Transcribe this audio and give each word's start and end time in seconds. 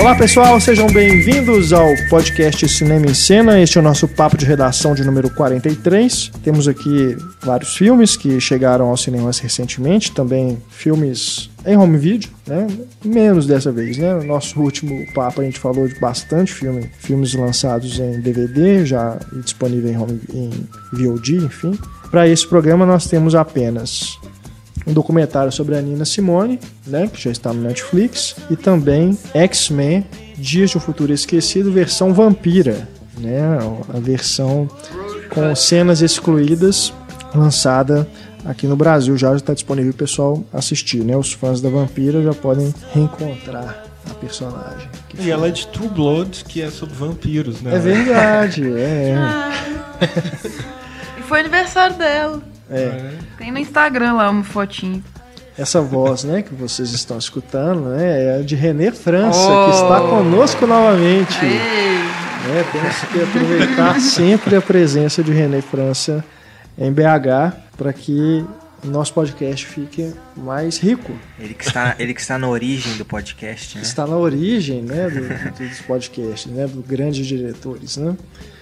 Olá 0.00 0.14
pessoal, 0.14 0.58
sejam 0.58 0.86
bem-vindos 0.86 1.74
ao 1.74 1.86
podcast 2.08 2.66
Cinema 2.70 3.04
em 3.04 3.12
Cena. 3.12 3.60
Este 3.60 3.76
é 3.76 3.82
o 3.82 3.84
nosso 3.84 4.08
papo 4.08 4.34
de 4.34 4.46
redação 4.46 4.94
de 4.94 5.04
número 5.04 5.28
43. 5.28 6.32
Temos 6.42 6.66
aqui 6.66 7.18
vários 7.42 7.76
filmes 7.76 8.16
que 8.16 8.40
chegaram 8.40 8.88
aos 8.88 9.02
cinemas 9.02 9.38
recentemente, 9.38 10.10
também 10.10 10.56
filmes 10.70 11.50
em 11.66 11.76
home 11.76 11.98
video, 11.98 12.30
né? 12.46 12.66
Menos 13.04 13.46
dessa 13.46 13.70
vez, 13.70 13.98
né? 13.98 14.14
No 14.14 14.24
nosso 14.24 14.58
último 14.58 15.04
papo 15.12 15.42
a 15.42 15.44
gente 15.44 15.60
falou 15.60 15.86
de 15.86 16.00
bastante 16.00 16.50
filme, 16.50 16.90
filmes 16.98 17.34
lançados 17.34 17.98
em 17.98 18.22
DVD, 18.22 18.86
já 18.86 19.18
disponível 19.44 19.92
em, 19.92 19.98
home, 19.98 20.20
em 20.32 20.50
VOD, 20.94 21.36
enfim. 21.44 21.78
Para 22.10 22.26
esse 22.26 22.48
programa 22.48 22.86
nós 22.86 23.06
temos 23.06 23.34
apenas 23.34 24.18
um 24.90 24.92
documentário 24.92 25.52
sobre 25.52 25.76
a 25.76 25.80
Nina 25.80 26.04
Simone, 26.04 26.58
né, 26.86 27.08
que 27.12 27.22
já 27.22 27.30
está 27.30 27.52
no 27.52 27.62
Netflix, 27.62 28.36
e 28.50 28.56
também 28.56 29.16
X-Men 29.32 30.04
Dias 30.36 30.70
de 30.70 30.78
um 30.78 30.80
Futuro 30.80 31.12
Esquecido, 31.12 31.70
versão 31.70 32.12
vampira, 32.12 32.88
né, 33.18 33.40
a 33.94 34.00
versão 34.00 34.68
com 35.32 35.54
cenas 35.54 36.02
excluídas, 36.02 36.92
lançada 37.34 38.08
aqui 38.44 38.66
no 38.66 38.74
Brasil, 38.74 39.16
já 39.16 39.34
está 39.34 39.54
disponível 39.54 39.92
para 39.92 40.04
o 40.04 40.08
pessoal 40.08 40.44
assistir, 40.52 41.04
né, 41.04 41.16
os 41.16 41.32
fãs 41.32 41.60
da 41.60 41.68
vampira 41.68 42.22
já 42.22 42.34
podem 42.34 42.74
reencontrar 42.92 43.84
a 44.10 44.14
personagem. 44.14 44.88
E 45.18 45.30
ela 45.30 45.48
é 45.48 45.50
de 45.50 45.66
True 45.68 45.88
Blood, 45.88 46.44
que 46.44 46.62
é 46.62 46.70
sobre 46.70 46.94
vampiros, 46.94 47.60
né? 47.60 47.76
É 47.76 47.78
verdade, 47.78 48.72
é. 48.76 49.14
Ah. 49.16 49.52
e 51.18 51.22
foi 51.22 51.40
aniversário 51.40 51.96
dela. 51.96 52.49
É. 52.70 53.12
Tem 53.36 53.50
no 53.50 53.58
Instagram 53.58 54.14
lá 54.14 54.30
uma 54.30 54.44
fotinho. 54.44 55.02
Essa 55.58 55.80
voz, 55.82 56.24
né, 56.24 56.40
que 56.42 56.54
vocês 56.54 56.92
estão 56.92 57.18
escutando, 57.18 57.90
né, 57.90 58.24
é 58.24 58.38
a 58.38 58.42
de 58.42 58.54
René 58.54 58.90
França, 58.92 59.38
Oh. 59.38 59.66
que 59.70 59.74
está 59.76 60.00
conosco 60.00 60.66
novamente. 60.66 61.36
Né? 61.44 62.64
Temos 62.72 62.96
que 63.12 63.22
aproveitar 63.22 64.00
sempre 64.00 64.56
a 64.56 64.62
presença 64.62 65.22
de 65.22 65.30
René 65.32 65.60
França 65.60 66.24
em 66.78 66.90
BH 66.90 67.52
para 67.76 67.92
que 67.92 68.42
o 68.82 68.86
nosso 68.86 69.12
podcast 69.12 69.66
fique 69.66 70.14
mais 70.34 70.78
rico. 70.78 71.12
Ele 71.38 71.52
que 71.52 71.64
está, 71.66 71.94
ele 71.98 72.14
que 72.14 72.20
está 72.22 72.38
na 72.38 72.48
origem 72.48 72.96
do 72.96 73.04
podcast, 73.04 73.76
né? 73.76 73.82
Está 73.82 74.06
na 74.06 74.16
origem, 74.16 74.80
né, 74.80 75.10
do- 75.10 75.58
dos 75.68 75.80
podcasts, 75.82 76.50
né, 76.50 76.66
dos 76.66 76.86
grandes 76.86 77.26
diretores, 77.26 77.98
né? 77.98 78.16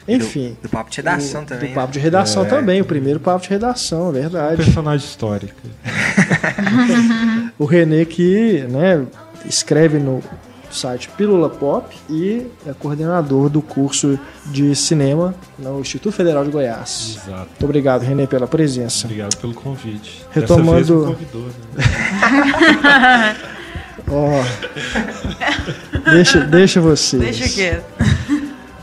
Enfim. 0.09 0.56
Do, 0.61 0.62
do 0.62 0.69
papo 0.70 0.91
de 0.91 0.97
redação 0.97 1.42
o- 1.42 1.47
também. 1.47 1.69
Do 1.70 1.75
papo 1.75 1.92
de 1.92 1.98
redação 1.98 2.42
É. 2.45 2.48
também, 2.48 2.81
o 2.81 2.84
primeiro 2.84 3.20
papo 3.20 3.42
de 3.42 3.51
redação, 3.51 4.09
é 4.11 4.12
verdade. 4.12 4.56
Personagem 4.56 5.06
histórico. 5.06 5.55
O 7.59 7.65
René 7.65 8.05
que 8.05 8.65
né, 8.70 9.05
escreve 9.45 9.98
no 9.98 10.23
site 10.70 11.09
Pílula 11.17 11.48
Pop 11.50 11.92
e 12.09 12.47
é 12.65 12.73
coordenador 12.73 13.48
do 13.48 13.61
curso 13.61 14.17
de 14.47 14.77
cinema 14.77 15.34
no 15.59 15.81
Instituto 15.81 16.12
Federal 16.15 16.45
de 16.45 16.50
Goiás. 16.53 17.19
Exato. 17.25 17.48
Muito 17.48 17.65
obrigado, 17.65 18.03
René, 18.03 18.27
pela 18.28 18.47
presença. 18.47 19.06
Obrigado 19.06 19.37
pelo 19.39 19.55
convite. 19.55 20.25
Retomando- 20.31 20.77
Dessa 20.78 20.95
vez 20.95 21.09
me 21.09 21.15
convidou, 21.27 21.47
né? 21.75 23.37
Ó, 24.11 24.45
deixa, 26.12 26.41
deixa 26.41 26.81
vocês. 26.81 27.20
deixa 27.22 27.48
quieto. 27.48 27.84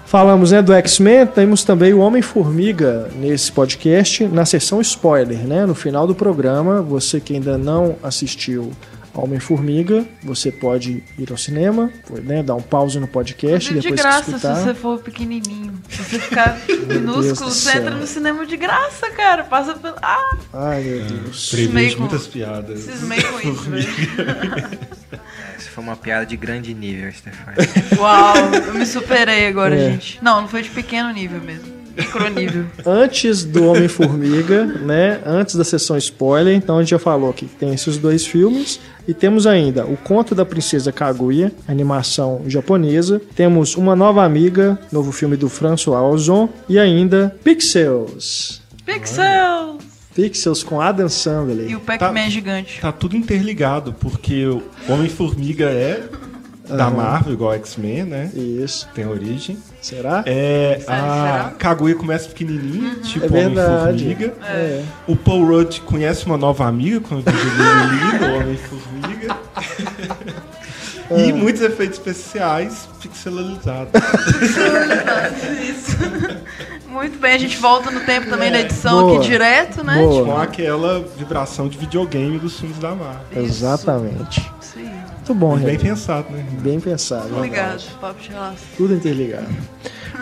Falamos 0.05 0.51
né, 0.51 0.61
do 0.61 0.71
X-Men, 0.71 1.25
temos 1.25 1.63
também 1.63 1.91
o 1.93 1.99
Homem-Formiga 1.99 3.09
nesse 3.15 3.51
podcast, 3.51 4.27
na 4.27 4.45
sessão 4.45 4.79
spoiler, 4.79 5.39
né? 5.47 5.65
No 5.65 5.73
final 5.73 6.05
do 6.05 6.13
programa, 6.13 6.79
você 6.81 7.19
que 7.19 7.33
ainda 7.33 7.57
não 7.57 7.95
assistiu 8.03 8.71
Homem-Formiga, 9.15 10.05
você 10.21 10.51
pode 10.51 11.03
ir 11.17 11.31
ao 11.31 11.37
cinema, 11.37 11.91
né, 12.23 12.43
dar 12.43 12.55
um 12.55 12.61
pause 12.61 12.99
no 12.99 13.07
podcast 13.07 13.71
e 13.71 13.75
de 13.75 13.81
depois 13.81 14.01
graça 14.01 14.19
que 14.25 14.29
se 14.31 14.35
escutar. 14.35 14.55
você 14.55 14.73
for 14.73 14.99
pequenininho. 14.99 15.73
Se 15.89 16.03
você 16.03 16.19
ficar 16.19 16.59
minúsculo, 16.87 17.51
você 17.51 17.71
céu. 17.71 17.81
entra 17.81 17.95
no 17.95 18.05
cinema 18.07 18.45
de 18.45 18.57
graça, 18.57 19.09
cara. 19.11 19.43
Passa 19.43 19.75
pelo. 19.75 19.95
Ah, 20.01 20.37
Ai, 20.53 20.81
meu 20.83 21.05
Deus. 21.05 21.53
Meio 21.53 21.69
Prevejo 21.71 21.95
com- 21.95 22.01
muitas 22.03 22.27
piadas. 22.27 22.79
cismei 22.79 23.21
com 23.21 23.39
isso, 23.49 23.69
velho. 23.69 23.87
Essa 25.57 25.69
foi 25.69 25.83
uma 25.83 25.95
piada 25.95 26.25
de 26.25 26.35
grande 26.35 26.73
nível, 26.73 27.11
Stefano. 27.11 27.57
Uau, 27.97 28.35
eu 28.67 28.73
me 28.73 28.85
superei 28.85 29.47
agora, 29.47 29.75
É. 29.75 29.91
gente. 29.91 30.19
Não, 30.21 30.41
não 30.41 30.47
foi 30.47 30.61
de 30.61 30.69
pequeno 30.69 31.11
nível 31.11 31.39
mesmo. 31.41 31.74
Micronível. 31.97 32.65
Antes 32.85 33.43
do 33.43 33.65
Homem-Formiga, 33.65 34.65
né? 34.65 35.19
Antes 35.25 35.55
da 35.55 35.63
sessão 35.63 35.97
spoiler, 35.97 36.55
então 36.55 36.77
a 36.77 36.81
gente 36.81 36.91
já 36.91 36.99
falou 36.99 37.31
que 37.33 37.45
tem 37.45 37.73
esses 37.73 37.97
dois 37.97 38.25
filmes. 38.25 38.79
E 39.07 39.13
temos 39.13 39.45
ainda 39.45 39.85
O 39.85 39.95
Conto 39.95 40.33
da 40.33 40.43
Princesa 40.43 40.91
Kaguya, 40.91 41.51
animação 41.67 42.41
japonesa. 42.47 43.21
Temos 43.35 43.75
Uma 43.75 43.95
Nova 43.95 44.23
Amiga, 44.23 44.79
novo 44.91 45.11
filme 45.11 45.37
do 45.37 45.47
François 45.47 46.01
Ozon. 46.01 46.49
E 46.67 46.79
ainda 46.79 47.35
Pixels. 47.43 48.61
Pixel! 48.85 49.77
Pixels 50.15 50.63
com 50.63 50.79
Adam 50.79 51.09
Sandler. 51.09 51.69
E 51.69 51.75
o 51.75 51.79
Pac-Man 51.81 52.29
gigante. 52.29 52.79
Tá 52.79 52.91
tudo 52.91 53.17
interligado, 53.17 53.93
porque 53.99 54.45
o 54.45 54.63
Homem-Formiga 54.87 55.65
é 55.65 56.07
da. 56.67 56.89
Marvel, 56.89 57.33
igual 57.33 57.53
X-Men, 57.53 58.03
né? 58.05 58.31
Isso. 58.33 58.87
Tem 58.93 59.05
origem. 59.07 59.57
Será? 59.81 60.23
É, 60.25 60.79
a 60.87 60.95
será? 60.95 61.53
Kaguya 61.57 61.95
começa 61.95 62.27
pequenininha, 62.29 62.95
tipo 63.03 63.25
É. 63.25 63.45
Homem-Formiga. 63.47 64.33
É. 64.43 64.83
O 65.07 65.15
Paul 65.15 65.45
Rudd 65.45 65.81
conhece 65.81 66.25
uma 66.25 66.37
nova 66.37 66.65
amiga 66.65 66.99
com 67.01 67.15
o 67.15 67.17
Lili 67.19 68.19
no 68.19 68.35
Homem-Formiga. 68.37 69.37
E 71.15 71.31
muitos 71.31 71.61
efeitos 71.61 71.99
especiais 71.99 72.89
pixelalizados. 73.01 73.91
Isso. 75.61 75.97
Muito 76.89 77.19
bem, 77.19 77.33
a 77.33 77.37
gente 77.37 77.57
volta 77.57 77.91
no 77.91 77.99
tempo 77.99 78.29
também 78.29 78.49
na 78.49 78.61
edição 78.61 79.01
Boa. 79.01 79.17
aqui 79.19 79.27
direto, 79.27 79.83
né? 79.83 79.97
Boa. 79.97 80.25
com 80.25 80.37
aquela 80.39 81.05
vibração 81.17 81.67
de 81.67 81.77
videogame 81.77 82.39
dos 82.39 82.57
filmes 82.57 82.79
da 82.79 82.95
Marvel. 82.95 83.43
Exatamente. 83.43 84.39
Isso. 84.39 84.54
Muito 85.27 85.33
bom, 85.33 85.57
Bem 85.57 85.75
Renan. 85.75 85.95
pensado, 85.95 86.27
né? 86.31 86.45
Bem 86.61 86.79
pensado. 86.79 87.35
Obrigado, 87.35 87.81
papo 87.99 88.21
de 88.21 88.29
relação. 88.29 88.55
Tudo 88.77 88.93
interligado. 88.93 89.47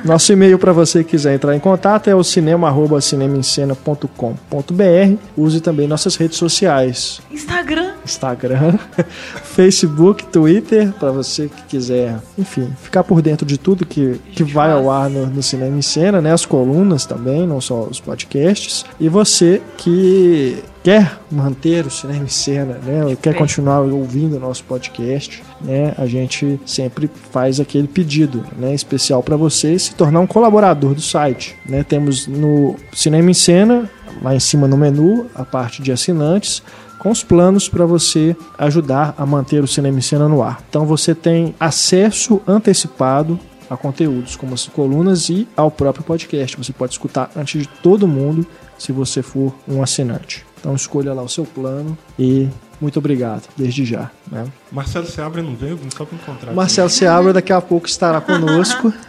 Nosso 0.05 0.31
e-mail 0.31 0.57
para 0.57 0.71
você 0.71 1.03
que 1.03 1.09
quiser 1.11 1.35
entrar 1.35 1.53
em 1.53 1.59
contato 1.59 2.09
é 2.09 2.15
o 2.15 2.23
cinema@cinemaencena.com.br. 2.23 5.17
Use 5.35 5.59
também 5.59 5.87
nossas 5.87 6.15
redes 6.15 6.37
sociais, 6.37 7.21
Instagram. 7.29 7.91
Instagram, 8.05 8.77
Facebook, 9.43 10.25
Twitter, 10.25 10.93
para 10.93 11.11
você 11.11 11.49
que 11.49 11.63
quiser, 11.63 12.17
enfim, 12.37 12.73
ficar 12.81 13.03
por 13.03 13.21
dentro 13.21 13.45
de 13.45 13.57
tudo 13.57 13.85
que, 13.85 14.19
que 14.31 14.43
vai 14.43 14.71
ao 14.71 14.89
ar 14.89 15.09
no, 15.09 15.25
no 15.27 15.43
Cinema 15.43 15.77
em 15.77 15.81
Cena, 15.81 16.21
né? 16.21 16.31
As 16.31 16.45
colunas 16.45 17.05
também, 17.05 17.45
não 17.45 17.59
só 17.59 17.81
os 17.83 17.99
podcasts. 17.99 18.85
E 18.99 19.09
você 19.09 19.61
que 19.77 20.63
quer 20.83 21.17
manter 21.31 21.85
o 21.85 21.89
Cinema 21.89 22.25
em 22.25 22.27
Cena, 22.27 22.77
né? 22.83 23.05
Ou 23.05 23.15
quer 23.15 23.33
continuar 23.33 23.79
ouvindo 23.79 24.35
o 24.35 24.39
nosso 24.39 24.63
podcast, 24.65 25.41
né? 25.61 25.93
A 25.97 26.05
gente 26.05 26.59
sempre 26.65 27.09
faz 27.31 27.59
aquele 27.59 27.87
pedido, 27.87 28.45
né? 28.57 28.73
Especial 28.75 29.23
para 29.23 29.37
você 29.37 29.79
se 29.79 29.95
tornar 29.95 30.19
um 30.19 30.27
colaborador 30.27 30.93
do 30.93 31.01
site, 31.01 31.55
né? 31.65 31.83
Temos 31.83 32.27
no 32.27 32.75
Cinema 32.91 33.31
em 33.31 33.33
Cena, 33.33 33.89
lá 34.21 34.35
em 34.35 34.39
cima 34.39 34.67
no 34.67 34.75
menu, 34.75 35.27
a 35.33 35.45
parte 35.45 35.81
de 35.81 35.91
assinantes, 35.91 36.61
com 36.99 37.09
os 37.09 37.23
planos 37.23 37.69
para 37.69 37.85
você 37.85 38.35
ajudar 38.57 39.15
a 39.17 39.25
manter 39.25 39.63
o 39.63 39.67
Cinema 39.67 39.97
em 39.97 40.01
Cena 40.01 40.27
no 40.27 40.43
ar. 40.43 40.61
Então 40.69 40.85
você 40.85 41.15
tem 41.15 41.55
acesso 41.59 42.41
antecipado 42.45 43.39
a 43.69 43.77
conteúdos 43.77 44.35
como 44.35 44.53
as 44.53 44.67
colunas 44.67 45.29
e 45.29 45.47
ao 45.55 45.71
próprio 45.71 46.03
podcast. 46.03 46.57
Você 46.57 46.73
pode 46.73 46.91
escutar 46.91 47.31
antes 47.35 47.61
de 47.61 47.67
todo 47.81 48.07
mundo 48.07 48.45
se 48.77 48.91
você 48.91 49.21
for 49.21 49.55
um 49.67 49.81
assinante. 49.81 50.45
Então 50.63 50.73
escolha 50.75 51.13
lá 51.13 51.21
o 51.21 51.27
seu 51.27 51.43
plano 51.43 51.97
e 52.17 52.47
muito 52.79 52.97
obrigado 52.97 53.49
desde 53.57 53.83
já. 53.83 54.09
né? 54.31 54.45
Marcelo 54.71 55.05
Seabra 55.05 55.43
não 55.43 55.57
veio 55.57 55.77
só 55.93 56.05
pra 56.05 56.15
encontrar. 56.15 56.53
Marcelo 56.53 56.89
Seabra 56.89 57.33
daqui 57.33 57.51
a 57.51 57.59
pouco 57.59 57.85
estará 57.85 58.21
conosco. 58.21 58.93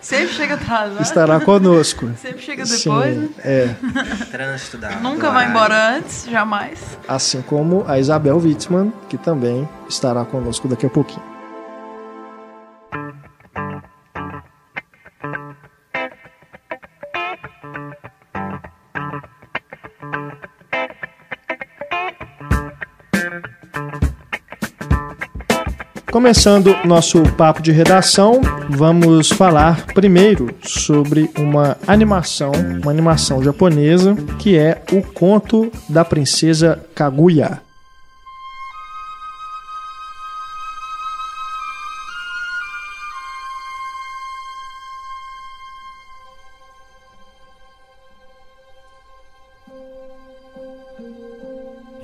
Sempre 0.00 0.28
chega 0.28 0.54
atrasado. 0.54 1.02
estará 1.02 1.38
conosco. 1.40 2.10
Sempre 2.16 2.40
chega 2.40 2.64
depois, 2.64 3.16
né? 3.18 3.28
Sim, 3.28 3.34
é. 3.44 3.74
Trânsito 4.30 4.78
da. 4.78 4.96
Nunca 5.00 5.30
vai 5.30 5.50
embora 5.50 5.96
antes, 5.98 6.24
jamais. 6.30 6.78
Assim 7.06 7.42
como 7.42 7.84
a 7.86 7.98
Isabel 7.98 8.38
Wittmann, 8.38 8.90
que 9.10 9.18
também 9.18 9.68
estará 9.86 10.24
conosco 10.24 10.66
daqui 10.66 10.86
a 10.86 10.90
pouquinho. 10.90 11.37
Começando 26.18 26.74
nosso 26.84 27.22
papo 27.36 27.62
de 27.62 27.70
redação, 27.70 28.40
vamos 28.70 29.28
falar 29.28 29.86
primeiro 29.94 30.52
sobre 30.64 31.30
uma 31.38 31.76
animação, 31.86 32.50
uma 32.82 32.90
animação 32.90 33.40
japonesa, 33.40 34.16
que 34.36 34.58
é 34.58 34.82
o 34.90 35.00
Conto 35.00 35.70
da 35.88 36.04
Princesa 36.04 36.84
Kaguya. 36.92 37.60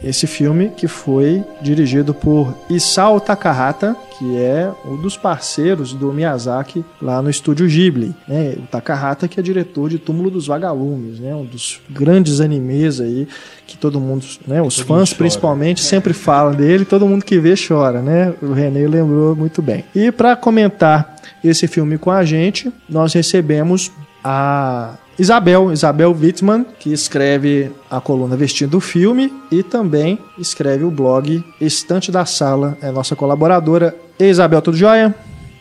Esse 0.04 0.26
filme 0.26 0.70
que 0.76 0.86
foi 0.86 1.42
dirigido 1.62 2.12
por 2.12 2.54
Isao 2.68 3.18
Takahata, 3.20 3.96
que 4.18 4.36
é 4.36 4.70
um 4.84 4.96
dos 4.96 5.16
parceiros 5.16 5.92
do 5.92 6.12
Miyazaki 6.12 6.84
lá 7.00 7.20
no 7.22 7.30
estúdio 7.30 7.66
Ghibli. 7.66 8.14
Né? 8.28 8.54
O 8.58 8.66
Takahata 8.66 9.26
que 9.26 9.40
é 9.40 9.42
diretor 9.42 9.88
de 9.88 9.98
Túmulo 9.98 10.30
dos 10.30 10.46
Vagalumes, 10.46 11.18
né? 11.18 11.34
um 11.34 11.44
dos 11.44 11.80
grandes 11.90 12.40
animes 12.40 13.00
aí 13.00 13.26
que 13.66 13.76
todo 13.76 13.98
mundo, 13.98 14.26
né? 14.46 14.60
os 14.60 14.76
Todo 14.76 14.86
fãs 14.86 15.12
principalmente 15.12 15.80
sempre 15.80 16.12
falam 16.12 16.54
dele, 16.54 16.84
todo 16.84 17.08
mundo 17.08 17.24
que 17.24 17.38
vê 17.38 17.54
chora, 17.56 18.02
né? 18.02 18.34
O 18.42 18.52
René 18.52 18.86
lembrou 18.86 19.34
muito 19.34 19.62
bem. 19.62 19.84
E 19.94 20.12
para 20.12 20.36
comentar 20.36 21.16
esse 21.42 21.66
filme 21.66 21.96
com 21.96 22.10
a 22.10 22.24
gente, 22.24 22.70
nós 22.88 23.14
recebemos 23.14 23.90
a 24.22 24.94
Isabel, 25.18 25.72
Isabel 25.72 26.10
Wittmann, 26.12 26.64
que 26.80 26.92
escreve 26.92 27.70
a 27.90 28.00
coluna 28.00 28.36
Vestindo 28.36 28.78
o 28.78 28.80
Filme 28.80 29.32
e 29.50 29.62
também 29.62 30.18
escreve 30.38 30.82
o 30.84 30.90
blog 30.90 31.42
Estante 31.60 32.10
da 32.10 32.24
Sala, 32.24 32.76
é 32.82 32.90
nossa 32.90 33.14
colaboradora. 33.14 33.94
Ei, 34.18 34.28
Isabel, 34.30 34.60
tudo 34.60 34.76
jóia? 34.76 35.14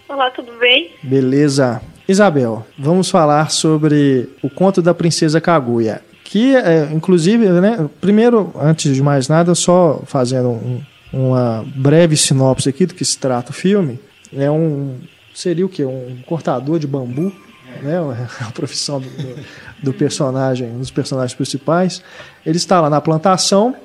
Olá, 0.09 0.31
tudo 0.31 0.51
bem? 0.59 0.91
Beleza. 1.03 1.81
Isabel, 2.07 2.65
vamos 2.77 3.09
falar 3.09 3.51
sobre 3.51 4.27
o 4.41 4.49
conto 4.49 4.81
da 4.81 4.93
Princesa 4.93 5.39
Kaguya. 5.39 6.01
Que, 6.23 6.55
é, 6.55 6.89
inclusive, 6.91 7.47
né, 7.47 7.87
primeiro, 8.01 8.51
antes 8.59 8.95
de 8.95 9.03
mais 9.03 9.27
nada, 9.27 9.53
só 9.53 10.01
fazendo 10.05 10.49
um- 10.49 10.81
uma 11.13 11.63
breve 11.75 12.17
sinopse 12.17 12.67
aqui 12.67 12.87
do 12.87 12.95
que 12.95 13.05
se 13.05 13.19
trata 13.19 13.51
o 13.51 13.53
filme. 13.53 13.99
É 14.35 14.49
um. 14.49 14.95
Seria 15.33 15.63
o 15.65 15.69
quê? 15.69 15.85
Um 15.85 16.17
cortador 16.25 16.79
de 16.79 16.87
bambu, 16.87 17.31
né? 17.81 17.97
A 18.41 18.51
profissão 18.51 18.99
do, 18.99 19.07
do- 19.81 19.93
personagem, 19.93 20.67
um 20.69 20.79
dos 20.79 20.91
personagens 20.91 21.33
principais. 21.35 22.01
Ele 22.45 22.57
está 22.57 22.79
lá 22.81 22.89
na 22.89 22.99
plantação 23.01 23.75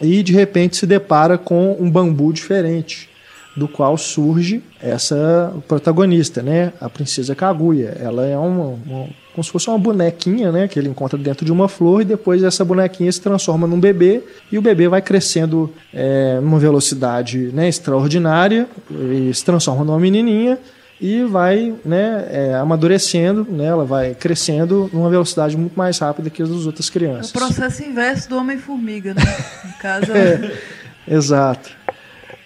e 0.00 0.22
de 0.22 0.32
repente 0.32 0.76
se 0.76 0.86
depara 0.86 1.36
com 1.38 1.76
um 1.78 1.90
bambu 1.90 2.32
diferente, 2.32 3.08
do 3.56 3.66
qual 3.66 3.96
surge 3.98 4.62
essa 4.80 5.52
protagonista, 5.66 6.40
né? 6.42 6.72
A 6.80 6.88
princesa 6.88 7.34
Kaguya. 7.34 7.96
Ela 8.00 8.24
é 8.26 8.36
uma, 8.38 8.78
uma- 8.86 9.06
como 9.34 9.44
se 9.44 9.50
fosse 9.50 9.68
uma 9.68 9.78
bonequinha, 9.78 10.50
né? 10.52 10.68
Que 10.68 10.78
ele 10.78 10.88
encontra 10.88 11.18
dentro 11.18 11.44
de 11.44 11.50
uma 11.50 11.68
flor 11.68 12.02
e 12.02 12.04
depois 12.04 12.42
essa 12.44 12.64
bonequinha 12.64 13.10
se 13.10 13.20
transforma 13.20 13.66
num 13.66 13.80
bebê 13.80 14.22
e 14.52 14.58
o 14.58 14.62
bebê 14.62 14.88
vai 14.88 15.02
crescendo 15.02 15.72
é, 15.92 16.38
numa 16.40 16.58
velocidade 16.58 17.50
né, 17.52 17.68
extraordinária 17.68 18.68
e 18.90 19.32
se 19.34 19.44
transforma 19.44 19.84
numa 19.84 19.98
menininha 19.98 20.58
e 21.00 21.22
vai 21.24 21.74
né, 21.84 22.26
é, 22.30 22.54
amadurecendo, 22.54 23.46
né, 23.48 23.66
ela 23.66 23.84
vai 23.84 24.14
crescendo 24.14 24.90
numa 24.92 25.08
velocidade 25.08 25.56
muito 25.56 25.74
mais 25.76 25.98
rápida 25.98 26.28
que 26.28 26.42
as 26.42 26.48
das 26.48 26.66
outras 26.66 26.86
É 26.86 26.90
o 26.90 26.92
crianças. 26.92 27.32
processo 27.32 27.84
inverso 27.84 28.28
do 28.28 28.36
Homem-Formiga, 28.36 29.14
né? 29.14 29.22
No 29.64 29.72
caso, 29.74 30.06
Exato. 31.06 31.70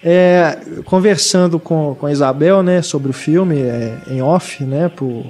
É, 0.03 0.59
conversando 0.85 1.59
com, 1.59 1.95
com 1.95 2.05
a 2.05 2.11
Isabel, 2.11 2.61
né, 2.61 2.81
sobre 2.81 3.09
o 3.09 3.13
filme 3.13 3.59
é, 3.61 3.97
em 4.07 4.21
off, 4.21 4.63
né, 4.63 4.89
por 4.89 5.25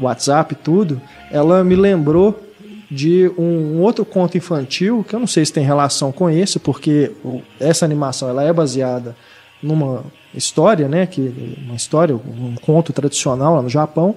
WhatsApp 0.00 0.54
e 0.54 0.56
tudo, 0.56 1.00
ela 1.30 1.62
me 1.62 1.74
lembrou 1.76 2.44
de 2.90 3.30
um, 3.36 3.80
outro 3.80 4.04
conto 4.04 4.38
infantil 4.38 5.04
que 5.06 5.14
eu 5.14 5.20
não 5.20 5.26
sei 5.26 5.44
se 5.44 5.52
tem 5.52 5.64
relação 5.64 6.10
com 6.10 6.30
esse, 6.30 6.58
porque 6.58 7.12
essa 7.60 7.84
animação 7.84 8.28
ela 8.30 8.42
é 8.42 8.52
baseada 8.52 9.14
numa 9.62 10.04
história, 10.34 10.88
né, 10.88 11.06
que 11.06 11.56
uma 11.64 11.74
história, 11.74 12.14
um 12.14 12.54
conto 12.60 12.92
tradicional 12.92 13.56
lá 13.56 13.62
no 13.62 13.68
Japão, 13.68 14.16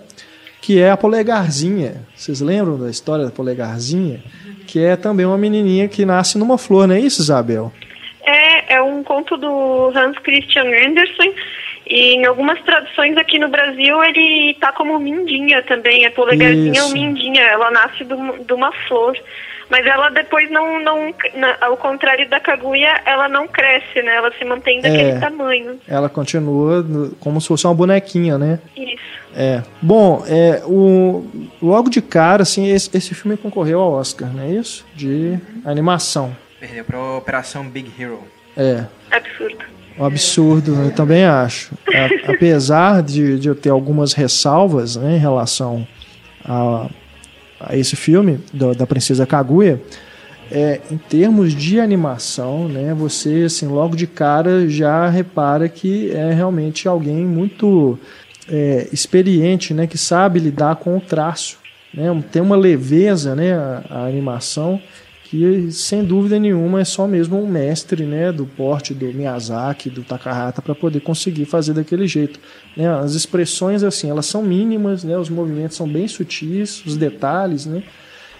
que 0.62 0.80
é 0.80 0.92
a 0.92 0.98
polegarzinha. 0.98 2.06
Vocês 2.16 2.42
lembram 2.42 2.78
da 2.78 2.90
história 2.90 3.26
da 3.26 3.32
polegarzinha? 3.32 4.22
Que 4.68 4.84
é 4.84 4.96
também 4.96 5.26
uma 5.26 5.38
menininha 5.38 5.88
que 5.88 6.06
nasce 6.06 6.38
numa 6.38 6.58
flor, 6.58 6.88
não 6.88 6.96
é 6.96 7.00
isso, 7.00 7.22
Isabel? 7.22 7.72
É, 8.24 8.76
é 8.76 8.82
um 8.82 9.04
conto 9.04 9.36
do 9.36 9.92
Hans 9.96 10.18
Christian 10.20 10.66
Andersen 10.66 11.34
e 11.88 12.16
em 12.16 12.26
algumas 12.26 12.62
traduções 12.62 13.18
aqui 13.18 13.40
no 13.40 13.50
Brasil 13.50 14.02
ele 14.04 14.56
tá 14.62 14.72
como 14.72 15.00
Mindinha 15.00 15.64
também, 15.64 16.06
a 16.06 16.12
polegarzinha 16.12 16.84
ou 16.84 16.88
Isso. 16.88 16.94
Mindinha, 16.94 17.42
ela 17.42 17.72
nasce 17.72 18.06
de 18.06 18.54
uma 18.54 18.72
flor. 18.88 19.18
Mas 19.72 19.86
ela 19.88 20.10
depois 20.10 20.52
não, 20.52 20.84
não 20.84 21.14
na- 21.34 21.56
ao 21.62 21.78
contrário 21.78 22.30
da 22.30 22.40
Kaguya, 22.42 23.02
ela 23.06 23.30
não 23.30 23.48
cresce, 23.48 24.02
né? 24.04 24.16
Ela 24.18 24.30
se 24.38 24.44
mantém 24.44 24.82
daquele 24.82 25.12
É. 25.12 25.20
tamanho. 25.20 25.80
Ela 25.88 26.10
continua 26.10 26.86
como 27.22 27.40
se 27.40 27.48
fosse 27.48 27.66
uma 27.66 27.74
bonequinha, 27.74 28.38
né? 28.38 28.60
Isso. 28.76 29.02
É. 29.34 29.64
Bom, 29.82 30.26
é, 30.28 30.62
o, 30.66 31.26
logo 31.62 31.90
de 31.90 32.02
cara, 32.02 32.44
assim, 32.44 32.68
esse, 32.70 32.90
esse 32.96 33.16
filme 33.16 33.38
concorreu 33.38 33.80
ao 33.80 33.94
Oscar, 33.94 34.28
não 34.34 34.44
é 34.44 34.50
isso? 34.50 34.86
De 34.94 35.40
animação. 35.64 36.36
Perdeu 36.60 36.84
pra 36.84 37.00
Operação 37.16 37.64
Big 37.64 37.90
Hero. 37.98 38.20
É. 38.58 38.84
Absurdo. 39.10 39.72
Um 39.98 40.06
absurdo, 40.06 40.76
eu 40.84 40.92
também 40.94 41.24
acho. 41.26 41.74
A- 41.88 42.32
apesar 42.34 43.02
de, 43.02 43.40
de 43.40 43.48
eu 43.48 43.56
ter 43.56 43.70
algumas 43.70 44.12
ressalvas 44.14 44.98
né, 44.98 45.16
em 45.16 45.20
relação 45.20 45.88
a, 46.44 46.88
a 47.68 47.76
esse 47.76 47.96
filme 47.96 48.40
do- 48.54 48.74
da 48.74 48.86
Princesa 48.88 49.26
Kaguya, 49.26 49.82
é, 50.52 50.82
em 50.92 50.98
termos 50.98 51.54
de 51.54 51.80
animação, 51.80 52.68
né, 52.68 52.94
você 52.94 53.44
assim, 53.46 53.68
logo 53.68 53.96
de 53.96 54.06
cara 54.06 54.68
já 54.68 55.08
repara 55.08 55.70
que 55.70 56.12
é 56.12 56.34
realmente 56.34 56.88
alguém 56.88 57.26
muito 57.26 57.98
é, 58.50 58.88
experiente, 58.92 59.74
né, 59.74 59.88
que 59.88 59.98
sabe 59.98 60.40
lidar 60.40 60.76
com 60.76 60.98
o 60.98 61.00
traço. 61.02 61.58
Né, 61.94 62.06
tem 62.32 62.42
uma 62.42 62.56
leveza 62.58 63.34
né, 63.36 63.54
a, 63.54 63.84
a 63.90 64.06
animação 64.06 64.82
que 65.32 65.72
sem 65.72 66.04
dúvida 66.04 66.38
nenhuma 66.38 66.82
é 66.82 66.84
só 66.84 67.08
mesmo 67.08 67.42
um 67.42 67.48
mestre 67.48 68.04
né, 68.04 68.34
do 68.34 68.46
porte 68.46 68.94
do 68.94 69.06
Miyazaki, 69.06 69.90
do 69.90 70.04
Takahata 70.04 70.62
para 70.62 70.76
poder 70.76 71.00
conseguir 71.00 71.46
fazer 71.46 71.72
daquele 71.72 72.06
jeito. 72.06 72.38
Né, 72.76 72.94
as 72.94 73.14
expressões 73.14 73.82
assim, 73.82 74.10
elas 74.10 74.26
são 74.26 74.44
mínimas, 74.44 75.06
né, 75.06 75.18
os 75.18 75.30
movimentos 75.30 75.78
são 75.78 75.88
bem 75.88 76.06
sutis, 76.06 76.86
os 76.86 76.98
detalhes, 76.98 77.66
né? 77.66 77.82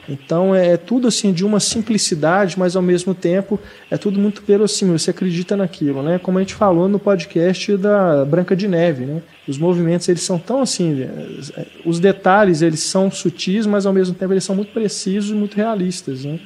Então 0.10 0.54
é 0.54 0.76
tudo 0.76 1.08
assim 1.08 1.32
de 1.32 1.46
uma 1.46 1.62
simplicidade, 1.62 2.60
mas 2.60 2.76
ao 2.76 2.82
mesmo 2.82 3.16
tempo 3.16 3.58
é 3.90 3.96
tudo 3.98 4.20
muito 4.20 4.44
verossímil. 4.46 5.00
Você 5.00 5.12
acredita 5.12 5.56
naquilo, 5.56 6.04
né? 6.04 6.20
Como 6.20 6.40
a 6.40 6.42
gente 6.42 6.56
falou 6.56 6.90
no 6.90 7.00
podcast 7.00 7.78
da 7.78 8.26
Branca 8.26 8.54
de 8.54 8.68
Neve, 8.68 9.06
né? 9.06 9.22
Os 9.48 9.58
movimentos 9.58 10.10
eles 10.10 10.24
são 10.24 10.38
tão 10.38 10.62
assim, 10.62 11.04
eh, 11.04 11.68
os 11.86 12.02
detalhes 12.02 12.62
eles 12.62 12.82
são 12.82 13.10
sutis, 13.10 13.66
mas 13.66 13.86
ao 13.86 13.94
mesmo 13.94 14.14
tempo 14.14 14.34
eles 14.34 14.44
são 14.44 14.56
muito 14.56 14.74
precisos 14.74 15.30
e 15.30 15.36
muito 15.36 15.56
realistas, 15.56 16.26
né? 16.26 16.38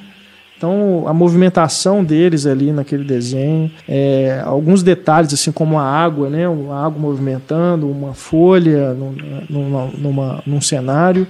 Então 0.56 1.04
a 1.06 1.12
movimentação 1.12 2.02
deles 2.02 2.46
ali 2.46 2.72
naquele 2.72 3.04
desenho, 3.04 3.70
é, 3.88 4.40
alguns 4.44 4.82
detalhes 4.82 5.32
assim 5.34 5.52
como 5.52 5.78
a 5.78 5.82
água, 5.84 6.30
né? 6.30 6.48
Uma 6.48 6.86
água 6.86 6.98
movimentando, 6.98 7.90
uma 7.90 8.14
folha 8.14 8.94
num, 8.94 9.14
numa, 9.50 9.86
numa, 9.98 10.42
num 10.46 10.60
cenário 10.60 11.26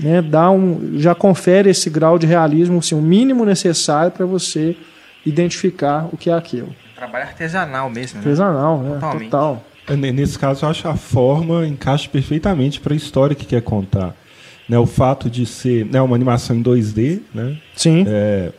né, 0.00 0.20
dá 0.20 0.50
um, 0.50 0.94
já 0.94 1.14
confere 1.14 1.70
esse 1.70 1.88
grau 1.88 2.18
de 2.18 2.26
realismo, 2.26 2.78
assim, 2.78 2.94
o 2.94 3.00
mínimo 3.00 3.44
necessário 3.44 4.10
para 4.10 4.26
você 4.26 4.76
identificar 5.24 6.08
o 6.12 6.16
que 6.16 6.28
é 6.30 6.32
aquilo. 6.34 6.74
Trabalho 6.96 7.24
artesanal 7.24 7.88
mesmo, 7.90 8.16
né? 8.18 8.24
Artesanal, 8.24 8.78
né? 8.78 8.94
Totalmente. 8.94 9.30
Total. 9.30 9.64
É, 9.88 9.96
ne- 9.96 10.12
Nesse 10.12 10.38
caso, 10.38 10.64
eu 10.64 10.70
acho 10.70 10.82
que 10.82 10.88
a 10.88 10.96
forma 10.96 11.66
encaixa 11.66 12.08
perfeitamente 12.08 12.80
para 12.80 12.92
a 12.94 12.96
história 12.96 13.34
que 13.36 13.44
quer 13.46 13.62
contar. 13.62 14.14
Né, 14.68 14.78
o 14.78 14.86
fato 14.86 15.28
de 15.28 15.44
ser 15.44 15.84
né, 15.86 16.00
uma 16.00 16.14
animação 16.14 16.56
em 16.56 16.62
2D, 16.62 17.20
né, 17.34 17.56
Sim, 17.74 18.04
é, 18.06 18.52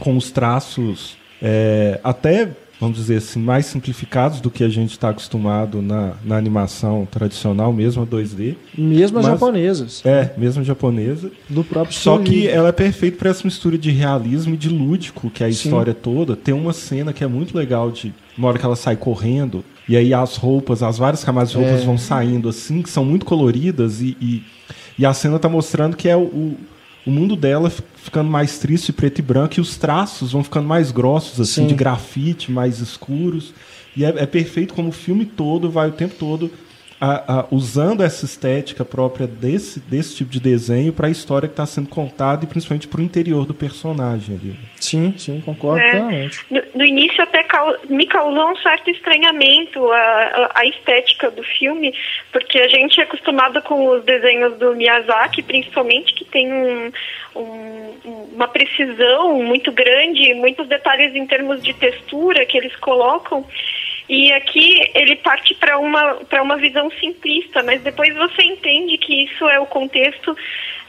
com 0.00 0.16
os 0.16 0.30
traços 0.30 1.16
é, 1.40 2.00
até, 2.02 2.48
vamos 2.80 2.96
dizer 2.96 3.16
assim, 3.18 3.38
mais 3.38 3.66
simplificados 3.66 4.40
do 4.40 4.50
que 4.50 4.64
a 4.64 4.68
gente 4.68 4.92
está 4.92 5.10
acostumado 5.10 5.82
na, 5.82 6.14
na 6.24 6.36
animação 6.36 7.06
tradicional, 7.10 7.72
mesmo 7.72 8.02
a 8.02 8.06
2D. 8.06 8.56
mesmo 8.76 9.18
as 9.18 9.26
japonesas, 9.26 10.02
É, 10.04 10.30
mesmo 10.36 10.64
japonesa. 10.64 11.30
do 11.48 11.62
próprio 11.62 11.94
Só 11.94 12.18
que 12.18 12.48
ela 12.48 12.70
é 12.70 12.72
perfeita 12.72 13.18
para 13.18 13.30
essa 13.30 13.44
mistura 13.44 13.76
de 13.76 13.90
realismo 13.90 14.54
e 14.54 14.56
de 14.56 14.68
lúdico, 14.70 15.28
que 15.30 15.44
é 15.44 15.46
a 15.46 15.52
Sim. 15.52 15.68
história 15.68 15.92
toda. 15.94 16.34
Tem 16.34 16.54
uma 16.54 16.72
cena 16.72 17.12
que 17.12 17.22
é 17.22 17.26
muito 17.26 17.56
legal 17.56 17.90
de 17.90 18.12
uma 18.36 18.48
hora 18.48 18.58
que 18.58 18.64
ela 18.64 18.76
sai 18.76 18.96
correndo, 18.96 19.62
e 19.88 19.96
aí 19.96 20.12
as 20.14 20.36
roupas, 20.36 20.82
as 20.82 20.96
várias 20.98 21.22
camadas 21.22 21.50
de 21.50 21.56
roupas 21.58 21.82
É. 21.82 21.84
vão 21.84 21.98
saindo 21.98 22.48
assim, 22.48 22.80
que 22.82 22.88
são 22.90 23.04
muito 23.04 23.24
coloridas, 23.26 24.00
e, 24.00 24.16
e, 24.20 24.42
e 24.98 25.04
a 25.06 25.12
cena 25.12 25.38
tá 25.38 25.48
mostrando 25.48 25.96
que 25.96 26.08
é 26.08 26.16
o, 26.16 26.20
o, 26.22 26.58
o 27.06 27.10
mundo 27.10 27.36
dela 27.36 27.70
fi- 27.70 27.82
ficando 27.96 28.30
mais 28.30 28.58
triste, 28.58 28.92
preto 28.92 29.18
e 29.18 29.22
branco, 29.22 29.54
e 29.58 29.60
os 29.60 29.76
traços 29.76 30.32
vão 30.32 30.42
ficando 30.44 30.66
mais 30.68 30.90
grossos, 30.90 31.40
assim, 31.40 31.62
Sim. 31.62 31.66
de 31.66 31.74
grafite, 31.74 32.50
mais 32.52 32.80
escuros. 32.80 33.52
E 33.96 34.04
é, 34.04 34.08
é 34.08 34.26
perfeito 34.26 34.74
como 34.74 34.88
o 34.88 34.92
filme 34.92 35.24
todo 35.24 35.70
vai 35.70 35.88
o 35.88 35.92
tempo 35.92 36.14
todo 36.18 36.50
a, 37.00 37.40
a, 37.40 37.46
usando 37.50 38.02
essa 38.02 38.24
estética 38.24 38.84
própria 38.84 39.26
desse, 39.26 39.80
desse 39.80 40.16
tipo 40.16 40.30
de 40.30 40.40
desenho 40.40 40.92
para 40.92 41.08
a 41.08 41.10
história 41.10 41.48
que 41.48 41.52
está 41.52 41.66
sendo 41.66 41.88
contada 41.88 42.44
e 42.44 42.46
principalmente 42.46 42.88
para 42.88 43.00
o 43.00 43.04
interior 43.04 43.44
do 43.46 43.52
personagem 43.54 44.36
ali. 44.36 44.56
Sim, 44.80 45.14
sim, 45.16 45.40
concordo 45.44 45.80
É. 45.84 46.28
No, 46.50 46.62
no 46.76 46.84
início 46.84 47.22
até 47.22 47.42
cau- 47.42 47.76
me 47.88 48.06
causou 48.06 48.50
um 48.50 48.56
certo 48.56 48.90
estranhamento 48.90 49.90
a, 49.92 49.96
a, 49.96 50.50
a 50.60 50.66
estética 50.66 51.30
do 51.30 51.42
filme, 51.42 51.94
porque 52.32 52.58
a 52.58 52.68
gente 52.68 53.00
é 53.00 53.04
acostumado 53.04 53.60
com 53.62 53.86
os 53.88 54.04
desenhos 54.04 54.56
do 54.58 54.74
Miyazaki, 54.74 55.42
principalmente, 55.42 56.14
que 56.14 56.24
tem 56.24 56.52
um, 56.52 56.92
um- 57.36 57.94
uma 58.34 58.48
precisão 58.48 59.42
muito 59.42 59.70
grande, 59.72 60.34
muitos 60.34 60.66
detalhes 60.68 61.14
em 61.14 61.26
termos 61.26 61.62
de 61.62 61.72
textura 61.74 62.44
que 62.46 62.56
eles 62.58 62.74
colocam. 62.76 63.46
E 64.08 64.32
aqui 64.32 64.90
ele 64.94 65.16
parte 65.16 65.54
para 65.54 65.78
uma, 65.78 66.16
para 66.28 66.42
uma 66.42 66.56
visão 66.56 66.90
simplista, 67.00 67.62
mas 67.62 67.80
depois 67.82 68.14
você 68.14 68.42
entende 68.42 68.98
que 68.98 69.24
isso 69.24 69.48
é 69.48 69.58
o 69.58 69.66
contexto 69.66 70.36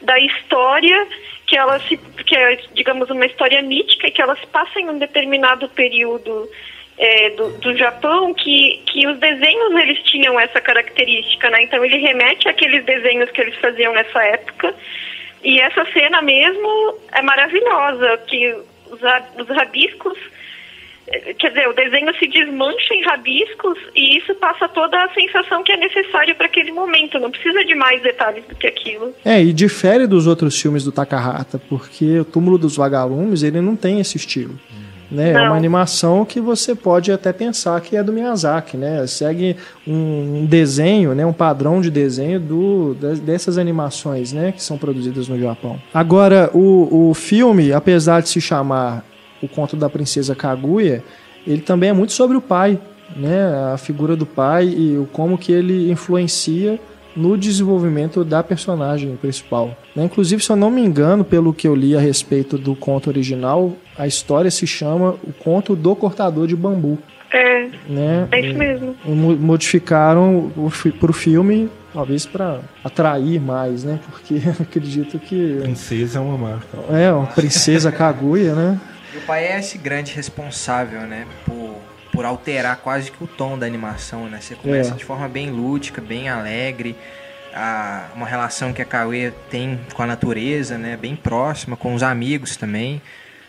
da 0.02 0.18
história, 0.18 1.06
que 1.46 1.56
ela 1.56 1.80
se, 1.80 1.96
que 1.96 2.36
é, 2.36 2.56
digamos, 2.74 3.08
uma 3.08 3.24
história 3.24 3.62
mítica 3.62 4.10
que 4.10 4.20
ela 4.20 4.36
se 4.36 4.46
passa 4.48 4.78
em 4.78 4.90
um 4.90 4.98
determinado 4.98 5.68
período 5.70 6.48
é, 6.98 7.30
do, 7.30 7.58
do 7.58 7.76
Japão, 7.76 8.34
que, 8.34 8.82
que 8.86 9.06
os 9.06 9.18
desenhos 9.18 9.74
eles 9.74 10.02
tinham 10.02 10.38
essa 10.38 10.60
característica, 10.60 11.48
né? 11.48 11.62
Então 11.62 11.82
ele 11.84 11.96
remete 11.98 12.48
àqueles 12.48 12.84
desenhos 12.84 13.30
que 13.30 13.40
eles 13.40 13.54
faziam 13.56 13.94
nessa 13.94 14.22
época. 14.24 14.74
E 15.42 15.60
essa 15.60 15.84
cena 15.92 16.20
mesmo 16.20 16.98
é 17.12 17.22
maravilhosa, 17.22 18.18
que 18.26 18.52
os, 18.90 19.00
os 19.40 19.56
rabiscos 19.56 20.18
Quer 21.38 21.48
dizer, 21.50 21.68
o 21.68 21.72
desenho 21.72 22.12
se 22.18 22.26
desmancha 22.26 22.94
em 22.94 23.04
rabiscos 23.04 23.78
e 23.94 24.18
isso 24.18 24.34
passa 24.34 24.68
toda 24.68 24.96
a 25.04 25.08
sensação 25.14 25.62
que 25.62 25.70
é 25.70 25.76
necessária 25.76 26.34
para 26.34 26.46
aquele 26.46 26.72
momento. 26.72 27.18
Não 27.20 27.30
precisa 27.30 27.64
de 27.64 27.74
mais 27.74 28.02
detalhes 28.02 28.44
do 28.46 28.56
que 28.56 28.66
aquilo. 28.66 29.14
É, 29.24 29.40
e 29.42 29.52
difere 29.52 30.06
dos 30.06 30.26
outros 30.26 30.60
filmes 30.60 30.82
do 30.82 30.90
Takahata, 30.90 31.60
porque 31.68 32.18
o 32.20 32.24
Túmulo 32.24 32.58
dos 32.58 32.76
Vagalumes, 32.76 33.44
ele 33.44 33.60
não 33.60 33.76
tem 33.76 34.00
esse 34.00 34.16
estilo. 34.16 34.58
Né? 35.08 35.32
É 35.32 35.40
uma 35.42 35.56
animação 35.56 36.24
que 36.24 36.40
você 36.40 36.74
pode 36.74 37.12
até 37.12 37.32
pensar 37.32 37.80
que 37.80 37.96
é 37.96 38.02
do 38.02 38.12
Miyazaki, 38.12 38.76
né? 38.76 39.06
Segue 39.06 39.56
um 39.86 40.44
desenho, 40.46 41.14
né? 41.14 41.24
um 41.24 41.32
padrão 41.32 41.80
de 41.80 41.90
desenho 41.90 42.40
do, 42.40 42.94
dessas 43.22 43.56
animações 43.56 44.32
né? 44.32 44.50
que 44.50 44.60
são 44.60 44.76
produzidas 44.76 45.28
no 45.28 45.38
Japão. 45.38 45.80
Agora, 45.94 46.50
o, 46.52 47.10
o 47.10 47.14
filme, 47.14 47.72
apesar 47.72 48.20
de 48.20 48.28
se 48.28 48.40
chamar 48.40 49.04
O 49.42 49.48
Conto 49.48 49.76
da 49.76 49.88
Princesa 49.88 50.34
Kaguya, 50.34 51.02
ele 51.46 51.60
também 51.60 51.90
é 51.90 51.92
muito 51.92 52.12
sobre 52.12 52.36
o 52.36 52.40
pai, 52.40 52.78
né? 53.16 53.72
a 53.72 53.76
figura 53.76 54.16
do 54.16 54.26
pai 54.26 54.66
e 54.66 54.96
o 54.98 55.06
como 55.12 55.36
que 55.38 55.52
ele 55.52 55.90
influencia 55.90 56.78
no 57.14 57.36
desenvolvimento 57.36 58.22
da 58.24 58.42
personagem 58.42 59.16
principal. 59.16 59.76
né? 59.94 60.04
Inclusive, 60.04 60.42
se 60.42 60.50
eu 60.52 60.56
não 60.56 60.70
me 60.70 60.82
engano, 60.82 61.24
pelo 61.24 61.54
que 61.54 61.66
eu 61.66 61.74
li 61.74 61.96
a 61.96 62.00
respeito 62.00 62.58
do 62.58 62.74
conto 62.74 63.08
original, 63.08 63.72
a 63.96 64.06
história 64.06 64.50
se 64.50 64.66
chama 64.66 65.14
O 65.26 65.32
Conto 65.32 65.74
do 65.74 65.96
Cortador 65.96 66.46
de 66.46 66.54
Bambu. 66.54 66.98
É, 67.32 67.68
Né? 67.88 68.28
é 68.30 68.40
isso 68.40 68.58
mesmo. 68.58 68.94
E 69.04 69.10
mo- 69.10 69.34
modificaram 69.36 70.50
o 70.56 70.68
fi- 70.70 70.92
pro 70.92 71.12
filme, 71.12 71.68
talvez 71.92 72.26
para 72.26 72.60
atrair 72.84 73.40
mais, 73.40 73.82
né? 73.84 73.98
Porque 74.10 74.34
acredito 74.60 75.18
que 75.18 75.58
Princesa 75.62 76.18
é 76.18 76.22
uma 76.22 76.36
marca. 76.38 76.78
é 76.90 77.10
uma 77.12 77.26
princesa 77.26 77.90
Kaguya, 77.90 78.54
né? 78.54 78.80
O 79.26 79.32
pai 79.34 79.44
é 79.44 79.58
esse 79.58 79.76
grande 79.76 80.12
responsável, 80.14 81.00
né? 81.00 81.26
Por, 81.44 81.80
por 82.12 82.24
alterar 82.24 82.76
quase 82.76 83.10
que 83.10 83.24
o 83.24 83.26
tom 83.26 83.58
da 83.58 83.66
animação, 83.66 84.28
né? 84.28 84.38
Você 84.40 84.54
começa 84.54 84.92
É. 84.92 84.96
de 84.96 85.04
forma 85.04 85.28
bem 85.28 85.50
lúdica, 85.50 86.00
bem 86.00 86.28
alegre. 86.28 86.94
A, 87.52 88.06
uma 88.14 88.24
relação 88.24 88.72
que 88.72 88.80
a 88.80 88.84
Cauê 88.84 89.32
tem 89.50 89.80
com 89.94 90.00
a 90.00 90.06
natureza, 90.06 90.78
né? 90.78 90.96
Bem 90.96 91.16
próxima, 91.16 91.76
com 91.76 91.92
os 91.92 92.04
amigos 92.04 92.56
também. 92.56 93.02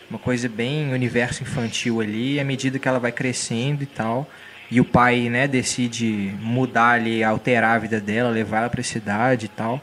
Uma 0.10 0.18
coisa 0.18 0.50
bem 0.50 0.92
universo 0.92 1.44
infantil 1.44 2.02
ali. 2.02 2.40
À 2.40 2.44
medida 2.44 2.80
que 2.80 2.88
ela 2.88 2.98
vai 3.00 3.12
crescendo 3.12 3.84
e 3.84 3.86
tal. 3.86 4.28
E 4.72 4.82
o 4.82 4.86
pai, 4.86 5.30
né, 5.30 5.48
decide 5.48 6.34
mudar 6.42 6.90
ali, 6.94 7.24
alterar 7.24 7.76
a 7.76 7.78
vida 7.80 8.02
dela, 8.02 8.32
levar 8.32 8.58
ela 8.62 8.70
pra 8.70 8.82
cidade 8.82 9.46
e 9.46 9.50
tal. 9.50 9.80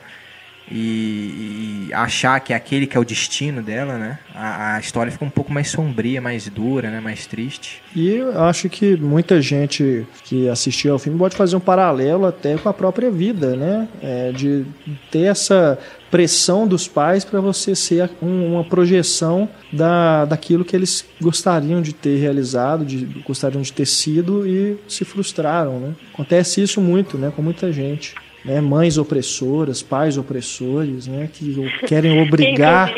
E, 0.70 1.86
e 1.88 1.94
achar 1.94 2.40
que 2.40 2.52
é 2.52 2.56
aquele 2.56 2.86
que 2.86 2.96
é 2.96 3.00
o 3.00 3.04
destino 3.04 3.62
dela, 3.62 3.98
né? 3.98 4.18
A, 4.34 4.76
a 4.76 4.80
história 4.80 5.12
fica 5.12 5.24
um 5.24 5.30
pouco 5.30 5.52
mais 5.52 5.68
sombria, 5.70 6.20
mais 6.20 6.48
dura, 6.48 6.90
né? 6.90 7.00
Mais 7.00 7.26
triste. 7.26 7.82
E 7.94 8.08
eu 8.08 8.42
acho 8.42 8.68
que 8.68 8.96
muita 8.96 9.40
gente 9.42 10.06
que 10.24 10.48
assistiu 10.48 10.92
ao 10.94 10.98
filme 10.98 11.18
pode 11.18 11.36
fazer 11.36 11.54
um 11.56 11.60
paralelo 11.60 12.26
até 12.26 12.56
com 12.56 12.68
a 12.68 12.72
própria 12.72 13.10
vida, 13.10 13.54
né? 13.54 13.88
É, 14.02 14.32
de 14.32 14.64
ter 15.10 15.24
essa 15.24 15.78
pressão 16.10 16.66
dos 16.66 16.86
pais 16.86 17.24
para 17.24 17.40
você 17.40 17.74
ser 17.74 18.08
um- 18.22 18.54
uma 18.54 18.64
projeção 18.64 19.48
da, 19.72 20.24
daquilo 20.24 20.64
que 20.64 20.74
eles 20.76 21.04
gostariam 21.20 21.82
de 21.82 21.92
ter 21.92 22.18
realizado, 22.18 22.84
de, 22.84 23.04
gostariam 23.26 23.60
de 23.62 23.72
ter 23.72 23.86
sido 23.86 24.46
e 24.46 24.76
se 24.88 25.04
frustraram, 25.04 25.80
né? 25.80 25.92
Acontece 26.12 26.62
isso 26.62 26.80
muito, 26.80 27.18
né? 27.18 27.32
Com 27.34 27.42
muita 27.42 27.72
gente. 27.72 28.14
Né? 28.44 28.60
Mães 28.60 28.98
opressoras, 28.98 29.80
pais 29.82 30.18
opressores, 30.18 31.06
né? 31.06 31.28
Que 31.32 31.56
querem 31.88 32.20
obrigar 32.22 32.90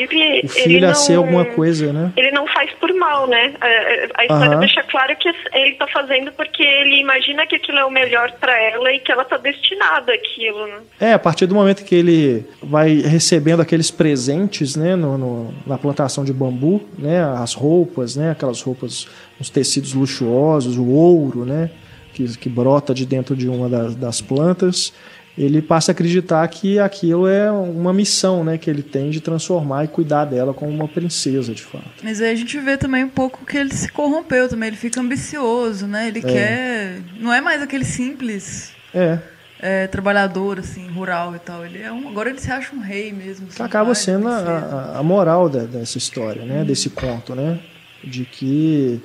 o 0.43 0.47
filho 0.49 0.77
ele 0.77 0.85
a 0.85 0.93
ser 0.93 1.13
não- 1.13 1.19
alguma 1.23 1.45
coisa, 1.45 1.93
né? 1.93 2.11
Ele 2.17 2.31
não 2.31 2.45
faz 2.47 2.69
por 2.73 2.93
mal, 2.95 3.27
né? 3.27 3.53
A, 3.61 3.65
a- 3.65 3.69
a 4.17 4.23
história 4.23 4.47
Aham. 4.51 4.59
deixa 4.59 4.83
claro 4.83 5.15
que 5.15 5.29
ele 5.53 5.75
tá 5.75 5.87
fazendo 5.87 6.31
porque 6.33 6.61
ele 6.63 6.99
imagina 6.99 7.47
que 7.47 7.55
aquilo 7.55 7.77
é 7.77 7.85
o 7.85 7.89
melhor 7.91 8.31
para 8.39 8.59
ela 8.61 8.91
e 8.91 8.99
que 8.99 9.09
ela 9.11 9.23
tá 9.23 9.37
destinada 9.37 10.11
àquilo, 10.13 10.67
né? 10.67 10.79
É, 10.99 11.13
a 11.13 11.19
partir 11.19 11.45
do 11.45 11.55
momento 11.55 11.85
que 11.85 11.95
ele 11.95 12.45
vai 12.61 12.95
recebendo 12.95 13.61
aqueles 13.61 13.89
presentes, 13.89 14.75
né, 14.75 14.95
no, 14.97 15.17
no- 15.17 15.53
na 15.65 15.77
plantação 15.77 16.25
de 16.25 16.33
bambu, 16.33 16.81
né, 16.97 17.23
as 17.23 17.53
roupas, 17.53 18.15
né, 18.17 18.31
aquelas 18.31 18.61
roupas, 18.61 19.07
os 19.39 19.49
tecidos 19.49 19.93
luxuosos, 19.93 20.77
o 20.77 20.85
ouro, 20.89 21.45
né, 21.45 21.69
que, 22.13 22.37
que 22.37 22.49
brota 22.49 22.93
de 22.93 23.05
dentro 23.05 23.35
de 23.35 23.47
uma 23.47 23.69
das, 23.69 23.95
das 23.95 24.19
plantas, 24.21 24.91
ele 25.37 25.61
passa 25.61 25.91
a 25.91 25.93
acreditar 25.93 26.47
que 26.47 26.79
aquilo 26.79 27.27
é 27.27 27.51
uma 27.51 27.93
missão, 27.93 28.43
né, 28.43 28.57
que 28.57 28.69
ele 28.69 28.81
tem 28.81 29.11
de 29.11 29.21
transformar 29.21 29.83
e 29.85 29.87
cuidar 29.87 30.25
dela 30.25 30.53
como 30.53 30.71
uma 30.71 30.87
princesa, 30.87 31.53
de 31.53 31.61
fato. 31.63 31.85
Mas 32.03 32.19
aí 32.19 32.31
a 32.31 32.35
gente 32.35 32.57
vê 32.59 32.75
também 32.77 33.03
um 33.03 33.09
pouco 33.09 33.45
que 33.45 33.55
ele 33.57 33.73
se 33.73 33.91
corrompeu 33.91 34.49
também, 34.49 34.67
ele 34.67 34.75
fica 34.77 34.99
ambicioso, 34.99 35.85
né? 35.85 36.07
Ele 36.07 36.21
quer. 36.21 36.97
Não 37.19 37.31
é 37.31 37.39
mais 37.39 37.61
aquele 37.61 37.85
simples 37.85 38.71
É, 38.93 39.19
é, 39.59 39.87
trabalhador, 39.87 40.57
assim, 40.59 40.87
rural 40.87 41.35
e 41.35 41.39
tal. 41.39 41.63
Ele 41.65 41.81
é 41.81 41.91
um. 41.91 42.07
Agora 42.07 42.29
ele 42.29 42.39
se 42.39 42.51
acha 42.51 42.75
um 42.75 42.79
rei 42.79 43.11
mesmo. 43.13 43.47
assim, 43.47 43.61
acaba 43.61 43.87
pai, 43.87 43.95
sendo 43.95 44.27
a, 44.27 44.97
a- 44.97 45.03
moral 45.03 45.49
da- 45.49 45.65
dessa 45.65 45.97
história, 45.97 46.43
né? 46.45 46.63
Desse 46.63 46.89
conto, 46.89 47.35
né? 47.35 47.59
De 48.03 48.25
que 48.25 49.01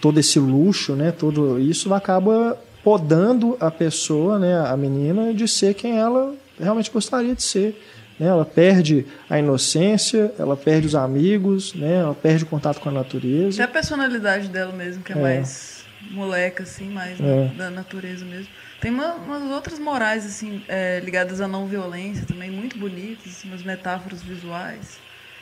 todo 0.00 0.20
esse 0.20 0.38
luxo, 0.38 0.94
né? 0.94 1.10
Tudo 1.12 1.58
isso 1.58 1.92
acaba 1.94 2.56
podando 2.84 3.56
a 3.58 3.70
pessoa, 3.70 4.38
né? 4.38 4.60
A 4.68 4.76
menina 4.76 5.32
de 5.32 5.48
ser 5.48 5.72
quem 5.74 5.98
ela 5.98 6.34
realmente 6.60 6.90
gostaria 6.90 7.34
de 7.34 7.42
ser. 7.42 7.82
Né? 8.20 8.26
Ela 8.28 8.44
perde 8.44 9.06
a 9.28 9.38
inocência, 9.38 10.32
ela 10.38 10.56
perde 10.56 10.86
os 10.86 10.94
amigos, 10.94 11.74
né? 11.74 11.94
Ela 11.96 12.14
perde 12.14 12.44
o 12.44 12.46
contato 12.46 12.78
com 12.80 12.90
a 12.90 12.92
natureza. 12.92 13.64
a 13.64 13.66
personalidade 13.68 14.48
dela 14.48 14.72
mesmo, 14.72 15.02
que 15.02 15.12
é, 15.12 15.16
É. 15.16 15.18
mais 15.20 15.82
moleca, 16.10 16.62
assim, 16.62 16.90
mais 16.90 17.18
É. 17.18 17.50
da 17.56 17.70
natureza 17.70 18.24
mesmo. 18.24 18.48
Tem 18.80 18.90
uma- 18.92 19.14
umas 19.14 19.42
outras 19.50 19.78
morais, 19.78 20.26
assim, 20.26 20.62
é, 20.68 21.00
ligadas 21.02 21.40
à 21.40 21.48
não 21.48 21.66
violência 21.66 22.26
também, 22.26 22.50
muito 22.50 22.76
bonitas, 22.78 23.32
assim, 23.32 23.48
umas 23.48 23.62
metáforas 23.62 24.22
visuais. 24.22 24.98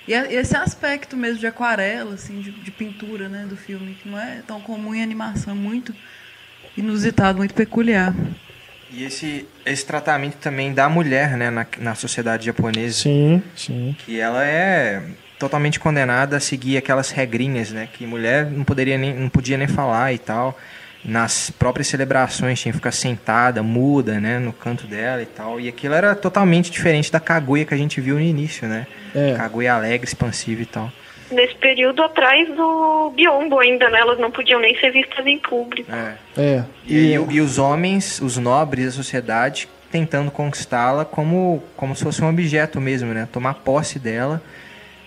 E 0.06 0.14
é- 0.14 0.32
esse 0.32 0.56
aspecto 0.56 1.16
mesmo 1.16 1.40
de 1.40 1.46
aquarela, 1.49 2.14
assim, 2.14 2.40
de, 2.40 2.52
de 2.52 2.70
pintura, 2.70 3.28
né, 3.28 3.44
do 3.49 3.56
filme, 3.56 3.94
que 4.00 4.08
não 4.08 4.18
é 4.18 4.42
tão 4.46 4.61
comum 4.61 4.94
em 4.94 5.02
animação, 5.02 5.52
é 5.52 5.56
muito 5.56 5.92
inusitado, 6.76 7.38
muito 7.38 7.55
peculiar. 7.55 8.14
E 8.91 9.05
esse, 9.05 9.47
esse 9.64 9.87
tratamento 9.87 10.37
também 10.37 10.73
da 10.73 10.88
mulher, 10.88 11.37
né? 11.37 11.50
Na, 11.50 11.67
na 11.79 11.95
sociedade 11.95 12.45
japonesa. 12.45 13.02
Sim, 13.02 13.43
sim. 13.57 13.97
Que 14.05 14.21
ela 14.21 14.45
é 14.45 15.02
totalmente 15.38 15.81
condenada 15.81 16.37
a 16.37 16.41
seguir 16.41 16.76
aquelas 16.76 17.11
regrinhas, 17.11 17.71
né? 17.71 17.88
Que 17.91 18.07
mulher 18.07 18.50
não 18.50 18.64
poderia 18.64 18.99
nem, 18.99 19.14
não 19.14 19.29
podia 19.29 19.57
nem 19.57 19.67
falar 19.67 20.12
e 20.12 20.19
tal. 20.19 20.59
Nas 21.05 21.50
próprias 21.50 21.88
celebrações 21.88 22.61
tinha 22.61 22.71
que 22.71 22.79
ficar 22.79 22.93
sentada, 22.93 23.62
muda, 23.62 24.21
né? 24.21 24.38
No 24.38 24.52
canto 24.52 24.87
dela 24.87 25.23
e 25.23 25.26
tal. 25.26 25.59
E 25.59 25.69
aquilo 25.69 25.95
era 25.95 26.14
totalmente 26.14 26.71
diferente 26.71 27.11
da 27.11 27.19
Kaguya 27.19 27.64
que 27.64 27.75
a 27.75 27.79
gente 27.79 28.00
viu 28.00 28.17
no 28.17 28.21
início, 28.21 28.69
né? 28.69 28.87
É. 29.14 29.35
Kaguya 29.37 29.75
alegre, 29.75 30.07
expansiva 30.07 30.62
e 30.62 30.67
tal. 30.67 30.93
Nesse 31.33 31.55
período 31.57 32.03
atrás 32.03 32.49
do 32.55 33.11
biombo 33.17 33.59
ainda, 33.59 33.89
né? 33.89 34.01
Elas 34.01 34.19
não 34.19 34.31
podiam 34.31 34.61
nem 34.61 34.79
ser 34.79 34.91
vistas 34.91 35.27
em 35.27 35.39
público. 35.39 35.91
É. 35.91 36.15
É. 36.37 36.65
E, 36.87 37.12
e 37.15 37.41
os 37.41 37.59
homens, 37.59 38.21
os 38.21 38.37
nobres 38.37 38.87
da 38.87 38.91
sociedade, 38.93 39.69
tentando 39.91 40.31
conquistá-la 40.31 41.05
como, 41.05 41.62
como 41.77 41.95
se 41.95 42.03
fosse 42.03 42.23
um 42.23 42.29
objeto 42.29 42.81
mesmo, 42.81 43.12
né? 43.12 43.29
Tomar 43.31 43.55
posse 43.55 43.99
dela. 43.99 44.43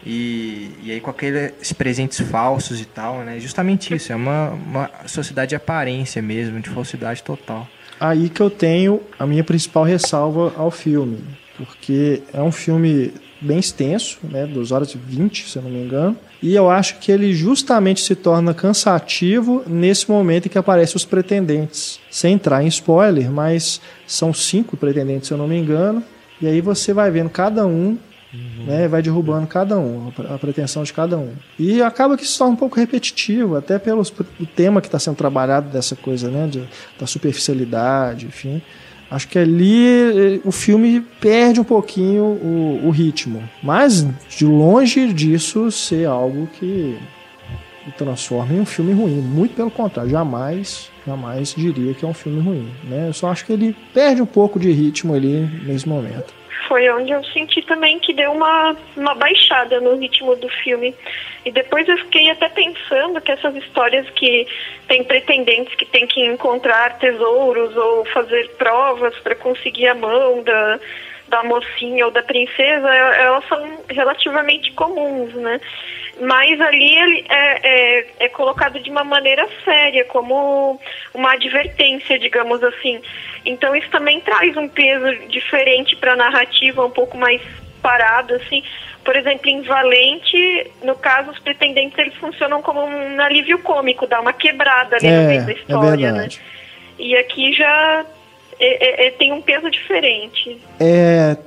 E, 0.05 0.69
e 0.83 0.91
aí 0.91 1.01
com 1.01 1.09
aqueles 1.09 1.73
presentes 1.73 2.19
falsos 2.19 2.79
e 2.79 2.85
tal, 2.85 3.19
né? 3.19 3.39
Justamente 3.39 3.93
isso, 3.93 4.13
é 4.13 4.15
uma, 4.15 4.49
uma 4.49 4.91
sociedade 5.07 5.49
de 5.49 5.55
aparência 5.55 6.21
mesmo, 6.21 6.59
de 6.59 6.69
falsidade 6.69 7.23
total. 7.23 7.67
aí 7.99 8.29
que 8.29 8.39
eu 8.39 8.51
tenho 8.51 9.01
a 9.17 9.25
minha 9.25 9.43
principal 9.43 9.83
ressalva 9.83 10.53
ao 10.55 10.69
filme, 10.69 11.23
porque 11.57 12.21
é 12.31 12.39
um 12.39 12.51
filme 12.51 13.11
bem 13.45 13.59
extenso, 13.59 14.17
né, 14.23 14.45
2 14.45 14.71
horas 14.71 14.93
e 14.93 14.97
20, 14.97 15.49
se 15.49 15.57
eu 15.57 15.61
não 15.61 15.69
me 15.69 15.83
engano, 15.83 16.17
e 16.41 16.55
eu 16.55 16.69
acho 16.69 16.97
que 16.99 17.11
ele 17.11 17.33
justamente 17.33 18.01
se 18.01 18.15
torna 18.15 18.53
cansativo 18.53 19.63
nesse 19.67 20.09
momento 20.09 20.47
em 20.47 20.49
que 20.49 20.57
aparecem 20.57 20.95
os 20.95 21.05
pretendentes. 21.05 21.99
Sem 22.09 22.33
entrar 22.33 22.63
em 22.63 22.67
spoiler, 22.67 23.31
mas 23.31 23.79
são 24.07 24.33
cinco 24.33 24.75
pretendentes, 24.75 25.27
se 25.27 25.33
eu 25.33 25.37
não 25.37 25.47
me 25.47 25.57
engano, 25.57 26.03
e 26.41 26.47
aí 26.47 26.61
você 26.61 26.93
vai 26.93 27.09
vendo 27.11 27.29
cada 27.29 27.65
um 27.65 27.97
Uhum. 28.35 28.65
Né, 28.65 28.87
vai 28.87 29.01
derrubando 29.01 29.47
cada 29.47 29.79
um, 29.79 30.11
a 30.29 30.37
pretensão 30.37 30.83
de 30.83 30.91
cada 30.91 31.17
um. 31.17 31.31
E 31.57 31.81
acaba 31.81 32.17
que 32.17 32.27
se 32.27 32.37
torna 32.37 32.53
um 32.53 32.57
pouco 32.57 32.77
repetitivo, 32.77 33.55
até 33.55 33.79
pelo 33.79 34.03
tema 34.55 34.81
que 34.81 34.87
está 34.87 34.99
sendo 34.99 35.15
trabalhado 35.15 35.69
dessa 35.69 35.95
coisa, 35.95 36.29
né, 36.29 36.47
de, 36.47 36.67
da 36.99 37.07
superficialidade, 37.07 38.25
enfim. 38.25 38.61
Acho 39.15 39.29
que 39.29 39.39
ali 39.39 39.87
eh, 39.87 40.39
o 40.43 40.51
filme 40.51 40.99
perde 41.21 41.61
um 41.61 41.63
pouquinho 41.63 42.23
o, 42.23 42.81
o 42.83 42.89
ritmo. 42.89 43.41
Mas, 43.63 44.05
de 44.27 44.45
longe 44.45 45.13
disso 45.13 45.71
ser 45.71 46.05
algo 46.05 46.49
que 46.59 46.97
transforma 47.97 48.53
em 48.53 48.59
um 48.59 48.65
filme 48.65 48.91
ruim. 48.91 49.21
Muito 49.21 49.55
pelo 49.55 49.71
contrário, 49.71 50.11
jamais, 50.11 50.91
jamais 51.07 51.53
diria 51.55 51.93
que 51.93 52.03
é 52.03 52.07
um 52.09 52.13
filme 52.13 52.41
ruim. 52.41 52.69
Né? 52.83 53.07
Eu 53.07 53.13
só 53.13 53.31
acho 53.31 53.45
que 53.45 53.53
ele 53.53 53.73
perde 53.93 54.21
um 54.21 54.25
pouco 54.25 54.59
de 54.59 54.69
ritmo 54.69 55.13
ali 55.13 55.49
nesse 55.65 55.87
momento 55.87 56.33
foi 56.67 56.89
onde 56.89 57.11
eu 57.11 57.23
senti 57.25 57.61
também 57.61 57.99
que 57.99 58.13
deu 58.13 58.31
uma, 58.31 58.75
uma 58.95 59.15
baixada 59.15 59.79
no 59.79 59.95
ritmo 59.97 60.35
do 60.35 60.49
filme. 60.49 60.95
E 61.45 61.51
depois 61.51 61.87
eu 61.87 61.97
fiquei 61.97 62.29
até 62.29 62.49
pensando 62.49 63.21
que 63.21 63.31
essas 63.31 63.55
histórias 63.55 64.09
que 64.11 64.47
tem 64.87 65.03
pretendentes 65.03 65.75
que 65.75 65.85
tem 65.85 66.07
que 66.07 66.25
encontrar 66.25 66.97
tesouros 66.97 67.75
ou 67.75 68.05
fazer 68.05 68.49
provas 68.57 69.15
para 69.19 69.35
conseguir 69.35 69.87
a 69.87 69.95
mão 69.95 70.43
da, 70.43 70.79
da 71.27 71.43
mocinha 71.43 72.05
ou 72.05 72.11
da 72.11 72.23
princesa, 72.23 72.93
elas 72.93 73.47
são 73.47 73.83
relativamente 73.89 74.71
comuns, 74.73 75.33
né? 75.33 75.59
Mas 76.21 76.59
ali 76.61 76.97
ele 76.97 77.25
é, 77.29 77.99
é, 77.99 78.07
é 78.19 78.29
colocado 78.29 78.79
de 78.79 78.89
uma 78.89 79.03
maneira 79.03 79.47
séria, 79.65 80.05
como 80.05 80.79
uma 81.13 81.33
advertência, 81.33 82.17
digamos 82.17 82.63
assim. 82.63 83.01
Então 83.45 83.75
isso 83.75 83.89
também 83.89 84.21
traz 84.21 84.55
um 84.55 84.67
peso 84.67 85.27
diferente 85.27 85.95
para 85.95 86.13
a 86.13 86.15
narrativa, 86.15 86.85
um 86.85 86.91
pouco 86.91 87.17
mais 87.17 87.41
parado, 87.81 88.33
assim. 88.35 88.63
Por 89.03 89.15
exemplo, 89.15 89.47
em 89.47 89.61
Valente, 89.61 90.71
no 90.83 90.95
caso, 90.95 91.31
os 91.31 91.39
pretendentes 91.39 91.97
eles 91.97 92.15
funcionam 92.15 92.61
como 92.61 92.83
um 92.83 93.21
alívio 93.21 93.59
cômico, 93.59 94.07
dá 94.07 94.19
uma 94.19 94.33
quebrada 94.33 94.95
ali 94.95 95.07
é, 95.07 95.21
no 95.21 95.27
meio 95.27 95.45
da 95.45 95.51
é 95.51 95.55
história, 95.55 96.07
é 96.07 96.11
né? 96.11 96.27
E 96.97 97.15
aqui 97.15 97.53
já 97.53 98.05
é, 98.59 99.03
é, 99.03 99.07
é, 99.07 99.11
tem 99.11 99.31
um 99.33 99.41
peso 99.41 99.69
diferente. 99.69 100.59
É, 100.79 101.37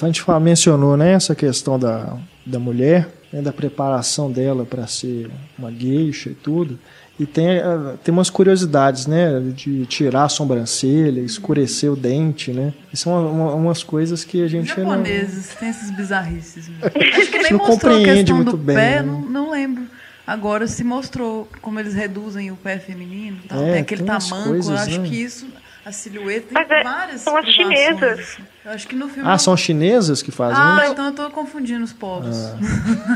a 0.00 0.06
gente 0.06 0.24
mencionou 0.40 0.96
né, 0.96 1.12
essa 1.12 1.34
questão 1.34 1.78
da, 1.78 2.16
da 2.46 2.58
mulher, 2.58 3.08
né, 3.32 3.40
da 3.40 3.52
preparação 3.52 4.30
dela 4.30 4.64
para 4.64 4.86
ser 4.86 5.30
uma 5.58 5.70
gueixa 5.70 6.30
e 6.30 6.34
tudo. 6.34 6.78
E 7.18 7.26
tem, 7.26 7.46
eh, 7.46 7.94
tem 8.02 8.12
umas 8.12 8.30
curiosidades, 8.30 9.06
né? 9.06 9.38
De 9.54 9.86
tirar 9.86 10.24
a 10.24 10.28
sobrancelha, 10.28 11.20
escurecer 11.20 11.92
o 11.92 11.96
dente, 11.96 12.52
né? 12.52 12.72
São 12.94 13.30
uma, 13.30 13.54
umas 13.54 13.82
coisas 13.82 14.24
que 14.24 14.42
a 14.42 14.48
gente 14.48 14.68
Japoneses, 14.68 15.50
não... 15.50 15.56
tem 15.56 15.68
esses 15.68 15.90
bizarrices. 15.90 16.70
Acho 16.82 17.30
que 17.30 17.38
nem 17.38 17.52
não 17.52 17.58
mostrou 17.58 17.78
compreende 17.78 18.10
a 18.10 18.14
questão 18.14 18.36
muito 18.36 18.50
do 18.52 18.56
bem, 18.56 18.76
pé, 18.76 19.02
né? 19.02 19.02
não, 19.02 19.20
não 19.20 19.50
lembro. 19.50 19.84
Agora 20.26 20.66
se 20.66 20.82
mostrou 20.82 21.48
como 21.60 21.78
eles 21.78 21.94
reduzem 21.94 22.50
o 22.50 22.56
pé 22.56 22.78
feminino, 22.78 23.38
tal, 23.48 23.62
é, 23.62 23.72
tem 23.72 23.80
aquele 23.82 24.02
tem 24.04 24.18
tamanco, 24.18 24.48
coisas, 24.48 24.68
eu 24.68 24.76
acho 24.76 25.00
né? 25.00 25.08
que 25.08 25.16
isso 25.16 25.46
a 25.84 25.90
silhueta 25.90 26.46
Mas 26.52 26.68
tem 26.68 26.76
é, 26.78 26.84
várias 26.84 27.20
São 27.20 27.36
as 27.36 27.46
chinesas. 27.46 28.20
Assim. 28.20 28.42
Eu 28.64 28.70
acho 28.70 28.88
que 28.88 28.94
no 28.94 29.08
filme. 29.08 29.28
Ah, 29.28 29.36
são 29.36 29.56
chinesas 29.56 30.22
que 30.22 30.30
fazem 30.30 30.56
ah, 30.62 30.80
isso? 30.82 30.92
então 30.92 31.06
eu 31.06 31.12
tô 31.12 31.30
confundindo 31.30 31.82
os 31.82 31.92
povos. 31.92 32.36
Ah. 32.36 32.58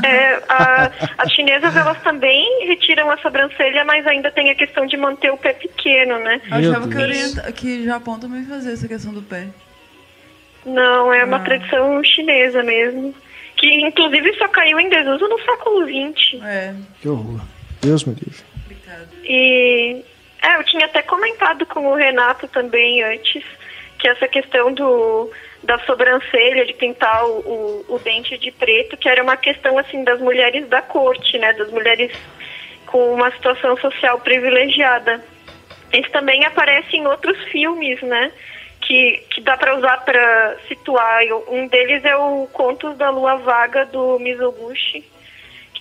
É, 0.07 0.43
a, 0.49 0.91
as 1.17 1.31
chinesas, 1.31 1.75
elas 1.75 2.01
também 2.03 2.67
retiram 2.67 3.09
a 3.09 3.17
sobrancelha, 3.17 3.83
mas 3.85 4.05
ainda 4.05 4.31
tem 4.31 4.49
a 4.49 4.55
questão 4.55 4.85
de 4.85 4.97
manter 4.97 5.31
o 5.31 5.37
pé 5.37 5.53
pequeno, 5.53 6.19
né? 6.19 6.41
Eu 6.49 6.57
achava 6.57 6.87
que, 6.87 6.97
orienta, 6.97 7.51
que 7.51 7.85
Japão 7.85 8.19
também 8.19 8.45
fazia 8.45 8.73
essa 8.73 8.87
questão 8.87 9.13
do 9.13 9.21
pé. 9.21 9.47
Não, 10.65 11.13
é 11.13 11.23
uma 11.23 11.37
ah. 11.37 11.43
tradição 11.43 12.03
chinesa 12.03 12.61
mesmo. 12.63 13.15
Que 13.55 13.87
inclusive 13.87 14.37
só 14.37 14.47
caiu 14.49 14.79
em 14.79 14.89
desuso 14.89 15.27
no 15.27 15.39
século 15.39 15.85
XX. 15.85 16.43
É. 16.43 16.75
Que 17.01 17.09
horror. 17.09 17.41
Deus 17.81 18.03
me 18.03 18.13
livre. 18.13 18.43
Obrigada. 18.65 19.09
E 19.23 20.03
é, 20.47 20.55
eu 20.55 20.63
tinha 20.63 20.85
até 20.85 21.01
comentado 21.01 21.65
com 21.65 21.87
o 21.87 21.95
Renato 21.95 22.47
também 22.47 23.03
antes 23.03 23.43
que 23.99 24.07
essa 24.07 24.27
questão 24.27 24.73
do 24.73 25.29
da 25.63 25.77
sobrancelha, 25.79 26.65
de 26.65 26.73
pintar 26.73 27.25
o, 27.25 27.39
o, 27.39 27.85
o, 27.95 27.99
dente 27.99 28.37
de 28.37 28.51
preto, 28.51 28.95
que 28.95 29.09
era 29.09 29.21
uma 29.21 29.35
questão 29.35 29.77
assim 29.77 30.03
das 30.03 30.19
mulheres 30.21 30.67
da 30.69 30.81
corte, 30.81 31.37
né, 31.37 31.51
das 31.53 31.69
mulheres 31.71 32.11
com 32.85 33.13
uma 33.13 33.29
situação 33.31 33.75
social 33.77 34.19
privilegiada. 34.19 35.21
Isso 35.91 36.09
também 36.11 36.45
aparece 36.45 36.95
em 36.95 37.05
outros 37.07 37.37
filmes, 37.45 38.01
né, 38.01 38.31
que, 38.81 39.23
que 39.31 39.41
dá 39.41 39.57
para 39.57 39.75
usar 39.75 39.97
para 40.05 40.57
situar. 40.67 41.23
Um 41.49 41.67
deles 41.67 42.05
é 42.05 42.15
o 42.15 42.47
Contos 42.53 42.95
da 42.95 43.09
Lua 43.09 43.35
Vaga 43.37 43.85
do 43.87 44.19
Mizoguchi, 44.19 45.03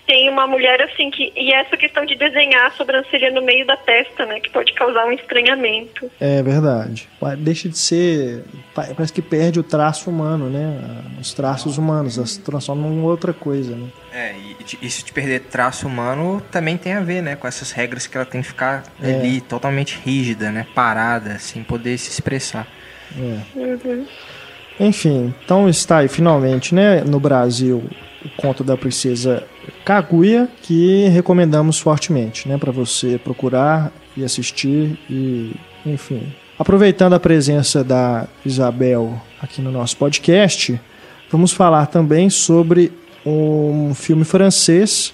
tem 0.07 0.31
uma 0.31 0.47
mulher 0.47 0.81
assim 0.83 1.11
que 1.11 1.33
e 1.37 1.53
essa 1.53 1.77
questão 1.77 2.07
de 2.07 2.15
desenhar 2.15 2.67
a 2.67 2.71
sobrancelha 2.71 3.31
no 3.31 3.43
meio 3.43 3.67
da 3.67 3.77
testa, 3.77 4.25
né, 4.25 4.41
que 4.41 4.51
pode 4.51 4.73
causar 4.73 5.05
um 5.07 5.13
estranhamento. 5.13 6.11
É 6.21 6.43
verdade. 6.43 7.09
Deixa 7.39 7.69
de 7.69 7.77
ser, 7.77 8.45
parece 8.75 9.13
que 9.13 9.21
perde 9.21 9.59
o 9.59 9.63
traço 9.63 10.09
humano, 10.09 10.49
né? 10.49 11.03
Os 11.21 11.35
traços 11.35 11.77
humanos, 11.77 12.15
se 12.31 12.41
transforma 12.41 12.87
em 12.87 13.01
outra 13.01 13.33
coisa, 13.33 13.75
né? 13.75 13.89
É, 14.13 14.35
e 14.35 14.87
isso 14.87 15.05
de 15.05 15.13
perder 15.13 15.41
traço 15.41 15.87
humano 15.87 16.43
também 16.51 16.77
tem 16.77 16.95
a 16.95 17.01
ver, 17.01 17.23
né, 17.23 17.37
com 17.37 17.47
essas 17.47 17.73
regras 17.73 18.07
que 18.07 18.17
ela 18.17 18.27
tem 18.27 18.41
que 18.41 18.49
ficar 18.49 18.85
é. 19.03 19.13
ali 19.13 19.41
totalmente 19.41 19.99
rígida, 20.05 20.51
né, 20.51 20.67
parada, 20.75 21.39
sem 21.39 21.63
poder 21.63 21.99
se 21.99 22.11
expressar. 22.11 22.67
É. 23.19 23.59
Uhum. 23.59 24.07
Enfim, 24.79 25.35
então 25.45 25.69
está 25.69 25.99
aí 25.99 26.09
finalmente, 26.09 26.75
né, 26.75 27.03
no 27.03 27.19
Brasil, 27.19 27.85
o 28.25 28.29
conto 28.37 28.65
da 28.65 28.77
princesa 28.77 29.47
Kaguya, 29.85 30.49
que 30.63 31.09
recomendamos 31.09 31.79
fortemente, 31.79 32.49
né, 32.49 32.57
para 32.59 32.73
você 32.73 33.19
procurar 33.19 33.93
e 34.17 34.25
assistir 34.25 34.99
e, 35.09 35.53
enfim. 35.85 36.33
Aproveitando 36.59 37.15
a 37.15 37.21
presença 37.21 37.85
da 37.85 38.27
Isabel 38.45 39.21
aqui 39.41 39.61
no 39.61 39.71
nosso 39.71 39.97
podcast, 39.97 40.81
vamos 41.31 41.53
falar 41.53 41.87
também 41.87 42.31
sobre 42.31 42.93
um 43.25 43.95
filme 43.95 44.25
francês 44.25 45.13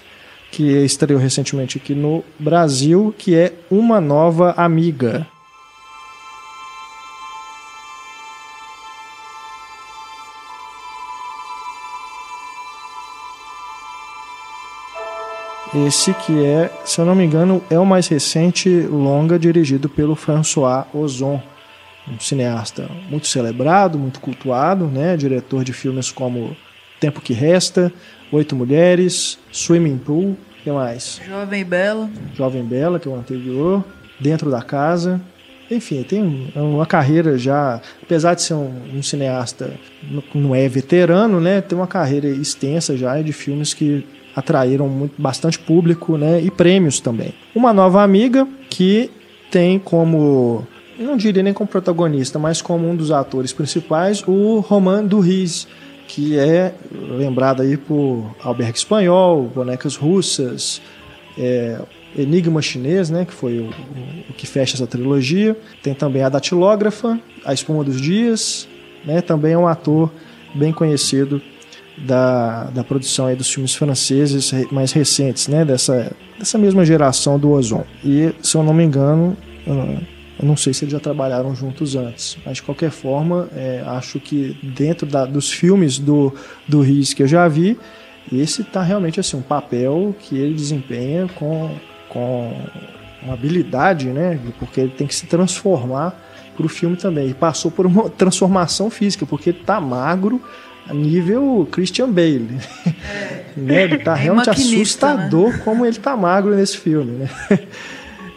que 0.53 0.63
estreou 0.85 1.19
recentemente 1.19 1.79
aqui 1.79 1.95
no 1.95 2.23
Brasil, 2.39 3.15
que 3.17 3.35
é 3.35 3.55
Uma 3.71 4.01
Nova 4.01 4.53
Amiga. 4.57 5.27
Esse 15.75 16.13
que 16.13 16.45
é, 16.45 16.71
se 16.85 17.01
eu 17.01 17.07
não 17.07 17.15
me 17.15 17.25
engano, 17.25 17.63
é 17.71 17.79
o 17.79 17.87
mais 17.87 18.07
recente 18.07 18.69
longa 18.69 19.39
dirigido 19.39 19.89
pelo 19.89 20.15
François 20.15 20.85
Ozon, 20.93 21.41
um 22.07 22.21
cineasta 22.21 22.91
muito 23.09 23.27
celebrado, 23.27 23.99
muito 23.99 24.21
cultuado, 24.21 24.85
né? 24.85 25.17
diretor 25.17 25.65
de 25.65 25.73
filmes 25.73 26.11
como 26.11 26.55
Tempo 27.01 27.23
que 27.23 27.33
Resta, 27.33 27.91
Oito 28.31 28.55
Mulheres, 28.55 29.39
Swimming 29.51 29.97
Pool, 29.97 30.33
o 30.33 30.63
que 30.63 30.71
mais? 30.71 31.23
Jovem 31.27 31.65
Bela. 31.65 32.11
Jovem 32.35 32.65
Bela, 32.65 33.01
que 33.01 33.09
é 33.09 33.11
o 33.11 33.15
anterior, 33.15 33.83
Dentro 34.21 34.51
da 34.51 34.61
Casa. 34.61 35.23
Enfim, 35.71 36.03
tem 36.03 36.53
uma 36.55 36.85
carreira 36.85 37.39
já, 37.39 37.81
apesar 38.03 38.35
de 38.35 38.43
ser 38.43 38.55
um, 38.55 38.75
um 38.95 39.03
cineasta, 39.03 39.73
não 40.35 40.55
é 40.55 40.69
veterano, 40.69 41.41
né? 41.41 41.63
Tem 41.63 41.79
uma 41.79 41.87
carreira 41.87 42.29
extensa 42.29 42.95
já 42.95 43.21
de 43.23 43.33
filmes 43.33 43.73
que 43.73 44.07
atraíram 44.35 44.89
muito, 44.89 45.21
bastante 45.21 45.59
público 45.59 46.17
né, 46.17 46.41
e 46.41 46.51
prêmios 46.51 47.01
também. 47.01 47.35
Uma 47.55 47.73
nova 47.73 48.03
amiga 48.03 48.47
que 48.71 49.11
tem 49.51 49.79
como, 49.79 50.67
não 50.99 51.17
diria 51.17 51.43
nem 51.43 51.53
como 51.53 51.69
protagonista, 51.69 52.39
mas 52.39 52.63
como 52.63 52.89
um 52.89 52.97
dos 52.97 53.11
atores 53.11 53.53
principais, 53.53 54.23
o 54.27 54.61
Roman 54.61 55.05
Duris, 55.05 55.69
que 56.09 56.39
é 56.39 56.75
lembrado 56.93 57.63
aí 57.63 57.77
por 57.77 58.35
Albergue 58.43 58.79
Espanhol, 58.79 59.51
Bonecas 59.55 59.97
Russas, 59.97 60.81
é, 61.39 61.79
Enigma 62.17 62.61
Chinês, 62.61 63.11
né, 63.11 63.25
que 63.25 63.33
foi 63.33 63.59
o, 63.59 63.71
o, 64.31 64.33
que 64.35 64.47
fecha 64.47 64.77
essa 64.77 64.87
trilogia. 64.87 65.57
Tem 65.83 65.95
também 65.95 66.23
a 66.23 66.29
Datilógrafa, 66.29 67.19
A 67.45 67.53
Espuma 67.53 67.85
dos 67.85 68.01
Dias, 68.01 68.69
né, 69.05 69.21
também 69.21 69.53
é 69.53 69.59
um 69.59 69.67
ator 69.67 70.11
bem 70.55 70.73
conhecido 70.73 71.41
da, 72.03 72.65
da 72.65 72.85
produção 72.85 73.27
aí 73.27 73.37
dos 73.37 73.51
filmes 73.53 73.75
franceses 73.75 74.53
mais 74.71 74.93
recentes, 74.93 75.49
né? 75.49 75.65
Dessa, 75.65 76.13
dessa 76.39 76.59
mesma 76.59 76.85
geração 76.85 77.39
do 77.39 77.51
Ozon. 77.51 77.85
E, 78.05 78.35
se 78.43 78.57
eu 78.57 78.63
não 78.63 78.75
me 78.75 78.85
engano, 78.85 79.37
Eu 80.39 80.49
não 80.49 80.57
sei 80.57 80.75
se 80.75 80.85
eles 80.85 80.93
já 80.93 80.99
trabalharam 80.99 81.55
juntos 81.55 81.95
antes, 81.95 82.37
mas 82.45 82.57
de 82.57 82.63
qualquer 82.63 82.91
forma, 82.91 83.49
é, 83.55 83.83
acho 83.87 84.19
que 84.19 84.57
dentro 84.63 85.07
da, 85.07 85.25
dos 85.25 85.51
filmes 85.53 85.99
do, 85.99 86.35
do 86.67 86.81
Riz 86.81 87.15
que 87.15 87.23
eu 87.23 87.29
já 87.29 87.47
vi, 87.47 87.79
esse 88.33 88.65
tá 88.65 88.83
realmente 88.83 89.21
assim, 89.21 89.37
um 89.37 89.43
papel 89.43 90.15
que 90.19 90.37
ele 90.37 90.55
desempenha 90.55 91.29
com, 91.37 91.71
com 92.09 92.53
uma 93.23 93.35
habilidade, 93.35 94.09
né? 94.09 94.39
Porque 94.59 94.81
ele 94.81 94.91
tem 94.91 95.07
que 95.07 95.15
se 95.15 95.27
transformar 95.27 96.13
para 96.57 96.67
o 96.67 96.69
filme 96.69 96.97
também. 96.97 97.29
E 97.29 97.35
passou 97.35 97.71
por 97.71 97.87
uma 97.87 98.11
transformação 98.11 98.91
física, 98.91 99.25
porque 99.25 99.51
ele 99.51 99.61
tá 99.65 99.81
magro 99.81 100.43
nível 100.91 101.67
Christian 101.71 102.11
Bale. 102.11 102.59
É. 102.87 103.43
né? 103.57 103.83
Ele 103.85 103.99
tá 103.99 104.15
realmente 104.15 104.47
né? 104.47 104.53
assustador 104.53 105.51
né? 105.51 105.61
como 105.65 105.85
ele 105.87 105.99
tá 105.99 106.17
magro 106.17 106.55
nesse 106.55 106.79
filme, 106.79 107.13
né? 107.13 107.29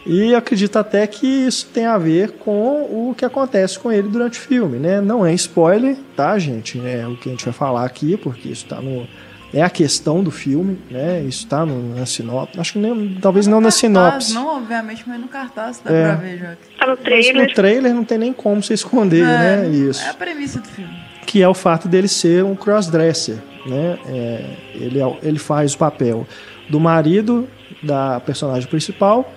E 0.06 0.30
eu 0.30 0.38
acredito 0.38 0.76
até 0.78 1.04
que 1.04 1.26
isso 1.26 1.66
tem 1.66 1.84
a 1.84 1.98
ver 1.98 2.30
com 2.30 3.08
o 3.08 3.14
que 3.16 3.24
acontece 3.24 3.76
com 3.76 3.90
ele 3.90 4.08
durante 4.08 4.38
o 4.38 4.42
filme, 4.42 4.78
né? 4.78 5.00
Não 5.00 5.26
é 5.26 5.34
spoiler, 5.34 5.96
tá, 6.14 6.38
gente? 6.38 6.80
É 6.86 7.04
o 7.08 7.16
que 7.16 7.28
a 7.28 7.32
gente 7.32 7.44
vai 7.44 7.52
falar 7.52 7.84
aqui, 7.84 8.16
porque 8.16 8.48
isso 8.48 8.66
tá 8.66 8.80
no. 8.80 9.06
É 9.52 9.62
a 9.62 9.70
questão 9.70 10.22
do 10.22 10.30
filme, 10.30 10.78
né? 10.90 11.22
Isso 11.22 11.46
tá 11.48 11.66
no, 11.66 11.96
na 11.96 12.06
sinopse. 12.06 12.60
Acho 12.60 12.74
que 12.74 12.78
nem, 12.78 13.18
talvez 13.20 13.46
não, 13.48 13.54
não 13.54 13.62
na 13.62 13.70
cartaz, 13.70 13.80
sinopse. 13.80 14.34
Não, 14.34 14.56
obviamente, 14.56 15.02
mas 15.06 15.20
no 15.20 15.28
cartaz 15.28 15.80
dá 15.84 15.92
é. 15.92 16.04
pra 16.04 16.14
ver 16.14 16.38
já. 16.38 16.56
Tá 16.78 16.86
no 16.86 16.96
trailer. 16.96 17.34
Mas 17.34 17.48
no 17.48 17.54
trailer 17.54 17.94
não 17.94 18.04
tem 18.04 18.18
nem 18.18 18.32
como 18.32 18.62
você 18.62 18.74
esconder, 18.74 19.22
é, 19.22 19.26
né? 19.26 19.68
Isso. 19.70 20.04
É 20.04 20.10
a 20.10 20.14
premissa 20.14 20.60
do 20.60 20.68
filme. 20.68 21.05
Que 21.26 21.42
é 21.42 21.48
o 21.48 21.54
fato 21.54 21.88
dele 21.88 22.08
ser 22.08 22.44
um 22.44 22.54
crossdresser, 22.54 23.36
né? 23.66 23.98
É, 24.06 24.44
ele, 24.74 25.00
é 25.00 25.18
ele 25.22 25.38
faz 25.38 25.74
o 25.74 25.78
papel 25.78 26.26
do 26.68 26.80
marido 26.80 27.48
da 27.82 28.20
personagem 28.20 28.68
principal 28.68 29.30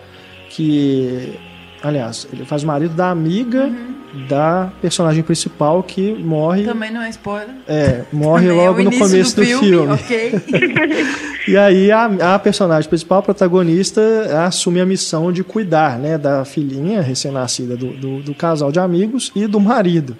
que. 0.49 1.34
Aliás, 1.82 2.28
ele 2.34 2.43
faz 2.43 2.63
o 2.63 2.67
marido 2.67 2.93
da 2.93 3.10
amiga 3.10 3.63
uhum. 3.63 4.28
da 4.28 4.69
personagem 4.82 5.23
principal 5.23 5.82
que 5.82 6.13
morre. 6.13 6.65
Também 6.65 6.91
não 6.91 7.02
é 7.02 7.10
spoiler. 7.10 7.56
É, 7.65 8.04
morre 8.12 8.47
Também 8.47 8.65
logo 8.65 8.82
é 8.82 8.84
no 8.84 8.91
começo 8.91 9.36
do, 9.38 9.41
do 9.41 9.47
filme. 9.47 9.69
filme. 9.69 9.93
Ok. 9.93 10.41
e 11.47 11.56
aí 11.56 11.89
a, 11.89 12.36
a 12.36 12.39
personagem 12.39 12.89
principal, 12.89 13.19
a 13.19 13.21
protagonista, 13.21 14.02
assume 14.45 14.82
a 14.82 14.86
missão 14.86 15.32
de 15.32 15.41
cuidar 15.41 15.97
né, 15.97 16.17
da 16.17 16.43
filhinha 16.43 17.02
recém-nascida 17.02 17.78
do, 17.78 17.93
do, 17.93 18.21
do 18.23 18.36
casal 18.36 18.73
de 18.73 18.80
amigos 18.80 19.32
e 19.34 19.47
do 19.47 19.60
marido. 19.62 20.17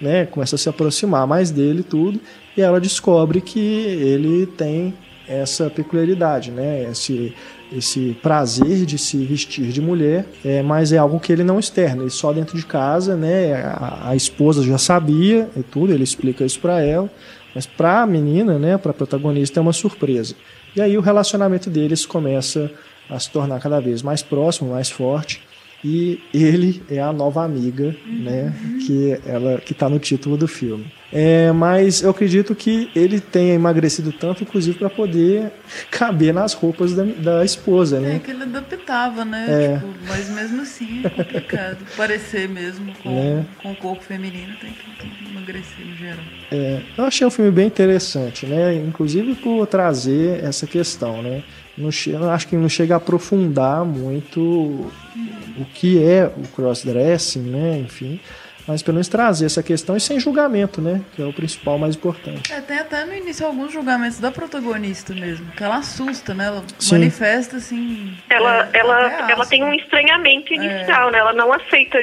Né, 0.00 0.26
começa 0.26 0.54
a 0.54 0.58
se 0.58 0.68
aproximar 0.68 1.26
mais 1.26 1.50
dele 1.50 1.82
tudo 1.82 2.20
e 2.56 2.62
ela 2.62 2.80
descobre 2.80 3.40
que 3.40 3.58
ele 3.58 4.46
tem 4.46 4.94
essa 5.28 5.68
peculiaridade, 5.68 6.50
né? 6.50 6.88
Esse, 6.90 7.34
esse 7.70 8.16
prazer 8.22 8.86
de 8.86 8.96
se 8.96 9.18
vestir 9.24 9.68
de 9.68 9.80
mulher, 9.80 10.26
é, 10.44 10.62
mas 10.62 10.90
é 10.90 10.98
algo 10.98 11.20
que 11.20 11.30
ele 11.32 11.44
não 11.44 11.60
externa, 11.60 12.02
ele 12.02 12.10
só 12.10 12.32
dentro 12.32 12.56
de 12.56 12.64
casa, 12.64 13.14
né? 13.14 13.54
A, 13.54 14.10
a 14.10 14.16
esposa 14.16 14.62
já 14.62 14.78
sabia 14.78 15.48
e 15.56 15.62
tudo, 15.62 15.92
ele 15.92 16.02
explica 16.02 16.44
isso 16.44 16.58
para 16.58 16.80
ela, 16.80 17.10
mas 17.54 17.66
para 17.66 18.02
a 18.02 18.06
menina, 18.06 18.58
né? 18.58 18.78
Para 18.78 18.92
a 18.92 18.94
protagonista 18.94 19.60
é 19.60 19.62
uma 19.62 19.72
surpresa. 19.72 20.34
E 20.74 20.80
aí 20.80 20.96
o 20.96 21.02
relacionamento 21.02 21.68
deles 21.68 22.06
começa 22.06 22.70
a 23.10 23.18
se 23.18 23.30
tornar 23.30 23.60
cada 23.60 23.80
vez 23.80 24.02
mais 24.02 24.22
próximo, 24.22 24.70
mais 24.70 24.90
forte 24.90 25.42
e 25.84 26.20
ele 26.34 26.82
é 26.90 27.00
a 27.00 27.12
nova 27.12 27.44
amiga, 27.44 27.94
né, 28.06 28.52
que 28.84 29.18
ela 29.26 29.58
que 29.58 29.72
está 29.72 29.88
no 29.88 29.98
título 29.98 30.36
do 30.36 30.48
filme. 30.48 30.86
É, 31.10 31.50
mas 31.52 32.02
eu 32.02 32.10
acredito 32.10 32.54
que 32.54 32.90
ele 32.94 33.18
tenha 33.18 33.54
emagrecido 33.54 34.12
tanto, 34.12 34.42
inclusive, 34.42 34.78
para 34.78 34.90
poder 34.90 35.50
caber 35.90 36.34
nas 36.34 36.52
roupas 36.52 36.94
da, 36.94 37.04
da 37.04 37.44
esposa, 37.44 37.98
né? 37.98 38.16
É 38.16 38.18
que 38.18 38.30
ele 38.30 38.42
adaptava, 38.42 39.24
né? 39.24 39.46
É. 39.48 39.74
Tipo, 39.76 39.94
mas 40.06 40.28
mesmo 40.28 40.62
assim 40.62 41.00
é 41.04 41.08
complicado. 41.08 41.78
Parecer 41.96 42.48
mesmo 42.48 42.92
com, 43.02 43.10
é. 43.10 43.44
com 43.62 43.72
o 43.72 43.76
corpo 43.76 44.04
feminino 44.04 44.54
tem 44.60 44.70
que, 44.72 45.00
tem 45.00 45.10
que 45.10 45.30
emagrecer 45.30 45.86
no 45.86 45.96
geral. 45.96 46.24
É, 46.52 46.82
eu 46.96 47.04
achei 47.04 47.26
um 47.26 47.30
filme 47.30 47.50
bem 47.50 47.66
interessante, 47.68 48.44
né? 48.44 48.74
Inclusive 48.74 49.34
por 49.36 49.66
trazer 49.66 50.44
essa 50.44 50.66
questão, 50.66 51.22
né? 51.22 51.42
Não, 51.78 52.30
acho 52.32 52.48
que 52.48 52.56
não 52.56 52.68
chega 52.68 52.94
a 52.94 52.96
aprofundar 52.96 53.84
muito 53.84 54.40
o 54.40 55.64
que 55.74 56.02
é 56.02 56.26
o 56.26 56.46
crossdressing, 56.48 57.42
né? 57.42 57.78
Enfim, 57.78 58.20
mas 58.68 58.82
pelo 58.82 58.96
menos 58.96 59.08
trazer 59.08 59.46
essa 59.46 59.62
questão 59.62 59.96
e 59.96 60.00
sem 60.00 60.20
julgamento, 60.20 60.82
né? 60.82 61.00
Que 61.16 61.22
é 61.22 61.24
o 61.24 61.32
principal 61.32 61.78
mais 61.78 61.96
importante. 61.96 62.52
É, 62.52 62.60
tem 62.60 62.78
até 62.78 63.02
no 63.06 63.14
início 63.14 63.46
alguns 63.46 63.72
julgamentos 63.72 64.20
da 64.20 64.30
protagonista 64.30 65.14
mesmo, 65.14 65.50
que 65.52 65.64
ela 65.64 65.76
assusta, 65.76 66.34
né? 66.34 66.46
Ela 66.46 66.62
Sim. 66.78 66.96
manifesta 66.96 67.56
assim. 67.56 68.14
Ela, 68.28 68.68
é, 68.72 68.78
ela, 68.78 69.30
ela 69.30 69.46
tem 69.46 69.64
um 69.64 69.72
estranhamento 69.72 70.52
inicial, 70.52 71.08
é. 71.08 71.12
né? 71.12 71.18
Ela 71.18 71.32
não 71.32 71.50
aceita 71.50 71.98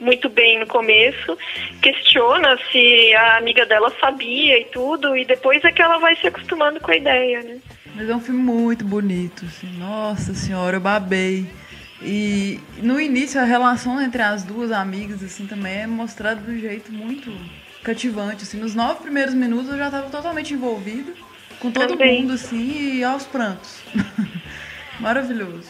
muito 0.00 0.28
bem 0.28 0.60
no 0.60 0.66
começo, 0.66 1.36
questiona 1.82 2.56
se 2.70 3.14
a 3.14 3.36
amiga 3.36 3.66
dela 3.66 3.92
sabia 4.00 4.60
e 4.60 4.64
tudo, 4.66 5.16
e 5.16 5.24
depois 5.24 5.62
é 5.64 5.72
que 5.72 5.82
ela 5.82 5.98
vai 5.98 6.16
se 6.16 6.26
acostumando 6.26 6.80
com 6.80 6.90
a 6.90 6.96
ideia, 6.96 7.42
né? 7.42 7.58
Mas 7.98 8.08
é 8.08 8.14
um 8.14 8.20
filme 8.20 8.40
muito 8.40 8.84
bonito, 8.84 9.44
assim. 9.44 9.76
Nossa 9.76 10.32
senhora, 10.32 10.76
eu 10.76 10.80
babei. 10.80 11.50
E 12.00 12.60
no 12.80 13.00
início 13.00 13.40
a 13.40 13.44
relação 13.44 14.00
entre 14.00 14.22
as 14.22 14.44
duas 14.44 14.70
amigas 14.70 15.20
assim 15.20 15.48
também 15.48 15.80
é 15.80 15.86
mostrada 15.88 16.40
de 16.40 16.48
um 16.48 16.60
jeito 16.60 16.92
muito 16.92 17.36
cativante, 17.82 18.44
assim. 18.44 18.60
Nos 18.60 18.72
nove 18.72 19.02
primeiros 19.02 19.34
minutos 19.34 19.68
eu 19.68 19.76
já 19.76 19.86
estava 19.86 20.08
totalmente 20.08 20.54
envolvido 20.54 21.12
com 21.58 21.72
todo 21.72 21.88
também. 21.88 22.22
mundo 22.22 22.34
assim 22.34 22.98
e 22.98 23.02
aos 23.02 23.26
prantos. 23.26 23.82
Maravilhoso. 25.00 25.68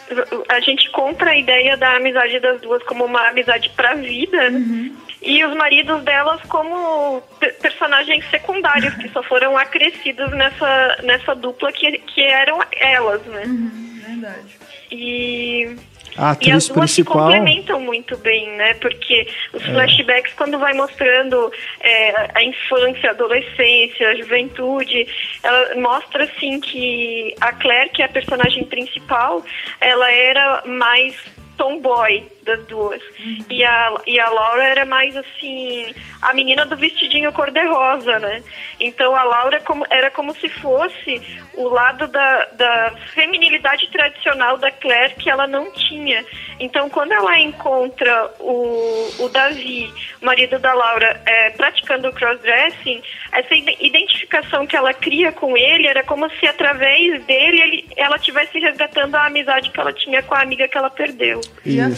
A 0.49 0.59
gente 0.59 0.91
compra 0.91 1.31
a 1.31 1.37
ideia 1.37 1.75
da 1.77 1.95
amizade 1.95 2.39
das 2.39 2.61
duas 2.61 2.83
como 2.83 3.05
uma 3.05 3.29
amizade 3.29 3.71
pra 3.75 3.95
vida, 3.95 4.51
uhum 4.51 5.08
e 5.21 5.43
os 5.43 5.55
maridos 5.55 6.01
delas 6.03 6.41
como 6.43 7.21
personagens 7.61 8.23
secundários 8.29 8.93
que 8.95 9.09
só 9.09 9.21
foram 9.23 9.57
acrescidos 9.57 10.31
nessa, 10.31 10.97
nessa 11.03 11.35
dupla 11.35 11.71
que, 11.71 11.97
que 11.99 12.21
eram 12.21 12.59
elas, 12.71 13.21
né? 13.25 13.43
Uhum, 13.45 14.01
verdade. 14.05 14.57
E 14.91 15.75
a 16.17 16.35
e 16.41 16.51
as 16.51 16.67
duas 16.67 16.67
principal... 16.67 16.87
se 16.87 17.03
complementam 17.03 17.79
muito 17.79 18.17
bem, 18.17 18.49
né? 18.57 18.73
Porque 18.75 19.27
os 19.53 19.63
é. 19.63 19.73
flashbacks, 19.73 20.33
quando 20.33 20.57
vai 20.57 20.73
mostrando 20.73 21.51
é, 21.79 22.31
a 22.33 22.43
infância, 22.43 23.09
a 23.09 23.13
adolescência, 23.13 24.09
a 24.09 24.15
juventude, 24.15 25.07
ela 25.43 25.75
mostra, 25.75 26.23
assim, 26.23 26.59
que 26.59 27.35
a 27.39 27.53
Claire, 27.53 27.89
que 27.91 28.01
é 28.01 28.05
a 28.05 28.09
personagem 28.09 28.63
principal, 28.65 29.43
ela 29.79 30.11
era 30.11 30.63
mais 30.65 31.15
tomboy 31.57 32.25
das 32.49 32.65
duas. 32.65 33.01
Uhum. 33.19 33.45
E, 33.49 33.63
a, 33.63 33.95
e 34.07 34.19
a 34.19 34.29
Laura 34.29 34.63
era 34.63 34.85
mais 34.85 35.15
assim, 35.15 35.93
a 36.21 36.33
menina 36.33 36.65
do 36.65 36.75
vestidinho 36.75 37.31
cor-de-rosa, 37.31 38.17
né? 38.19 38.43
Então 38.79 39.15
a 39.15 39.23
Laura 39.23 39.59
como, 39.61 39.85
era 39.89 40.09
como 40.09 40.33
se 40.35 40.49
fosse 40.49 41.21
o 41.53 41.67
lado 41.67 42.07
da, 42.07 42.45
da 42.53 42.95
feminilidade 43.13 43.89
tradicional 43.91 44.57
da 44.57 44.71
Claire 44.71 45.15
que 45.15 45.29
ela 45.29 45.45
não 45.45 45.71
tinha. 45.71 46.25
Então 46.59 46.89
quando 46.89 47.11
ela 47.11 47.39
encontra 47.39 48.31
o, 48.39 49.09
o 49.19 49.29
Davi, 49.29 49.93
marido 50.21 50.57
da 50.57 50.73
Laura, 50.73 51.21
é, 51.25 51.51
praticando 51.51 52.09
o 52.09 52.13
crossdressing, 52.13 53.01
essa 53.31 53.53
identificação 53.53 54.65
que 54.65 54.75
ela 54.75 54.93
cria 54.93 55.31
com 55.31 55.55
ele 55.55 55.87
era 55.87 56.03
como 56.03 56.29
se 56.31 56.47
através 56.47 57.23
dele 57.25 57.61
ele, 57.61 57.85
ela 57.95 58.17
tivesse 58.17 58.57
resgatando 58.59 59.15
a 59.15 59.25
amizade 59.27 59.69
que 59.69 59.79
ela 59.79 59.93
tinha 59.93 60.23
com 60.23 60.33
a 60.33 60.41
amiga 60.41 60.67
que 60.67 60.77
ela 60.77 60.89
perdeu. 60.89 61.41
E 61.65 61.79
a 61.79 61.89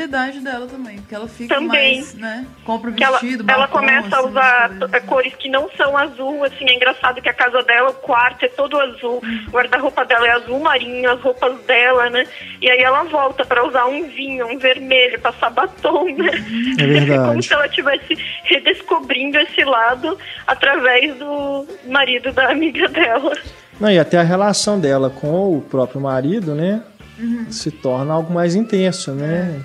feminilidade 0.00 0.40
dela 0.40 0.66
também, 0.66 0.96
porque 0.98 1.14
ela 1.14 1.28
fica 1.28 1.54
também. 1.54 1.96
mais, 1.96 2.14
né? 2.14 2.46
Compra 2.64 2.90
o 2.90 2.94
vestido, 2.94 3.44
ela, 3.46 3.64
ela 3.64 3.68
começa 3.68 4.16
a 4.16 4.26
usar 4.26 4.70
assim, 4.70 5.06
cores 5.06 5.34
que 5.34 5.48
não 5.48 5.68
são 5.76 5.96
azul, 5.96 6.44
assim, 6.44 6.68
é 6.68 6.74
engraçado 6.74 7.20
que 7.20 7.28
a 7.28 7.34
casa 7.34 7.62
dela, 7.62 7.90
o 7.90 7.94
quarto 7.94 8.44
é 8.44 8.48
todo 8.48 8.78
azul, 8.78 9.22
o 9.48 9.50
guarda-roupa 9.50 10.04
dela 10.04 10.26
é 10.26 10.30
azul 10.30 10.58
marinho, 10.60 11.10
as 11.10 11.20
roupas 11.20 11.60
dela, 11.64 12.08
né? 12.10 12.24
E 12.60 12.70
aí 12.70 12.80
ela 12.80 13.04
volta 13.04 13.44
para 13.44 13.66
usar 13.66 13.86
um 13.86 14.08
vinho, 14.08 14.46
um 14.46 14.58
vermelho, 14.58 15.20
passar 15.20 15.50
batom, 15.50 16.06
né? 16.16 16.30
É 16.78 16.86
verdade. 16.86 17.12
É 17.12 17.26
como 17.26 17.42
se 17.42 17.52
ela 17.52 17.66
estivesse 17.66 18.16
redescobrindo 18.44 19.38
esse 19.38 19.64
lado 19.64 20.16
através 20.46 21.16
do 21.16 21.66
marido 21.86 22.32
da 22.32 22.50
amiga 22.50 22.88
dela. 22.88 23.32
Não, 23.78 23.90
e 23.90 23.98
até 23.98 24.18
a 24.18 24.22
relação 24.22 24.78
dela 24.78 25.08
com 25.08 25.56
o 25.56 25.62
próprio 25.62 26.00
marido, 26.00 26.54
né? 26.54 26.82
Uhum. 27.18 27.50
Se 27.50 27.70
torna 27.70 28.14
algo 28.14 28.32
mais 28.32 28.54
intenso, 28.54 29.12
né? 29.12 29.60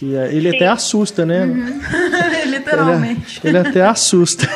Que 0.00 0.16
é, 0.16 0.34
ele 0.34 0.50
Sim. 0.50 0.56
até 0.56 0.66
assusta, 0.66 1.26
né? 1.26 1.44
Uhum. 1.44 1.78
Literalmente. 2.50 3.38
Ele, 3.44 3.58
ele, 3.58 3.68
até 3.68 3.82
assusta. 3.82 4.48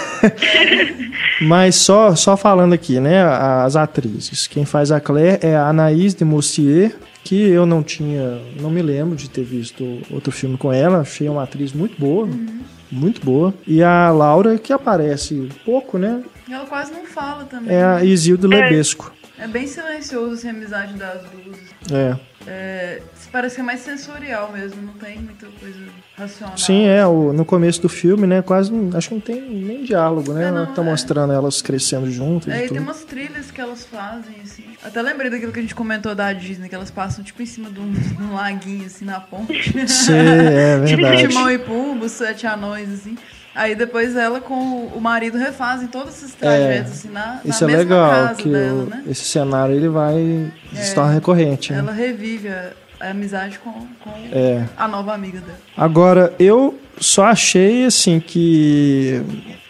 Mas 1.42 1.74
só, 1.74 2.16
só 2.16 2.34
falando 2.34 2.72
aqui, 2.72 2.98
né? 2.98 3.22
As 3.22 3.76
atrizes. 3.76 4.46
Quem 4.46 4.64
faz 4.64 4.90
a 4.90 5.00
Claire 5.00 5.40
é 5.42 5.54
a 5.54 5.68
Anaïs 5.68 6.14
de 6.14 6.24
Moussier, 6.24 6.96
que 7.22 7.34
eu 7.34 7.66
não 7.66 7.82
tinha, 7.82 8.40
não 8.58 8.70
me 8.70 8.80
lembro 8.80 9.16
de 9.16 9.28
ter 9.28 9.44
visto 9.44 10.00
outro 10.10 10.32
filme 10.32 10.56
com 10.56 10.72
ela. 10.72 11.00
Achei 11.00 11.28
uma 11.28 11.42
atriz 11.42 11.74
muito 11.74 12.00
boa, 12.00 12.24
uhum. 12.24 12.60
muito 12.90 13.22
boa. 13.22 13.52
E 13.66 13.82
a 13.82 14.10
Laura, 14.10 14.56
que 14.56 14.72
aparece 14.72 15.50
pouco, 15.62 15.98
né? 15.98 16.22
Ela 16.50 16.64
quase 16.64 16.90
não 16.90 17.04
fala 17.04 17.44
também. 17.44 17.76
É 17.76 17.84
a 17.84 18.02
Isildo 18.02 18.50
é. 18.50 18.62
Lebesco. 18.62 19.12
É, 19.38 19.48
bem 19.48 19.66
silencioso 19.66 20.34
assim, 20.34 20.48
a 20.48 20.50
amizade 20.50 20.94
das 20.94 21.22
duas. 21.22 21.58
É. 21.92 22.16
É, 22.46 23.02
parece 23.32 23.56
que 23.56 23.60
é 23.62 23.64
mais 23.64 23.80
sensorial 23.80 24.52
mesmo, 24.52 24.80
não 24.82 24.92
tem 24.94 25.18
muita 25.18 25.46
coisa 25.46 25.80
racional. 26.16 26.56
Sim, 26.58 26.86
é. 26.86 27.06
O, 27.06 27.32
no 27.32 27.44
começo 27.44 27.80
do 27.80 27.88
filme, 27.88 28.26
né? 28.26 28.42
Quase. 28.42 28.70
Acho 28.94 29.08
que 29.08 29.14
não 29.14 29.20
tem 29.20 29.40
nem 29.40 29.82
diálogo, 29.82 30.32
né? 30.32 30.48
É, 30.48 30.50
não, 30.50 30.66
tá 30.66 30.82
é. 30.82 30.84
mostrando 30.84 31.32
elas 31.32 31.62
crescendo 31.62 32.10
juntas. 32.10 32.52
É, 32.52 32.62
e 32.62 32.66
e 32.66 32.68
tem 32.68 32.78
umas 32.78 33.02
trilhas 33.04 33.50
que 33.50 33.60
elas 33.60 33.84
fazem, 33.86 34.36
assim. 34.42 34.64
Até 34.84 35.00
lembrei 35.00 35.30
daquilo 35.30 35.52
que 35.52 35.58
a 35.58 35.62
gente 35.62 35.74
comentou 35.74 36.14
da 36.14 36.32
Disney, 36.32 36.68
que 36.68 36.74
elas 36.74 36.90
passam 36.90 37.24
tipo 37.24 37.42
em 37.42 37.46
cima 37.46 37.70
de 37.70 37.80
um, 37.80 37.90
de 37.90 38.22
um 38.22 38.34
laguinho, 38.34 38.86
assim, 38.86 39.04
na 39.04 39.20
ponte. 39.20 39.88
Sim, 39.88 40.12
é 40.12 40.78
verdade. 40.84 41.28
Timão 41.28 41.50
e 41.50 41.58
Pumba, 41.58 42.06
os 42.06 42.12
sete 42.12 42.46
anões, 42.46 42.92
assim. 42.92 43.16
Aí 43.54 43.74
depois 43.74 44.16
ela 44.16 44.40
com 44.40 44.86
o- 44.88 45.00
marido 45.00 45.38
refazem 45.38 45.86
todos 45.86 46.14
esses 46.16 46.34
trajetos, 46.34 46.92
assim, 46.92 47.08
na, 47.08 47.26
na 47.36 47.40
Isso 47.44 47.62
é 47.62 47.66
mesma 47.68 47.82
legal, 47.82 48.10
casa 48.10 48.34
que 48.34 48.48
dela, 48.48 48.82
o- 48.82 48.86
né? 48.86 49.02
esse 49.08 49.24
cenário 49.24 49.74
ele 49.76 49.88
vai 49.88 50.50
se 50.74 50.94
torna 50.94 51.12
recorrente. 51.12 51.72
né? 51.72 51.78
Ela 51.78 51.92
revive 51.92 52.48
a, 52.48 52.72
a 53.00 53.10
amizade 53.10 53.58
com, 53.60 53.70
com 54.00 54.10
É. 54.32 54.66
a 54.76 54.88
nova 54.88 55.14
amiga 55.14 55.38
dela. 55.40 55.58
Agora, 55.76 56.34
eu 56.38 56.78
só 56.98 57.26
achei 57.26 57.84
assim 57.84 58.18
que. 58.18 59.22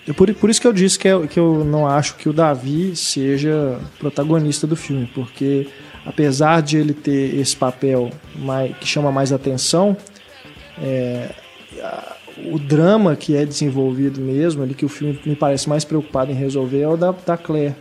eu- 0.06 0.14
Por, 0.14 0.32
por 0.34 0.48
isso 0.50 0.60
que 0.60 0.66
eu 0.66 0.72
disse 0.72 0.98
que 0.98 1.08
eu, 1.08 1.26
que 1.28 1.38
eu 1.38 1.62
não 1.64 1.86
acho 1.86 2.14
que 2.16 2.28
o 2.28 2.32
Davi 2.32 2.96
seja 2.96 3.78
protagonista 3.98 4.66
do 4.66 4.76
filme, 4.76 5.10
porque 5.14 5.68
apesar 6.06 6.62
de 6.62 6.76
ele 6.78 6.92
ter 6.94 7.34
esse 7.38 7.54
papel 7.56 8.10
mais, 8.36 8.74
que 8.78 8.86
chama 8.86 9.10
mais 9.12 9.30
atenção, 9.32 9.94
é, 10.82 11.30
a- 11.82 12.16
o 12.52 12.58
drama 12.58 13.14
que 13.16 13.36
é 13.36 13.44
desenvolvido 13.44 14.20
mesmo, 14.20 14.62
ali 14.62 14.74
que 14.74 14.84
o 14.84 14.88
filme 14.88 15.18
me 15.24 15.36
parece 15.36 15.68
mais 15.68 15.84
preocupado 15.84 16.30
em 16.30 16.34
resolver, 16.34 16.80
é 16.80 16.88
o 16.88 16.96
da, 16.96 17.12
da 17.26 17.36
Claire. 17.36 17.74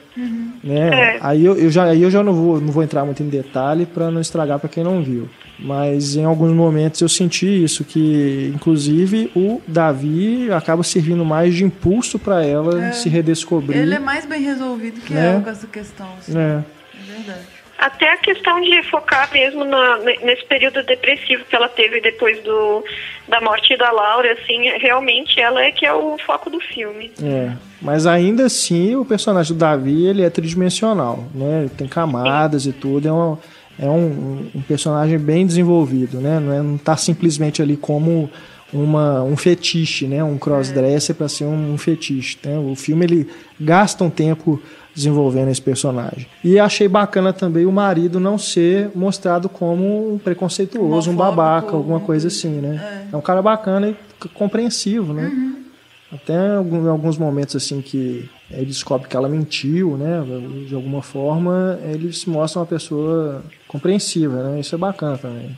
Né? 0.64 1.16
É. 1.16 1.18
Aí, 1.22 1.44
eu, 1.44 1.58
eu 1.58 1.70
já, 1.72 1.86
aí 1.86 2.02
eu 2.02 2.12
já 2.12 2.24
não 2.24 2.34
vou, 2.34 2.62
não 2.62 2.72
vou 2.72 2.84
entrar 2.84 3.04
muito 3.04 3.22
em 3.24 3.28
detalhe 3.30 3.86
para 3.86 4.12
não 4.12 4.22
estragar 4.22 4.60
para 4.60 4.70
quem 4.70 4.84
não 4.84 5.02
viu. 5.04 5.28
Mas 5.60 6.16
em 6.16 6.24
alguns 6.26 6.52
momentos 6.52 7.00
eu 7.02 7.10
senti 7.10 7.64
isso, 7.64 7.84
que 7.84 8.52
inclusive 8.56 9.32
o 9.36 9.62
Davi 9.68 10.52
acaba 10.52 10.84
servindo 10.84 11.24
mais 11.26 11.54
de 11.56 11.64
impulso 11.64 12.18
para 12.20 12.44
ela 12.46 12.84
É. 12.88 12.92
se 12.92 13.08
redescobrir. 13.10 13.78
Ele 13.78 13.96
é 13.96 14.00
mais 14.00 14.26
bem 14.26 14.42
resolvido 14.42 15.00
que 15.02 15.14
Né? 15.14 15.28
ela 15.34 15.42
com 15.42 15.50
essa 15.50 15.68
questão, 15.68 16.08
assim. 16.20 16.38
É. 16.38 16.64
É 16.94 17.18
verdade. 17.18 17.63
Até 17.78 18.14
a 18.14 18.18
questão 18.18 18.62
de 18.62 18.84
focar 18.84 19.30
mesmo 19.34 19.66
na- 19.66 19.98
nesse 19.98 20.46
período 20.46 20.84
depressivo 20.84 21.44
que 21.46 21.56
ela 21.56 21.68
teve 21.68 22.00
depois 22.00 22.42
do, 22.44 22.84
da 23.28 23.42
morte 23.42 23.76
da 23.76 23.92
Laura, 23.92 24.32
assim, 24.34 24.70
realmente 24.80 25.40
ela 25.40 25.62
é 25.62 25.72
que 25.72 25.86
é 25.86 25.94
o 25.94 26.18
foco 26.26 26.50
do 26.50 26.60
filme. 26.60 27.12
É, 27.22 27.52
mas 27.82 28.06
ainda 28.06 28.46
assim 28.46 28.96
o 28.96 29.04
personagem 29.04 29.54
do 29.54 29.60
Davi 29.60 30.06
ele 30.06 30.22
é 30.22 30.30
tridimensional, 30.30 31.26
né? 31.34 31.62
Ele 31.62 31.70
tem 31.70 31.88
camadas 31.88 32.66
e 32.66 32.72
tudo, 32.72 33.08
é, 33.08 33.12
um, 33.12 33.38
é 33.80 33.86
um, 33.86 34.50
um 34.56 34.62
personagem 34.62 35.18
bem 35.18 35.46
desenvolvido, 35.46 36.20
né? 36.22 36.40
Não, 36.40 36.54
é, 36.54 36.62
não 36.62 36.78
tá 36.78 36.96
simplesmente 36.96 37.62
ali 37.62 37.76
como 37.76 38.30
uma, 38.72 39.24
um 39.24 39.36
fetiche, 39.36 40.08
né? 40.08 40.24
Um 40.24 40.38
crossdresser 40.38 41.16
para 41.16 41.28
ser 41.28 41.46
um, 41.46 41.74
um 41.74 41.78
fetiche. 41.78 42.38
Né? 42.44 42.58
O 42.58 42.76
filme 42.76 43.06
ele 43.06 43.30
gasta 43.60 44.04
um 44.04 44.10
tempo 44.10 44.62
desenvolvendo 44.94 45.50
esse 45.50 45.62
personagem. 45.62 46.28
E 46.44 46.60
achei 46.60 46.88
bacana 46.88 47.32
também 47.32 47.66
o 47.66 47.72
marido 47.72 48.20
não 48.20 48.38
ser 48.38 48.92
mostrado 48.94 49.48
como 49.48 50.14
um 50.14 50.18
preconceituoso, 50.18 51.10
um 51.10 51.16
babaca, 51.16 51.72
alguma 51.72 51.94
alguma 51.94 52.00
coisa 52.00 52.28
assim, 52.28 52.60
né? 52.60 53.06
É. 53.12 53.14
É 53.14 53.18
um 53.18 53.22
cara 53.22 53.42
bacana 53.42 53.90
e 53.90 53.96
compreensivo, 54.30 55.14
né? 55.14 55.32
Uhum. 55.34 55.64
Até 56.12 56.34
em 56.34 56.88
alguns 56.88 57.18
momentos 57.18 57.56
assim 57.56 57.82
que 57.82 58.30
ele 58.52 58.68
descobre 58.68 59.08
que 59.08 59.16
ela 59.16 59.28
mentiu, 59.28 59.98
né? 59.98 60.24
De 60.68 60.76
alguma 60.76 61.02
forma, 61.02 61.80
ele 61.84 62.14
se 62.14 62.30
mostra 62.30 62.60
uma 62.60 62.66
pessoa 62.68 63.44
compreensiva, 63.68 64.44
né? 64.44 64.60
Isso 64.60 64.76
é 64.76 64.78
bacana 64.78 65.18
também. 65.18 65.58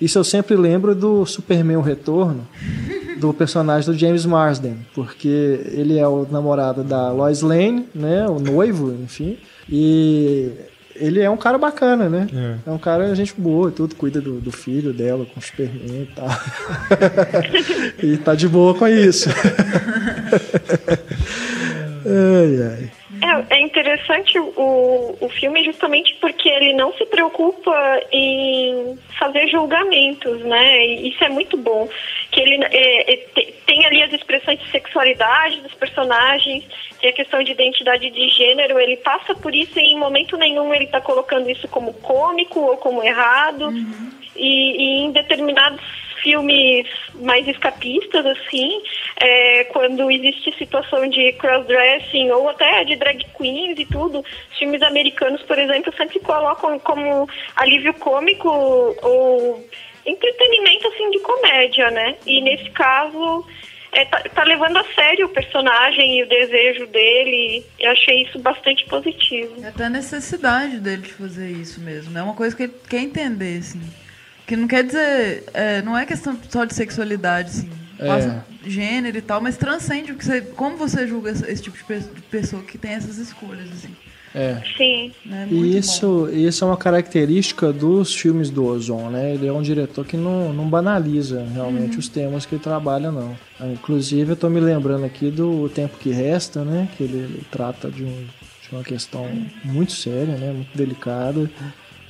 Isso 0.00 0.18
eu 0.18 0.24
sempre 0.24 0.56
lembro 0.56 0.94
do 0.94 1.26
Superman 1.26 1.76
o 1.76 1.82
Retorno, 1.82 2.46
do 3.20 3.34
personagem 3.34 3.92
do 3.92 3.98
James 3.98 4.24
Marsden, 4.24 4.78
porque 4.94 5.60
ele 5.72 5.98
é 5.98 6.08
o 6.08 6.26
namorado 6.30 6.82
da 6.82 7.12
Lois 7.12 7.42
Lane, 7.42 7.86
né? 7.94 8.26
O 8.26 8.40
noivo, 8.40 8.92
enfim. 8.92 9.36
E 9.68 10.50
ele 10.96 11.20
é 11.20 11.30
um 11.30 11.36
cara 11.36 11.58
bacana, 11.58 12.08
né? 12.08 12.26
É. 12.32 12.70
É 12.70 12.72
um 12.72 12.78
cara 12.78 13.14
gente 13.14 13.34
boa 13.36 13.68
e 13.70 13.72
tudo, 13.72 13.94
cuida 13.94 14.20
do, 14.20 14.40
do 14.40 14.50
filho 14.50 14.92
dela 14.92 15.26
com 15.26 15.38
o 15.38 15.42
Superman 15.42 16.02
e 16.02 16.08
tal. 16.14 16.28
e 18.02 18.16
tá 18.16 18.34
de 18.34 18.48
boa 18.48 18.74
com 18.74 18.88
isso. 18.88 19.28
ai, 22.06 22.62
ai. 22.62 22.90
É, 23.22 23.56
é 23.56 23.60
interessante 23.60 24.38
o, 24.38 25.16
o 25.20 25.28
filme 25.28 25.62
justamente 25.64 26.14
porque 26.20 26.48
ele 26.48 26.72
não 26.72 26.92
se 26.94 27.04
preocupa 27.06 28.00
em 28.10 28.98
fazer 29.18 29.48
julgamentos, 29.48 30.40
né? 30.42 30.86
E 30.86 31.10
isso 31.10 31.22
é 31.24 31.28
muito 31.28 31.56
bom. 31.56 31.88
Que 32.30 32.40
ele 32.40 32.64
é, 32.64 33.12
é, 33.12 33.16
te- 33.16 33.54
tem 33.66 33.84
ali 33.84 34.02
as 34.02 34.12
expressões 34.12 34.58
de 34.60 34.70
sexualidade 34.70 35.60
dos 35.60 35.74
personagens, 35.74 36.64
tem 37.00 37.10
a 37.10 37.12
questão 37.12 37.42
de 37.42 37.52
identidade 37.52 38.10
de 38.10 38.28
gênero, 38.30 38.78
ele 38.78 38.96
passa 38.98 39.34
por 39.34 39.54
isso 39.54 39.78
e 39.78 39.92
em 39.92 39.98
momento 39.98 40.36
nenhum 40.36 40.72
ele 40.72 40.84
está 40.84 41.00
colocando 41.00 41.50
isso 41.50 41.68
como 41.68 41.92
cômico 41.94 42.60
ou 42.60 42.76
como 42.78 43.02
errado. 43.02 43.70
E, 44.36 44.76
e 44.76 45.04
em 45.04 45.12
determinados 45.12 45.82
filmes 46.22 46.86
mais 47.14 47.46
escapistas, 47.46 48.24
assim, 48.26 48.82
é, 49.16 49.64
quando 49.64 50.10
existe 50.10 50.56
situação 50.56 51.08
de 51.08 51.32
crossdressing 51.32 52.30
ou 52.30 52.48
até 52.48 52.84
de 52.84 52.96
drag 52.96 53.24
queens 53.36 53.78
e 53.78 53.86
tudo, 53.86 54.24
filmes 54.58 54.82
americanos, 54.82 55.42
por 55.42 55.58
exemplo, 55.58 55.92
sempre 55.96 56.20
colocam 56.20 56.78
como 56.78 57.28
alívio 57.56 57.94
cômico 57.94 58.48
ou 58.48 59.66
entretenimento, 60.06 60.88
assim, 60.88 61.10
de 61.10 61.18
comédia, 61.20 61.90
né? 61.90 62.16
E 62.26 62.40
nesse 62.40 62.70
caso... 62.70 63.46
É, 63.92 64.04
tá, 64.04 64.20
tá 64.20 64.44
levando 64.44 64.76
a 64.76 64.84
sério 64.94 65.26
o 65.26 65.30
personagem 65.30 66.20
e 66.20 66.22
o 66.22 66.28
desejo 66.28 66.86
dele. 66.86 67.66
Eu 67.76 67.90
achei 67.90 68.22
isso 68.22 68.38
bastante 68.38 68.86
positivo. 68.86 69.52
E 69.58 69.64
até 69.64 69.86
a 69.86 69.90
necessidade 69.90 70.78
dele 70.78 71.02
de 71.02 71.12
fazer 71.12 71.50
isso 71.50 71.80
mesmo. 71.80 72.16
É 72.16 72.22
uma 72.22 72.34
coisa 72.34 72.54
que 72.54 72.62
ele 72.62 72.74
quer 72.88 73.00
entender, 73.00 73.58
assim. 73.58 73.80
Que 74.50 74.56
não 74.56 74.66
quer 74.66 74.82
dizer. 74.82 75.44
é, 75.54 75.80
não 75.82 75.96
é 75.96 76.04
questão 76.04 76.36
só 76.48 76.64
de 76.64 76.74
sexualidade, 76.74 77.50
assim. 77.50 77.70
É. 78.00 78.40
Gênero 78.68 79.16
e 79.16 79.20
tal, 79.22 79.40
mas 79.40 79.56
transcende 79.56 80.10
o 80.10 80.16
que 80.16 80.24
você. 80.24 80.40
Como 80.40 80.76
você 80.76 81.06
julga 81.06 81.30
esse 81.30 81.44
esse 81.48 81.62
tipo 81.62 81.76
de 81.76 81.84
pe- 81.84 82.00
de 82.00 82.22
pessoa 82.22 82.60
que 82.62 82.76
tem 82.76 82.90
essas 82.92 83.16
escolhas, 83.18 83.68
assim. 83.72 83.94
É. 84.34 84.60
Sim. 84.76 85.12
Muito 85.24 85.54
E 85.54 85.58
bom. 85.72 85.78
isso, 85.78 86.28
isso 86.32 86.64
é 86.64 86.66
uma 86.66 86.76
característica 86.76 87.72
dos 87.72 88.14
filmes 88.14 88.50
do 88.50 88.64
Ozon, 88.64 89.10
né? 89.10 89.34
Ele 89.34 89.46
é 89.46 89.52
um 89.52 89.62
diretor 89.62 90.04
que 90.04 90.16
não, 90.16 90.52
não 90.52 90.68
banaliza 90.68 91.44
realmente 91.54 91.96
os 91.98 92.08
temas 92.08 92.44
que 92.44 92.56
ele 92.56 92.62
trabalha, 92.62 93.12
não. 93.12 93.36
Ah, 93.60 93.68
Inclusive, 93.68 94.32
eu 94.32 94.36
tô 94.36 94.48
me 94.50 94.58
lembrando 94.60 95.04
aqui 95.04 95.30
do 95.30 95.68
Tempo 95.68 95.96
que 95.96 96.10
Resta, 96.10 96.64
né? 96.64 96.88
Que 96.96 97.04
ele, 97.04 97.18
ele 97.18 97.42
trata 97.52 97.88
de, 97.88 98.02
um- 98.04 98.24
de 98.62 98.72
uma 98.72 98.82
questão 98.82 99.28
muito 99.64 99.92
séria, 99.92 100.36
né? 100.36 100.52
Muito 100.52 100.76
delicada. 100.76 101.48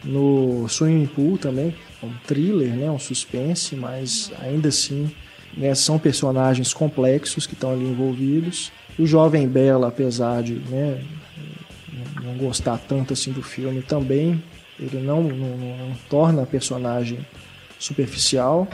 No 0.05 0.67
Swimming 0.69 1.07
Pool 1.09 1.37
também, 1.37 1.69
é 1.69 1.90
um 2.03 2.13
thriller, 2.27 2.71
né? 2.75 2.91
Um 2.91 2.99
suspense, 2.99 3.75
mas 3.77 4.31
ainda 4.41 4.69
assim 4.69 5.11
né, 5.57 5.75
são 5.75 5.99
personagens 5.99 6.73
complexos 6.73 7.47
que 7.47 7.55
estão 7.55 7.73
ali 7.73 7.85
envolvidos. 7.85 8.73
O 8.99 9.07
Jovem 9.07 9.49
Bela, 9.49 9.89
apesar 9.89 10.43
de 10.43 10.55
né, 10.55 11.03
não 12.23 12.35
gostar 12.35 12.79
tanto 12.79 13.13
assim 13.13 13.33
do 13.33 13.43
filme 13.43 13.83
também. 13.83 14.43
Ele 14.79 14.99
não, 15.01 15.23
não, 15.23 15.57
não- 15.57 15.97
torna 16.09 16.43
a 16.43 16.47
personagem 16.47 17.19
superficial. 17.79 18.67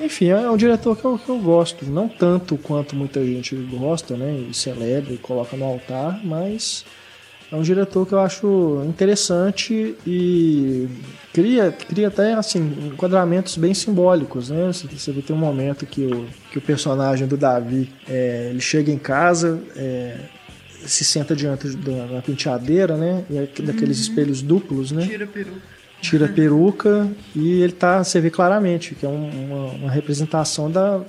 Enfim, 0.00 0.28
é 0.28 0.50
um 0.50 0.56
diretor 0.56 0.96
que 0.96 1.04
eu, 1.04 1.16
que 1.18 1.28
eu 1.28 1.38
gosto. 1.38 1.84
Não 1.86 2.08
tanto 2.08 2.56
quanto 2.56 2.96
muita 2.96 3.24
gente 3.24 3.54
gosta, 3.54 4.16
né? 4.16 4.44
E 4.50 4.52
celebra 4.52 5.12
e 5.12 5.18
coloca 5.18 5.56
no 5.56 5.64
altar, 5.64 6.20
mas 6.24 6.84
é 7.54 7.56
um 7.56 7.62
diretor 7.62 8.04
que 8.06 8.12
eu 8.12 8.18
acho 8.20 8.82
interessante 8.86 9.94
e 10.06 10.88
cria, 11.32 11.70
cria 11.70 12.08
até 12.08 12.34
assim, 12.34 12.90
enquadramentos 12.92 13.56
bem 13.56 13.72
simbólicos, 13.72 14.50
né? 14.50 14.72
Você, 14.72 15.12
vê 15.12 15.22
tem 15.22 15.34
um 15.36 15.38
momento 15.38 15.86
que 15.86 16.04
o, 16.04 16.26
que 16.50 16.58
o 16.58 16.60
personagem 16.60 17.26
do 17.28 17.36
Davi 17.36 17.90
é, 18.08 18.48
ele 18.50 18.60
chega 18.60 18.90
em 18.90 18.98
casa, 18.98 19.60
é, 19.76 20.16
se 20.84 21.04
senta 21.04 21.34
diante 21.36 21.68
da, 21.76 22.06
da 22.06 22.22
penteadeira, 22.22 22.96
né? 22.96 23.24
E 23.30 23.38
é 23.38 23.48
daqueles 23.62 23.98
espelhos 23.98 24.42
duplos, 24.42 24.90
né? 24.90 25.06
Tira 25.06 25.26
peru. 25.26 25.52
Tira 26.00 26.26
a 26.26 26.28
peruca 26.28 27.08
e 27.34 27.62
ele 27.62 27.72
tá, 27.72 28.02
você 28.04 28.20
vê 28.20 28.30
claramente 28.30 28.94
que 28.94 29.06
é 29.06 29.08
um- 29.08 29.30
uma, 29.46 29.66
uma 29.74 29.90
representação 29.90 30.70
da, 30.70 31.00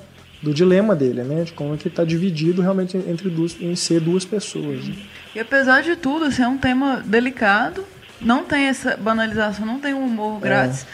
do 0.42 0.54
dilema 0.54 0.96
dele, 0.96 1.24
né? 1.24 1.44
De 1.44 1.52
como 1.54 1.74
é 1.74 1.78
que 1.78 1.88
ele 1.88 1.96
tá 1.96 2.06
dividido 2.06 2.62
realmente 2.62 2.96
entre 2.96 3.30
duas, 3.30 3.58
em 3.60 3.76
ser 3.76 4.00
duas 4.00 4.24
pessoas. 4.24 4.88
né? 4.88 4.96
E 5.36 5.40
apesar 5.40 5.84
de 5.84 5.96
tudo, 5.96 6.26
assim, 6.26 6.42
é 6.44 6.48
um 6.48 6.58
tema 6.58 7.04
delicado. 7.06 7.86
Não 8.22 8.44
tem 8.44 8.66
essa 8.68 8.96
banalização, 8.96 9.66
não 9.66 9.80
tem 9.80 9.94
um 9.94 10.06
humor 10.06 10.40
grátis. 10.40 10.88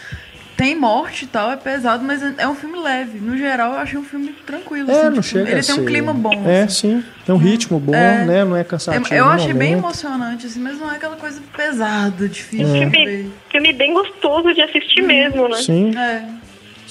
tem 0.58 0.76
morte 0.76 1.26
e 1.26 1.28
tal, 1.28 1.52
é 1.52 1.56
pesado, 1.56 2.04
mas 2.04 2.22
é 2.38 2.48
um 2.48 2.54
filme 2.56 2.78
leve. 2.80 3.20
No 3.20 3.36
geral, 3.38 3.74
eu 3.74 3.80
achei 3.80 3.98
um 3.98 4.04
filme 4.04 4.30
tranquilo. 4.46 4.92
É, 4.92 4.94
assim, 4.94 5.04
não 5.06 5.12
tipo, 5.14 5.24
chega 5.24 5.50
Ele 5.52 5.60
a 5.60 5.64
tem 5.64 5.76
um 5.76 5.86
clima 5.86 6.14
bom. 6.14 6.48
É, 6.48 6.64
assim. 6.64 7.02
sim. 7.02 7.06
Tem 7.26 7.34
um 7.34 7.38
ritmo 7.38 7.80
bom, 7.80 7.96
É. 7.96 8.26
né? 8.26 8.44
Não 8.46 8.56
é 8.58 8.64
cansativo. 8.64 9.14
Eu, 9.14 9.26
achei 9.26 9.54
bem 9.54 9.74
emocionante, 9.74 10.46
assim, 10.48 10.60
mas 10.60 10.78
não 10.80 10.92
é 10.92 10.96
aquela 10.98 11.16
coisa 11.16 11.40
pesada, 11.56 12.28
difícil 12.28 12.76
É. 12.76 12.90
Filme, 12.90 13.32
filme 13.52 13.74
bem 13.74 13.94
gostoso 13.94 14.54
de 14.54 14.62
assistir 14.62 15.02
mesmo, 15.04 15.48
né? 15.48 15.58
Sim, 15.58 15.96
É. 15.98 16.26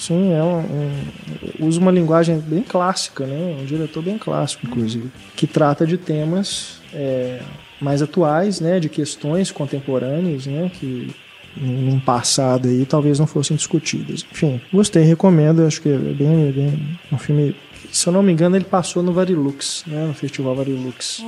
sim. 0.01 0.33
É 0.33 0.43
um, 0.43 0.59
um- 0.59 1.67
usa 1.67 1.79
uma 1.79 1.91
linguagem 1.91 2.39
bem 2.39 2.61
clássica, 2.63 3.25
né? 3.25 3.57
Um 3.61 3.65
diretor 3.65 4.01
bem 4.03 4.17
clássico, 4.17 4.65
inclusive. 4.65 5.09
Que 5.35 5.45
trata 5.47 5.85
de 5.85 5.97
temas 5.97 6.81
é, 6.93 7.41
mais 7.79 8.01
atuais, 8.01 8.59
né? 8.59 8.79
De 8.79 8.89
questões 8.89 9.51
contemporâneas, 9.51 10.45
né? 10.45 10.69
Que 10.73 11.13
num 11.55 11.99
passado 11.99 12.67
aí 12.69 12.85
talvez 12.85 13.19
não 13.19 13.27
fossem 13.27 13.55
discutidas. 13.57 14.25
Enfim, 14.31 14.59
gostei, 14.73 15.03
recomendo. 15.03 15.65
Acho 15.65 15.81
que 15.81 15.89
é 15.89 15.97
bem, 15.97 16.51
bem 16.51 16.97
um 17.11 17.17
filme. 17.17 17.55
Se 17.91 18.07
eu 18.07 18.13
não 18.13 18.23
me 18.23 18.31
engano, 18.31 18.55
ele 18.55 18.65
passou 18.65 19.03
no 19.03 19.11
Varilux, 19.13 19.83
né? 19.87 20.05
No 20.05 20.13
Festival 20.13 20.55
Varilux 20.55 21.23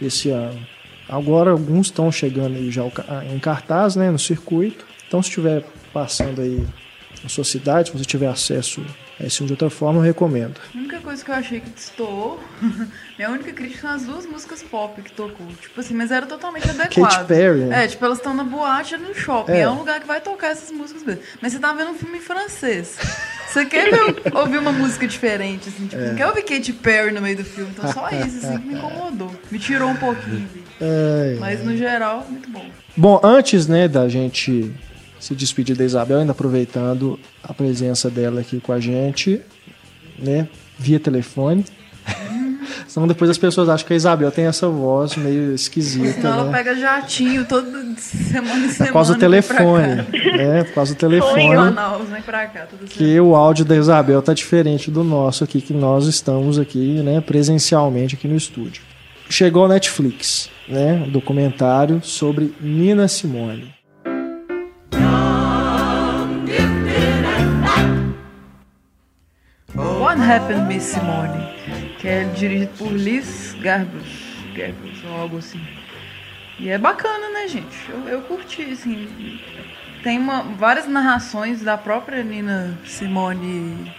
esse 0.00 0.28
ano. 0.30 0.58
Agora 1.08 1.50
alguns 1.50 1.86
estão 1.88 2.10
chegando 2.12 2.56
aí 2.56 2.70
já 2.70 2.82
em 3.30 3.38
cartaz, 3.38 3.96
né, 3.96 4.10
no 4.10 4.18
circuito. 4.18 4.86
Então 5.08 5.22
se 5.22 5.28
estiver 5.28 5.64
passando 5.92 6.40
aí 6.40 6.64
na 7.22 7.28
sua 7.28 7.44
cidade, 7.44 7.90
se 7.90 7.96
você 7.98 8.04
tiver 8.04 8.26
acesso 8.28 8.84
a 9.20 9.24
esse 9.26 9.36
filme 9.36 9.46
de 9.48 9.52
outra 9.52 9.70
forma, 9.70 10.00
eu 10.00 10.02
recomendo. 10.02 10.54
A 10.74 10.78
única 10.78 10.98
coisa 11.00 11.24
que 11.24 11.30
eu 11.30 11.34
achei 11.34 11.60
que 11.60 11.70
destoou, 11.70 12.40
minha 13.16 13.30
única 13.30 13.52
crítica 13.52 13.80
são 13.82 13.90
as 13.90 14.02
duas 14.04 14.26
músicas 14.26 14.62
pop 14.62 15.00
que 15.00 15.12
tocou. 15.12 15.46
Tipo 15.60 15.80
assim, 15.80 15.94
mas 15.94 16.10
era 16.10 16.26
totalmente 16.26 16.68
adequado. 16.68 17.10
Katy 17.12 17.24
Perry, 17.26 17.60
né? 17.60 17.84
É, 17.84 17.88
tipo, 17.88 18.04
elas 18.04 18.18
estão 18.18 18.34
na 18.34 18.42
boate 18.44 18.96
no 18.96 19.14
shopping. 19.14 19.52
É. 19.52 19.60
É. 19.60 19.70
um 19.70 19.78
lugar 19.78 20.00
que 20.00 20.06
vai 20.06 20.20
tocar 20.20 20.48
essas 20.48 20.70
músicas 20.72 21.02
mesmo. 21.04 21.22
Mas 21.40 21.52
você 21.52 21.58
tá 21.60 21.72
vendo 21.72 21.90
um 21.90 21.94
filme 21.94 22.18
em 22.18 22.20
francês. 22.20 22.96
Você 23.48 23.66
quer 23.66 23.90
ver- 23.90 24.34
ouvir 24.34 24.58
uma 24.58 24.72
música 24.72 25.06
diferente, 25.06 25.68
assim, 25.68 25.86
tipo, 25.86 26.00
É. 26.02 26.08
não 26.08 26.14
quer 26.16 26.26
ouvir 26.26 26.42
Katy 26.42 26.72
Perry 26.72 27.12
no 27.12 27.20
meio 27.20 27.36
do 27.36 27.44
filme. 27.44 27.70
Então 27.70 27.92
só 27.92 28.08
isso, 28.26 28.38
assim, 28.46 28.58
que 28.58 28.66
me 28.66 28.74
incomodou. 28.74 29.30
Me 29.50 29.58
tirou 29.58 29.90
um 29.90 29.96
pouquinho. 29.96 30.48
Mas 31.38 31.62
no 31.64 31.76
geral, 31.76 32.26
muito 32.28 32.50
bom. 32.50 32.64
Bom, 32.96 33.20
antes 33.22 33.66
né, 33.66 33.86
da 33.88 34.08
gente 34.08 34.72
se 35.22 35.36
despedir 35.36 35.76
da 35.76 35.84
Isabel, 35.84 36.18
ainda 36.18 36.32
aproveitando 36.32 37.16
a 37.44 37.54
presença 37.54 38.10
dela 38.10 38.40
aqui 38.40 38.58
com 38.58 38.72
a 38.72 38.80
gente, 38.80 39.40
né, 40.18 40.48
via 40.76 40.98
telefone. 40.98 41.64
Senão 42.88 43.06
depois 43.06 43.30
as 43.30 43.38
pessoas 43.38 43.68
acham 43.68 43.86
que 43.86 43.92
a 43.92 43.96
Isabel 43.96 44.32
tem 44.32 44.46
essa 44.46 44.68
voz 44.68 45.14
meio 45.14 45.54
esquisita, 45.54 46.14
Senão 46.14 46.32
ela 46.32 46.44
né? 46.46 46.50
pega 46.50 46.74
jatinho 46.74 47.44
toda 47.44 47.70
semana 47.98 48.66
em 48.66 48.68
semana. 48.68 48.86
Por 48.86 48.92
causa 48.92 49.14
do 49.14 49.20
telefone, 49.20 49.94
né? 50.36 50.64
Por 50.64 50.74
causa 50.74 50.92
do 50.92 50.98
Foi 50.98 51.08
telefone. 51.08 51.54
Manaus, 51.54 52.08
vem 52.08 52.22
pra 52.22 52.46
cá. 52.48 52.66
Semana. 52.66 52.88
que 52.88 53.20
o 53.20 53.36
áudio 53.36 53.64
da 53.64 53.76
Isabel 53.76 54.20
tá 54.22 54.34
diferente 54.34 54.90
do 54.90 55.04
nosso 55.04 55.44
aqui, 55.44 55.60
que 55.60 55.72
nós 55.72 56.06
estamos 56.06 56.58
aqui, 56.58 57.00
né, 57.00 57.20
presencialmente 57.20 58.16
aqui 58.16 58.26
no 58.26 58.34
estúdio. 58.34 58.82
Chegou 59.30 59.66
a 59.66 59.68
Netflix, 59.68 60.50
né, 60.68 61.04
um 61.06 61.10
documentário 61.10 62.00
sobre 62.02 62.52
Nina 62.60 63.06
Simone. 63.06 63.72
What 70.12 70.30
Happened 70.30 70.68
Miss 70.68 70.82
Simone, 70.82 71.42
que 71.98 72.06
é 72.06 72.24
dirigido 72.24 72.70
por 72.76 72.92
Liz 72.92 73.56
Garbus, 73.62 74.06
Garbus 74.54 75.02
ou 75.04 75.16
algo 75.16 75.38
assim. 75.38 75.58
E 76.58 76.68
é 76.68 76.76
bacana, 76.76 77.30
né, 77.30 77.48
gente? 77.48 77.74
Eu, 77.88 78.06
eu 78.06 78.20
curti, 78.20 78.62
assim. 78.62 79.40
Tem 80.02 80.18
uma, 80.18 80.42
várias 80.42 80.86
narrações 80.86 81.62
da 81.62 81.78
própria 81.78 82.22
Nina 82.22 82.78
Simone 82.84 83.90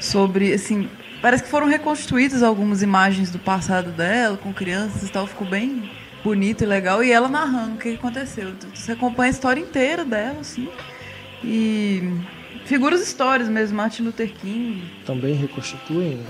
sobre, 0.00 0.52
assim, 0.52 0.90
parece 1.22 1.44
que 1.44 1.48
foram 1.48 1.68
reconstruídas 1.68 2.42
algumas 2.42 2.82
imagens 2.82 3.30
do 3.30 3.38
passado 3.38 3.92
dela, 3.92 4.36
com 4.38 4.52
crianças 4.52 5.08
e 5.08 5.12
tal, 5.12 5.24
ficou 5.24 5.46
bem 5.46 5.88
bonito 6.24 6.64
e 6.64 6.66
legal. 6.66 7.04
E 7.04 7.12
ela 7.12 7.28
narrando 7.28 7.76
o 7.76 7.78
que 7.78 7.94
aconteceu. 7.94 8.48
Então, 8.48 8.68
Você 8.74 8.90
acompanha 8.90 9.28
a 9.28 9.34
história 9.34 9.60
inteira 9.60 10.04
dela, 10.04 10.40
assim. 10.40 10.68
E 11.44 12.12
figuras 12.70 13.00
históricas 13.02 13.48
mesmo, 13.48 13.76
Martin 13.76 14.04
Luther 14.04 14.30
King. 14.40 14.82
Também 15.04 15.34
reconstituem 15.34 16.20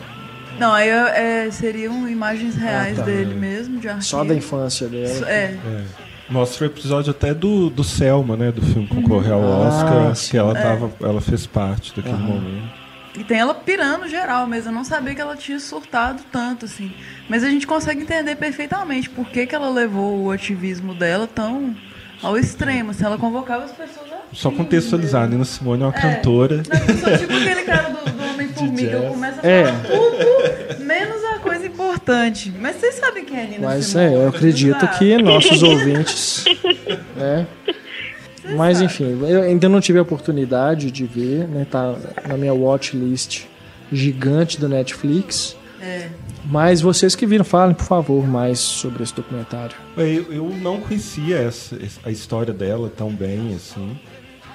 Não, 0.58 0.72
aí 0.72 0.88
é, 0.88 1.50
seriam 1.52 2.08
imagens 2.08 2.54
reais 2.56 2.96
tá. 2.96 3.02
dele 3.04 3.34
mesmo, 3.34 3.78
de 3.78 3.88
arquivo. 3.88 4.06
só 4.06 4.24
da 4.24 4.34
infância 4.34 4.88
dela. 4.88 5.30
É, 5.30 5.44
É. 5.54 5.84
Mostra 6.30 6.64
o 6.64 6.70
episódio 6.70 7.10
até 7.10 7.34
do, 7.34 7.68
do 7.68 7.82
Selma, 7.82 8.36
né? 8.36 8.52
Do 8.52 8.62
filme 8.62 8.86
que 8.86 8.94
concorreu 8.94 9.34
ao 9.34 9.62
Ah, 9.64 9.68
Oscar, 9.68 10.14
sim. 10.16 10.30
que 10.30 10.38
ela, 10.38 10.54
tava, 10.54 10.90
ela 11.00 11.20
fez 11.20 11.44
parte 11.44 11.94
daquele 11.94 12.14
Aham. 12.14 12.26
momento. 12.26 12.70
e 13.18 13.24
tem 13.24 13.38
ela 13.38 13.52
pirando 13.52 14.08
geral 14.08 14.46
mesmo. 14.46 14.70
Eu 14.70 14.74
não 14.74 14.84
sabia 14.84 15.12
que 15.14 15.20
ela 15.20 15.36
tinha 15.36 15.58
surtado 15.58 16.22
tanto, 16.30 16.64
assim. 16.66 16.92
Mas 17.28 17.42
a 17.42 17.50
gente 17.50 17.66
consegue 17.66 18.02
entender 18.02 18.36
perfeitamente 18.36 19.10
por 19.10 19.28
que, 19.28 19.44
que 19.46 19.54
ela 19.56 19.68
levou 19.68 20.22
o 20.22 20.30
ativismo 20.30 20.94
dela 20.94 21.26
tão 21.26 21.74
ao 22.22 22.38
extremo. 22.38 22.94
Se 22.94 23.04
ela 23.04 23.18
convocava 23.18 23.64
as 23.64 23.72
pessoas 23.72 24.09
Só 24.32 24.50
contextualizar. 24.50 25.28
Nina 25.28 25.44
Simone 25.44 25.82
é 25.82 25.86
uma 25.86 25.94
É. 25.96 26.00
cantora. 26.00 26.62
Não, 26.68 26.80
eu 26.80 26.98
sou 26.98 27.18
tipo 27.18 27.32
aquele 27.32 27.62
cara 27.62 27.88
do, 27.90 28.10
do 28.10 28.24
Homem-Formiga. 28.24 28.90
Eu 28.96 29.10
começo 29.10 29.40
a 29.42 29.46
É. 29.48 29.64
falar 29.66 29.82
tudo, 29.82 30.84
menos 30.84 31.24
a 31.24 31.38
coisa 31.40 31.66
importante. 31.66 32.52
Mas 32.60 32.76
vocês 32.76 32.94
sabem 32.94 33.24
quem 33.24 33.38
é 33.38 33.46
Nina 33.46 33.66
Mas 33.66 33.86
Simone? 33.86 34.06
é, 34.06 34.14
eu 34.16 34.28
acredito 34.28 34.88
que 34.98 35.16
nossos 35.22 35.62
ouvintes, 35.62 36.44
né? 37.16 37.46
Mas 38.56 38.80
enfim, 38.80 39.18
eu 39.28 39.42
ainda 39.42 39.68
não 39.68 39.80
tive 39.80 39.98
a 39.98 40.02
oportunidade 40.02 40.90
de 40.90 41.04
ver, 41.04 41.46
né? 41.46 41.66
Tá 41.70 41.94
na 42.26 42.36
minha 42.36 42.54
watchlist 42.54 43.44
gigante 43.92 44.58
do 44.58 44.68
Netflix. 44.68 45.56
É. 45.80 46.08
Mas 46.44 46.80
vocês 46.80 47.14
que 47.14 47.26
viram, 47.26 47.44
falem, 47.44 47.74
por 47.74 47.84
favor, 47.84 48.26
mais 48.26 48.58
sobre 48.58 49.02
esse 49.02 49.14
documentário. 49.14 49.76
Eu, 49.96 50.32
eu 50.32 50.50
não 50.60 50.80
conhecia 50.80 51.36
essa, 51.38 51.76
a 52.04 52.10
história 52.10 52.52
dela 52.52 52.90
tão 52.94 53.10
bem, 53.10 53.54
assim. 53.54 53.98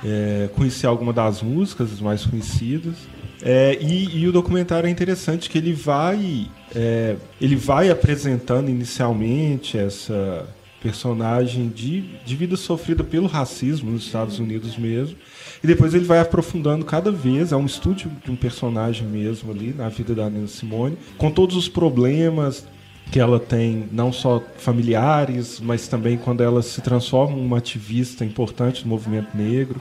É, 0.07 0.49
conheci 0.53 0.85
alguma 0.85 1.11
das 1.11 1.41
músicas, 1.41 1.91
as 1.91 1.99
mais 1.99 2.23
conhecidas. 2.23 2.93
É, 3.41 3.75
e, 3.81 4.19
e 4.19 4.27
o 4.27 4.31
documentário 4.31 4.85
é 4.85 4.89
interessante 4.91 5.49
que 5.49 5.57
ele 5.57 5.73
vai, 5.73 6.47
é, 6.75 7.15
ele 7.41 7.55
vai 7.55 7.89
apresentando 7.89 8.69
inicialmente 8.69 9.79
essa 9.79 10.47
personagem 10.79 11.67
de, 11.69 12.01
de 12.23 12.35
vida 12.35 12.55
sofrida 12.55 13.03
pelo 13.03 13.25
racismo 13.25 13.89
nos 13.89 14.05
Estados 14.05 14.37
Unidos 14.37 14.77
mesmo. 14.77 15.17
E 15.63 15.65
depois 15.65 15.95
ele 15.95 16.05
vai 16.05 16.19
aprofundando 16.19 16.85
cada 16.85 17.11
vez, 17.11 17.51
é 17.51 17.55
um 17.55 17.65
estúdio 17.65 18.11
de 18.23 18.29
um 18.29 18.35
personagem 18.35 19.07
mesmo 19.07 19.51
ali 19.51 19.73
na 19.75 19.89
vida 19.89 20.13
da 20.13 20.29
Nina 20.29 20.47
Simone, 20.47 20.95
com 21.17 21.31
todos 21.31 21.55
os 21.55 21.67
problemas 21.67 22.67
que 23.11 23.19
ela 23.19 23.39
tem, 23.39 23.87
não 23.91 24.11
só 24.11 24.41
familiares, 24.57 25.59
mas 25.59 25.87
também 25.87 26.17
quando 26.17 26.41
ela 26.41 26.61
se 26.61 26.81
transforma 26.81 27.37
em 27.37 27.45
uma 27.45 27.57
ativista 27.57 28.25
importante 28.25 28.83
do 28.83 28.89
movimento 28.89 29.35
negro, 29.35 29.79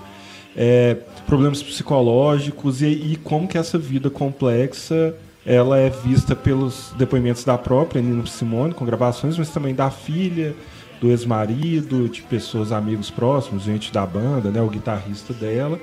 é, 0.56 0.96
problemas 1.26 1.62
psicológicos 1.62 2.82
e, 2.82 2.86
e 2.86 3.16
como 3.16 3.48
que 3.48 3.58
essa 3.58 3.78
vida 3.78 4.08
complexa 4.08 5.14
ela 5.46 5.78
é 5.78 5.90
vista 5.90 6.34
pelos 6.34 6.92
depoimentos 6.96 7.44
da 7.44 7.58
própria 7.58 8.00
Nina 8.00 8.24
Simone, 8.26 8.72
com 8.72 8.84
gravações, 8.86 9.36
mas 9.36 9.50
também 9.50 9.74
da 9.74 9.90
filha, 9.90 10.54
do 11.00 11.10
ex-marido, 11.10 12.08
de 12.08 12.22
pessoas, 12.22 12.72
amigos 12.72 13.10
próximos, 13.10 13.64
gente 13.64 13.92
da 13.92 14.06
banda, 14.06 14.50
né, 14.50 14.62
o 14.62 14.68
guitarrista 14.68 15.34
dela. 15.34 15.78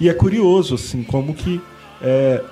E 0.00 0.08
é 0.08 0.14
curioso, 0.14 0.74
assim, 0.74 1.04
como 1.04 1.32
que 1.32 1.60
é, 2.02 2.42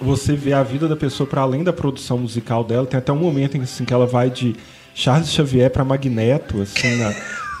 você 0.00 0.34
vê 0.34 0.52
a 0.52 0.62
vida 0.62 0.88
da 0.88 0.96
pessoa 0.96 1.26
para 1.28 1.42
além 1.42 1.62
da 1.64 1.72
produção 1.72 2.18
musical 2.18 2.64
dela. 2.64 2.86
Tem 2.86 2.98
até 2.98 3.12
um 3.12 3.16
momento 3.18 3.56
em 3.56 3.62
assim, 3.62 3.84
que 3.84 3.92
ela 3.92 4.06
vai 4.06 4.30
de 4.30 4.56
Charles 4.94 5.30
Xavier 5.30 5.70
para 5.70 5.84
Magneto, 5.84 6.60
assim, 6.62 6.96
na, 6.96 7.10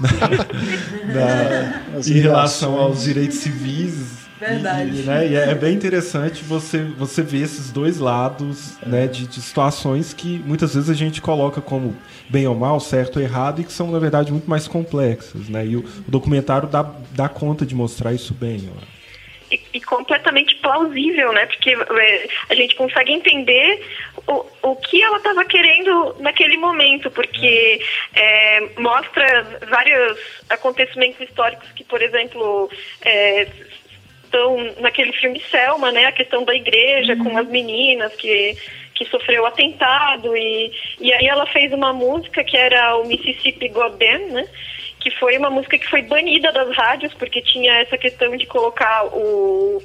na- 1.14 1.92
na- 1.94 2.00
em 2.06 2.20
relação 2.20 2.78
aos 2.78 3.02
direitos 3.02 3.38
civis. 3.38 4.20
Verdade. 4.40 5.00
E, 5.00 5.02
né, 5.02 5.28
e 5.28 5.36
é, 5.36 5.50
é 5.50 5.54
bem 5.54 5.74
interessante 5.74 6.42
você, 6.42 6.82
você 6.98 7.20
ver 7.22 7.42
esses 7.42 7.70
dois 7.70 7.98
lados 7.98 8.72
né, 8.86 9.06
de, 9.06 9.26
de 9.26 9.38
situações 9.42 10.14
que 10.14 10.38
muitas 10.46 10.74
vezes 10.74 10.88
a 10.88 10.94
gente 10.94 11.20
coloca 11.20 11.60
como 11.60 11.94
bem 12.30 12.46
ou 12.46 12.54
mal, 12.54 12.80
certo 12.80 13.16
ou 13.16 13.22
errado, 13.22 13.60
e 13.60 13.64
que 13.64 13.72
são, 13.72 13.90
na 13.90 13.98
verdade, 13.98 14.32
muito 14.32 14.48
mais 14.48 14.66
complexas. 14.66 15.46
Né? 15.50 15.66
E 15.66 15.76
o, 15.76 15.80
o 15.80 16.10
documentário 16.10 16.66
dá, 16.66 16.90
dá 17.14 17.28
conta 17.28 17.66
de 17.66 17.74
mostrar 17.74 18.14
isso 18.14 18.32
bem, 18.32 18.64
eu 18.66 18.72
acho. 18.78 18.99
E, 19.50 19.60
e 19.74 19.80
completamente 19.80 20.54
plausível, 20.56 21.32
né? 21.32 21.46
Porque 21.46 21.70
é, 21.70 22.28
a 22.48 22.54
gente 22.54 22.74
consegue 22.74 23.12
entender 23.12 23.84
o, 24.26 24.46
o 24.62 24.76
que 24.76 25.02
ela 25.02 25.16
estava 25.18 25.44
querendo 25.44 26.16
naquele 26.20 26.56
momento, 26.56 27.10
porque 27.10 27.80
é, 28.14 28.68
mostra 28.78 29.60
vários 29.68 30.18
acontecimentos 30.48 31.20
históricos 31.20 31.70
que, 31.72 31.84
por 31.84 32.00
exemplo, 32.00 32.70
é, 33.02 33.48
estão 34.24 34.56
naquele 34.80 35.12
filme 35.12 35.42
Selma, 35.50 35.90
né? 35.90 36.06
A 36.06 36.12
questão 36.12 36.44
da 36.44 36.54
igreja 36.54 37.16
com 37.16 37.36
as 37.36 37.48
meninas 37.48 38.14
que 38.14 38.56
que 39.00 39.06
sofreu 39.06 39.46
atentado 39.46 40.36
e, 40.36 40.70
e 41.00 41.10
aí 41.10 41.26
ela 41.26 41.46
fez 41.46 41.72
uma 41.72 41.90
música 41.90 42.44
que 42.44 42.54
era 42.54 42.98
o 42.98 43.06
Mississippi 43.06 43.68
Goddamn, 43.68 44.26
né? 44.26 44.46
Que 45.00 45.10
foi 45.18 45.36
uma 45.38 45.50
música 45.50 45.78
que 45.78 45.88
foi 45.88 46.02
banida 46.02 46.52
das 46.52 46.76
rádios, 46.76 47.12
porque 47.14 47.40
tinha 47.42 47.72
essa 47.80 47.96
questão 47.96 48.36
de 48.36 48.46
colocar 48.46 49.06
o 49.06 49.82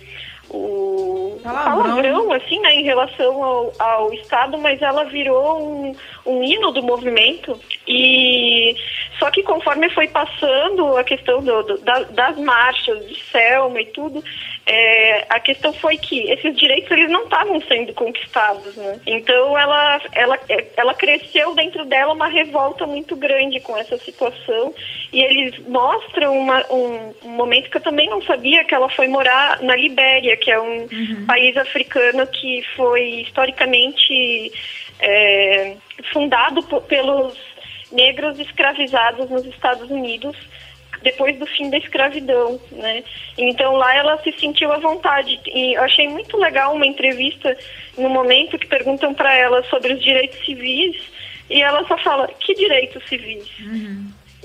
o 0.50 1.25
Palavrão. 1.44 1.84
palavrão, 1.84 2.32
assim, 2.34 2.60
né, 2.60 2.76
em 2.76 2.84
relação 2.84 3.44
ao, 3.44 3.72
ao 3.80 4.14
Estado, 4.14 4.58
mas 4.58 4.82
ela 4.82 5.04
virou 5.06 5.62
um, 5.62 5.96
um 6.26 6.44
hino 6.44 6.72
do 6.72 6.82
movimento. 6.84 7.60
E 7.88 8.76
só 9.20 9.30
que 9.32 9.44
conforme 9.44 9.90
foi 9.90 10.08
passando 10.08 10.98
a 10.98 11.04
questão 11.04 11.42
do, 11.44 11.64
do- 11.64 11.78
da- 11.80 12.04
das 12.04 12.38
marchas 12.38 13.08
de 13.08 13.22
Selma 13.32 13.80
e 13.82 13.86
tudo, 13.88 14.24
é, 14.66 15.26
a 15.30 15.40
questão 15.40 15.72
foi 15.74 15.98
que 15.98 16.30
esses 16.32 16.56
direitos 16.58 16.90
eles 16.92 17.10
não 17.10 17.24
estavam 17.24 17.62
sendo 17.62 17.94
conquistados, 17.94 18.76
né? 18.76 19.00
Então 19.06 19.58
ela, 19.58 20.02
ela, 20.12 20.40
ela 20.76 20.94
cresceu 20.94 21.54
dentro 21.56 21.86
dela 21.86 22.14
uma 22.14 22.28
revolta 22.28 22.86
muito 22.88 23.16
grande 23.16 23.60
com 23.60 23.78
essa 23.78 23.98
situação 24.00 24.74
e 25.14 25.22
eles 25.22 25.60
mostram 25.68 26.38
uma- 26.38 26.66
um, 26.72 27.14
um 27.24 27.30
momento 27.30 27.70
que 27.70 27.78
eu 27.78 27.82
também 27.82 28.10
não 28.10 28.22
sabia 28.24 28.64
que 28.66 28.74
ela 28.74 28.90
foi 28.90 29.08
morar 29.08 29.62
na 29.62 29.76
Libéria, 29.76 30.36
que 30.36 30.52
é 30.52 30.60
um 30.60 30.88
país 31.26 31.56
africano 31.58 32.26
que 32.28 32.64
foi 32.76 33.22
historicamente 33.22 34.52
é, 35.00 35.76
fundado 36.12 36.62
pelos 36.64 37.38
negros 37.92 38.40
escravizados 38.40 39.30
nos 39.30 39.46
Estados 39.46 39.90
Unidos 39.90 40.36
depois 41.02 41.38
do 41.38 41.46
fim 41.46 41.70
da 41.70 41.78
escravidão, 41.78 42.60
né? 42.72 43.04
Então 43.38 43.76
lá 43.76 43.96
ela 43.96 44.18
se 44.24 44.32
sentiu 44.34 44.72
à 44.72 44.80
vontade 44.80 45.40
e 45.46 45.76
eu 45.76 45.84
achei 45.84 46.08
muito 46.08 46.36
legal 46.38 46.74
uma 46.74 46.86
entrevista 46.86 47.56
no 47.96 48.10
momento 48.10 48.58
que 48.58 48.66
perguntam 48.66 49.14
para 49.14 49.34
ela 49.36 49.62
sobre 49.66 49.94
os 49.94 50.04
direitos 50.04 50.44
civis 50.44 50.96
e 51.50 51.62
ela 51.62 51.86
só 51.88 51.96
fala 51.98 52.28
que 52.40 52.56
direitos 52.56 53.04
civis. 53.08 53.48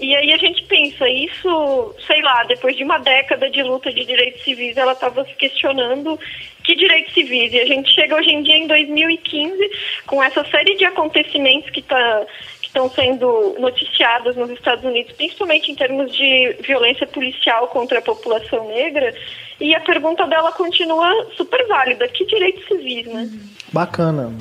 E 0.00 0.16
aí 0.16 0.32
a 0.32 0.36
gente 0.38 0.64
pensa, 0.64 1.08
isso, 1.08 1.94
sei 2.06 2.22
lá, 2.22 2.42
depois 2.44 2.74
de 2.74 2.82
uma 2.82 2.98
década 2.98 3.50
de 3.50 3.62
luta 3.62 3.92
de 3.92 4.04
direitos 4.06 4.42
civis, 4.42 4.76
ela 4.76 4.92
estava 4.92 5.24
se 5.26 5.34
questionando 5.34 6.18
que 6.64 6.74
direitos 6.74 7.12
civis. 7.12 7.52
E 7.52 7.60
a 7.60 7.66
gente 7.66 7.92
chega 7.92 8.16
hoje 8.16 8.30
em 8.30 8.42
dia 8.42 8.56
em 8.56 8.66
2015 8.66 9.70
com 10.06 10.22
essa 10.22 10.42
série 10.46 10.76
de 10.76 10.86
acontecimentos 10.86 11.68
que 11.70 11.82
tá, 11.82 12.26
que 12.62 12.68
estão 12.68 12.88
sendo 12.90 13.56
noticiados 13.58 14.36
nos 14.36 14.50
Estados 14.50 14.84
Unidos, 14.84 15.12
principalmente 15.12 15.70
em 15.70 15.74
termos 15.74 16.14
de 16.16 16.56
violência 16.60 17.06
policial 17.06 17.68
contra 17.68 17.98
a 17.98 18.02
população 18.02 18.68
negra. 18.68 19.14
E 19.60 19.74
a 19.74 19.80
pergunta 19.80 20.26
dela 20.26 20.50
continua 20.52 21.26
super 21.36 21.66
válida: 21.68 22.08
que 22.08 22.24
direitos 22.24 22.66
civis, 22.66 23.06
né? 23.06 23.28
Bacana. 23.70 24.32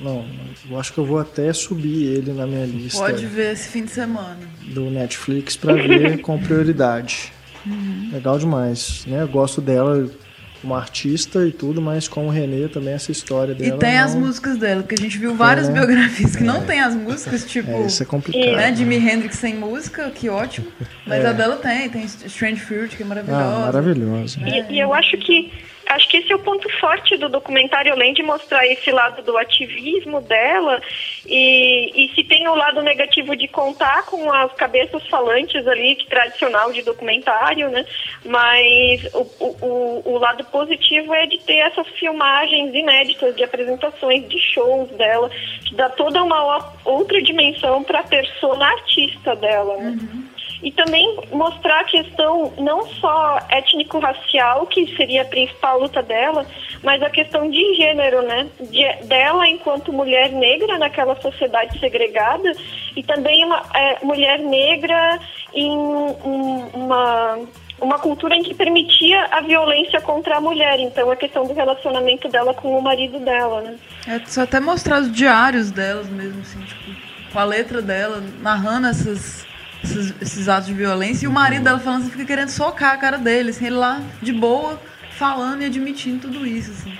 Não, 0.00 0.22
não, 0.22 0.51
eu 0.70 0.78
acho 0.78 0.92
que 0.92 0.98
eu 0.98 1.04
vou 1.04 1.18
até 1.18 1.52
subir 1.52 2.06
ele 2.06 2.32
na 2.32 2.46
minha 2.46 2.64
lista 2.66 2.98
Pode 3.00 3.26
ver 3.26 3.52
esse 3.52 3.68
fim 3.68 3.84
de 3.84 3.90
semana. 3.90 4.38
do 4.66 4.90
Netflix 4.90 5.56
pra 5.56 5.74
ver 5.74 6.20
com 6.22 6.38
prioridade. 6.38 7.32
Uhum. 7.66 8.10
Legal 8.12 8.38
demais, 8.38 9.04
né? 9.06 9.22
Eu 9.22 9.28
gosto 9.28 9.60
dela 9.60 10.08
como 10.60 10.74
artista 10.76 11.44
e 11.44 11.50
tudo, 11.50 11.82
mas 11.82 12.06
com 12.06 12.26
o 12.28 12.30
Renê 12.30 12.68
também 12.68 12.94
essa 12.94 13.10
história 13.10 13.52
dela. 13.52 13.74
E 13.74 13.78
tem 13.78 13.98
as 13.98 14.14
não- 14.14 14.20
músicas 14.22 14.56
dela, 14.56 14.82
porque 14.82 14.94
a 14.94 14.98
gente 15.02 15.18
viu 15.18 15.34
várias 15.34 15.68
né? 15.68 15.74
biografias 15.74 16.36
que 16.36 16.44
não 16.44 16.64
tem 16.64 16.80
as 16.80 16.94
músicas, 16.94 17.44
tipo. 17.44 17.68
É, 17.70 17.86
isso 17.86 18.00
é 18.02 18.06
complicado. 18.06 18.56
né, 18.56 18.74
Jimi 18.74 18.96
Hendrix 18.96 19.36
sem 19.38 19.56
música, 19.56 20.10
que 20.10 20.28
ótimo. 20.28 20.68
Mas 21.04 21.24
a 21.24 21.32
dela 21.32 21.56
tem, 21.56 21.88
tem 21.88 22.04
Strange 22.04 22.60
Fruit, 22.60 22.96
que 22.96 23.02
é 23.02 23.06
maravilhosa. 23.06 23.42
É. 23.42 23.44
Ah, 23.44 23.58
maravilhoso. 23.66 24.38
E, 24.44 24.74
e 24.74 24.78
eu 24.80 24.94
acho 24.94 25.16
que 25.18 25.50
acho 25.86 26.08
que 26.08 26.18
esse 26.18 26.32
é 26.32 26.36
o 26.36 26.38
ponto 26.38 26.68
forte 26.78 27.16
do 27.16 27.28
documentário, 27.28 27.92
além 27.92 28.12
de 28.12 28.22
mostrar 28.22 28.66
esse 28.66 28.90
lado 28.90 29.22
do 29.22 29.36
ativismo 29.36 30.20
dela, 30.20 30.80
e, 31.26 32.04
e 32.04 32.14
se 32.14 32.24
tem 32.24 32.48
o 32.48 32.54
lado 32.54 32.82
negativo 32.82 33.36
de 33.36 33.48
contar 33.48 34.04
com 34.06 34.32
as 34.32 34.52
cabeças 34.54 35.06
falantes 35.08 35.66
ali, 35.66 35.96
que 35.96 36.06
tradicional 36.06 36.72
de 36.72 36.82
documentário, 36.82 37.68
né? 37.70 37.84
Mas 38.24 39.04
o, 39.14 39.26
o, 39.40 40.02
o, 40.04 40.18
lado 40.18 40.44
positivo 40.44 41.14
é 41.14 41.26
de 41.26 41.38
ter 41.38 41.58
essas 41.58 41.86
filmagens 41.98 42.74
inéditas 42.74 43.34
de 43.36 43.44
apresentações, 43.44 44.28
de 44.28 44.38
shows 44.38 44.88
dela, 44.90 45.30
que 45.64 45.74
dá 45.74 45.88
toda 45.90 46.22
uma 46.22 46.72
outra 46.84 47.22
dimensão 47.22 47.82
para 47.82 48.00
a 48.00 48.04
persona 48.04 48.66
artista 48.66 49.34
dela, 49.36 49.76
né? 49.76 49.98
E 50.62 50.70
também 50.70 51.18
mostrar 51.32 51.80
a 51.80 51.84
questão 51.84 52.52
não 52.58 52.86
só 52.86 53.38
étnico-racial, 53.48 54.66
que 54.66 54.94
seria 54.96 55.22
a 55.22 55.24
principal 55.24 55.80
luta 55.80 56.02
dela, 56.02 56.46
mas 56.82 57.02
a 57.02 57.10
questão 57.10 57.50
de 57.50 57.74
gênero, 57.74 58.22
né? 58.22 58.46
De- 58.60 59.06
dela 59.06 59.48
enquanto 59.48 59.92
mulher 59.92 60.30
negra 60.30 60.78
naquela 60.78 61.20
sociedade 61.20 61.78
segregada 61.80 62.52
e 62.96 63.02
também 63.02 63.44
uma 63.44 63.62
é, 63.74 63.98
mulher 64.04 64.38
negra 64.38 65.18
em 65.52 65.70
um- 65.76 66.70
uma, 66.74 67.38
uma 67.80 67.98
cultura 67.98 68.34
em 68.36 68.42
que 68.42 68.54
permitia 68.54 69.24
a 69.32 69.40
violência 69.40 70.00
contra 70.00 70.36
a 70.36 70.40
mulher. 70.40 70.78
Então, 70.78 71.10
a 71.10 71.16
questão 71.16 71.44
do 71.46 71.52
relacionamento 71.54 72.28
dela 72.28 72.54
com 72.54 72.78
o 72.78 72.82
marido 72.82 73.18
dela, 73.18 73.60
né? 73.62 73.76
É 74.06 74.40
até 74.40 74.60
mostrar 74.60 75.00
os 75.00 75.12
diários 75.12 75.70
delas 75.70 76.08
mesmo, 76.08 76.40
assim, 76.40 76.60
tipo, 76.62 76.92
com 77.32 77.38
a 77.38 77.44
letra 77.44 77.80
dela, 77.82 78.22
narrando 78.40 78.86
essas, 78.88 79.46
esses, 79.84 80.14
esses 80.20 80.48
atos 80.48 80.66
de 80.66 80.74
violência. 80.74 81.24
E 81.26 81.28
o 81.28 81.32
marido 81.32 81.64
dela 81.64 81.78
falando, 81.78 82.04
você 82.04 82.10
fica 82.10 82.24
querendo 82.24 82.48
socar 82.48 82.94
a 82.94 82.96
cara 82.96 83.18
dele, 83.18 83.50
assim, 83.50 83.66
ele 83.66 83.76
lá, 83.76 84.00
de 84.20 84.32
boa, 84.32 84.80
falando 85.18 85.62
e 85.62 85.66
admitindo 85.66 86.20
tudo 86.28 86.46
isso, 86.46 86.70
assim. 86.70 86.92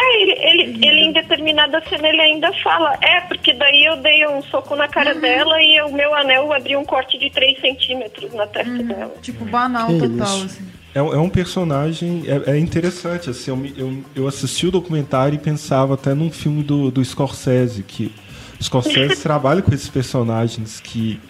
É, 0.00 0.22
ele, 0.22 0.32
ele, 0.32 0.86
ele 0.86 1.00
em 1.06 1.12
determinada 1.12 1.82
cena 1.88 2.06
ele 2.08 2.20
ainda 2.20 2.52
fala, 2.62 2.96
é, 3.02 3.20
porque 3.22 3.52
daí 3.52 3.84
eu 3.84 3.96
dei 3.96 4.24
um 4.28 4.40
soco 4.42 4.76
na 4.76 4.86
cara 4.86 5.12
dela 5.14 5.60
e 5.60 5.80
o 5.82 5.92
meu 5.92 6.14
anel 6.14 6.52
abriu 6.52 6.78
um 6.78 6.84
corte 6.84 7.18
de 7.18 7.28
3 7.30 7.60
centímetros 7.60 8.32
na 8.32 8.46
testa 8.46 8.80
dela. 8.82 9.14
Tipo, 9.20 9.44
banal 9.44 9.88
Que 9.88 9.98
total, 9.98 10.36
isso. 10.36 10.44
assim. 10.44 10.68
É, 10.94 11.02
um- 11.02 11.14
é 11.14 11.18
um 11.18 11.28
personagem 11.28 12.22
é, 12.26 12.52
é 12.52 12.58
interessante 12.58 13.28
assim 13.28 13.50
eu, 13.50 13.72
eu, 13.86 14.04
eu 14.16 14.26
assisti 14.28 14.66
o 14.66 14.70
documentário 14.70 15.34
e 15.34 15.38
pensava 15.38 15.94
até 15.94 16.14
num 16.14 16.30
filme 16.30 16.62
do, 16.62 16.90
do 16.90 17.04
Scorsese 17.04 17.82
que 17.82 18.10
o 18.58 18.64
Scorsese 18.64 19.16
trabalha 19.22 19.60
com 19.60 19.72
esses 19.74 19.88
personagens 19.90 20.80
que 20.80 21.20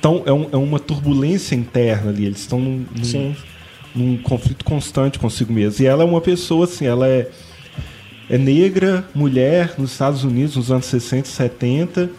tão, 0.00 0.22
é, 0.26 0.32
um- 0.32 0.48
é 0.52 0.56
uma 0.56 0.78
turbulência 0.78 1.54
interna 1.54 2.10
ali 2.10 2.24
eles 2.26 2.38
estão 2.40 2.58
num, 2.60 2.84
num- 2.94 3.34
num 3.94 4.16
conflito 4.18 4.64
constante 4.64 5.18
consigo 5.18 5.52
mesmo 5.52 5.82
e 5.84 5.86
ela 5.86 6.02
é 6.02 6.06
uma 6.06 6.20
pessoa 6.20 6.64
assim 6.64 6.86
ela 6.86 7.06
é 7.08 7.28
é 8.30 8.36
negra, 8.36 9.08
mulher, 9.14 9.72
nos 9.78 9.92
Estados 9.92 10.22
Unidos, 10.22 10.54
nos 10.56 10.70
anos 10.70 10.84
60 10.84 11.26
e 11.26 11.30
70. 11.32 12.10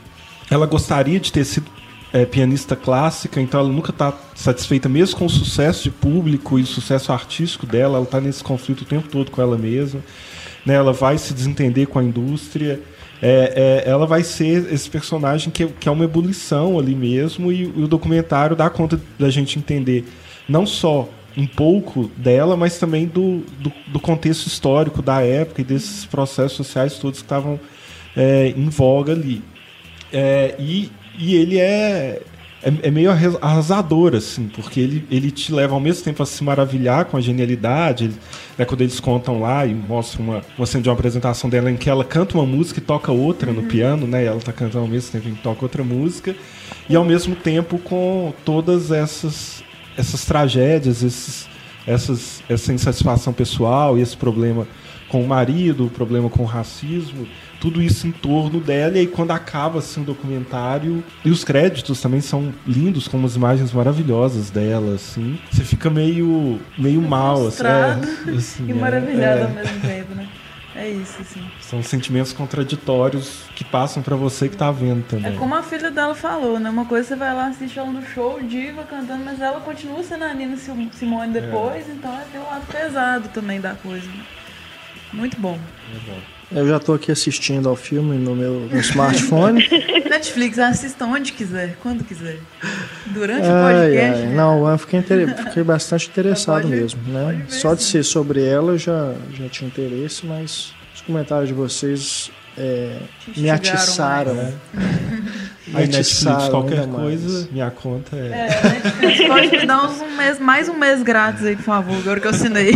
Ela 0.50 0.66
gostaria 0.66 1.20
de 1.20 1.32
ter 1.32 1.46
sido 1.46 1.68
é, 2.12 2.26
pianista 2.26 2.76
clássica, 2.76 3.40
então 3.40 3.60
ela 3.60 3.70
nunca 3.70 3.92
está 3.92 4.18
satisfeita, 4.34 4.90
mesmo 4.90 5.20
com 5.20 5.26
o 5.28 5.30
sucesso 5.30 5.84
de 5.84 5.92
público 5.92 6.58
e 6.58 6.64
o 6.64 6.66
sucesso 6.66 7.14
artístico 7.14 7.68
dela, 7.68 7.98
ela 7.98 8.06
está 8.06 8.20
nesse 8.20 8.44
conflito 8.44 8.82
o 8.82 8.86
tempo 8.86 9.08
todo 9.08 9.30
com 9.30 9.40
ela 9.40 9.56
mesma. 9.56 10.00
Né? 10.66 10.74
Ela 10.74 10.92
vai 10.94 11.16
se 11.20 11.32
desentender 11.32 11.86
com 11.88 12.00
a 12.00 12.04
indústria. 12.04 12.80
É, 13.22 13.84
é, 13.86 13.90
ela 13.90 14.08
vai 14.08 14.24
ser 14.24 14.72
esse 14.74 14.90
personagem 14.90 15.52
que, 15.52 15.66
que 15.68 15.90
é 15.90 15.92
uma 15.92 16.06
ebulição 16.06 16.80
ali 16.80 16.96
mesmo, 16.96 17.52
e, 17.52 17.66
o 17.66 17.88
documentário 17.88 18.56
dá 18.56 18.70
conta 18.70 19.00
da 19.18 19.30
gente 19.30 19.60
entender 19.60 20.06
não 20.48 20.66
só 20.66 21.08
um 21.38 21.46
pouco 21.46 22.10
dela, 22.18 22.58
mas 22.58 22.80
também 22.80 23.06
do, 23.06 23.40
do, 23.60 23.72
do 23.88 24.00
contexto 24.00 24.48
histórico 24.48 25.02
da 25.02 25.22
época 25.22 25.62
e 25.62 25.64
desses 25.64 26.06
processos 26.06 26.58
sociais 26.58 26.98
todos 26.98 27.20
que 27.20 27.26
estavam 27.26 27.60
é, 28.16 28.54
em 28.56 28.70
voga 28.70 29.14
ali. 29.14 29.42
É, 30.12 30.56
e, 30.58 30.92
e 31.18 31.36
ele 31.36 31.60
é, 31.60 32.22
é, 32.62 32.88
é 32.88 32.92
meio 32.92 33.10
arras- 33.10 33.38
arrasador, 33.42 34.16
assim, 34.16 34.48
porque 34.48 34.80
ele, 34.80 35.06
ele 35.10 35.32
te 35.32 35.54
leva 35.54 35.74
ao 35.74 35.80
mesmo 35.80 36.04
tempo 36.04 36.22
a 36.22 36.26
se 36.26 36.44
maravilhar 36.44 37.06
com 37.06 37.16
a 37.16 37.22
genialidade. 37.22 38.06
Ele, 38.06 38.14
né, 38.58 38.66
quando 38.66 38.82
eles 38.82 39.00
contam 39.00 39.40
lá 39.40 39.66
e 39.66 39.74
mostram 39.74 40.26
uma, 40.26 40.42
uma 40.58 40.66
cena 40.66 40.84
de 40.84 40.90
uma 40.90 40.96
apresentação 40.96 41.50
dela 41.50 41.72
em 41.72 41.78
que 41.78 41.90
ela 41.90 42.04
canta 42.04 42.38
uma 42.38 42.46
música 42.46 42.80
e 42.80 42.84
toca 42.84 43.12
outra 43.12 43.54
no 43.54 43.64
piano, 43.64 44.06
né? 44.06 44.24
E 44.24 44.28
ela 44.28 44.40
tá 44.40 44.52
cantando 44.52 44.80
ao 44.84 44.88
mesmo 44.88 45.12
tempo 45.12 45.30
em 45.30 45.36
que 45.36 45.42
toca 45.42 45.64
outra 45.64 45.84
música. 45.84 46.36
E 46.90 46.96
ao 46.96 47.06
mesmo 47.06 47.36
tempo 47.36 47.78
com 47.80 48.34
todas 48.44 48.92
essas, 48.92 49.64
essas 49.98 50.26
tragédias, 50.26 51.02
esses, 51.02 51.48
essas, 51.88 52.44
essa 52.50 52.74
insatisfação 52.74 53.32
pessoal 53.32 53.98
e 53.98 54.02
esse 54.02 54.18
problema 54.18 54.68
com 55.08 55.24
o 55.24 55.28
marido, 55.28 55.86
o 55.86 55.90
problema 55.90 56.30
com 56.30 56.44
o 56.44 56.46
racismo, 56.46 57.28
tudo 57.60 57.82
isso 57.82 58.08
em 58.08 58.12
torno 58.12 58.60
dela. 58.60 58.96
E 58.96 59.00
aí, 59.02 59.08
quando 59.08 59.32
acaba 59.32 59.80
assim, 59.80 60.02
o 60.02 60.06
documentário, 60.06 61.04
e 61.26 61.30
os 61.30 61.44
créditos 61.44 62.00
também 62.02 62.22
são 62.22 62.54
lindos, 62.66 63.08
com 63.08 63.18
umas 63.18 63.36
imagens 63.36 63.72
maravilhosas 63.74 64.50
dela, 64.50 64.96
assim. 64.96 65.38
Você 65.52 65.64
fica 65.64 65.90
meio, 65.90 66.60
meio 66.78 67.02
mal, 67.02 67.48
assim, 67.48 67.64
é, 67.66 68.32
assim, 68.38 68.66
E 68.68 68.72
é, 68.72 68.74
maravilhado 68.74 69.40
é. 69.40 69.44
ao 69.44 69.50
mesmo 69.50 69.80
tempo, 69.82 70.16
né? 70.16 70.28
É 70.76 70.88
isso, 70.88 71.20
assim. 71.20 71.42
São 71.60 71.84
sentimentos 71.84 72.32
contraditórios 72.32 73.42
que 73.56 73.66
passam 73.66 74.02
pra 74.02 74.16
você 74.16 74.48
que 74.48 74.56
tá 74.56 74.72
vendo 74.72 75.00
É 75.00 75.10
também. 75.10 75.36
como 75.36 75.54
a 75.56 75.62
filha 75.64 75.92
dela 75.92 76.16
falou, 76.16 76.58
né? 76.60 76.70
Uma 76.70 76.86
coisa 76.86 77.06
você 77.10 77.16
vai 77.18 77.34
lá 77.34 77.48
assistir 77.48 77.80
ela 77.80 77.92
no 77.92 78.02
show, 78.06 78.40
diva 78.42 78.84
cantando, 78.84 79.26
mas 79.26 79.42
ela 79.42 79.60
continua 79.60 80.02
sendo 80.04 80.24
a 80.24 80.34
Nina 80.34 80.56
Sim- 80.56 80.90
Simone 80.94 81.34
depois, 81.34 81.90
então 81.90 82.14
é 82.14 82.24
tem 82.32 82.40
um 82.40 82.46
lado 82.46 82.66
pesado 82.72 83.28
também 83.30 83.60
da 83.60 83.74
coisa. 83.74 84.06
Né? 84.08 84.24
Muito 85.12 85.38
bom. 85.42 85.60
Eu 86.52 86.68
já 86.68 86.80
tô 86.80 86.94
aqui 86.94 87.12
assistindo 87.12 87.70
ao 87.70 87.76
filme 87.76 88.18
no 88.18 88.36
meu 88.36 88.62
no 88.72 88.80
smartphone. 88.80 89.64
Netflix, 90.10 90.58
assista 90.58 91.06
onde 91.06 91.32
quiser, 91.32 91.78
quando 91.82 92.04
quiser. 92.04 92.40
Durante 93.08 93.46
o 93.48 93.52
Ai, 93.52 93.74
podcast. 93.90 94.22
ai, 94.22 94.28
né? 94.30 94.36
não, 94.36 94.68
eu 94.68 94.78
fiquei, 94.80 95.00
inter- 95.00 95.38
fiquei 95.46 95.64
bastante 95.64 96.08
interessado 96.08 96.64
Pode- 96.64 96.68
mesmo, 96.74 97.00
né? 97.08 97.46
Só 97.50 97.76
de 97.76 97.84
ser 97.84 98.04
sobre 98.04 98.44
ela 98.44 98.72
eu 98.74 98.78
já, 98.80 99.14
já 99.38 99.48
tinha 99.48 99.68
interesse, 99.68 100.26
mas 100.26 100.74
os 100.96 101.02
comentários 101.02 101.50
de 101.50 101.54
vocês 101.54 102.32
é, 102.60 102.98
me 103.38 103.50
atiçaram, 103.50 104.36
mais. 104.36 104.48
né? 104.48 104.54
Me 105.70 105.76
Aí 105.76 105.82
Netflix, 105.86 106.08
atiçaram 106.26 106.50
qualquer 106.50 106.80
ainda 106.80 106.98
coisa, 106.98 107.48
minha 107.52 107.70
conta 107.70 108.16
é. 108.16 108.28
É, 108.50 108.70
Netflix 108.70 109.28
pode 109.28 109.48
me 109.52 109.66
dar 109.68 109.86
uns 109.86 110.02
um 110.02 110.18
mês, 110.18 110.40
mais 110.40 110.68
um 110.68 110.74
mês 110.74 111.04
grátis 111.04 111.46
aí, 111.46 111.56
por 111.56 111.62
favor, 111.66 111.96
agora 111.96 112.20
que 112.20 112.26
eu 112.26 112.32
assinei. 112.32 112.72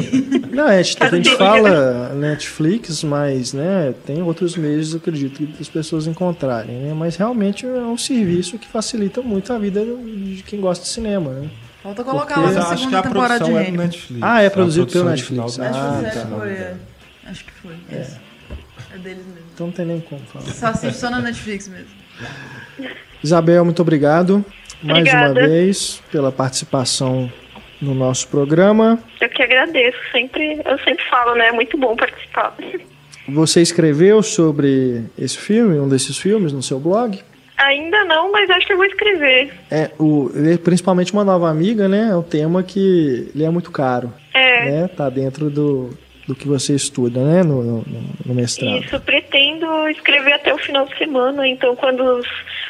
Não, 0.51 0.67
é, 0.69 0.77
a 0.77 0.83
gente, 0.83 1.35
fala 1.35 2.09
Netflix, 2.13 3.03
mas 3.03 3.51
né, 3.51 3.95
tem 4.05 4.21
outros 4.21 4.55
meios, 4.55 4.93
acredito, 4.93 5.37
que 5.43 5.57
as 5.59 5.67
pessoas 5.69 6.05
encontrarem, 6.05 6.75
né? 6.83 6.93
Mas 6.93 7.15
realmente 7.15 7.65
é 7.65 7.81
um 7.81 7.97
serviço 7.97 8.59
que 8.59 8.67
facilita 8.67 9.23
muito 9.23 9.51
a 9.51 9.57
vida 9.57 9.81
de 9.83 10.43
quem 10.45 10.61
gosta 10.61 10.83
de 10.83 10.91
cinema, 10.91 11.31
né? 11.31 11.49
Falta 11.81 12.03
colocar 12.03 12.35
Porque- 12.35 12.53
lá 12.53 12.61
na 12.61 12.67
acho 12.69 12.77
segunda 12.77 12.99
a 12.99 13.01
temporada 13.01 13.43
de 13.43 13.51
é. 13.53 13.71
Netflix. 13.71 14.21
Ah, 14.21 14.41
é 14.43 14.49
produzido 14.51 14.85
pelo 14.85 15.05
produção 15.05 15.35
Netflix. 15.35 15.57
do 15.57 15.63
Ah, 15.63 15.99
Netflix 15.99 16.13
tá. 16.13 16.21
é, 16.35 16.39
foi, 16.39 16.49
é. 16.51 16.73
Acho 17.25 17.43
que 17.45 17.51
foi. 17.53 17.75
isso. 17.99 18.32
É 18.93 18.97
deles 18.97 19.25
mesmo. 19.25 19.47
Então 19.53 19.67
não 19.67 19.73
tem 19.73 19.85
nem 19.85 19.99
como 20.01 20.21
falar. 20.27 20.45
Só 20.45 20.67
assiste 20.67 20.97
só 20.99 21.09
na 21.09 21.19
Netflix 21.19 21.67
mesmo. 21.67 21.89
Isabel, 23.23 23.63
muito 23.65 23.81
obrigado 23.81 24.43
mais 24.83 24.99
Obrigada. 25.07 25.39
uma 25.39 25.47
vez 25.47 26.03
pela 26.11 26.31
participação 26.31 27.31
no 27.81 27.93
nosso 27.95 28.27
programa. 28.27 28.99
Eu 29.21 29.29
que 29.29 29.41
agradeço. 29.41 29.97
Sempre, 30.11 30.61
eu 30.65 30.77
sempre 30.79 31.03
falo, 31.09 31.35
né? 31.35 31.47
É 31.47 31.51
muito 31.51 31.77
bom 31.77 31.95
participar. 31.95 32.55
Você 33.29 33.61
escreveu 33.61 34.21
sobre 34.21 35.05
esse 35.17 35.37
filme, 35.37 35.79
um 35.79 35.87
desses 35.87 36.17
filmes, 36.17 36.51
no 36.51 36.61
seu 36.61 36.79
blog? 36.79 37.17
Ainda 37.57 38.03
não, 38.03 38.31
mas 38.31 38.49
acho 38.49 38.67
que 38.67 38.73
eu 38.73 38.77
vou 38.77 38.85
escrever. 38.85 39.53
É, 39.71 39.91
o, 39.97 40.29
é 40.35 40.57
principalmente 40.57 41.13
uma 41.13 41.23
nova 41.23 41.49
amiga, 41.49 41.87
né? 41.87 42.09
É 42.11 42.15
um 42.15 42.23
tema 42.23 42.61
que 42.61 43.31
ele 43.33 43.45
é 43.45 43.49
muito 43.49 43.71
caro, 43.71 44.13
É. 44.33 44.65
né? 44.81 44.87
Tá 44.89 45.09
dentro 45.09 45.49
do, 45.49 45.97
do 46.27 46.33
que 46.35 46.47
você 46.47 46.73
estuda, 46.73 47.23
né? 47.23 47.43
No, 47.43 47.61
no, 47.63 47.85
no 48.25 48.33
mestrado. 48.33 48.83
Isso, 48.83 48.99
pretendo 49.01 49.65
escrever 49.89 50.33
até 50.33 50.53
o 50.53 50.57
final 50.57 50.85
de 50.85 50.97
semana, 50.97 51.47
então 51.47 51.75
quando 51.75 52.01
os 52.01 52.27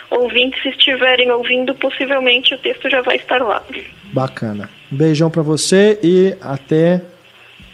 ouvintes 0.10 0.64
estiverem 0.66 1.32
ouvindo, 1.32 1.74
possivelmente 1.76 2.54
o 2.54 2.58
texto 2.58 2.90
já 2.90 3.02
vai 3.02 3.18
estar 3.18 3.42
lá. 3.42 3.64
Bacana. 4.12 4.70
Um 4.92 4.98
beijão 4.98 5.30
pra 5.30 5.42
você 5.42 6.00
e 6.04 6.36
até 6.42 7.02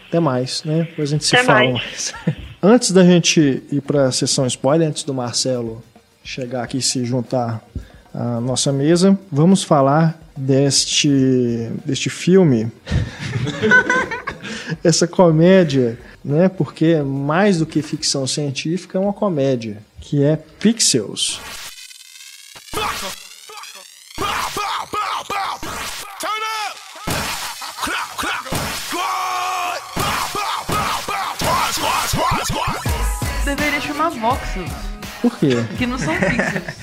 até 0.08 0.20
mais, 0.20 0.64
né? 0.64 0.88
Depois 0.90 1.10
a 1.10 1.12
gente 1.14 1.26
se 1.26 1.36
Até 1.36 1.46
fala 1.46 1.60
mais. 1.60 1.74
mais. 1.74 2.14
antes 2.64 2.92
da 2.92 3.04
gente 3.04 3.62
ir 3.72 3.82
pra 3.82 4.12
sessão 4.12 4.46
spoiler, 4.48 4.88
antes 4.88 5.04
do 5.04 5.14
Marcelo 5.14 5.84
chegar 6.24 6.64
aqui 6.64 6.78
e 6.78 6.82
se 6.82 7.06
juntar 7.06 7.64
à 8.14 8.42
nossa 8.42 8.74
mesa, 8.74 9.18
vamos 9.32 9.64
falar 9.64 10.20
deste 10.36 11.70
deste 11.86 12.10
filme. 12.10 12.72
Essa 14.84 15.08
comédia, 15.08 15.98
né? 16.24 16.48
Porque 16.50 16.96
mais 17.02 17.58
do 17.60 17.66
que 17.66 17.82
ficção 17.82 18.26
científica 18.28 18.98
é 18.98 19.02
uma 19.02 19.14
comédia, 19.14 19.78
que 20.02 20.24
é 20.24 20.36
Pixels. 20.36 21.40
Deveria 33.46 33.82
chamar 33.82 34.10
Voxels, 34.10 34.70
Por 35.22 35.38
quê? 35.38 35.50
que 35.78 35.86
não 35.86 35.98
são 35.98 36.16
pixels. 36.16 36.79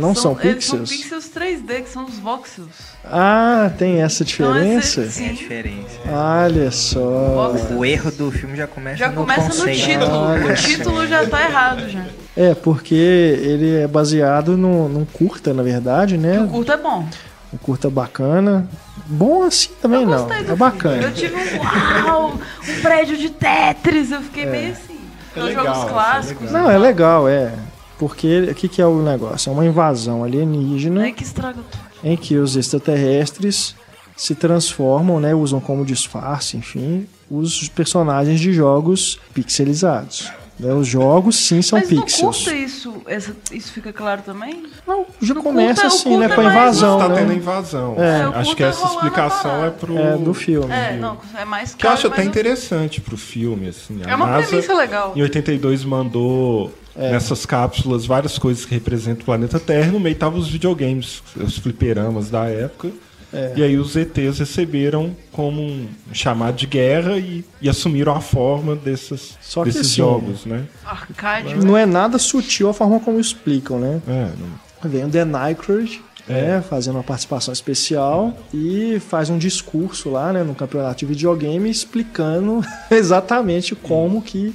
Não 0.00 0.14
são, 0.14 0.22
são 0.22 0.34
pixels? 0.34 0.88
pixels 0.90 1.28
3D, 1.28 1.82
que 1.82 1.88
são 1.88 2.04
os 2.06 2.18
voxels. 2.18 2.68
Ah, 3.04 3.70
tem 3.78 4.02
essa 4.02 4.22
Então, 4.22 4.52
diferença? 4.52 5.02
esse- 5.02 5.18
Tem 5.18 5.26
a 5.26 5.30
Sim. 5.30 5.34
diferença. 5.36 5.98
Olha 6.08 6.70
só. 6.70 7.52
O 7.76 7.84
erro 7.84 8.10
do 8.10 8.30
filme 8.30 8.56
já 8.56 8.66
começa 8.66 8.96
Já 8.96 9.08
no 9.08 9.14
começa 9.16 9.42
no 9.42 9.48
conceito. 9.48 9.80
título. 9.84 10.16
Olha 10.16 10.46
O 10.52 10.54
título 10.54 11.06
já 11.06 11.26
tá 11.26 11.42
errado 11.42 11.88
já. 11.88 12.04
É, 12.36 12.54
porque 12.54 12.94
ele 12.94 13.76
é 13.76 13.86
baseado 13.86 14.56
no, 14.56 14.88
num 14.88 15.04
curta, 15.04 15.52
na 15.52 15.62
verdade, 15.62 16.16
né? 16.16 16.40
O 16.40 16.48
curto 16.48 16.72
é 16.72 16.76
bom. 16.76 17.06
Um 17.52 17.56
curta 17.58 17.90
bacana. 17.90 18.68
Bom 19.06 19.42
assim 19.42 19.70
também 19.82 20.02
Eu 20.02 20.06
não. 20.06 20.18
gostei 20.18 20.36
do 20.38 20.42
É 20.42 20.44
filme. 20.46 20.56
bacana. 20.58 21.02
Eu 21.02 21.12
tive 21.12 21.34
um 21.34 22.06
uau, 22.06 22.38
um 22.68 22.80
prédio 22.80 23.16
de 23.16 23.28
Tetris. 23.30 24.12
Eu 24.12 24.20
fiquei 24.22 24.46
meio 24.46 24.72
assim. 24.72 25.00
É 25.36 25.40
legal, 25.42 25.64
jogos 25.64 25.78
isso 25.78 25.86
é 25.86 25.90
clássicos. 25.92 26.50
Não, 26.52 26.70
é 26.70 26.78
legal, 26.78 27.28
é. 27.28 27.52
Porque 28.00 28.48
o 28.50 28.54
que, 28.54 28.66
que 28.66 28.80
é 28.82 28.86
o 28.86 29.02
negócio? 29.02 29.50
É 29.50 29.52
uma 29.52 29.64
invasão 29.66 30.24
alienígena 30.24 31.06
É 31.06 31.12
que 31.12 31.22
estraga 31.22 31.58
tudo. 31.70 31.82
em 32.02 32.16
que 32.16 32.36
os 32.38 32.56
extraterrestres 32.56 33.76
se 34.16 34.34
transformam, 34.34 35.20
né? 35.20 35.34
Usam 35.34 35.60
como 35.60 35.84
disfarce, 35.84 36.56
enfim, 36.56 37.06
os 37.30 37.68
personagens 37.68 38.40
de 38.40 38.52
jogos 38.54 39.20
pixelizados. 39.34 40.30
né? 40.58 40.74
Os 40.74 40.86
jogos 40.86 41.36
sim 41.36 41.62
são 41.62 41.78
Mas 41.78 41.88
pixels. 41.88 42.20
no 42.38 42.44
curta 42.44 42.54
isso, 42.54 42.94
essa- 43.06 43.34
isso 43.50 43.72
fica 43.72 43.92
claro 43.94 44.20
também? 44.22 44.62
Não, 44.86 45.06
já 45.20 45.32
No 45.32 45.42
começa 45.42 45.80
curta- 45.82 45.84
o 45.84 45.98
assim, 45.98 46.16
né? 46.18 46.28
Com 46.28 46.40
a 46.40 46.44
é 46.44 46.46
invasão, 46.48 46.96
Está 46.98 47.08
né? 47.08 47.14
tendo 47.20 47.30
a 47.32 47.34
invasão. 47.34 47.94
É. 47.98 48.20
É, 48.20 48.22
Acho 48.40 48.54
que 48.56 48.62
essa 48.62 48.84
explicação 48.84 49.64
é 49.64 49.70
pro. 49.70 49.96
É, 49.98 50.16
do 50.18 50.34
filme. 50.34 50.70
É, 50.70 50.96
não, 50.98 51.16
é 51.34 51.44
mais 51.46 51.74
Que 51.74 51.86
eu 51.86 51.90
acho 51.90 52.02
claro, 52.02 52.14
até 52.14 52.24
mas 52.26 52.26
eu- 52.26 52.30
interessante 52.42 53.00
pro 53.00 53.16
filme, 53.16 53.68
assim. 53.68 54.00
A 54.06 54.10
É 54.10 54.14
uma 54.14 54.26
NASA, 54.26 54.48
premissa 54.48 54.74
legal. 54.74 55.12
Em 55.16 55.22
82 55.22 55.82
mandou 55.82 56.70
É. 56.96 57.12
nessas 57.12 57.46
cápsulas 57.46 58.04
várias 58.04 58.36
coisas 58.38 58.64
que 58.64 58.74
representam 58.74 59.22
o 59.22 59.24
planeta 59.24 59.60
Terra. 59.60 59.88
e 59.88 59.92
No 59.92 60.00
meio 60.00 60.12
estavam 60.14 60.38
os 60.38 60.48
videogames, 60.48 61.22
os 61.36 61.56
fliperamas 61.58 62.30
da 62.30 62.46
época. 62.46 62.90
É. 63.32 63.52
E 63.56 63.62
aí 63.62 63.78
os 63.78 63.94
ETs 63.94 64.40
receberam 64.40 65.16
como 65.30 65.62
um 65.62 65.86
chamado 66.12 66.56
de 66.56 66.66
guerra 66.66 67.16
e, 67.16 67.44
e 67.62 67.68
assumiram 67.68 68.12
a 68.16 68.20
forma 68.20 68.74
desses, 68.74 69.38
Só 69.40 69.62
que 69.62 69.68
desses 69.70 69.86
assim, 69.86 69.96
jogos, 69.98 70.44
né? 70.44 70.64
Arcade. 70.84 71.54
Não 71.64 71.76
é 71.76 71.86
nada 71.86 72.18
sutil 72.18 72.68
a 72.68 72.74
forma 72.74 72.98
como 72.98 73.20
explicam, 73.20 73.78
né? 73.78 74.02
É, 74.08 74.28
não- 74.38 74.90
Vem 74.90 75.04
o 75.04 75.08
Dan 75.08 75.36
Aykroyd, 75.38 76.00
É. 76.28 76.32
né, 76.56 76.64
fazendo 76.68 76.94
uma 76.96 77.04
participação 77.04 77.52
especial 77.52 78.36
e 78.52 78.98
faz 79.08 79.30
um 79.30 79.38
discurso 79.38 80.10
lá, 80.10 80.32
né, 80.32 80.42
no 80.42 80.54
campeonato 80.54 80.98
de 81.00 81.06
videogame 81.06 81.70
explicando 81.70 82.60
exatamente 82.90 83.74
como 83.76 84.20
que 84.22 84.52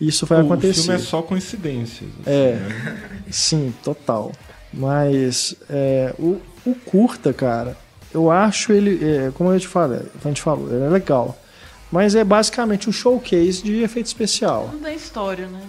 isso 0.00 0.26
vai 0.26 0.42
o 0.42 0.46
acontecer. 0.46 0.82
filme 0.82 0.94
é 0.94 0.98
só 0.98 1.22
coincidências. 1.22 2.08
assim, 2.20 2.30
É. 2.30 2.52
né? 2.54 3.22
Sim, 3.30 3.72
total. 3.84 4.32
Mas 4.72 5.54
é, 5.70 6.14
o, 6.18 6.38
o 6.66 6.74
curta, 6.74 7.32
cara, 7.32 7.76
eu 8.12 8.30
acho 8.30 8.72
ele, 8.72 9.02
é, 9.02 9.30
como 9.34 9.52
eu 9.52 9.58
te 9.60 9.66
falei, 9.68 10.00
a 10.24 10.28
gente 10.28 10.42
falou, 10.42 10.70
ele 10.72 10.84
é 10.84 10.88
legal. 10.88 11.36
Mas 11.90 12.14
é 12.14 12.24
basicamente 12.24 12.88
um 12.88 12.92
showcase 12.92 13.62
de 13.62 13.80
efeito 13.82 14.06
especial. 14.06 14.70
Não 14.72 14.80
tem 14.80 14.96
história, 14.96 15.46
né? 15.46 15.60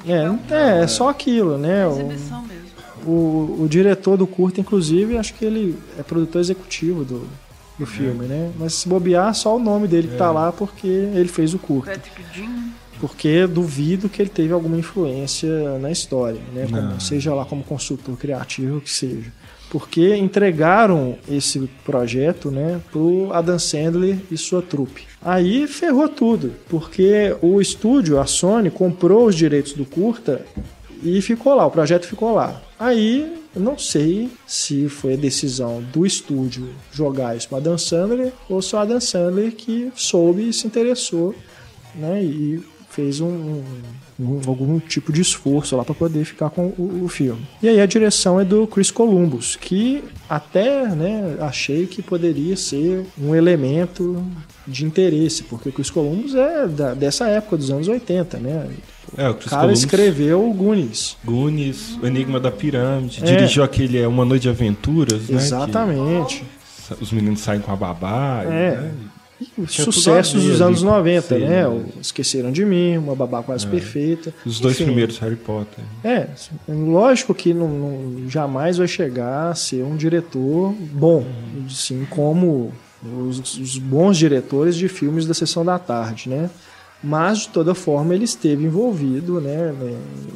É, 0.49 0.53
é, 0.53 0.83
é 0.83 0.87
só 0.87 1.09
aquilo, 1.09 1.57
né? 1.57 1.83
É 1.83 1.87
O- 1.87 1.91
exibição 1.91 2.41
mesmo. 2.41 2.67
O, 3.05 3.59
o 3.63 3.67
diretor 3.69 4.17
do 4.17 4.25
curta, 4.27 4.59
inclusive, 4.59 5.17
acho 5.17 5.33
que 5.35 5.45
ele 5.45 5.77
é 5.97 6.03
produtor 6.03 6.41
executivo 6.41 7.05
do, 7.05 7.27
do 7.77 7.85
filme, 7.85 8.25
né? 8.25 8.51
Mas 8.57 8.73
se 8.73 8.89
bobear, 8.89 9.33
só 9.35 9.55
o 9.55 9.59
nome 9.59 9.87
dele 9.87 10.07
que 10.09 10.17
tá 10.17 10.31
lá 10.31 10.51
porque 10.51 10.87
ele 10.87 11.27
fez 11.29 11.53
o 11.53 11.59
curta. 11.59 11.91
Patrick 11.91 12.21
Jean. 12.33 12.69
Porque 12.99 13.45
duvido 13.45 14.09
que 14.09 14.21
ele 14.21 14.29
teve 14.29 14.53
alguma 14.53 14.77
influência 14.77 15.77
na 15.79 15.91
história, 15.91 16.39
né? 16.53 16.67
Como- 16.69 16.99
seja 17.01 17.33
lá 17.33 17.45
como 17.45 17.63
consultor 17.63 18.17
criativo, 18.17 18.81
que 18.81 18.89
seja. 18.91 19.31
Porque 19.69 20.15
entregaram 20.15 21.17
esse 21.29 21.69
projeto, 21.83 22.49
né, 22.49 22.79
pro 22.91 23.33
Adam 23.33 23.59
Sandler 23.59 24.17
e 24.31 24.37
sua 24.37 24.61
trupe. 24.61 25.03
Aí 25.21 25.67
ferrou 25.67 26.07
tudo, 26.07 26.53
porque 26.69 27.35
o 27.41 27.59
estúdio, 27.59 28.17
a 28.19 28.25
Sony, 28.25 28.69
comprou 28.71 29.25
os 29.27 29.35
direitos 29.35 29.73
do 29.73 29.83
curta 29.83 30.45
e 31.03 31.21
ficou 31.21 31.53
lá, 31.53 31.65
o 31.65 31.71
projeto 31.71 32.07
ficou 32.07 32.33
lá. 32.33 32.61
Aí, 32.79 33.35
eu 33.53 33.61
não 33.61 33.77
sei 33.77 34.29
se 34.47 34.87
foi 34.87 35.15
a 35.15 35.17
decisão 35.17 35.83
do 35.91 36.05
estúdio 36.05 36.69
jogar 36.93 37.35
isso 37.35 37.49
para 37.49 37.57
Adam 37.57 37.77
Sandler 37.77 38.31
ou 38.49 38.61
se 38.61 38.73
o 38.73 38.79
Adam 38.79 39.01
Sandler 39.01 39.51
que 39.51 39.91
soube 39.95 40.47
e 40.47 40.53
se 40.53 40.65
interessou 40.65 41.35
né, 41.95 42.23
e 42.23 42.61
fez 42.97 43.21
um, 43.21 43.27
um- 43.27 43.63
um- 44.19 44.41
algum 44.47 44.79
tipo 44.79 45.13
de 45.13 45.21
esforço 45.21 45.77
lá 45.77 45.85
para 45.85 45.93
poder 45.93 46.25
ficar 46.25 46.49
com 46.49 46.73
o, 46.77 47.03
o 47.05 47.07
filme. 47.07 47.41
E 47.61 47.69
aí 47.69 47.79
a 47.79 47.85
direção 47.85 48.39
é 48.39 48.43
do 48.43 48.65
Chris 48.65 48.89
Columbus, 48.91 49.55
que 49.55 50.03
até 50.27 50.87
né, 50.87 51.37
achei 51.39 51.85
que 51.85 52.01
poderia 52.01 52.57
ser 52.57 53.05
um 53.21 53.35
elemento 53.35 54.25
de 54.67 54.83
interesse, 54.83 55.43
porque 55.43 55.69
o 55.69 55.71
Chris 55.71 55.89
Columbus 55.91 56.33
é 56.33 56.67
da- 56.67 56.93
dessa 56.95 57.27
época 57.27 57.55
dos 57.57 57.69
anos 57.69 57.87
80, 57.87 58.37
né? 58.39 58.67
É, 59.15 59.27
o 59.27 59.31
O 59.31 59.35
Chris 59.35 59.49
cara 59.49 59.61
Columbus, 59.61 59.79
escreveu 59.79 60.49
o 60.49 60.53
Goonies. 60.53 61.15
Goonies, 61.23 61.97
O 62.01 62.07
Enigma 62.07 62.39
da 62.39 62.51
Pirâmide, 62.51 63.21
É. 63.23 63.25
dirigiu 63.25 63.63
aquele 63.63 63.99
é, 63.99 64.07
Uma 64.07 64.25
Noite 64.25 64.41
de 64.43 64.49
Aventuras, 64.49 65.29
né? 65.29 65.37
Exatamente. 65.37 66.43
os 66.99 67.11
meninos 67.11 67.41
saem 67.41 67.61
com 67.61 67.71
a 67.71 67.75
babá. 67.75 68.41
É. 68.43 68.47
né, 68.47 68.91
E 68.93 68.97
tudo 68.97 69.16
sucessos 69.67 70.43
dos 70.43 70.61
anos 70.61 70.79
com 70.79 70.85
90, 70.87 71.21
filme, 71.27 71.45
né? 71.45 71.61
né? 71.61 71.67
O 71.67 71.85
Esqueceram 72.01 72.51
de 72.51 72.65
Mim, 72.65 72.97
Uma 72.97 73.15
Babá 73.15 73.43
Quase 73.43 73.67
Perfeita. 73.67 74.33
Os 74.45 74.59
dois 74.59 74.75
Enfim, 74.75 74.85
primeiros 74.85 75.17
Harry 75.19 75.35
Potter. 75.35 75.83
É, 76.03 76.27
lógico 76.67 77.33
que 77.33 77.53
não, 77.53 77.67
não- 77.67 78.29
jamais 78.29 78.77
vai 78.77 78.87
chegar 78.87 79.49
a 79.51 79.55
ser 79.55 79.83
um 79.83 79.95
diretor 79.95 80.73
bom, 80.73 81.25
assim 81.65 82.05
como 82.09 82.73
os, 83.03 83.57
os 83.57 83.77
bons 83.77 84.17
diretores 84.17 84.75
de 84.75 84.87
filmes 84.87 85.25
da 85.25 85.33
Sessão 85.33 85.63
da 85.63 85.77
Tarde, 85.77 86.29
né? 86.29 86.49
Mas, 87.03 87.41
de 87.41 87.49
toda 87.49 87.75
forma, 87.75 88.15
ele 88.15 88.23
esteve 88.23 88.65
envolvido 88.65 89.39
né, 89.39 89.71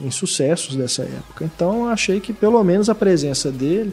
em 0.04 0.12
sucessos 0.12 0.76
dessa 0.76 1.02
época. 1.02 1.44
Então, 1.44 1.88
achei 1.88 2.20
que, 2.20 2.32
pelo 2.32 2.64
menos, 2.64 2.88
a 2.88 2.94
presença 2.94 3.52
dele 3.52 3.92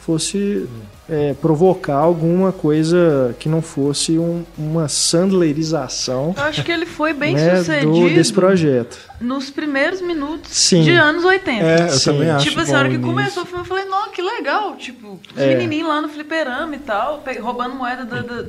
fosse 0.00 0.66
é, 1.10 1.34
provocar 1.34 1.96
alguma 1.96 2.52
coisa 2.52 3.34
que 3.38 3.48
não 3.48 3.60
fosse 3.60 4.18
um- 4.18 4.44
uma 4.56 4.88
Sandlerização 4.88 6.34
Eu 6.36 6.42
acho 6.44 6.62
que 6.64 6.70
ele 6.72 6.86
foi 6.86 7.12
bem 7.12 7.34
né, 7.34 7.52
do, 7.54 7.58
sucedido 7.64 8.08
desse 8.14 8.32
projeto. 8.32 8.98
nos 9.20 9.50
primeiros 9.50 10.00
minutos 10.00 10.50
Sim. 10.52 10.82
de 10.82 10.92
anos 10.92 11.24
80. 11.24 11.64
É, 11.64 11.82
eu 11.84 11.88
Sim. 11.90 12.12
também 12.12 12.30
acho 12.30 12.44
Tipo 12.48 12.60
assim, 12.60 12.74
a 12.74 12.78
hora 12.78 12.88
que 12.88 12.98
começou 12.98 13.42
o 13.42 13.46
filme, 13.46 13.62
eu 13.62 13.66
falei, 13.66 13.84
não, 13.84 14.10
que 14.10 14.22
legal. 14.22 14.76
Tipo, 14.76 15.18
os 15.34 15.40
É. 15.40 15.54
menininhos 15.54 15.88
lá 15.88 16.00
no 16.00 16.08
fliperama 16.08 16.74
e 16.74 16.78
tal, 16.78 17.22
roubando 17.42 17.74
moeda 17.74 18.04
da, 18.04 18.20
da, 18.22 18.42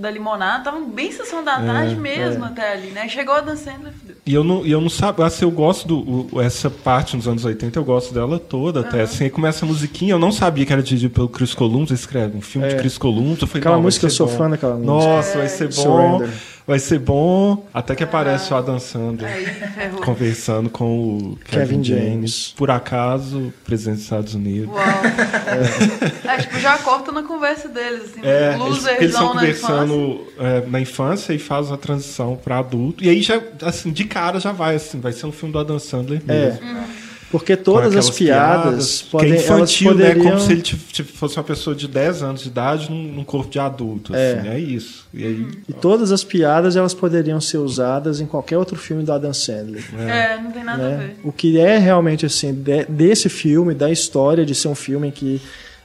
da 0.00 0.10
limonada. 0.10 0.64
Tava 0.64 0.80
bem 0.80 1.12
sessão 1.12 1.44
da 1.44 1.60
tarde 1.60 1.94
mesmo 1.94 2.44
até 2.44 2.72
ali, 2.72 2.88
né? 2.90 3.08
Chegou 3.08 3.34
a 3.34 3.40
Dan 3.40 3.56
Sandler. 3.56 3.92
falei, 3.92 4.16
E 4.26 4.34
eu 4.34 4.42
não, 4.44 4.64
e 4.66 4.70
eu 4.72 4.80
não 4.80 4.88
sabia, 4.90 5.24
assim, 5.24 5.44
eu 5.44 5.50
gosto 5.50 5.86
do. 5.86 6.28
o- 6.32 6.40
essa 6.42 6.68
parte 6.68 7.16
nos 7.16 7.26
anos 7.28 7.44
80, 7.44 7.78
eu 7.78 7.84
gosto 7.84 8.12
dela 8.12 8.38
toda, 8.38 8.80
até. 8.80 9.02
Assim, 9.02 9.24
aí 9.24 9.30
começa 9.30 9.64
a 9.64 9.68
musiquinha, 9.68 10.12
eu 10.14 10.18
não 10.18 10.32
sabia 10.32 10.66
que 10.66 10.72
era 10.72 10.82
dirigido 10.82 11.14
pelo 11.14 11.28
Chris 11.28 11.54
Columbus, 11.54 11.92
escreve 11.98 12.36
um 12.36 12.40
filme 12.40 12.68
de 12.68 12.76
Chris 12.76 12.96
Columbus. 12.98 13.42
Eu 13.42 13.46
falei, 13.48 13.60
Aquela 13.60 13.78
música, 13.80 14.06
eu 14.06 14.10
ser 14.10 14.16
sou 14.16 14.26
bom. 14.26 14.36
fã 14.36 14.50
daquela 14.50 14.74
música. 14.74 14.92
Nossa, 14.92 15.38
vai 15.38 15.48
ser 15.48 15.66
bom. 15.66 15.72
Surrender. 15.72 16.28
Vai 16.66 16.78
ser 16.78 16.98
bom. 16.98 17.66
Até 17.72 17.94
que 17.94 18.04
aparece 18.04 18.52
o 18.52 18.56
Adam 18.56 18.78
Sandler 18.78 19.96
conversando 20.04 20.68
com 20.68 21.16
o 21.16 21.38
Kevin 21.46 21.66
Kevin, 21.80 21.84
James. 21.84 22.04
James. 22.10 22.54
Por 22.58 22.70
acaso, 22.70 23.52
presidente 23.64 23.94
dos 23.96 24.04
Estados 24.04 24.34
Unidos. 24.34 24.68
Uau. 24.74 24.84
É. 26.28 26.36
tipo, 26.38 26.58
já 26.58 26.76
corta 26.78 27.10
na 27.10 27.22
conversa 27.22 27.68
deles, 27.68 28.02
assim, 28.10 28.20
É, 28.22 28.54
eles, 28.60 28.86
eles 28.86 29.10
estão 29.12 29.34
na 29.34 29.48
infância. 29.48 29.68
conversando 29.78 30.26
é, 30.38 30.66
na 30.66 30.80
infância 30.80 31.32
e 31.32 31.38
faz 31.38 31.72
a 31.72 31.76
transição 31.78 32.36
para 32.36 32.58
adulto. 32.58 33.02
E 33.02 33.08
aí 33.08 33.22
já, 33.22 33.40
assim, 33.62 33.90
de 33.90 34.04
cara 34.04 34.38
já 34.38 34.52
vai, 34.52 34.76
assim, 34.76 35.00
vai 35.00 35.12
ser 35.12 35.26
um 35.26 35.32
filme 35.32 35.52
do 35.52 35.58
Adam 35.58 35.78
Sandler 35.78 36.20
É. 36.28 36.32
mesmo. 36.50 36.60
Porque 37.30 37.56
todas 37.56 37.94
as 37.94 38.08
piadas, 38.08 39.02
que 39.02 39.10
podem, 39.10 39.32
é 39.32 39.36
infantil, 39.36 39.90
elas 39.90 39.98
né? 40.00 40.06
poderiam... 40.14 40.30
Como 40.32 40.40
se 40.46 40.52
ele 40.52 40.62
tif- 40.62 41.04
fosse 41.12 41.36
uma 41.36 41.44
pessoa 41.44 41.76
de 41.76 41.86
10 41.86 42.22
anos 42.22 42.40
de 42.42 42.48
idade 42.48 42.90
num, 42.90 43.02
num 43.12 43.24
corpo 43.24 43.50
de 43.50 43.58
adulto, 43.58 44.14
É. 44.14 44.38
assim, 44.38 44.48
é 44.48 44.58
isso. 44.58 45.06
E 45.12 45.24
aí, 45.24 45.46
E 45.68 45.72
todas 45.74 46.10
as 46.10 46.24
piadas 46.24 46.74
elas 46.74 46.94
poderiam 46.94 47.38
ser 47.40 47.58
usadas 47.58 48.20
em 48.20 48.26
qualquer 48.26 48.56
outro 48.56 48.76
filme 48.76 49.02
do 49.02 49.12
Adam 49.12 49.34
Sandler. 49.34 49.84
É, 49.98 50.38
não 50.40 50.50
tem 50.50 50.64
nada 50.64 50.82
a 50.82 50.88
né? 50.88 50.96
ver. 50.96 51.16
O 51.22 51.30
que 51.30 51.58
é 51.58 51.76
realmente 51.76 52.24
assim 52.24 52.54
de- 52.54 52.86
desse 52.86 53.28
filme, 53.28 53.74
da 53.74 53.90
história 53.90 54.46
de 54.46 54.54
ser 54.54 54.68
um 54.68 54.74
filme 54.74 55.08
em 55.08 55.10
que 55.10 55.40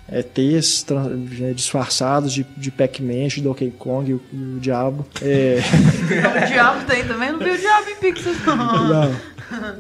é, 0.08 0.22
T's 0.22 0.84
tran- 0.84 1.12
é, 1.41 1.52
disfarçados 1.54 2.32
de, 2.34 2.46
de 2.58 2.70
Pac-Man, 2.72 3.28
de 3.28 3.41
Donkey 3.41 3.72
Kong 3.78 4.12
e 4.12 4.14
o, 4.14 4.22
o 4.56 4.60
diabo. 4.60 5.06
É, 5.22 5.60
O 6.44 6.48
diabo 6.48 6.86
tem 6.86 7.04
também, 7.06 7.32
não 7.34 7.39
viu 7.39 7.54
o 7.54 7.58
diabo 7.58 7.89
em 7.89 7.96
Pixar, 7.96 8.34
não. 8.56 8.88
não. 8.88 9.16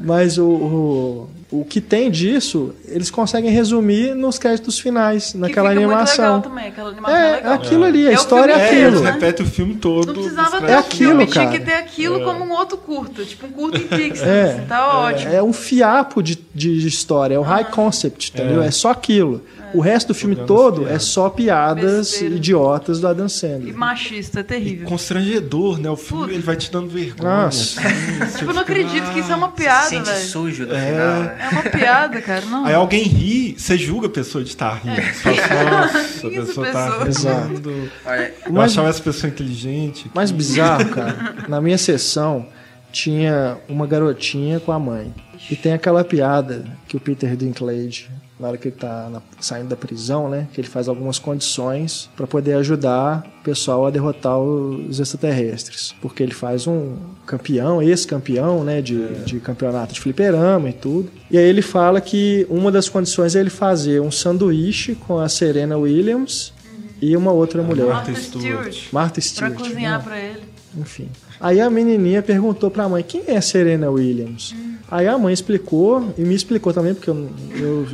Mas 0.01 0.37
o, 0.37 0.45
o, 0.45 1.29
o 1.61 1.63
que 1.63 1.79
tem 1.79 2.09
disso, 2.09 2.73
eles 2.87 3.11
conseguem 3.11 3.51
resumir 3.51 4.15
nos 4.15 4.39
créditos 4.39 4.79
finais, 4.79 5.33
naquela 5.35 5.69
que 5.69 5.75
fica 5.75 5.87
Muito 5.87 6.07
legal 6.07 6.31
animação. 6.31 6.41
também, 6.41 6.67
aquela 6.67 6.89
animação 6.89 7.15
é, 7.17 7.29
É, 7.31 7.35
legal. 7.35 7.53
aquilo 7.53 7.83
ali, 7.83 8.07
a 8.07 8.11
É 8.11 8.13
história 8.13 8.53
é 8.53 8.55
é, 8.55 8.65
inteiro, 8.67 8.79
eles 8.87 8.93
aquilo. 8.99 9.03
né? 9.03 9.11
repetem 9.11 9.45
o 9.45 9.49
filme 9.49 9.75
todo. 9.75 10.07
Não 10.07 10.13
precisava 10.15 10.61
ter 10.61 10.71
É 10.71 10.79
o 10.79 10.83
filme, 10.83 11.23
aquilo, 11.23 11.31
tinha 11.31 11.45
cara. 11.45 11.57
que 11.59 11.65
ter 11.65 11.73
aquilo 11.75 12.23
como 12.23 12.43
um 12.43 12.51
outro 12.53 12.77
curta, 12.77 13.23
tipo 13.23 13.45
um 13.45 13.51
curta 13.51 13.77
em 13.77 13.81
Pixar, 13.87 14.27
É. 14.27 14.43
assim, 14.53 14.65
tá 14.67 14.97
ótimo. 14.97 15.31
É 15.33 15.43
um 15.43 15.53
fiapo 15.53 16.23
de, 16.23 16.39
de 16.55 16.87
história, 16.87 17.35
é 17.35 17.39
o 17.39 17.43
high 17.43 17.65
concept, 17.69 18.31
entendeu? 18.33 18.63
É, 18.63 18.71
só 18.71 18.89
aquilo. 18.89 19.41
O 19.73 19.79
resto 19.81 20.09
do 20.09 20.13
filme 20.13 20.35
todo 20.35 20.87
é 20.87 20.99
só 20.99 21.29
piadas 21.29 22.09
Besteira. 22.11 22.35
idiotas 22.35 22.99
do 22.99 23.07
Adam 23.07 23.25
E 23.25 23.29
Sandler. 23.29 23.75
machista, 23.77 24.39
é 24.41 24.43
terrível. 24.43 24.87
Constrangedor, 24.87 25.79
né? 25.79 25.89
O 25.89 25.95
filme 25.95 26.23
Puta. 26.23 26.33
ele 26.35 26.43
vai 26.43 26.55
te 26.55 26.71
dando 26.71 26.89
vergonha. 26.89 27.45
Nossa. 27.45 27.79
assim, 27.81 28.37
Tipo, 28.37 28.51
eu 28.51 28.53
não 28.53 28.61
acredito 28.61 29.11
que 29.13 29.19
isso 29.19 29.31
é 29.31 29.35
uma 29.35 29.49
piada, 29.51 29.87
Sente 29.87 30.09
velho. 30.09 30.25
sujo 30.27 30.63
no 30.65 30.69
final, 30.75 31.23
né? 31.23 31.37
É 31.39 31.49
uma 31.49 31.63
piada, 31.63 32.21
cara. 32.21 32.45
Não. 32.45 32.65
Aí 32.65 32.73
alguém 32.73 33.03
ri, 33.03 33.55
você 33.57 33.77
julga 33.77 34.07
a 34.07 34.09
pessoa 34.09 34.43
de 34.43 34.49
estar 34.51 34.73
rindo. 34.75 34.95
Você 35.01 35.33
fala, 35.33 35.71
Nossa, 35.87 36.27
a 36.27 36.29
pessoa 36.29 36.71
tá. 36.71 37.05
Exato. 37.07 37.47
rindo. 37.47 37.91
Olha, 38.05 38.33
Eu 38.45 38.53
Mas- 38.53 38.71
achava 38.71 38.89
essa 38.89 39.01
pessoa 39.01 39.29
inteligente. 39.29 40.09
Mais 40.13 40.31
bizarro, 40.31 40.85
cara. 40.93 41.35
Na 41.47 41.59
minha 41.59 41.77
sessão 41.77 42.45
tinha 42.91 43.57
uma 43.67 43.87
garotinha 43.87 44.59
com 44.59 44.71
a 44.71 44.79
mãe. 44.79 45.13
E 45.49 45.55
tem 45.55 45.73
aquela 45.73 46.03
piada 46.03 46.63
que 46.87 46.95
o 46.95 46.99
Peter 46.99 47.35
Dinklage, 47.35 48.07
na 48.43 48.49
hora 48.49 48.57
que 48.57 48.67
ele 48.67 48.75
tá 48.75 49.09
na- 49.09 49.21
saindo 49.39 49.69
da 49.69 49.75
prisão, 49.75 50.29
né? 50.29 50.47
Que 50.53 50.59
ele 50.61 50.67
faz 50.67 50.87
algumas 50.89 51.17
condições 51.17 52.09
para 52.15 52.27
poder 52.27 52.53
ajudar 52.55 53.25
o 53.39 53.43
pessoal 53.43 53.85
a 53.87 53.89
derrotar 53.89 54.37
os 54.37 54.99
extraterrestres. 54.99 55.95
Porque 56.01 56.21
ele 56.21 56.33
faz 56.33 56.67
um 56.67 56.95
campeão, 57.25 57.81
ex-campeão, 57.81 58.63
né? 58.63 58.81
De, 58.81 59.07
de 59.25 59.39
campeonato 59.39 59.93
de 59.93 60.01
fliperama 60.01 60.69
e 60.69 60.73
tudo. 60.73 61.09
E 61.31 61.37
aí 61.37 61.45
ele 61.45 61.61
fala 61.61 62.01
que 62.01 62.45
uma 62.49 62.71
das 62.71 62.89
condições 62.89 63.35
é 63.35 63.39
ele 63.39 63.49
fazer 63.49 64.01
um 64.01 64.11
sanduíche 64.11 64.93
com 64.95 65.17
a 65.19 65.29
Serena 65.29 65.77
Williams 65.77 66.53
e 67.01 67.15
uma 67.15 67.31
outra 67.31 67.63
mulher. 67.63 67.85
Martha 67.87 68.11
Martha 68.11 68.21
Stewart. 68.21 68.43
Stewart. 68.73 68.93
Martha 68.93 69.13
Pra 69.13 69.21
Stewart. 69.21 69.55
cozinhar 69.57 69.97
né? 69.99 70.03
pra 70.03 70.19
ele. 70.19 70.41
Enfim. 70.77 71.07
Aí 71.39 71.61
a 71.61 71.69
menininha 71.69 72.21
perguntou 72.21 72.69
pra 72.71 72.87
mãe 72.89 73.03
quem 73.03 73.23
é 73.27 73.39
Serena 73.41 73.89
Williams. 73.89 74.53
Aí 74.89 75.07
a 75.07 75.17
mãe 75.17 75.33
explicou 75.33 76.13
e 76.17 76.21
me 76.21 76.35
explicou 76.35 76.73
também 76.73 76.93
porque 76.93 77.09
eu, 77.09 77.29
eu 77.55 77.87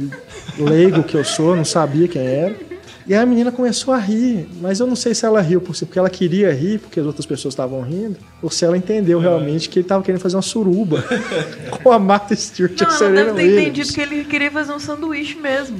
leigo 0.65 1.03
que 1.03 1.15
eu 1.15 1.23
sou, 1.23 1.55
não 1.55 1.65
sabia 1.65 2.07
quem 2.07 2.21
era. 2.21 2.69
E 3.09 3.13
aí 3.13 3.19
a 3.19 3.25
menina 3.25 3.51
começou 3.51 3.91
a 3.91 3.97
rir, 3.97 4.47
mas 4.61 4.79
eu 4.79 4.85
não 4.85 4.95
sei 4.95 5.15
se 5.15 5.25
ela 5.25 5.41
riu 5.41 5.59
por 5.59 5.75
si, 5.75 5.83
porque 5.83 5.97
ela 5.97 6.11
queria 6.11 6.53
rir, 6.53 6.77
porque 6.77 6.99
as 6.99 7.05
outras 7.07 7.25
pessoas 7.25 7.53
estavam 7.53 7.81
rindo, 7.81 8.17
ou 8.39 8.51
se 8.51 8.63
ela 8.63 8.77
entendeu 8.77 9.19
realmente 9.19 9.67
que 9.67 9.79
ele 9.79 9.85
estava 9.85 10.03
querendo 10.03 10.21
fazer 10.21 10.35
uma 10.35 10.43
suruba 10.43 11.03
com 11.81 11.91
a 11.91 11.97
Martha 11.97 12.35
Stewart 12.35 12.79
e 12.79 12.83
Não, 12.83 12.87
a 12.87 12.91
ela 12.91 12.97
Serena 12.99 13.33
deve 13.33 13.49
ter 13.49 13.61
entendido 13.61 13.93
que 13.93 14.01
ele 14.01 14.25
queria 14.25 14.51
fazer 14.51 14.73
um 14.73 14.79
sanduíche 14.79 15.39
mesmo. 15.39 15.79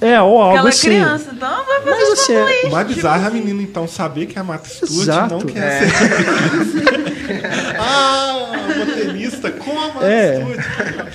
É, 0.00 0.20
ou 0.22 0.40
algo 0.40 0.56
ela 0.56 0.68
é 0.68 0.72
assim. 0.72 0.88
criança, 0.88 1.30
então 1.34 1.64
vai 1.66 1.80
fazer 1.82 1.90
Mas 1.90 2.08
um 2.08 2.12
assim, 2.12 2.32
é- 2.32 2.38
sanduíche. 2.40 2.66
O 2.66 2.70
mais 2.70 2.86
bizarro 2.88 3.22
é 3.22 3.26
a 3.26 3.30
tipo 3.30 3.44
menina, 3.44 3.62
então, 3.62 3.86
saber 3.86 4.26
que 4.26 4.38
é 4.38 4.40
a 4.40 4.44
Martha 4.44 4.68
Stewart 4.68 4.90
Exato. 5.02 5.34
não 5.34 5.40
quer 5.42 5.80
ser. 5.80 7.76
ah, 7.78 8.52
uma 8.74 8.86
tenista 8.86 9.50
com 9.50 9.70
a 9.72 9.88
Martha 9.88 10.06
É. 10.06 10.40
Stewart. 10.40 11.14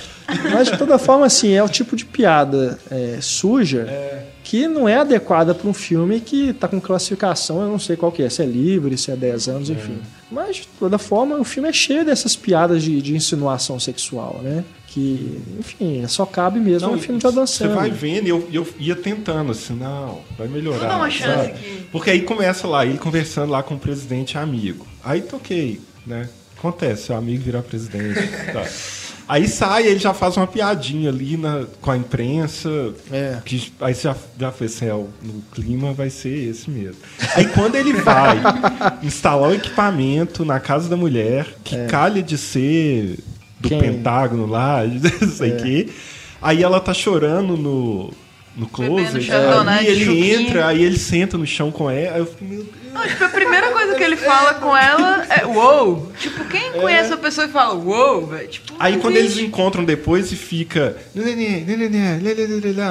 Mas 0.52 0.68
de 0.68 0.78
toda 0.78 0.98
forma, 0.98 1.26
assim, 1.26 1.52
é 1.52 1.62
o 1.62 1.68
tipo 1.68 1.96
de 1.96 2.04
piada 2.04 2.78
é, 2.90 3.18
suja 3.20 3.86
que 4.44 4.66
não 4.68 4.88
é 4.88 4.96
adequada 4.96 5.54
para 5.54 5.68
um 5.68 5.72
filme 5.74 6.20
que 6.20 6.52
tá 6.52 6.68
com 6.68 6.80
classificação, 6.80 7.62
eu 7.62 7.68
não 7.68 7.78
sei 7.78 7.96
qual 7.96 8.10
que 8.12 8.22
é, 8.22 8.28
se 8.28 8.42
é 8.42 8.46
livre, 8.46 8.96
se 8.98 9.10
é 9.10 9.16
10 9.16 9.48
anos, 9.48 9.70
enfim. 9.70 9.98
Mas 10.30 10.56
de 10.56 10.68
toda 10.78 10.98
forma, 10.98 11.36
o 11.38 11.44
filme 11.44 11.68
é 11.68 11.72
cheio 11.72 12.04
dessas 12.04 12.34
piadas 12.36 12.82
de, 12.82 13.00
de 13.00 13.14
insinuação 13.14 13.78
sexual, 13.80 14.40
né? 14.42 14.64
Que, 14.92 15.40
enfim, 15.58 16.06
só 16.06 16.26
cabe 16.26 16.60
mesmo 16.60 16.88
Não, 16.88 16.96
no 16.96 17.00
filme 17.02 17.18
de 17.18 17.26
Adam 17.26 17.46
Você 17.46 17.66
vai 17.66 17.88
Sandler. 17.90 17.94
vendo 17.94 18.26
e 18.26 18.28
eu, 18.28 18.46
eu 18.52 18.66
ia 18.78 18.94
tentando, 18.94 19.52
assim, 19.52 19.74
não, 19.74 20.20
vai 20.36 20.46
melhorar. 20.48 20.86
Dar 20.86 20.96
uma 20.96 21.08
chance 21.10 21.46
aqui. 21.50 21.86
Porque 21.90 22.10
aí 22.10 22.20
começa 22.20 22.66
lá, 22.68 22.84
ele 22.84 22.98
conversando 22.98 23.50
lá 23.50 23.62
com 23.62 23.74
o 23.74 23.78
presidente 23.78 24.36
amigo. 24.36 24.86
Aí 25.02 25.22
toquei, 25.22 25.80
né? 26.06 26.28
Acontece, 26.58 27.04
seu 27.06 27.16
amigo 27.16 27.42
virar 27.42 27.62
presidente. 27.62 28.20
tá. 28.52 28.64
Aí 29.28 29.46
sai, 29.48 29.86
ele 29.86 30.00
já 30.00 30.12
faz 30.12 30.36
uma 30.36 30.48
piadinha 30.48 31.08
ali 31.08 31.36
na, 31.38 31.64
com 31.80 31.90
a 31.92 31.96
imprensa. 31.96 32.68
É. 33.10 33.38
Que, 33.44 33.72
aí 33.80 33.94
você 33.94 34.02
já, 34.02 34.16
já 34.38 34.52
fez 34.52 34.74
assim, 34.74 34.86
é, 34.86 34.94
o- 34.94 35.08
no 35.22 35.40
clima 35.54 35.92
vai 35.92 36.10
ser 36.10 36.50
esse 36.50 36.68
mesmo. 36.68 36.96
Aí 37.34 37.46
quando 37.46 37.76
ele 37.76 37.92
vai 37.94 38.36
instalar 39.02 39.48
o 39.50 39.54
equipamento 39.54 40.44
na 40.44 40.58
casa 40.60 40.88
da 40.88 40.96
mulher, 40.96 41.46
que 41.64 41.86
calha 41.86 42.20
de 42.22 42.36
ser 42.36 43.20
do 43.62 43.68
Quem? 43.68 43.80
Pentágono 43.80 44.46
lá, 44.46 44.82
não 44.84 45.28
sei 45.28 45.52
o 45.52 45.56
quê. 45.58 45.88
Aí 46.40 46.62
ela 46.62 46.80
tá 46.80 46.92
chorando 46.92 47.56
no, 47.56 48.10
no 48.56 48.66
closet. 48.66 49.22
chardonnay 49.22 49.86
aí 49.88 49.94
de 49.96 50.02
ele 50.02 50.34
entra, 50.34 50.66
aí 50.66 50.82
ele 50.82 50.98
senta 50.98 51.36
no 51.38 51.46
chão 51.46 51.70
com 51.70 51.90
ela. 51.90 52.14
Aí 52.14 52.20
eu 52.20 52.26
fico, 52.26 52.44
meu 52.44 52.58
Deus. 52.62 52.82
Não, 52.92 53.00
tipo, 53.08 53.24
a 53.24 53.28
primeira 53.30 53.70
coisa 53.70 53.94
que 53.94 54.02
ele 54.02 54.16
fala 54.16 54.52
com 54.52 54.76
ela 54.76 55.24
é 55.30 55.46
uou. 55.46 56.12
Tipo, 56.18 56.44
quem 56.44 56.72
conhece 56.72 57.10
a 57.10 57.16
pessoa 57.16 57.46
e 57.46 57.50
fala 57.50 57.72
uou, 57.74 58.26
velho? 58.26 58.46
Tipo, 58.48 58.74
Aí 58.78 58.98
quando 58.98 59.16
eles 59.16 59.30
existe. 59.30 59.46
encontram 59.46 59.82
depois 59.82 60.30
e 60.30 60.36
fica. 60.36 60.94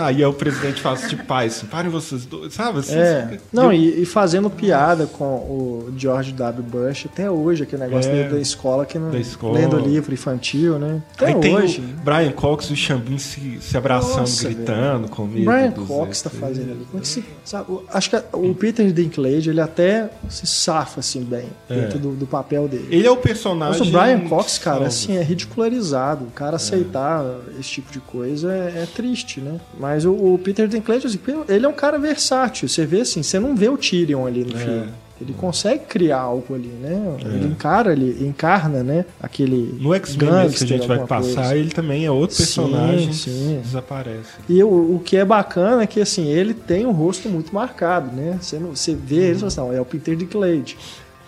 Aí 0.04 0.26
o 0.26 0.34
presidente 0.34 0.82
fala 0.82 0.96
assim, 0.96 1.08
tipo, 1.10 1.26
pai, 1.26 1.48
assim, 1.48 1.66
parem 1.68 1.92
vocês 1.92 2.26
dois, 2.26 2.54
sabe? 2.54 2.80
Assim, 2.80 2.98
É. 2.98 3.28
fica- 3.32 3.44
Não, 3.54 3.72
e, 3.72 4.02
e 4.02 4.06
fazendo 4.06 4.50
piada 4.50 5.06
com 5.06 5.24
o 5.26 5.94
George 5.98 6.32
W. 6.32 6.64
Bush 6.64 7.06
até 7.06 7.30
hoje, 7.30 7.64
aquele 7.64 7.84
negócio 7.84 8.12
É. 8.12 8.28
da 8.28 8.40
escola 8.40 8.86
que 8.86 8.98
não 8.98 9.12
Da 9.12 9.20
escola. 9.20 9.60
lendo 9.60 9.78
livro 9.78 10.14
infantil, 10.14 10.80
né? 10.80 11.02
Até 11.16 11.28
Aí 11.28 11.36
tem 11.36 11.56
hoje. 11.56 11.80
o 11.80 12.04
Brian 12.04 12.32
Cox 12.32 12.66
e 12.70 12.74
o 12.74 12.76
Xambin 12.76 13.18
se, 13.18 13.60
se 13.62 13.78
abraçando, 13.78 14.20
Nossa, 14.22 14.46
gritando 14.46 15.08
com 15.10 15.26
medo. 15.26 15.46
Brian 15.54 15.72
Cox 15.72 16.22
tá 16.22 16.30
extras. 16.30 16.34
fazendo 16.40 16.72
ali. 16.72 16.86
Como 16.90 16.98
é 17.00 17.02
que 17.02 17.08
se, 17.08 17.24
sabe, 17.46 17.80
acho 17.90 18.10
que 18.10 18.24
o 18.34 18.54
Peter 18.56 18.92
Dinklage, 18.92 19.50
ele 19.50 19.62
até 19.62 20.10
se 20.30 20.46
safa 20.48 21.00
assim 21.00 21.24
bem 21.24 21.46
dentro 21.68 22.00
do, 22.00 22.12
do 22.12 22.26
papel 22.28 22.68
dele. 22.68 22.88
Ele 22.92 23.08
é 23.08 23.12
o 23.12 23.16
Mas 23.16 23.24
personagem. 23.24 23.88
o 23.88 23.92
Brian 23.92 24.20
Cox, 24.30 24.58
cara, 24.58 24.88
assim, 24.88 25.18
é 25.18 25.22
ridicularizado. 25.24 26.26
O 26.26 26.32
cara 26.32 26.56
aceitar 26.56 27.24
esse 27.60 27.70
tipo 27.70 27.92
de 27.92 28.00
coisa 28.00 28.52
é, 28.54 28.84
é 28.84 28.88
triste, 28.94 29.40
né? 29.40 29.60
Mas 29.80 30.06
o, 30.06 30.12
o 30.14 30.40
Peter 30.44 30.68
Dinklage, 30.68 31.08
assim, 31.08 31.20
ele 31.48 31.66
é 31.66 31.70
um 31.70 31.74
cara 31.74 31.98
versátil. 32.00 32.68
Você 32.68 32.86
vê 32.86 33.02
assim, 33.02 33.24
você 33.24 33.40
não 33.40 33.56
vê 33.56 33.70
o 33.70 33.78
Tyrion 33.78 34.26
ali 34.26 34.44
no 34.44 34.56
É. 34.56 34.60
filme. 34.60 34.88
Ele 35.22 35.34
consegue 35.34 35.86
criar 35.86 36.20
algo 36.20 36.56
ali, 36.56 36.68
né? 36.68 37.18
Ele 37.20 37.48
encara, 37.48 37.94
ele 37.94 38.26
encarna, 38.28 38.84
né? 38.84 39.06
Aquele 39.22 39.78
No 39.80 39.94
X-Men 39.94 40.50
que 40.50 40.64
a 40.64 40.68
gente 40.68 40.88
vai 40.88 41.06
passar, 41.06 41.36
coisa. 41.36 41.56
ele 41.56 41.70
também 41.70 42.06
é 42.06 42.12
outro 42.12 42.36
Sim, 42.36 42.44
personagem 42.44 43.14
sim. 43.14 43.32
que 43.32 43.62
desaparece. 43.64 44.30
E 44.50 44.64
o, 44.64 44.96
o 44.96 45.02
que 45.04 45.18
é 45.18 45.24
bacana 45.24 45.84
é 45.84 45.88
que 45.88 46.02
assim, 46.02 46.28
ele 46.28 46.54
tem 46.54 46.86
um 46.86 46.92
rosto 46.92 47.30
muito 47.30 47.54
marcado, 47.54 48.16
né? 48.16 48.38
Você, 48.42 48.58
não, 48.58 48.76
você 48.76 48.96
vê 48.96 49.18
ele 49.18 49.32
e 49.32 49.36
fala 49.36 49.48
assim, 49.48 49.62
não, 49.62 49.74
é 49.74 49.80
o 49.80 49.86
Peter 49.86 50.16
Dinklage. 50.16 50.78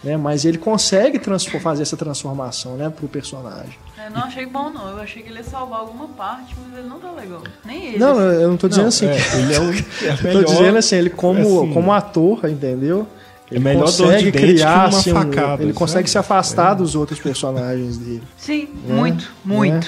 Né? 0.03 0.17
Mas 0.17 0.43
ele 0.43 0.57
consegue 0.57 1.19
fazer 1.61 1.83
essa 1.83 1.95
transformação 1.95 2.75
né, 2.75 2.89
pro 2.89 3.07
personagem. 3.07 3.73
Eu 4.05 4.11
não 4.11 4.23
achei 4.23 4.45
bom, 4.45 4.69
não. 4.69 4.89
Eu 4.89 4.99
achei 4.99 5.23
que 5.23 5.29
ele 5.29 5.37
ia 5.37 5.43
salvar 5.43 5.79
alguma 5.79 6.07
parte, 6.09 6.53
mas 6.61 6.77
ele 6.77 6.89
não 6.89 6.99
tá 6.99 7.11
legal. 7.11 7.41
Nem 7.65 7.85
ele. 7.85 7.97
Não, 7.97 8.19
assim. 8.19 8.41
eu 8.41 8.49
não 8.49 8.57
tô 8.57 8.67
dizendo 8.67 8.83
Não, 8.83 8.89
assim. 8.89 9.07
é, 9.07 9.39
ele 9.39 9.53
é 9.53 9.59
o, 9.59 9.71
é 10.05 10.11
a 10.11 10.17
Tô 10.17 10.23
melhor, 10.23 10.43
dizendo 10.43 10.77
assim, 10.77 10.95
ele 10.97 11.09
como, 11.09 11.63
assim, 11.63 11.73
como 11.73 11.93
ator, 11.93 12.49
entendeu? 12.49 13.07
É 13.55 13.59
melhor 13.59 13.85
que 13.85 13.91
uma 14.79 14.85
assim, 14.99 15.11
um- 15.11 15.15
facada, 15.15 15.63
ele 15.63 15.73
consegue 15.73 16.09
sabe? 16.09 16.11
se 16.11 16.17
afastar 16.17 16.73
dos 16.75 16.95
outros 16.95 17.19
personagens 17.19 17.97
dele. 17.97 18.23
Sim, 18.37 18.67
Né? 18.85 18.93
muito, 18.95 19.31
muito. 19.45 19.87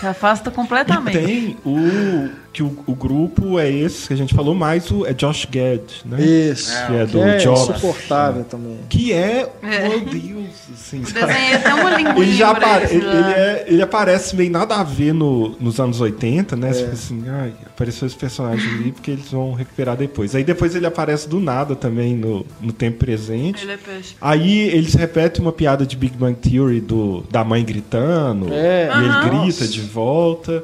Se 0.00 0.06
afasta 0.06 0.48
E 0.48 0.52
completamente. 0.52 1.18
tem 1.18 1.56
o 1.64 2.30
que 2.52 2.62
o, 2.62 2.76
o 2.86 2.94
grupo 2.94 3.58
é 3.58 3.70
esse 3.70 4.08
que 4.08 4.12
a 4.12 4.16
gente 4.16 4.34
falou, 4.34 4.54
mais 4.54 4.90
o 4.90 5.06
é 5.06 5.12
Josh 5.14 5.46
Gad, 5.50 5.80
né? 6.04 6.20
Isso. 6.22 6.70
Que 6.86 6.94
é 6.96 7.06
que 7.06 7.12
do 7.12 7.22
é 7.22 7.36
Jobs. 7.38 7.62
insuportável 7.70 8.44
também. 8.44 8.78
Que 8.88 9.12
é, 9.12 9.50
É. 9.62 9.88
meu 9.88 10.00
Deus, 10.00 10.46
assim, 10.74 11.00
O 11.00 11.04
desenho 11.04 11.60
é 11.64 11.74
uma 11.74 11.90
linguinha 11.96 12.18
ele 12.26 12.34
já 12.36 12.54
pra 12.54 12.76
apare- 12.76 12.94
ele, 12.94 13.06
ele 13.06 13.32
é- 13.32 13.64
ele 13.68 13.82
aparece 13.82 14.36
meio 14.36 14.50
nada 14.50 14.76
a 14.76 14.82
ver 14.82 15.14
no, 15.14 15.56
nos 15.58 15.80
anos 15.80 16.00
80, 16.00 16.54
né? 16.56 16.72
Você 16.72 16.80
fica 16.80 16.92
assim, 16.92 17.24
ai, 17.28 17.52
apareceu 17.66 18.06
esse 18.06 18.16
personagem 18.16 18.68
ali 18.74 18.92
porque 18.92 19.10
eles 19.10 19.30
vão 19.30 19.52
recuperar 19.54 19.96
depois. 19.96 20.34
Aí 20.34 20.44
depois 20.44 20.74
ele 20.74 20.86
aparece 20.86 21.28
do 21.28 21.40
nada 21.40 21.74
também 21.74 22.14
no, 22.14 22.44
no 22.60 22.72
tempo 22.72 22.98
presente. 22.98 23.64
Ele 23.64 23.72
é 23.72 23.76
peixe. 23.78 24.14
Aí 24.20 24.60
eles 24.68 24.94
repetem 24.94 25.40
uma 25.40 25.52
piada 25.52 25.86
de 25.86 25.96
Big 25.96 26.16
Bang 26.16 26.34
Theory 26.38 26.80
do, 26.80 27.24
da 27.30 27.42
mãe 27.44 27.64
gritando. 27.64 28.52
É. 28.52 28.90
E 28.94 29.04
ele 29.04 29.40
grita 29.40 29.66
de 29.66 29.80
volta. 29.80 30.62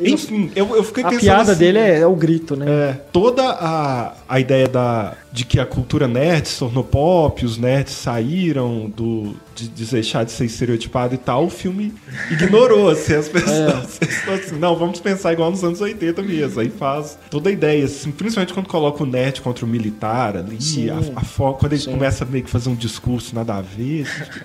Enfim, 0.00 0.50
eu, 0.54 0.76
eu 0.76 0.84
fiquei 0.84 1.02
A 1.02 1.08
pensando 1.08 1.20
piada 1.22 1.52
assim, 1.52 1.58
dele 1.58 1.78
é, 1.78 1.98
é 2.00 2.06
o 2.06 2.14
grito, 2.14 2.56
né? 2.56 2.66
é, 2.68 2.92
toda 3.12 3.42
a, 3.42 4.14
a 4.28 4.40
ideia 4.40 4.68
da, 4.68 5.14
de 5.32 5.44
que 5.44 5.58
a 5.58 5.66
cultura 5.66 6.06
nerd 6.06 6.48
se 6.48 6.58
tornou 6.58 6.84
pop, 6.84 7.44
os 7.44 7.58
nerds 7.58 7.94
saíram 7.94 8.92
do, 8.94 9.34
de, 9.54 9.68
de 9.68 9.84
deixar 9.84 10.24
de 10.24 10.32
ser 10.32 10.44
estereotipado 10.44 11.14
e 11.14 11.18
tal, 11.18 11.46
o 11.46 11.50
filme 11.50 11.94
ignorou, 12.30 12.90
assim, 12.90 13.14
as 13.14 13.28
pessoas 13.28 13.96
falaram 14.24 14.44
assim, 14.44 14.58
não, 14.58 14.76
vamos 14.76 15.00
pensar 15.00 15.32
igual 15.32 15.50
nos 15.50 15.64
anos 15.64 15.80
80 15.80 16.22
mesmo, 16.22 16.60
aí 16.60 16.70
faz 16.70 17.18
toda 17.30 17.48
a 17.50 17.52
ideia, 17.52 17.84
assim, 17.84 18.10
principalmente 18.10 18.52
quando 18.52 18.68
coloca 18.68 19.02
o 19.02 19.06
nerd 19.06 19.40
contra 19.40 19.64
o 19.64 19.68
militar 19.68 20.36
ali, 20.36 20.60
Sim. 20.60 20.90
a, 20.90 20.98
a 21.16 21.52
quando 21.52 21.72
ele 21.72 21.82
Sim. 21.82 21.92
começa 21.92 22.24
a 22.24 22.26
meio 22.26 22.44
que 22.44 22.50
fazer 22.50 22.68
um 22.68 22.74
discurso 22.74 23.34
nada 23.34 23.54
a 23.54 23.60
ver, 23.60 24.02
assim, 24.02 24.40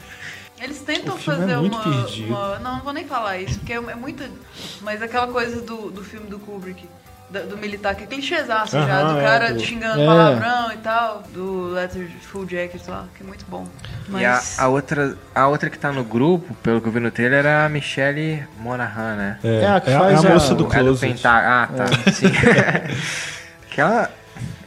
Eles 0.64 0.80
tentam 0.80 1.16
é 1.16 1.20
fazer 1.20 1.58
muito 1.58 1.76
uma, 1.76 2.08
uma- 2.08 2.60
Não, 2.60 2.76
não 2.78 2.82
vou 2.84 2.94
nem 2.94 3.06
falar 3.06 3.38
isso, 3.38 3.60
porque 3.60 3.74
é, 3.74 3.78
é 3.78 3.96
muita. 3.96 4.30
Mas 4.82 5.02
aquela 5.02 5.28
coisa 5.28 5.62
do, 5.62 5.92
do 5.92 6.04
filme 6.04 6.28
do 6.28 6.40
Kubrick, 6.40 6.88
da- 7.30 7.42
do, 7.42 7.58
militar, 7.58 7.96
que 7.96 8.04
é 8.04 8.08
clichêzaço 8.08 8.72
já, 8.72 9.02
Aham, 9.02 9.14
do 9.14 9.20
é, 9.20 9.24
cara 9.24 9.54
do- 9.54 9.60
xingando 9.60 10.00
É. 10.02 10.06
palavrão 10.06 10.72
e 10.72 10.78
tal, 10.78 11.24
do 11.34 11.70
Letter 11.74 12.10
Full 12.32 12.48
Jacket 12.48 12.82
lá, 12.88 13.06
que 13.16 13.24
é 13.24 13.26
muito 13.26 13.44
bom. 13.50 13.68
Mas. 14.08 14.22
E 14.22 14.26
a, 14.62 14.64
a 14.64 14.68
outra, 14.70 15.18
a 15.36 15.48
outra 15.48 15.70
que 15.70 15.78
tá 15.78 15.92
no 15.92 16.04
grupo, 16.04 16.54
pelo 16.64 16.80
que 16.80 16.88
eu 16.88 16.92
vi 16.92 17.00
no 17.02 17.12
trailer, 17.12 17.46
é 17.46 17.66
a 17.66 17.70
Michelle 17.70 18.48
Monaghan, 18.58 19.16
né? 19.16 19.40
é, 19.44 19.62
É 19.64 19.68
a 19.68 19.82
que 19.82 19.90
é 19.90 19.98
faz 20.00 20.24
a, 20.24 20.30
a- 20.30 20.34
moça 20.34 20.56
do 20.56 20.64
É 20.64 20.68
do 20.68 20.72
Closet. 20.86 21.14
Pentagon. 21.14 21.48
Ah, 21.50 21.70
tá. 21.76 22.12
Sim. 22.12 22.32
que 23.70 23.82
ela, 23.82 24.10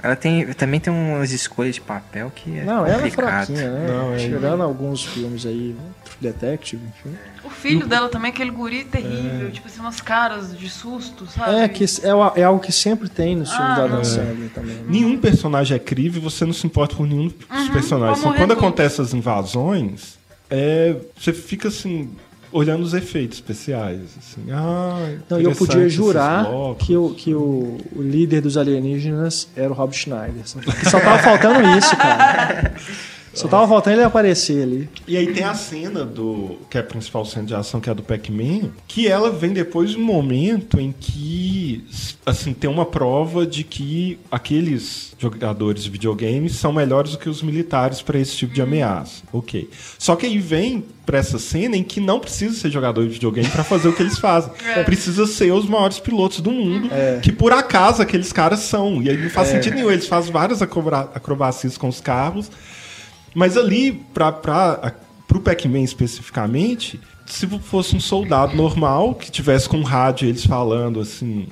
ela 0.06 0.16
tem, 0.16 0.46
também 0.54 0.78
tem 0.80 0.92
umas 0.92 1.32
escolhas 1.32 1.74
de 1.74 1.80
papel 1.80 2.30
que 2.34 2.58
é 2.58 2.64
Não, 2.64 2.86
ela 2.86 2.88
é 3.06 3.10
complicado. 3.10 3.46
fraquinha, 3.46 3.70
né? 3.70 3.86
Não, 3.88 4.14
é- 4.14 4.16
Tirando 4.18 4.62
alguns 4.62 5.04
filmes 5.04 5.44
aí, 5.44 5.74
né? 5.78 5.84
Detective, 6.20 6.82
enfim. 6.86 7.14
O 7.44 7.50
filho 7.50 7.86
dela 7.86 8.08
também, 8.08 8.30
aquele 8.30 8.50
guri 8.50 8.84
terrível, 8.84 9.50
tipo 9.50 9.66
assim, 9.68 9.80
umas 9.80 10.00
caras 10.00 10.56
de 10.56 10.68
susto, 10.70 11.26
sabe? 11.26 11.56
É, 11.56 11.68
que 11.68 11.84
é, 11.84 12.40
é 12.40 12.44
algo 12.44 12.60
que 12.60 12.72
sempre 12.72 13.08
tem 13.08 13.36
nos 13.36 13.52
filmes 13.54 13.72
Ah, 13.78 13.82
da 13.82 13.88
não. 13.88 14.04
Sandler 14.04 14.48
também. 14.50 14.74
né? 14.76 14.84
Nenhum 14.88 15.18
personagem 15.18 15.76
é 15.76 15.78
crível, 15.78 16.22
você 16.22 16.44
não 16.46 16.52
se 16.54 16.66
importa 16.66 16.96
com 16.96 17.04
nenhum 17.04 17.28
dos 17.28 17.66
Uhum, 17.66 17.72
personagens. 17.72 18.18
Então, 18.20 18.32
quando 18.34 18.52
acontecem 18.52 19.04
as 19.04 19.12
invasões, 19.12 20.18
é, 20.50 20.96
você 21.18 21.32
fica 21.32 21.68
assim, 21.68 22.10
olhando 22.56 22.82
os 22.82 22.94
efeitos 22.94 23.38
especiais. 23.38 24.00
Assim, 24.18 24.50
ah, 24.50 25.14
Não, 25.28 25.40
e 25.40 25.44
eu 25.44 25.52
podia 25.54 25.88
jurar 25.88 26.44
blocos. 26.46 26.86
que, 26.86 26.96
o, 26.96 27.10
que 27.10 27.34
o, 27.34 27.78
o 27.94 28.02
líder 28.02 28.40
dos 28.40 28.56
alienígenas 28.56 29.48
era 29.54 29.70
o 29.70 29.74
Rob 29.74 29.94
Schneider. 29.94 30.42
Só 30.44 30.98
tava 31.00 31.18
faltando 31.18 31.60
isso, 31.78 31.96
cara. 31.96 32.74
Só 33.36 33.48
tava 33.48 33.68
faltando 33.68 33.96
ele 33.96 34.04
aparecer 34.04 34.62
ali. 34.62 34.88
E 35.06 35.16
aí 35.16 35.32
tem 35.32 35.44
a 35.44 35.54
cena 35.54 36.04
do. 36.04 36.56
que 36.70 36.76
é 36.78 36.80
a 36.80 36.84
principal 36.84 37.24
cena 37.24 37.46
de 37.46 37.54
ação, 37.54 37.80
que 37.80 37.88
é 37.88 37.92
a 37.92 37.94
do 37.94 38.02
Pac-Man, 38.02 38.70
que 38.88 39.06
ela 39.06 39.30
vem 39.30 39.52
depois 39.52 39.90
de 39.90 39.96
um 39.98 40.02
momento 40.04 40.80
em 40.80 40.92
que 40.98 41.84
assim, 42.24 42.52
tem 42.52 42.68
uma 42.68 42.84
prova 42.86 43.46
de 43.46 43.62
que 43.62 44.18
aqueles 44.30 45.14
jogadores 45.18 45.84
de 45.84 45.90
videogames 45.90 46.56
são 46.56 46.72
melhores 46.72 47.12
do 47.12 47.18
que 47.18 47.28
os 47.28 47.42
militares 47.42 48.02
para 48.02 48.18
esse 48.18 48.36
tipo 48.36 48.52
de 48.54 48.60
ameaça. 48.62 49.22
Ok. 49.32 49.68
Só 49.98 50.16
que 50.16 50.26
aí 50.26 50.38
vem 50.38 50.84
pra 51.04 51.18
essa 51.18 51.38
cena 51.38 51.76
em 51.76 51.84
que 51.84 52.00
não 52.00 52.18
precisa 52.18 52.54
ser 52.54 52.70
jogador 52.70 53.02
de 53.04 53.10
videogame 53.10 53.48
para 53.48 53.62
fazer 53.62 53.88
o 53.88 53.92
que 53.92 54.02
eles 54.02 54.18
fazem. 54.18 54.50
Precisa 54.84 55.26
ser 55.26 55.52
os 55.52 55.66
maiores 55.68 55.98
pilotos 56.00 56.40
do 56.40 56.50
mundo, 56.50 56.88
que 57.22 57.30
por 57.30 57.52
acaso 57.52 58.02
aqueles 58.02 58.32
caras 58.32 58.60
são. 58.60 59.00
E 59.02 59.08
aí 59.10 59.16
não 59.16 59.30
faz 59.30 59.48
sentido 59.48 59.74
nenhum. 59.74 59.90
Eles 59.90 60.06
fazem 60.08 60.32
várias 60.32 60.60
acroba- 60.62 61.10
acrobacias 61.14 61.78
com 61.78 61.88
os 61.88 62.00
carros. 62.00 62.50
Mas 63.36 63.54
ali, 63.58 63.92
pra, 64.14 64.32
pro 65.28 65.40
Pac-Man 65.42 65.82
especificamente, 65.82 66.98
se 67.26 67.46
fosse 67.46 67.94
um 67.94 68.00
soldado 68.00 68.56
normal, 68.56 69.14
que 69.14 69.30
tivesse 69.30 69.68
com 69.68 69.82
rádio 69.82 70.26
eles 70.26 70.46
falando 70.46 71.00
assim. 71.00 71.46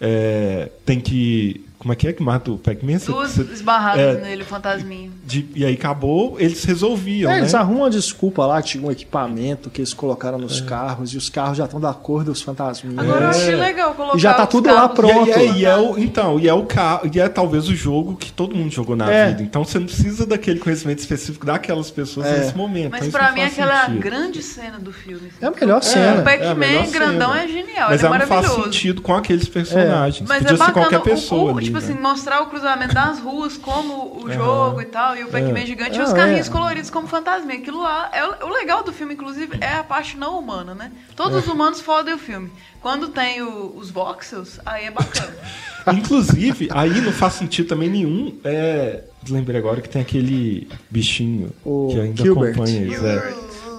é, 0.00 0.70
tem 0.86 0.98
que. 0.98 1.65
Como 1.86 1.92
é 1.92 1.96
que 1.96 2.08
é 2.08 2.12
que 2.12 2.20
mata 2.20 2.50
o 2.50 2.58
Pac-Man? 2.58 2.98
Duas 3.06 3.38
esbarradas 3.38 4.16
é, 4.18 4.20
nele, 4.20 4.42
o 4.42 4.44
fantasminha. 4.44 5.08
de- 5.24 5.46
e 5.54 5.64
aí 5.64 5.74
acabou, 5.74 6.34
eles 6.40 6.64
resolviam, 6.64 7.30
É, 7.30 7.34
né? 7.34 7.40
eles 7.42 7.54
arrumam 7.54 7.82
uma 7.82 7.90
desculpa 7.90 8.44
lá, 8.44 8.60
tinha 8.60 8.84
um 8.84 8.90
equipamento 8.90 9.70
que 9.70 9.80
eles 9.82 9.94
colocaram 9.94 10.36
nos 10.36 10.60
carros 10.60 11.14
e 11.14 11.16
os 11.16 11.28
carros 11.28 11.56
já 11.58 11.64
estão 11.66 11.80
da 11.80 11.94
cor 11.94 12.24
dos 12.24 12.42
fantasminhas. 12.42 12.98
Agora 12.98 13.26
eu 13.26 13.28
achei 13.30 13.54
legal 13.54 13.94
colocar 13.94 14.16
E 14.18 14.20
já 14.20 14.34
tá 14.34 14.42
os 14.42 14.48
tudo 14.48 14.68
lá 14.74 14.88
pronto. 14.88 15.28
E, 15.28 15.32
aí, 15.32 15.58
e 15.60 15.64
é 15.64 15.76
o, 15.76 15.96
então, 15.96 16.40
e 16.40 16.48
é 16.48 16.52
o 16.52 16.64
carro, 16.64 17.08
e 17.14 17.20
é 17.20 17.28
talvez 17.28 17.68
o 17.68 17.74
jogo 17.76 18.16
que 18.16 18.32
todo 18.32 18.56
mundo 18.56 18.72
jogou 18.72 18.96
na 18.96 19.08
É. 19.08 19.28
vida. 19.28 19.44
Então 19.44 19.64
você 19.64 19.78
não 19.78 19.86
precisa 19.86 20.26
daquele 20.26 20.58
conhecimento 20.58 20.98
específico 20.98 21.46
daquelas 21.46 21.88
pessoas 21.88 22.26
É. 22.26 22.38
nesse 22.38 22.56
momento. 22.56 22.90
Mas 22.90 23.06
Então, 23.06 23.20
pra 23.20 23.30
mim 23.30 23.42
aquela 23.42 23.82
é 23.82 23.86
sentido. 23.86 24.00
grande 24.02 24.42
cena 24.42 24.78
do 24.80 24.92
filme. 24.92 25.28
É 25.40 25.46
a 25.46 25.52
melhor 25.52 25.78
O 25.78 25.82
cena. 25.84 26.04
É 26.04 26.18
a 26.18 26.22
Pac-Man 26.22 26.90
grandão 26.90 27.30
cena. 27.32 27.44
é 27.44 27.46
genial, 27.46 27.90
Mas 27.90 28.00
ele 28.00 28.02
é 28.02 28.06
ela 28.08 28.18
não 28.18 28.26
faz 28.26 28.40
maravilhoso. 28.42 28.64
sentido 28.64 29.02
com 29.02 29.14
aqueles 29.14 29.48
personagens. 29.48 30.28
Mas 30.28 30.38
Podia 30.38 30.54
é 30.54 30.56
ser 30.56 30.64
bacana 30.64 30.72
qualquer 30.88 30.98
o- 30.98 31.02
pessoa 31.02 31.52
o, 31.52 31.58
ali. 31.58 31.75
Tipo 31.80 31.92
assim, 31.92 32.00
mostrar 32.00 32.42
o 32.42 32.46
cruzamento 32.46 32.94
das 32.94 33.18
ruas 33.18 33.56
como 33.56 34.20
o 34.24 34.32
jogo 34.32 34.80
e 34.80 34.86
tal, 34.86 35.16
e 35.16 35.24
o 35.24 35.28
Pac-Man 35.28 35.60
É. 35.60 35.66
gigante 35.66 35.98
e 35.98 36.02
os 36.02 36.12
carrinhos 36.12 36.48
é. 36.48 36.50
coloridos 36.50 36.90
como 36.90 37.06
fantasma. 37.06 37.52
E 37.52 37.56
Aquilo 37.58 37.82
lá, 37.82 38.10
é 38.12 38.24
o, 38.24 38.46
o 38.46 38.48
legal 38.52 38.82
do 38.82 38.92
filme, 38.92 39.14
inclusive, 39.14 39.56
é 39.60 39.74
a 39.74 39.84
parte 39.84 40.16
não 40.16 40.38
humana, 40.38 40.74
né? 40.74 40.90
Todos 41.14 41.36
os 41.44 41.48
humanos 41.52 41.80
fodem 41.80 42.14
o 42.14 42.18
filme. 42.18 42.50
Quando 42.80 43.08
tem 43.08 43.42
o- 43.42 43.72
os 43.76 43.90
voxels, 43.90 44.60
aí 44.64 44.86
é 44.86 44.90
bacana. 44.90 45.34
Inclusive, 45.92 46.68
aí 46.72 47.00
não 47.00 47.12
faz 47.12 47.34
sentido 47.34 47.68
também 47.68 47.88
nenhum. 47.88 48.36
É, 48.44 49.04
lembrei 49.28 49.58
agora 49.58 49.80
que 49.80 49.88
tem 49.88 50.02
aquele 50.02 50.68
bichinho 50.90 51.50
O 51.64 51.88
que 51.92 52.00
ainda 52.00 52.22
Gilbert. 52.22 52.52
acompanha 52.54 52.80
eles. 52.80 53.02
É. 53.02 53.34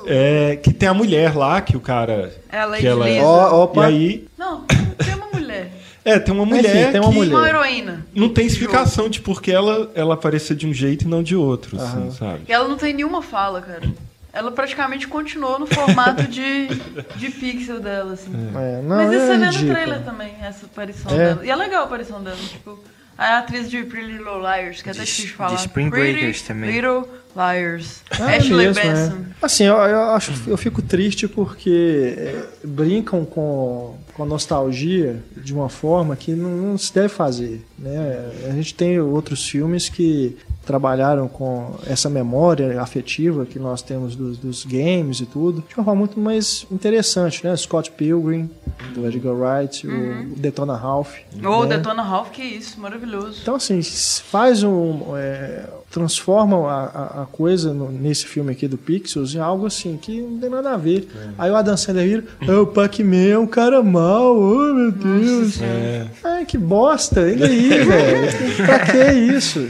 É, 0.10 0.56
que 0.56 0.72
tem 0.74 0.88
a 0.88 0.94
mulher 0.94 1.36
lá 1.36 1.60
que 1.60 1.76
o 1.76 1.82
cara. 1.82 2.34
É 2.50 2.62
a 2.62 2.66
Lady 2.66 2.82
que 2.82 2.88
ela, 2.88 3.10
Lisa. 3.10 3.26
Opa. 3.26 3.82
E 3.82 3.86
aí. 3.94 4.28
Não, 4.38 4.62
tem. 4.98 5.17
É, 6.10 6.20
tem 6.20 6.34
uma 6.34 6.44
Enfim, 6.44 6.56
mulher. 6.56 6.92
tem 6.92 7.02
uma 7.02 7.10
que 7.10 7.16
mulher. 7.18 7.36
Uma 7.36 7.48
heroína. 7.50 8.06
Não 8.16 8.30
tem 8.30 8.46
explicação 8.46 9.10
de 9.10 9.20
por 9.22 9.42
que 9.42 9.52
ela, 9.52 9.92
ela 9.94 10.14
aparecia 10.14 10.56
de 10.56 10.66
um 10.66 10.74
jeito 10.74 11.04
e 11.06 11.08
não 11.08 11.22
de 11.22 11.36
outro, 11.36 11.76
assim, 11.82 12.12
sabe? 12.12 12.42
E 12.48 12.52
ela 12.54 12.68
não 12.68 12.78
tem 12.78 12.94
nenhuma 12.94 13.22
fala, 13.22 13.62
cara. 13.62 13.84
Ela 14.32 14.52
praticamente 14.52 15.08
continuou 15.08 15.58
no 15.60 15.66
formato 15.68 16.24
de, 16.24 16.68
de 17.16 17.30
pixel 17.32 17.80
dela, 17.80 18.14
assim. 18.14 18.32
É, 18.56 18.82
não, 18.84 18.98
Mas 18.98 19.12
isso 19.12 19.22
é 19.24 19.28
você 19.28 19.38
vê 19.38 19.46
no 19.68 19.74
trailer 19.74 20.04
também, 20.04 20.32
essa 20.42 20.66
aparição 20.66 21.12
É. 21.12 21.18
dela. 21.18 21.46
E 21.46 21.50
é 21.50 21.56
legal 21.56 21.82
a 21.82 21.86
aparição 21.86 22.22
dela, 22.24 22.38
tipo... 22.38 22.80
A 23.18 23.40
atriz 23.40 23.70
de 23.70 23.84
Pretty 23.84 24.12
Little 24.12 24.40
Liars, 24.40 24.82
que 24.82 24.90
é 24.90 24.92
até 24.92 25.00
De- 25.02 25.06
difícil 25.06 25.26
de 25.26 25.32
de 25.32 25.38
falar. 25.38 25.56
Spring 25.56 25.90
Pretty 25.90 26.12
Breakers 26.14 26.42
também. 26.44 26.72
Little 26.72 27.08
Liars. 27.36 28.02
Ah, 28.12 28.32
é 28.32 28.38
Ashley 28.38 28.58
mesmo, 28.68 28.80
é. 28.82 28.84
Benson. 28.94 29.26
Assim, 29.42 29.64
eu, 29.66 29.76
eu 29.76 30.02
acho, 30.12 30.32
eu 30.48 30.58
fico 30.58 30.82
triste 30.82 31.28
porque 31.28 32.14
é, 32.18 32.44
brincam 32.64 33.26
com, 33.26 33.96
com 34.14 34.24
a 34.24 34.26
nostalgia 34.26 35.22
de 35.36 35.54
uma 35.54 35.70
forma 35.70 36.16
que 36.16 36.32
não, 36.34 36.50
não 36.52 36.78
se 36.78 36.94
deve 36.94 37.10
fazer. 37.10 37.64
Né? 37.78 38.32
A 38.50 38.54
gente 38.54 38.74
tem 38.74 39.00
outros 39.00 39.48
filmes 39.48 39.90
que 39.90 40.38
trabalharam 40.68 41.28
com 41.30 41.76
essa 41.88 42.10
memória 42.10 42.80
afetiva 42.82 43.46
que 43.46 43.58
nós 43.58 43.82
temos 43.82 44.16
dos, 44.16 44.38
dos 44.38 44.66
games 44.66 45.22
e 45.22 45.26
tudo, 45.26 45.64
de 45.68 45.74
uma 45.76 45.84
forma 45.86 46.00
muito 46.00 46.20
mais 46.20 46.68
interessante, 46.70 47.44
né? 47.48 47.56
Scott 47.56 47.90
Pilgrim, 47.92 48.50
do 48.94 49.08
Edgar 49.08 49.34
Wright, 49.34 49.88
o 49.88 50.36
Detona 50.36 50.76
Ralph. 50.76 51.16
Ou 51.44 51.66
né? 51.66 51.78
Detona 51.78 52.04
Ralph, 52.04 52.30
que 52.32 52.44
isso, 52.44 52.80
maravilhoso. 52.80 53.40
Então, 53.42 53.56
assim, 53.56 53.82
faz 54.30 54.62
um. 54.62 55.16
é, 55.18 55.64
transforma 55.90 56.58
a, 56.70 56.84
a- 56.84 57.22
a 57.24 57.26
coisa 57.26 57.74
no- 57.74 57.90
nesse 57.90 58.26
filme 58.26 58.52
aqui 58.52 58.68
do 58.68 58.78
Pixels 58.78 59.34
em 59.34 59.40
algo 59.40 59.66
assim 59.66 59.96
que 59.98 60.20
não 60.22 60.38
tem 60.38 60.50
nada 60.50 60.74
a 60.74 60.78
ver. 60.78 61.08
Aí 61.38 61.50
o 61.50 61.56
Adam 61.56 61.78
Sandler 61.78 62.06
vira, 62.06 62.24
"Ah, 62.42 62.62
o 62.62 62.68
Pac-Man 62.68 63.16
é 63.30 63.38
um 63.40 63.48
cara 63.48 63.82
mau, 63.82 64.36
oh 64.38 64.74
meu 64.74 64.92
Deus. 64.92 65.62
É. 65.62 66.06
Ai, 66.24 66.46
que 66.46 66.58
bosta, 66.58 67.22
e 67.22 67.42
aí, 67.42 67.70
velho? 67.70 68.66
Pra 68.66 68.80
que 68.80 69.12
isso? 69.14 69.70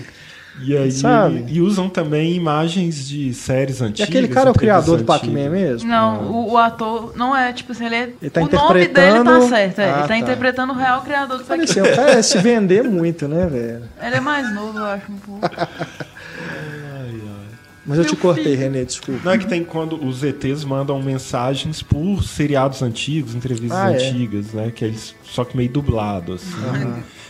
E 0.60 0.76
aí 0.76 0.92
Sabe? 0.92 1.46
e 1.48 1.62
usam 1.62 1.88
também 1.88 2.34
imagens 2.34 3.08
de 3.08 3.34
séries 3.34 3.80
E 3.80 3.84
antigas. 3.84 4.10
aquele 4.10 4.28
cara 4.28 4.50
é 4.50 4.52
o 4.52 4.56
criador 4.56 4.98
do 4.98 5.04
Pac-Man 5.04 5.50
mesmo? 5.52 5.88
Não, 5.90 6.24
o, 6.24 6.52
o 6.54 6.58
ator 6.58 7.14
não 7.16 7.36
é, 7.36 7.54
tipo 7.54 7.72
assim, 7.74 7.86
ele 7.86 7.96
é. 7.96 8.10
Ele 8.22 8.30
tá 8.32 8.42
o 8.42 8.50
nome 8.52 8.74
dele 8.74 8.88
tá 8.90 9.08
interpretando- 9.10 9.50
certo, 9.50 9.80
é. 9.80 9.84
Ah, 9.86 9.90
ele 9.94 10.02
tá, 10.02 10.08
tá. 10.08 10.18
interpretando 10.18 10.74
o 10.74 10.76
real 10.76 11.02
criador 11.02 11.38
do 11.38 11.44
Pac-Man. 11.44 11.64
assim, 11.64 11.82
o 11.82 11.96
cara 11.96 12.12
é 12.14 12.22
se 12.22 12.38
vender 12.40 12.84
muito, 12.84 13.28
né, 13.28 13.46
velho? 13.46 13.84
Ele 14.02 14.16
é 14.16 14.20
mais 14.20 14.52
novo, 14.54 14.78
eu 14.80 14.86
acho, 14.86 15.12
um 15.12 15.18
pouco. 15.18 15.42
Mas 17.86 18.00
eu 18.00 18.04
te 18.06 18.18
cortei, 18.18 18.44
filho. 18.44 18.58
Renê, 18.60 18.84
desculpa. 18.84 19.22
Não 19.24 19.32
é 19.32 19.38
que 19.38 19.48
tem 19.48 19.64
quando 19.64 20.04
os 20.06 20.22
ETs 20.22 20.66
mandam 20.66 21.02
mensagens 21.02 21.82
por 21.82 22.22
seriados 22.22 22.82
antigos, 22.82 23.34
entrevistas 23.34 23.78
Ah, 23.78 23.94
é. 23.94 23.96
antigas, 23.96 24.52
né? 24.52 24.72
Que 24.76 24.84
eles 24.84 25.16
só 25.24 25.46
que 25.46 25.56
meio 25.56 25.70
dublado 25.70 26.34
assim. 26.34 26.52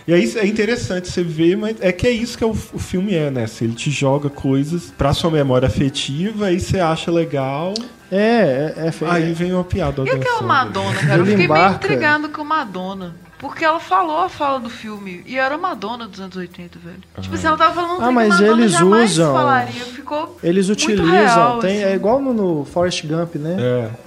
E 0.08 0.14
aí 0.14 0.34
é 0.38 0.46
interessante 0.48 1.10
você 1.12 1.22
ver, 1.22 1.58
mas 1.58 1.76
é 1.82 1.92
que 1.92 2.08
é 2.08 2.12
isso 2.12 2.38
que 2.38 2.44
é 2.44 2.48
o, 2.48 2.52
o 2.52 2.80
filme 2.80 3.14
é, 3.14 3.30
né? 3.30 3.46
Se 3.48 3.66
ele 3.66 3.74
te 3.74 3.92
joga 3.92 4.30
coisas 4.30 4.94
pra 4.98 5.14
sua 5.14 5.30
memória 5.30 5.68
afetiva, 5.68 6.46
aí 6.46 6.60
você 6.60 6.80
acha 6.80 7.12
legal, 7.12 7.74
É, 8.10 8.74
é, 8.78 8.88
é, 8.88 9.10
aí 9.10 9.34
vem 9.34 9.52
uma 9.54 9.66
piada. 9.66 10.02
E 10.04 10.10
aquela 10.10 10.24
dançando. 10.24 10.48
Madonna, 10.48 10.94
cara? 11.02 11.18
Eu 11.18 11.26
fiquei 11.26 11.38
meio 11.38 11.46
embarca. 11.50 11.86
intrigado 11.86 12.30
com 12.30 12.44
Madonna. 12.44 13.16
Porque 13.40 13.64
ela 13.64 13.80
falou 13.80 14.18
a 14.24 14.30
fala 14.30 14.60
do 14.60 14.70
filme. 14.70 15.22
E 15.28 15.38
era 15.38 15.54
a 15.54 15.58
Madonna 15.60 16.08
dos 16.08 16.20
anos 16.20 16.36
80, 16.36 16.80
velho. 16.80 16.98
Tipo 17.22 17.36
assim, 17.36 17.46
ela 17.46 17.56
tava 17.58 17.76
falando 17.76 18.00
um 18.00 18.04
Ah, 18.04 18.12
mas 18.12 18.30
Madonna 18.30 18.62
eles 18.64 18.82
usam- 18.82 19.34
falaria. 19.34 19.82
Ficou 19.84 20.38
Eles 20.42 20.68
muito 20.68 20.82
utilizam, 20.84 21.12
real, 21.12 21.60
tem, 21.60 21.84
assim. 21.84 21.92
é 21.92 21.96
igual 21.96 22.20
no, 22.20 22.34
no 22.34 22.66
Forrest 22.66 23.06
Gump, 23.06 23.36
né? 23.36 23.58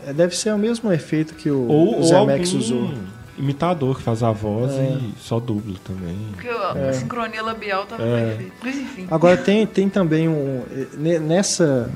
É. 0.06 0.10
É, 0.10 0.12
Deve 0.12 0.34
ser 0.34 0.52
o 0.52 0.58
mesmo 0.58 0.90
efeito 0.92 1.34
que 1.34 1.48
o, 1.48 1.60
Ou, 1.68 1.92
o 1.92 1.96
ou 1.98 2.02
Zemeckis 2.02 2.48
algum 2.54 2.58
usou. 2.64 2.90
Imitador 3.40 3.96
que 3.96 4.02
faz 4.02 4.22
a 4.22 4.30
voz 4.30 4.72
É. 4.72 4.98
e 5.00 5.12
só 5.18 5.40
dubla 5.40 5.76
também. 5.84 6.16
Porque 6.32 6.48
a 6.48 6.92
sincronia 6.92 7.42
labial 7.42 7.86
tava 7.86 8.02
É. 8.02 8.26
perfeita. 8.28 8.52
Mas 8.62 8.76
enfim. 8.76 9.06
Agora 9.10 9.36
tem, 9.36 9.66
tem 9.66 9.88
também 9.88 10.28
um. 10.28 10.62
ne- 10.96 11.18
Nessa. 11.18 11.90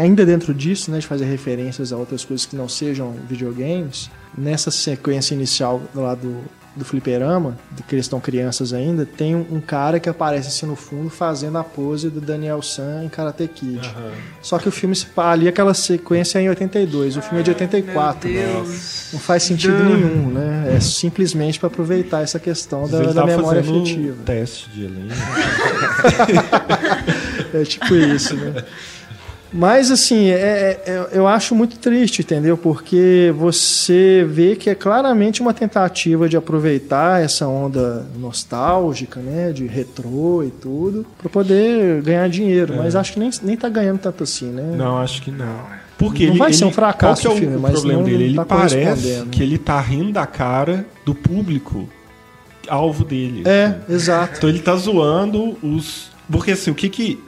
Ainda 0.00 0.24
dentro 0.24 0.54
disso, 0.54 0.92
né, 0.92 1.00
de 1.00 1.06
fazer 1.08 1.24
referências 1.24 1.92
a 1.92 1.96
outras 1.96 2.24
coisas 2.24 2.46
que 2.46 2.54
não 2.54 2.68
sejam 2.68 3.12
videogames, 3.28 4.08
nessa 4.38 4.70
sequência 4.70 5.34
inicial 5.34 5.82
lá 5.92 6.14
do, 6.14 6.36
do 6.74 6.84
fliperama, 6.84 7.58
de 7.72 7.82
que 7.82 7.94
eles 7.94 8.06
estão 8.06 8.20
crianças 8.20 8.72
ainda, 8.72 9.04
tem 9.04 9.34
um, 9.34 9.44
um 9.50 9.60
cara 9.60 9.98
que 9.98 10.08
aparece 10.08 10.48
assim 10.48 10.66
no 10.66 10.76
fundo 10.76 11.10
fazendo 11.10 11.58
a 11.58 11.64
pose 11.64 12.08
do 12.08 12.20
Daniel 12.20 12.62
San 12.62 13.04
em 13.04 13.08
Karate 13.08 13.48
Kid. 13.48 13.80
Só 14.40 14.58
que 14.58 14.68
o 14.68 14.72
filme 14.72 14.94
se 14.94 15.06
ali 15.16 15.48
aquela 15.48 15.74
sequência 15.74 16.38
é 16.38 16.42
em 16.42 16.48
82, 16.48 17.16
o 17.16 17.22
filme 17.22 17.40
é 17.40 17.42
de 17.42 17.50
84. 17.50 18.28
Meu 18.28 18.40
né? 18.40 18.52
Deus. 18.52 19.08
Não 19.12 19.20
faz 19.20 19.42
sentido 19.42 19.82
nenhum, 19.82 20.30
né? 20.30 20.74
É 20.76 20.80
simplesmente 20.80 21.58
para 21.58 21.66
aproveitar 21.66 22.22
essa 22.22 22.38
questão 22.38 22.88
da, 22.88 23.02
ele 23.02 23.12
da 23.12 23.26
memória 23.26 23.60
afetiva. 23.60 24.22
teste 24.24 24.70
de 24.70 24.84
elenco. 24.84 25.14
É 27.52 27.64
tipo 27.64 27.94
isso, 27.94 28.36
né? 28.36 28.64
Mas, 29.52 29.90
assim, 29.90 30.28
é, 30.28 30.80
é- 30.86 31.08
eu 31.12 31.26
acho 31.26 31.54
muito 31.56 31.76
triste, 31.78 32.22
entendeu? 32.22 32.56
Porque 32.56 33.34
você 33.36 34.24
vê 34.28 34.54
que 34.54 34.70
é 34.70 34.74
claramente 34.76 35.40
uma 35.42 35.52
tentativa 35.52 36.28
de 36.28 36.36
aproveitar 36.36 37.20
essa 37.20 37.48
onda 37.48 38.06
nostálgica, 38.16 39.18
né? 39.20 39.50
De 39.52 39.66
retrô 39.66 40.44
e 40.44 40.50
tudo, 40.50 41.04
para 41.18 41.28
poder 41.28 42.00
ganhar 42.02 42.28
dinheiro. 42.28 42.74
Mas 42.76 42.94
acho 42.94 43.14
que 43.14 43.18
nem, 43.18 43.30
nem 43.42 43.56
tá 43.56 43.68
ganhando 43.68 43.98
tanto 43.98 44.22
assim, 44.22 44.46
né? 44.50 44.74
Não, 44.76 44.98
acho 44.98 45.20
que 45.22 45.30
não. 45.32 45.80
Porque 45.98 46.24
Não 46.26 46.32
ele, 46.32 46.38
vai 46.38 46.52
ser 46.52 46.62
ele- 46.64 46.70
um 46.70 46.72
fracasso 46.74 47.22
qual 47.22 47.22
que 47.22 47.26
é 47.26 47.30
o 47.30 47.40
filme, 47.40 47.56
o 47.56 47.60
mas 47.60 47.72
problema 47.72 47.98
não- 47.98 48.04
dele? 48.08 48.24
Ele 48.24 48.34
tá 48.36 48.44
parece 48.44 48.76
correspondendo. 48.76 49.30
que 49.30 49.42
ele 49.42 49.58
tá 49.58 49.80
rindo 49.80 50.12
da 50.12 50.26
cara 50.26 50.86
do 51.04 51.14
público 51.14 51.88
alvo 52.68 53.04
dele. 53.04 53.42
É, 53.46 53.74
exato. 53.88 54.34
Então 54.38 54.48
ele 54.48 54.60
tá 54.60 54.74
zoando 54.76 55.58
os. 55.62 56.08
Porque 56.30 56.52
assim, 56.52 56.70
o 56.70 56.74
que 56.74 56.88
que. 56.88 57.22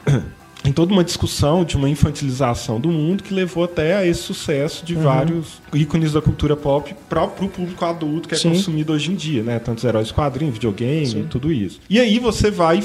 Tem 0.63 0.73
toda 0.73 0.93
uma 0.93 1.03
discussão 1.03 1.65
de 1.65 1.77
uma 1.77 1.89
infantilização 1.89 2.79
do 2.79 2.89
mundo 2.89 3.23
que 3.23 3.35
levou 3.35 3.65
até 3.65 3.97
a 3.97 4.07
esse 4.07 4.23
sucesso 4.23 4.85
de 4.85 4.95
vários 4.95 5.61
ícones 5.75 6.13
da 6.13 6.23
cultura 6.23 6.57
pop 6.57 6.95
para 7.09 7.25
o 7.25 7.49
público 7.49 7.85
adulto 7.85 8.29
que 8.29 8.35
é 8.35 8.39
Sim. 8.39 8.51
consumido 8.51 8.93
hoje 8.93 9.11
em 9.11 9.17
dia, 9.17 9.43
né? 9.43 9.59
Tantos 9.59 9.83
heróis 9.83 10.13
quadrinhos, 10.13 10.55
videogame, 10.55 11.27
tudo 11.29 11.53
isso. 11.53 11.81
E 11.91 11.99
aí 11.99 12.19
você 12.19 12.51
vai 12.51 12.79
e 12.79 12.83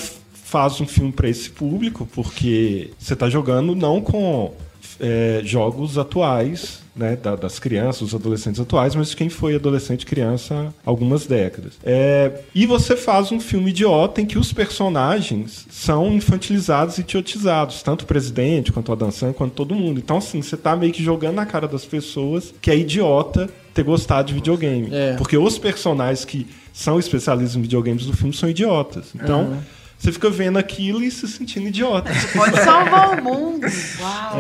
faz 0.48 0.80
um 0.82 0.88
filme 0.88 1.12
para 1.12 1.30
esse 1.30 1.50
público, 1.50 2.08
porque 2.14 2.92
você 2.98 3.16
tá 3.16 3.30
jogando 3.30 3.76
não 3.76 4.02
com 4.02 4.54
é, 5.00 5.42
jogos 5.44 5.98
atuais, 5.98 6.82
né, 6.98 7.16
da- 7.16 7.36
das 7.36 7.60
crianças, 7.60 8.02
dos 8.02 8.16
adolescentes 8.16 8.60
atuais, 8.60 8.96
mas 8.96 9.10
de 9.12 9.16
quem 9.16 9.30
foi 9.30 9.56
adolescente 9.56 10.02
e 10.02 10.06
criança 10.06 10.74
há 10.86 10.90
algumas 10.90 11.26
décadas. 11.26 11.74
É, 11.84 12.32
e 12.56 12.66
você 12.66 12.96
faz 12.96 13.32
um 13.32 13.40
filme 13.40 13.70
idiota 13.70 14.20
em 14.22 14.26
que 14.26 14.38
os 14.40 14.52
personagens 14.52 15.66
são 15.70 16.14
infantilizados 16.14 16.98
e 16.98 17.02
idiotizados, 17.02 17.82
tanto 17.84 18.02
o 18.04 18.06
presidente, 18.06 18.72
quanto 18.72 18.92
a 18.92 18.96
dançante, 18.96 19.38
quanto 19.38 19.54
todo 19.54 19.76
mundo. 19.76 20.00
Então, 20.00 20.18
assim, 20.18 20.42
você 20.42 20.58
tá 20.58 20.76
meio 20.76 20.92
que 20.92 21.04
jogando 21.04 21.36
na 21.36 21.46
cara 21.46 21.68
das 21.68 21.86
pessoas 21.86 22.54
que 22.62 22.72
é 22.72 22.76
idiota 22.78 23.50
ter 23.74 23.84
gostado 23.84 24.28
de 24.30 24.34
videogame. 24.34 24.90
É. 24.92 25.14
Porque 25.18 25.38
os 25.38 25.58
personagens 25.60 26.26
que 26.26 26.48
são 26.74 26.98
especialistas 27.00 27.56
em 27.56 27.62
videogames 27.62 28.06
do 28.06 28.14
filme 28.14 28.34
são 28.34 28.50
idiotas. 28.50 29.08
Então, 29.16 29.58
você 29.98 30.12
fica 30.12 30.30
vendo 30.30 30.58
aquilo 30.60 31.04
e 31.04 31.10
se 31.10 31.28
sentindo 31.28 31.68
idiota. 31.68 32.12
Pode 32.36 32.56
salvar 32.64 33.20
o 33.20 33.24
mundo. 33.24 33.66
Uau. 34.00 34.38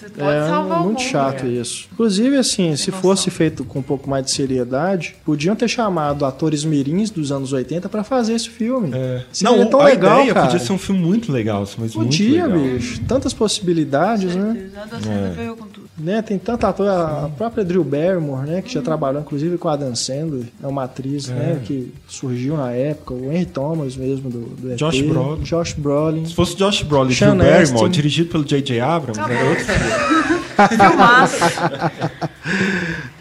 Você 0.00 0.08
pode 0.08 0.28
É 0.30 0.46
salvar 0.46 0.78
o 0.78 0.82
mundo. 0.84 0.84
muito 0.86 1.02
chato 1.02 1.46
isso. 1.46 1.88
Inclusive, 1.92 2.36
assim, 2.36 2.74
se 2.76 2.90
noção. 2.90 3.02
fosse 3.02 3.30
feito 3.30 3.64
com 3.64 3.80
um 3.80 3.82
pouco 3.82 4.08
mais 4.08 4.24
de 4.24 4.30
seriedade, 4.30 5.16
podiam 5.24 5.54
ter 5.56 5.68
chamado 5.68 6.24
atores 6.24 6.64
mirins 6.64 7.10
dos 7.10 7.30
anos 7.32 7.52
80 7.52 7.88
pra 7.88 8.02
fazer 8.04 8.34
esse 8.34 8.48
filme. 8.48 8.90
É. 8.94 9.24
Seria 9.32 9.66
tão 9.66 9.80
a 9.80 9.84
legal, 9.84 10.18
ideia 10.20 10.34
cara. 10.34 10.46
podia 10.46 10.64
ser 10.64 10.72
um 10.72 10.78
filme 10.78 11.00
muito 11.02 11.30
legal, 11.32 11.68
mas 11.76 11.92
Podia, 11.92 12.46
muito 12.48 12.62
legal. 12.62 12.78
bicho. 12.78 13.00
Tantas 13.06 13.34
possibilidades, 13.34 14.34
né? 14.34 14.70
A 14.76 14.88
Sandler 14.88 15.32
veio 15.32 15.56
com 15.56 15.66
tudo. 15.66 15.79
Né? 16.00 16.22
Tem 16.22 16.38
tanta 16.38 16.68
ator, 16.68 16.88
a 16.88 17.30
própria 17.36 17.64
Drew 17.64 17.84
Barrymore, 17.84 18.46
né? 18.48 18.62
Que 18.62 18.72
já 18.72 18.82
trabalhou, 18.82 19.20
inclusive, 19.20 19.56
com 19.58 19.68
a 19.68 19.76
Dan 19.76 19.94
Sandler. 19.94 20.46
É 20.62 20.66
uma 20.66 20.84
atriz, 20.84 21.28
né? 21.28 21.60
Que 21.64 21.92
surgiu 22.08 22.56
na 22.56 22.72
época. 22.72 23.14
O 23.14 23.32
Henry 23.32 23.46
Thomas 23.46 23.96
mesmo, 23.96 24.30
do, 24.30 24.40
do 24.56 24.72
ET. 24.72 24.78
Josh 24.78 25.00
Brolin. 25.02 25.42
Josh 25.42 25.72
Brolin. 25.74 26.26
Se 26.26 26.34
fosse 26.34 26.56
Josh 26.56 26.82
Brolin 26.82 27.12
e 27.12 27.14
Sean 27.14 27.36
Drew 27.36 27.46
Barrymore, 27.46 27.74
Astin. 27.84 27.90
dirigido 27.90 28.30
pelo 28.30 28.44
J.J. 28.44 28.80
Abrams, 28.80 29.20
era 29.20 29.44
outro 29.48 29.64
filme. 29.64 30.68
Filmaço. 30.68 31.36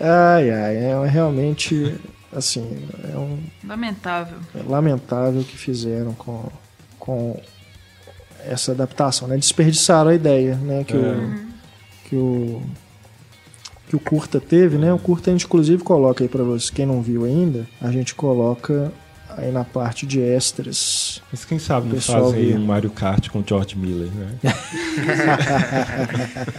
Ai, 0.02 0.50
ai. 0.50 0.76
É 0.78 1.08
realmente, 1.08 1.96
assim, 2.34 2.66
é 3.14 3.18
um 3.18 3.38
Lamentável. 3.68 4.38
É 4.56 4.64
lamentável 4.70 5.42
o 5.42 5.44
que 5.44 5.58
fizeram 5.58 6.14
com, 6.14 6.46
com 6.98 7.40
essa 8.46 8.72
adaptação, 8.72 9.28
né? 9.28 9.38
Desperdiçaram 9.38 10.10
a 10.10 10.16
ideia, 10.16 10.56
né? 10.56 10.84
Que, 10.84 10.96
o, 10.96 11.49
que 12.10 12.16
o 12.16 12.62
que 13.88 13.96
o 13.96 14.00
curta 14.00 14.40
teve, 14.40 14.78
né? 14.78 14.94
O 14.94 15.00
curta 15.00 15.32
a 15.32 15.34
gente 15.34 15.46
inclusive 15.46 15.84
coloca 15.84 16.24
aí 16.24 16.28
para 16.28 16.44
você, 16.44 16.72
quem 16.72 16.86
não 16.86 17.02
viu 17.02 17.26
ainda, 17.26 17.68
a 17.82 17.92
gente 17.92 18.14
coloca 18.14 18.92
aí 19.36 19.52
na 19.52 19.64
parte 19.64 20.06
de 20.06 20.22
extras. 20.22 21.24
Mas 21.32 21.44
quem 21.44 21.58
sabe 21.58 21.90
não 21.90 22.00
fazem 22.00 22.56
um 22.56 22.66
Mario 22.66 22.92
Kart 22.92 23.30
com 23.30 23.40
o 23.40 23.44
George 23.46 23.76
Miller, 23.76 24.12
né? 24.12 24.36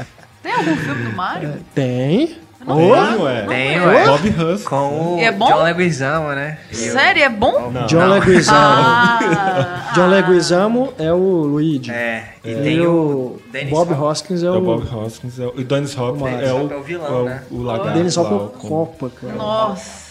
Tem 0.42 0.53
algum 0.53 0.76
filme 0.76 1.05
do 1.05 1.16
Mario? 1.16 1.55
Tem. 1.74 2.36
Não 2.66 2.88
ué. 3.22 3.42
Tem, 3.46 3.78
lembro. 3.78 3.88
ué. 3.88 4.06
Bob 4.06 4.28
Hus. 4.28 4.62
Com 4.64 5.14
o 5.14 5.18
E 5.18 5.24
é 5.24 5.32
bom? 5.32 5.46
John 5.48 5.62
Leguizamo, 5.62 6.28
né? 6.30 6.58
E 6.70 6.74
o- 6.74 6.92
Sério, 6.92 7.22
é 7.22 7.28
bom? 7.28 7.70
Não. 7.70 7.86
John 7.86 8.06
Leguizamo. 8.06 8.58
Ah, 8.58 9.92
John. 9.94 10.06
Leguizamo 10.08 10.92
é 10.98 11.12
o 11.12 11.16
Luigi. 11.18 11.90
É, 11.90 12.34
e 12.44 12.50
E 12.50 12.54
tem 12.62 12.80
o 12.86 13.38
Dennis 13.52 13.70
Bob. 13.70 13.92
Hoskins 13.94 14.42
é, 14.42 14.46
É 14.46 14.50
o, 14.50 14.56
o 14.56 14.61
Bob 14.61 14.94
Hoskins. 14.94 15.38
É 15.38 15.46
o, 15.46 15.54
e 15.56 15.61
o 15.62 15.64
Dennis 15.64 15.96
Hopper 15.98 16.24
Dennis 16.30 16.48
é 16.48 16.52
o, 16.52 16.72
é 16.72 16.76
o 16.76 16.82
vilão, 16.82 17.24
né? 17.24 17.42
o 17.50 17.62
lagarto 17.62 17.92
Dennis 17.98 18.16
Hopper 18.16 18.36
o- 18.36 18.48
Copa, 18.50 19.11
cara. 19.20 19.32
Nossa. 19.34 20.11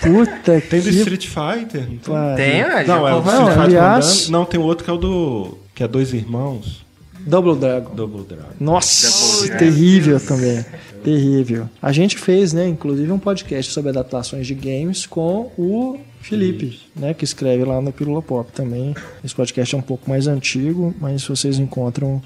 Puta 0.00 0.60
Tem 0.60 0.80
do 0.80 0.88
que 0.90 0.96
Street 0.96 1.26
Fighter? 1.28 1.86
Não 2.08 2.34
tem? 2.36 2.60
já 2.60 2.84
Não, 2.96 3.06
é 3.06 3.14
o. 3.14 3.18
Street 3.20 3.36
Não, 3.38 3.46
Fighter 3.48 3.62
aliás- 3.62 4.28
Não, 4.28 4.44
tem 4.44 4.58
outro 4.60 4.84
que 4.84 4.90
é 4.90 4.94
o 4.94 4.96
do... 4.96 5.58
Que 5.74 5.84
é 5.84 5.88
Dois 5.88 6.12
Irmãos. 6.12 6.84
Double 7.20 7.54
Dragon. 7.56 7.94
Double 7.94 8.24
Dragon. 8.24 8.44
Nossa, 8.58 9.06
Double 9.10 9.48
Dragon. 9.48 9.58
terrível 9.58 10.20
também. 10.20 10.64
Terrível. 11.02 11.68
A 11.80 11.92
gente 11.92 12.18
fez, 12.18 12.52
né, 12.52 12.68
inclusive 12.68 13.10
um 13.10 13.18
podcast 13.18 13.72
sobre 13.72 13.90
adaptações 13.90 14.46
de 14.46 14.54
games 14.54 15.06
com 15.06 15.50
o 15.58 15.98
Felipe, 16.20 16.78
né, 16.94 17.14
que 17.14 17.24
escreve 17.24 17.64
lá 17.64 17.80
no 17.80 17.90
Pílula 17.92 18.20
Pop 18.20 18.50
também. 18.52 18.94
Esse 19.24 19.34
podcast 19.34 19.74
é 19.74 19.78
um 19.78 19.82
pouco 19.82 20.08
mais 20.10 20.26
antigo, 20.26 20.94
mas 21.00 21.26
vocês 21.26 21.58
encontram 21.58 22.20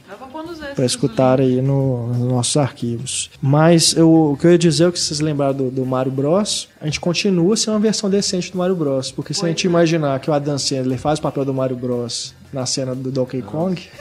para 0.74 0.84
escutar 0.84 1.40
aí 1.40 1.62
no- 1.62 2.08
nos 2.08 2.28
nossos 2.32 2.56
arquivos. 2.56 3.30
Mas 3.40 3.94
eu- 3.96 4.32
o 4.32 4.36
que 4.36 4.46
eu 4.46 4.50
ia 4.52 4.58
dizer 4.58 4.88
é 4.88 4.90
que 4.90 4.98
vocês 4.98 5.20
lembraram 5.20 5.54
do, 5.54 5.70
do 5.70 5.86
Mario 5.86 6.10
Bros, 6.10 6.68
a 6.80 6.86
gente 6.86 6.98
continua 6.98 7.56
sendo 7.56 7.74
uma 7.74 7.80
versão 7.80 8.10
decente 8.10 8.50
do 8.50 8.58
Mario 8.58 8.74
Bros, 8.74 9.12
porque 9.12 9.32
se 9.32 9.44
a 9.44 9.48
gente 9.48 9.64
imaginar 9.64 10.18
que 10.18 10.28
o 10.28 10.32
Adam 10.32 10.58
Sandler 10.58 10.98
faz 10.98 11.20
o 11.20 11.22
papel 11.22 11.44
do 11.44 11.54
Mario 11.54 11.76
Bros 11.76 12.34
na 12.52 12.66
cena 12.66 12.92
do 12.96 13.12
Donkey 13.12 13.42
Kong, 13.42 13.80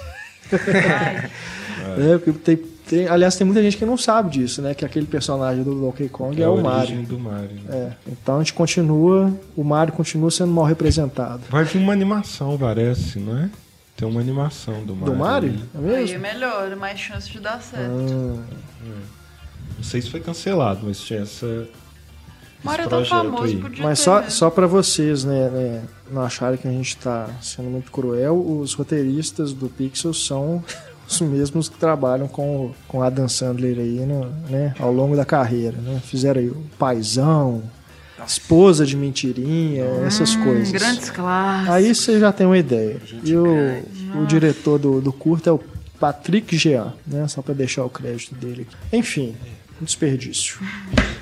é, 0.51 2.17
porque 2.17 2.31
tem, 2.39 2.59
tem- 2.93 3.07
aliás 3.07 3.35
tem 3.35 3.45
muita 3.45 3.61
gente 3.61 3.77
que 3.77 3.85
não 3.85 3.97
sabe 3.97 4.29
disso, 4.29 4.61
né, 4.61 4.73
que 4.73 4.83
aquele 4.85 5.05
personagem 5.05 5.63
do 5.63 5.73
Donkey 5.75 6.09
Kong 6.09 6.41
é, 6.41 6.45
a 6.45 6.49
o 6.51 6.61
Mario. 6.61 7.03
do 7.03 7.19
Mario. 7.19 7.49
né? 7.65 7.75
É, 8.07 8.11
então 8.11 8.35
a 8.35 8.39
gente 8.39 8.53
continua, 8.53 9.31
o 9.55 9.63
Mario 9.63 9.93
continua 9.93 10.29
sendo 10.31 10.51
mal 10.51 10.65
representado. 10.65 11.41
Vai 11.49 11.63
vir 11.63 11.79
uma 11.79 11.93
animação, 11.93 12.57
parece, 12.57 13.19
não 13.19 13.37
é? 13.37 13.49
Tem 13.95 14.07
uma 14.07 14.19
animação 14.19 14.83
do 14.83 14.95
Mario. 14.95 15.13
Do 15.13 15.19
Mario? 15.19 15.49
aí. 15.51 15.59
É 15.59 15.77
Aí 15.89 15.93
é 15.93 15.97
mesmo? 16.07 16.19
melhor, 16.19 16.71
é 16.71 16.75
mais 16.75 16.99
chance 16.99 17.29
de 17.31 17.39
dar 17.39 17.61
certo. 17.61 17.91
Ah, 17.91 18.43
Não 19.77 19.83
sei 19.83 20.01
se 20.01 20.09
foi 20.09 20.19
cancelado, 20.19 20.81
mas 20.83 20.99
tinha 20.99 21.19
essa. 21.21 21.67
Mario 22.63 22.83
é 22.83 22.85
esse 22.85 22.89
tão 22.89 22.99
projeto 22.99 23.23
famoso, 23.25 23.43
aí. 23.53 23.57
podia 23.61 23.83
Mas 23.83 23.99
ter, 23.99 24.05
só, 24.05 24.21
né? 24.21 24.29
só 24.29 24.49
para 24.49 24.65
vocês, 24.67 25.23
né, 25.25 25.49
né, 25.49 25.83
não 26.09 26.21
acharem 26.21 26.57
que 26.57 26.67
a 26.67 26.71
gente 26.71 26.95
tá 26.97 27.29
sendo 27.41 27.69
muito 27.69 27.91
cruel, 27.91 28.39
os 28.39 28.73
roteiristas 28.73 29.51
do 29.53 29.67
Pixel 29.67 30.13
são 30.13 30.63
os 31.07 31.21
mesmos 31.21 31.69
que 31.69 31.77
trabalham 31.77 32.27
com, 32.27 32.71
com 32.87 33.01
Adam 33.01 33.27
Sandler 33.27 33.77
aí, 33.77 33.99
no, 34.05 34.25
né, 34.49 34.73
ao 34.79 34.91
longo 34.91 35.15
da 35.15 35.25
carreira, 35.25 35.77
né? 35.77 36.01
Fizeram 36.03 36.41
aí 36.41 36.49
o 36.49 36.63
Paizão, 36.77 37.63
Esposa 38.25 38.85
de 38.85 38.95
Mentirinha, 38.95 39.85
essas 40.05 40.35
coisas. 40.35 40.69
Hum, 40.69 40.73
Grandes 40.73 41.09
classes. 41.09 41.69
Aí 41.69 41.93
você 41.93 42.19
já 42.19 42.31
tem 42.31 42.47
uma 42.47 42.57
ideia. 42.57 43.01
E 43.23 43.35
o, 43.35 43.45
o 44.21 44.25
diretor 44.25 44.79
do, 44.79 45.01
do 45.01 45.11
curto 45.11 45.49
é 45.49 45.51
o 45.51 45.59
Patrick 45.99 46.57
Jean, 46.57 46.93
né? 47.05 47.27
Só 47.27 47.41
para 47.41 47.53
deixar 47.53 47.83
o 47.83 47.89
crédito 47.89 48.35
dele 48.35 48.67
aqui. 48.67 48.97
Enfim, 48.97 49.35
um 49.81 49.85
desperdício. 49.85 50.59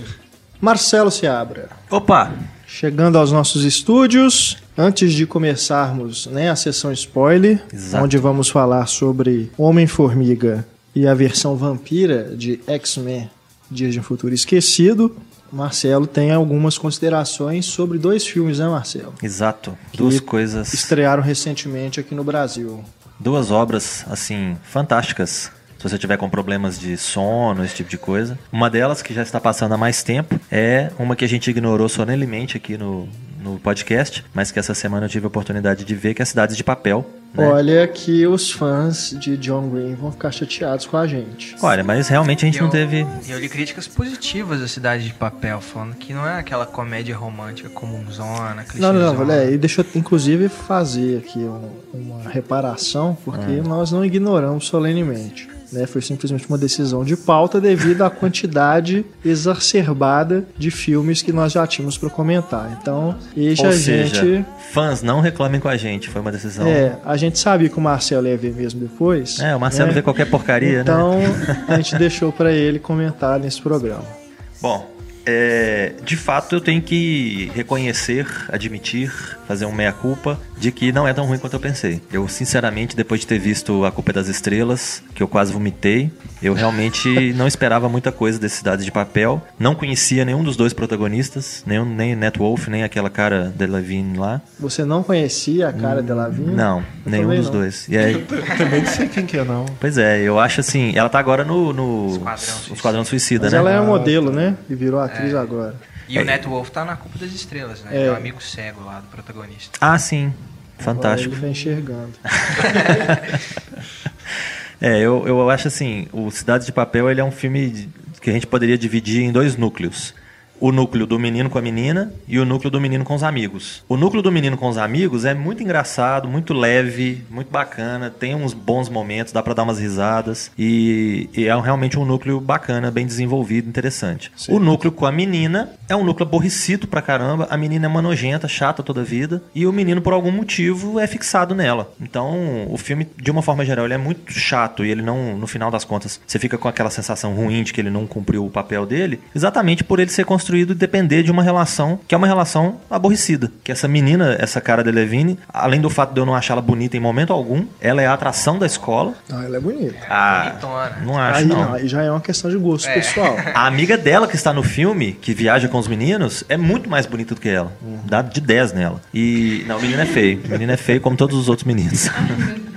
Marcelo 0.61 1.09
Seabra. 1.09 1.69
Opa! 1.89 2.31
Chegando 2.67 3.17
aos 3.17 3.31
nossos 3.31 3.63
estúdios, 3.63 4.57
antes 4.77 5.13
de 5.13 5.25
começarmos 5.25 6.27
né, 6.27 6.49
a 6.49 6.55
sessão 6.55 6.91
spoiler, 6.91 7.63
Exato. 7.73 8.03
onde 8.03 8.17
vamos 8.17 8.49
falar 8.49 8.85
sobre 8.87 9.51
Homem-Formiga 9.57 10.65
e 10.95 11.07
a 11.07 11.13
versão 11.13 11.55
vampira 11.55 12.35
de 12.35 12.59
X-Men 12.67 13.29
Dias 13.69 13.93
de 13.93 13.99
um 13.99 14.03
Futuro 14.03 14.33
Esquecido, 14.33 15.15
Marcelo 15.51 16.05
tem 16.07 16.31
algumas 16.31 16.77
considerações 16.77 17.65
sobre 17.65 17.97
dois 17.97 18.25
filmes, 18.25 18.59
né, 18.59 18.67
Marcelo? 18.67 19.13
Exato. 19.23 19.77
Duas 19.93 20.19
Que 20.19 20.25
coisas, 20.25 20.73
Estrearam 20.73 21.23
recentemente 21.23 21.99
aqui 21.99 22.13
no 22.15 22.23
Brasil. 22.23 22.83
duas 23.19 23.49
obras 23.51 24.03
assim 24.09 24.57
fantásticas. 24.63 25.51
Se 25.77 25.89
você 25.89 25.97
tiver 25.97 26.15
com 26.17 26.29
problemas 26.29 26.77
de 26.79 26.95
sono, 26.95 27.63
esse 27.65 27.73
tipo 27.75 27.89
de 27.89 27.97
coisa. 27.97 28.37
Uma 28.51 28.69
delas, 28.69 29.01
que 29.01 29.13
já 29.15 29.23
está 29.23 29.39
passando 29.39 29.73
há 29.73 29.77
mais 29.77 30.03
tempo, 30.03 30.39
é 30.51 30.91
uma 30.99 31.15
que 31.15 31.25
a 31.25 31.27
gente 31.27 31.49
ignorou 31.49 31.89
solenemente 31.89 32.55
aqui 32.55 32.77
no, 32.77 33.09
no 33.43 33.59
podcast, 33.59 34.23
mas 34.33 34.51
que 34.51 34.59
essa 34.59 34.73
semana 34.73 35.05
eu 35.05 35.09
tive 35.09 35.25
a 35.25 35.27
oportunidade 35.27 35.83
de 35.83 35.95
ver, 35.95 36.13
que 36.13 36.21
é 36.21 36.25
Cidades 36.25 36.55
de 36.55 36.63
Papel. 36.63 37.05
né? 37.33 37.47
Olha 37.47 37.87
que 37.87 38.27
os 38.27 38.51
fãs 38.51 39.15
de 39.19 39.37
John 39.37 39.69
Green 39.69 39.95
vão 39.95 40.11
ficar 40.11 40.31
chateados 40.31 40.85
com 40.85 40.97
a 40.97 41.07
gente. 41.07 41.55
Olha, 41.61 41.83
mas 41.83 42.07
realmente 42.09 42.43
a 42.43 42.47
gente 42.47 42.57
eu, 42.59 42.63
não 42.65 42.69
teve. 42.71 43.05
Eu 43.27 43.39
li 43.39 43.47
críticas 43.49 43.87
positivas 43.87 44.59
da 44.59 44.67
Cidade 44.67 45.05
de 45.05 45.13
Papel, 45.13 45.59
falando 45.61 45.95
que 45.95 46.13
não 46.13 46.27
é 46.27 46.39
aquela 46.39 46.65
comédia 46.65 47.15
romântica 47.15 47.69
comunzona, 47.69 48.65
Não, 48.75 48.93
não, 48.93 48.99
não, 48.99 49.11
clichêzona. 49.15 49.33
é, 49.35 49.51
e 49.53 49.57
deixa 49.57 49.81
eu 49.81 49.85
inclusive 49.95 50.47
fazer 50.49 51.19
aqui 51.19 51.39
um- 51.39 51.71
uma 51.93 52.29
reparação, 52.29 53.17
porque 53.25 53.61
nós 53.65 53.91
não 53.91 54.03
ignoramos 54.05 54.67
solenemente. 54.67 55.49
Né? 55.71 55.85
Foi 55.85 56.01
simplesmente 56.01 56.47
uma 56.47 56.57
decisão 56.57 57.03
de 57.03 57.15
pauta 57.15 57.61
devido 57.61 58.03
à 58.03 58.09
quantidade 58.09 59.05
exacerbada 59.23 60.45
de 60.57 60.69
filmes 60.69 61.21
que 61.21 61.31
nós 61.31 61.51
já 61.53 61.65
tínhamos 61.65 61.97
para 61.97 62.09
comentar. 62.09 62.77
Então, 62.81 63.15
deixa 63.35 63.63
Ou 63.63 63.69
a 63.69 63.73
seja, 63.73 64.25
gente. 64.25 64.45
fãs, 64.71 65.01
não 65.01 65.21
reclamem 65.21 65.59
com 65.59 65.67
a 65.67 65.77
gente. 65.77 66.09
Foi 66.09 66.21
uma 66.21 66.31
decisão. 66.31 66.67
É, 66.67 66.97
a 67.05 67.15
gente 67.15 67.39
sabia 67.39 67.69
que 67.69 67.77
o 67.77 67.81
Marcelo 67.81 68.27
ia 68.27 68.37
ver 68.37 68.53
mesmo 68.53 68.79
depois. 68.79 69.39
É, 69.39 69.55
o 69.55 69.59
Marcelo 69.59 69.87
né? 69.87 69.93
vê 69.93 70.01
qualquer 70.01 70.29
porcaria, 70.29 70.77
né? 70.77 70.81
Então, 70.81 71.19
a 71.67 71.77
gente 71.77 71.95
deixou 71.95 72.31
para 72.31 72.51
ele 72.51 72.79
comentar 72.79 73.39
nesse 73.39 73.61
programa. 73.61 74.21
Bom, 74.61 74.90
é, 75.25 75.93
de 76.03 76.15
fato 76.15 76.55
eu 76.55 76.61
tenho 76.61 76.81
que 76.81 77.51
reconhecer, 77.53 78.27
admitir, 78.49 79.11
fazer 79.47 79.65
um 79.65 79.71
meia-culpa 79.71 80.39
de 80.57 80.71
que 80.71 80.91
não 80.91 81.07
é 81.07 81.13
tão 81.13 81.25
ruim 81.25 81.37
quanto 81.37 81.53
eu 81.53 81.59
pensei. 81.59 82.01
Eu, 82.11 82.27
sinceramente, 82.27 82.95
depois 82.95 83.21
de 83.21 83.27
ter 83.27 83.39
visto 83.39 83.85
A 83.85 83.91
Culpa 83.91 84.11
é 84.11 84.13
das 84.13 84.27
Estrelas, 84.27 85.03
que 85.13 85.21
eu 85.21 85.27
quase 85.27 85.53
vomitei, 85.53 86.11
eu 86.41 86.53
realmente 86.53 87.33
não 87.33 87.47
esperava 87.47 87.87
muita 87.87 88.11
coisa 88.11 88.39
desse 88.39 88.57
Cidade 88.57 88.83
de 88.83 88.91
Papel. 88.91 89.45
Não 89.59 89.75
conhecia 89.75 90.25
nenhum 90.25 90.43
dos 90.43 90.55
dois 90.55 90.73
protagonistas, 90.73 91.63
nenhum, 91.65 91.85
nem 91.85 92.15
Net 92.15 92.37
Wolf, 92.39 92.67
nem 92.67 92.83
aquela 92.83 93.09
cara 93.09 93.53
de 93.55 93.65
Levine 93.67 94.17
lá. 94.17 94.41
Você 94.59 94.83
não 94.83 95.03
conhecia 95.03 95.69
a 95.69 95.73
cara 95.73 96.01
dela 96.01 96.29
vindo? 96.29 96.53
Não, 96.53 96.83
Eu 97.05 97.11
nenhum 97.11 97.35
dos 97.35 97.45
não. 97.45 97.53
dois. 97.53 97.87
E 97.87 97.97
aí, 97.97 98.25
Também 98.57 98.81
não 98.81 98.91
sei 98.91 99.07
quem 99.07 99.25
que 99.25 99.37
é, 99.37 99.43
não. 99.43 99.65
pois 99.79 99.97
é, 99.97 100.21
eu 100.21 100.39
acho 100.39 100.61
assim, 100.61 100.93
ela 100.95 101.09
tá 101.09 101.19
agora 101.19 101.43
no, 101.43 101.71
no 101.71 102.07
Esquadrão 102.11 102.37
Suicida. 102.37 102.75
Esquadrão 102.75 103.05
Suicida, 103.05 103.43
Mas 103.45 103.53
né? 103.53 103.59
ela 103.59 103.71
é 103.71 103.81
modelo, 103.81 104.31
né? 104.31 104.55
E 104.69 104.75
virou 104.75 104.99
atriz 104.99 105.33
agora. 105.35 105.75
E 106.07 106.19
o 106.19 106.25
Net 106.25 106.45
Wolf 106.47 106.69
tá 106.69 106.83
na 106.83 106.95
Culpa 106.95 107.19
das 107.19 107.31
Estrelas, 107.31 107.81
né? 107.83 107.91
É. 107.93 107.99
Ele 107.99 108.07
é 108.07 108.11
o 108.11 108.15
amigo 108.15 108.41
cego 108.41 108.83
lá 108.83 108.99
do 108.99 109.07
protagonista. 109.07 109.77
Ah, 109.79 109.97
sim. 109.97 110.33
Agora 110.77 110.95
Fantástico. 110.95 111.35
Ele 111.35 111.41
tá 111.41 111.47
enxergando. 111.47 112.11
É, 114.81 114.99
eu, 114.99 115.27
eu 115.27 115.49
acho 115.51 115.67
assim, 115.67 116.07
o 116.11 116.31
Cidade 116.31 116.65
de 116.65 116.71
Papel 116.71 117.09
ele 117.09 117.21
é 117.21 117.23
um 117.23 117.31
filme 117.31 117.87
que 118.19 118.31
a 118.31 118.33
gente 118.33 118.47
poderia 118.47 118.77
dividir 118.77 119.21
em 119.21 119.31
dois 119.31 119.55
núcleos. 119.55 120.13
O 120.61 120.71
núcleo 120.71 121.07
do 121.07 121.17
menino 121.17 121.49
com 121.49 121.57
a 121.57 121.61
menina 121.61 122.13
e 122.27 122.37
o 122.37 122.45
núcleo 122.45 122.69
do 122.69 122.79
menino 122.79 123.03
com 123.03 123.15
os 123.15 123.23
amigos. 123.23 123.83
O 123.89 123.97
núcleo 123.97 124.21
do 124.21 124.31
menino 124.31 124.55
com 124.55 124.69
os 124.69 124.77
amigos 124.77 125.25
é 125.25 125.33
muito 125.33 125.63
engraçado, 125.63 126.27
muito 126.27 126.53
leve, 126.53 127.23
muito 127.31 127.49
bacana, 127.49 128.11
tem 128.11 128.35
uns 128.35 128.53
bons 128.53 128.87
momentos, 128.87 129.33
dá 129.33 129.41
pra 129.41 129.55
dar 129.55 129.63
umas 129.63 129.79
risadas 129.79 130.51
e, 130.55 131.27
e 131.35 131.47
é 131.47 131.59
realmente 131.59 131.97
um 131.97 132.05
núcleo 132.05 132.39
bacana, 132.39 132.91
bem 132.91 133.07
desenvolvido, 133.07 133.67
interessante. 133.67 134.31
O 134.47 134.59
núcleo 134.59 134.91
com 134.91 135.07
a 135.07 135.11
menina 135.11 135.71
é 135.89 135.95
um 135.95 136.03
núcleo 136.03 136.27
aborrecido 136.27 136.87
pra 136.87 137.01
caramba, 137.01 137.47
a 137.49 137.57
menina 137.57 137.87
é 137.87 137.89
uma 137.89 138.01
nojenta, 138.01 138.47
chata 138.47 138.83
toda 138.83 139.01
a 139.01 139.03
vida 139.03 139.41
e 139.55 139.65
o 139.65 139.73
menino 139.73 139.99
por 139.99 140.13
algum 140.13 140.31
motivo 140.31 140.99
é 140.99 141.07
fixado 141.07 141.55
nela. 141.55 141.91
Então, 141.99 142.67
o 142.69 142.77
filme 142.77 143.07
de 143.17 143.31
uma 143.31 143.41
forma 143.41 143.65
geral 143.65 143.85
ele 143.85 143.95
é 143.95 143.97
muito 143.97 144.31
chato 144.31 144.85
e 144.85 144.91
ele 144.91 145.01
não, 145.01 145.35
no 145.35 145.47
final 145.47 145.71
das 145.71 145.83
contas, 145.83 146.21
você 146.27 146.37
fica 146.37 146.55
com 146.55 146.67
aquela 146.67 146.91
sensação 146.91 147.33
ruim 147.33 147.63
de 147.63 147.73
que 147.73 147.81
ele 147.81 147.89
não 147.89 148.05
cumpriu 148.05 148.45
o 148.45 148.51
papel 148.51 148.85
dele, 148.85 149.19
exatamente 149.35 149.83
por 149.83 149.99
ele 149.99 150.11
ser 150.11 150.23
construído 150.23 150.50
e 150.55 150.65
depender 150.65 151.23
de 151.23 151.31
uma 151.31 151.43
relação 151.43 151.99
que 152.07 152.15
é 152.15 152.17
uma 152.17 152.27
relação 152.27 152.77
aborrecida. 152.89 153.51
Que 153.63 153.71
essa 153.71 153.87
menina, 153.87 154.35
essa 154.39 154.59
cara 154.61 154.83
de 154.83 154.91
Levine, 154.91 155.37
além 155.53 155.79
do 155.81 155.89
fato 155.89 156.13
de 156.13 156.19
eu 156.19 156.25
não 156.25 156.35
achá-la 156.35 156.61
bonita 156.61 156.95
em 156.97 156.99
momento 156.99 157.33
algum, 157.33 157.65
ela 157.79 158.01
é 158.01 158.07
a 158.07 158.13
atração 158.13 158.57
da 158.59 158.65
escola. 158.65 159.13
Não, 159.29 159.41
ela 159.41 159.57
é 159.57 159.59
bonita. 159.59 159.95
Ah, 160.09 160.55
não 161.03 161.17
acho 161.17 161.39
Aí, 161.39 161.45
não. 161.45 161.55
não, 161.65 161.73
aí 161.73 161.87
já 161.87 162.01
é 162.03 162.11
uma 162.11 162.21
questão 162.21 162.49
de 162.49 162.57
gosto 162.57 162.87
É. 162.87 162.93
pessoal. 162.95 163.35
A 163.53 163.67
amiga 163.67 163.97
dela 163.97 164.27
que 164.27 164.35
está 164.35 164.53
no 164.53 164.63
filme, 164.63 165.13
que 165.13 165.33
viaja 165.33 165.67
com 165.67 165.77
os 165.77 165.87
meninos, 165.87 166.43
é 166.49 166.57
muito 166.57 166.89
mais 166.89 167.05
bonita 167.05 167.35
do 167.35 167.41
que 167.41 167.49
ela. 167.49 167.71
Dá 168.05 168.21
de 168.21 168.39
10 168.41 168.73
nela. 168.73 169.01
E. 169.13 169.63
Não, 169.67 169.77
o 169.77 169.81
menino 169.81 170.01
é 170.01 170.05
feio. 170.05 170.41
O 170.45 170.49
menino 170.49 170.71
é 170.71 170.77
feio 170.77 171.01
como 171.01 171.15
todos 171.15 171.37
os 171.37 171.49
outros 171.49 171.65
meninos. 171.65 172.09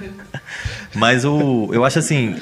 Mas 0.95 1.25
o, 1.25 1.71
eu 1.73 1.85
acho 1.85 1.99
assim, 1.99 2.37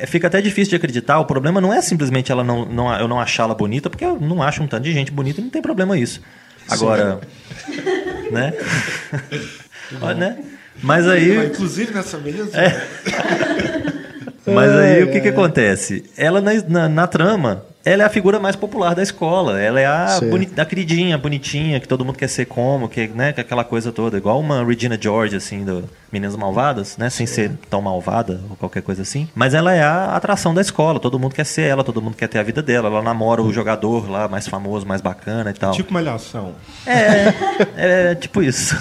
é, 0.00 0.06
fica 0.06 0.26
até 0.28 0.40
difícil 0.40 0.70
de 0.70 0.76
acreditar. 0.76 1.18
O 1.18 1.24
problema 1.24 1.60
não 1.60 1.72
é 1.72 1.80
simplesmente 1.82 2.30
ela 2.30 2.44
não, 2.44 2.64
não, 2.64 2.92
eu 2.98 3.08
não 3.08 3.20
achá-la 3.20 3.54
bonita, 3.54 3.90
porque 3.90 4.04
eu 4.04 4.20
não 4.20 4.42
acho 4.42 4.62
um 4.62 4.66
tanto 4.66 4.84
de 4.84 4.92
gente 4.92 5.10
bonita 5.10 5.40
e 5.40 5.44
não 5.44 5.50
tem 5.50 5.60
problema 5.60 5.98
isso. 5.98 6.20
Agora, 6.68 7.20
né? 8.30 8.52
Olha, 10.00 10.14
né? 10.14 10.38
Mas 10.82 11.06
aí. 11.08 11.46
Inclusive 11.46 11.92
nessa 11.92 12.18
mesa. 12.18 12.50
Mas 14.46 14.70
aí 14.70 15.02
o 15.02 15.10
que, 15.10 15.18
É, 15.18 15.20
que 15.20 15.28
acontece? 15.28 16.04
Ela 16.16 16.40
na, 16.40 16.52
na, 16.68 16.88
na 16.88 17.06
trama, 17.06 17.64
ela 17.86 18.02
é 18.02 18.06
a 18.06 18.10
figura 18.10 18.40
mais 18.40 18.56
popular 18.56 18.96
da 18.96 19.02
escola. 19.02 19.60
Ela 19.60 19.80
é 19.80 19.86
a, 19.86 20.18
boni, 20.20 20.50
a 20.56 20.64
queridinha, 20.64 21.16
bonitinha, 21.16 21.78
que 21.78 21.86
todo 21.86 22.04
mundo 22.04 22.18
quer 22.18 22.28
ser 22.28 22.44
como, 22.44 22.88
que, 22.88 23.06
né, 23.06 23.32
que 23.32 23.40
aquela 23.40 23.62
coisa 23.62 23.92
toda. 23.92 24.16
Igual 24.16 24.40
uma 24.40 24.64
Regina 24.64 24.98
George, 25.00 25.36
assim, 25.36 25.64
do 25.64 25.84
Meninas 26.10 26.34
Malvadas, 26.34 26.96
né? 26.96 27.08
Sem 27.08 27.26
ser 27.26 27.52
tão 27.70 27.80
malvada 27.80 28.40
ou 28.50 28.56
qualquer 28.56 28.82
coisa 28.82 29.02
assim. 29.02 29.28
Mas 29.36 29.54
ela 29.54 29.72
é 29.72 29.84
a 29.84 30.16
atração 30.16 30.52
da 30.52 30.60
escola. 30.60 30.98
Todo 30.98 31.16
mundo 31.16 31.32
quer 31.32 31.46
ser 31.46 31.62
ela, 31.62 31.84
todo 31.84 32.02
mundo 32.02 32.16
quer 32.16 32.26
ter 32.26 32.40
a 32.40 32.42
vida 32.42 32.60
dela. 32.60 32.88
Ela 32.88 33.02
namora 33.02 33.40
o 33.40 33.52
jogador 33.52 34.10
lá, 34.10 34.26
mais 34.26 34.48
famoso, 34.48 34.84
mais 34.84 35.00
bacana 35.00 35.50
e 35.50 35.54
tal. 35.54 35.70
Tipo 35.70 35.94
malhação. 35.94 36.56
É, 36.84 38.10
é 38.10 38.14
tipo 38.16 38.42
isso. 38.42 38.76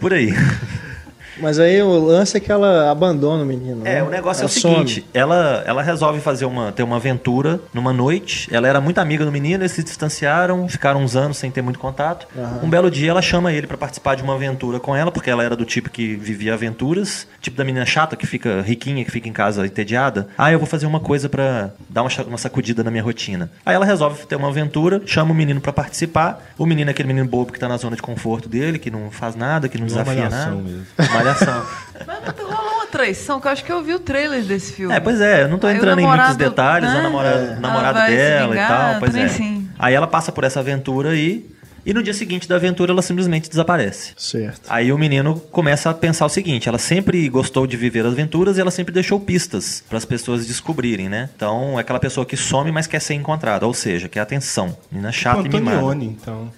Por 0.00 0.14
aí. 0.14 0.32
Mas 1.38 1.58
aí 1.58 1.82
o 1.82 1.98
lance 1.98 2.36
é 2.36 2.40
que 2.40 2.50
ela 2.50 2.90
abandona 2.90 3.42
o 3.42 3.46
menino. 3.46 3.86
É, 3.86 3.96
né? 3.96 4.02
o 4.02 4.10
negócio 4.10 4.42
é 4.42 4.44
Ela 4.44 4.50
o 4.50 4.52
some. 4.52 4.74
seguinte, 4.74 5.06
ela, 5.14 5.62
ela 5.66 5.82
resolve 5.82 6.20
fazer 6.20 6.44
uma, 6.44 6.72
ter 6.72 6.82
uma 6.82 6.96
aventura 6.96 7.60
numa 7.72 7.92
noite. 7.92 8.48
Ela 8.54 8.68
era 8.68 8.80
muito 8.80 8.98
amiga 8.98 9.24
do 9.24 9.32
menino, 9.32 9.62
eles 9.62 9.72
se 9.72 9.82
distanciaram, 9.82 10.68
ficaram 10.68 11.02
uns 11.02 11.16
anos 11.16 11.36
sem 11.36 11.50
ter 11.50 11.62
muito 11.62 11.78
contato. 11.78 12.26
Um 12.62 12.68
belo 12.68 12.90
dia 12.90 13.10
ela 13.10 13.22
chama 13.22 13.52
ele 13.52 13.66
pra 13.66 13.76
participar 13.76 14.14
de 14.16 14.22
uma 14.22 14.34
aventura 14.34 14.78
com 14.78 14.94
ela, 14.94 15.10
porque 15.10 15.30
ela 15.30 15.42
era 15.42 15.56
do 15.56 15.64
tipo 15.64 15.90
que 15.90 16.14
vivia 16.16 16.54
aventuras, 16.54 17.26
tipo 17.40 17.56
da 17.56 17.64
menina 17.64 17.84
chata 17.86 18.16
que 18.16 18.26
fica 18.26 18.60
riquinha, 18.62 19.04
que 19.04 19.10
fica 19.10 19.28
em 19.28 19.32
casa 19.32 19.64
entediada. 19.66 20.28
Ah, 20.36 20.52
eu 20.52 20.58
vou 20.58 20.66
fazer 20.66 20.86
uma 20.86 21.00
coisa 21.00 21.28
pra 21.28 21.70
dar 21.88 22.02
uma, 22.02 22.38
sacudida 22.38 22.82
na 22.82 22.90
minha 22.90 23.02
rotina. 23.02 23.50
Aí 23.64 23.74
ela 23.74 23.84
resolve 23.84 24.26
ter 24.26 24.36
uma 24.36 24.48
aventura, 24.48 25.02
chama 25.06 25.32
o 25.32 25.34
menino 25.34 25.60
pra 25.60 25.72
participar. 25.72 26.42
O 26.58 26.66
menino 26.66 26.90
é 26.90 26.92
aquele 26.92 27.08
menino 27.08 27.26
bobo 27.26 27.52
que 27.52 27.58
tá 27.58 27.68
na 27.68 27.76
zona 27.76 27.96
de 27.96 28.02
conforto 28.02 28.48
dele, 28.48 28.78
que 28.78 28.90
não 28.90 29.10
faz 29.10 29.34
nada, 29.34 29.68
que 29.68 29.78
não 29.78 29.86
Igual 29.86 30.04
desafia 30.04 30.28
nada. 30.28 30.50
mesmo. 30.52 30.86
Malhação. 31.24 31.66
Mas 32.06 32.18
não 32.36 32.50
rolou 32.50 32.72
uma 32.74 32.86
traição, 32.86 33.40
que 33.40 33.46
eu 33.46 33.52
acho 33.52 33.64
que 33.64 33.72
eu 33.72 33.82
vi 33.82 33.94
o 33.94 33.98
trailer 34.00 34.42
desse 34.42 34.72
filme. 34.72 34.94
É, 34.94 35.00
pois 35.00 35.20
é, 35.20 35.42
eu 35.44 35.48
não 35.48 35.58
tô 35.58 35.66
Aí 35.66 35.76
entrando 35.76 35.98
em 36.00 36.02
muitos 36.06 36.18
namorado, 36.18 36.38
detalhes, 36.38 36.90
né? 36.92 36.98
a 36.98 37.02
namorada, 37.02 37.36
É. 37.38 37.60
namorado 37.60 37.98
Ela 37.98 38.06
vai 38.06 38.10
se 38.10 38.16
dela 38.16 38.48
vingar, 38.48 38.64
e 38.64 38.90
tal, 38.90 39.00
pois 39.00 39.14
é. 39.16 39.28
sim. 39.28 39.68
Aí 39.78 39.94
ela 39.94 40.06
passa 40.06 40.32
por 40.32 40.44
essa 40.44 40.60
aventura 40.60 41.10
aí, 41.10 41.46
e 41.84 41.92
no 41.92 42.00
dia 42.00 42.14
seguinte 42.14 42.48
da 42.48 42.54
aventura 42.56 42.92
ela 42.92 43.02
simplesmente 43.02 43.48
desaparece. 43.48 44.12
Certo. 44.16 44.60
Aí 44.68 44.92
o 44.92 44.98
menino 44.98 45.40
começa 45.50 45.90
a 45.90 45.94
pensar 45.94 46.24
o 46.26 46.28
seguinte: 46.28 46.68
ela 46.68 46.78
sempre 46.78 47.28
gostou 47.28 47.66
de 47.66 47.76
viver 47.76 48.06
aventuras 48.06 48.56
e 48.56 48.60
ela 48.60 48.70
sempre 48.70 48.92
deixou 48.94 49.18
pistas 49.18 49.82
para 49.88 49.98
as 49.98 50.04
pessoas 50.04 50.46
descobrirem, 50.46 51.08
né? 51.08 51.28
Então 51.34 51.76
é 51.78 51.80
aquela 51.80 51.98
pessoa 51.98 52.24
que 52.24 52.36
some, 52.36 52.70
mas 52.70 52.86
quer 52.86 53.00
ser 53.00 53.14
encontrada, 53.14 53.66
ou 53.66 53.74
seja, 53.74 54.08
quer 54.08 54.20
atenção. 54.20 54.76
Menina 54.92 55.10
chata 55.10 55.40
O 55.42 55.46
e 55.46 55.48
mimada. 55.48 55.76
Antonioni, 55.78 56.06
então. 56.20 56.52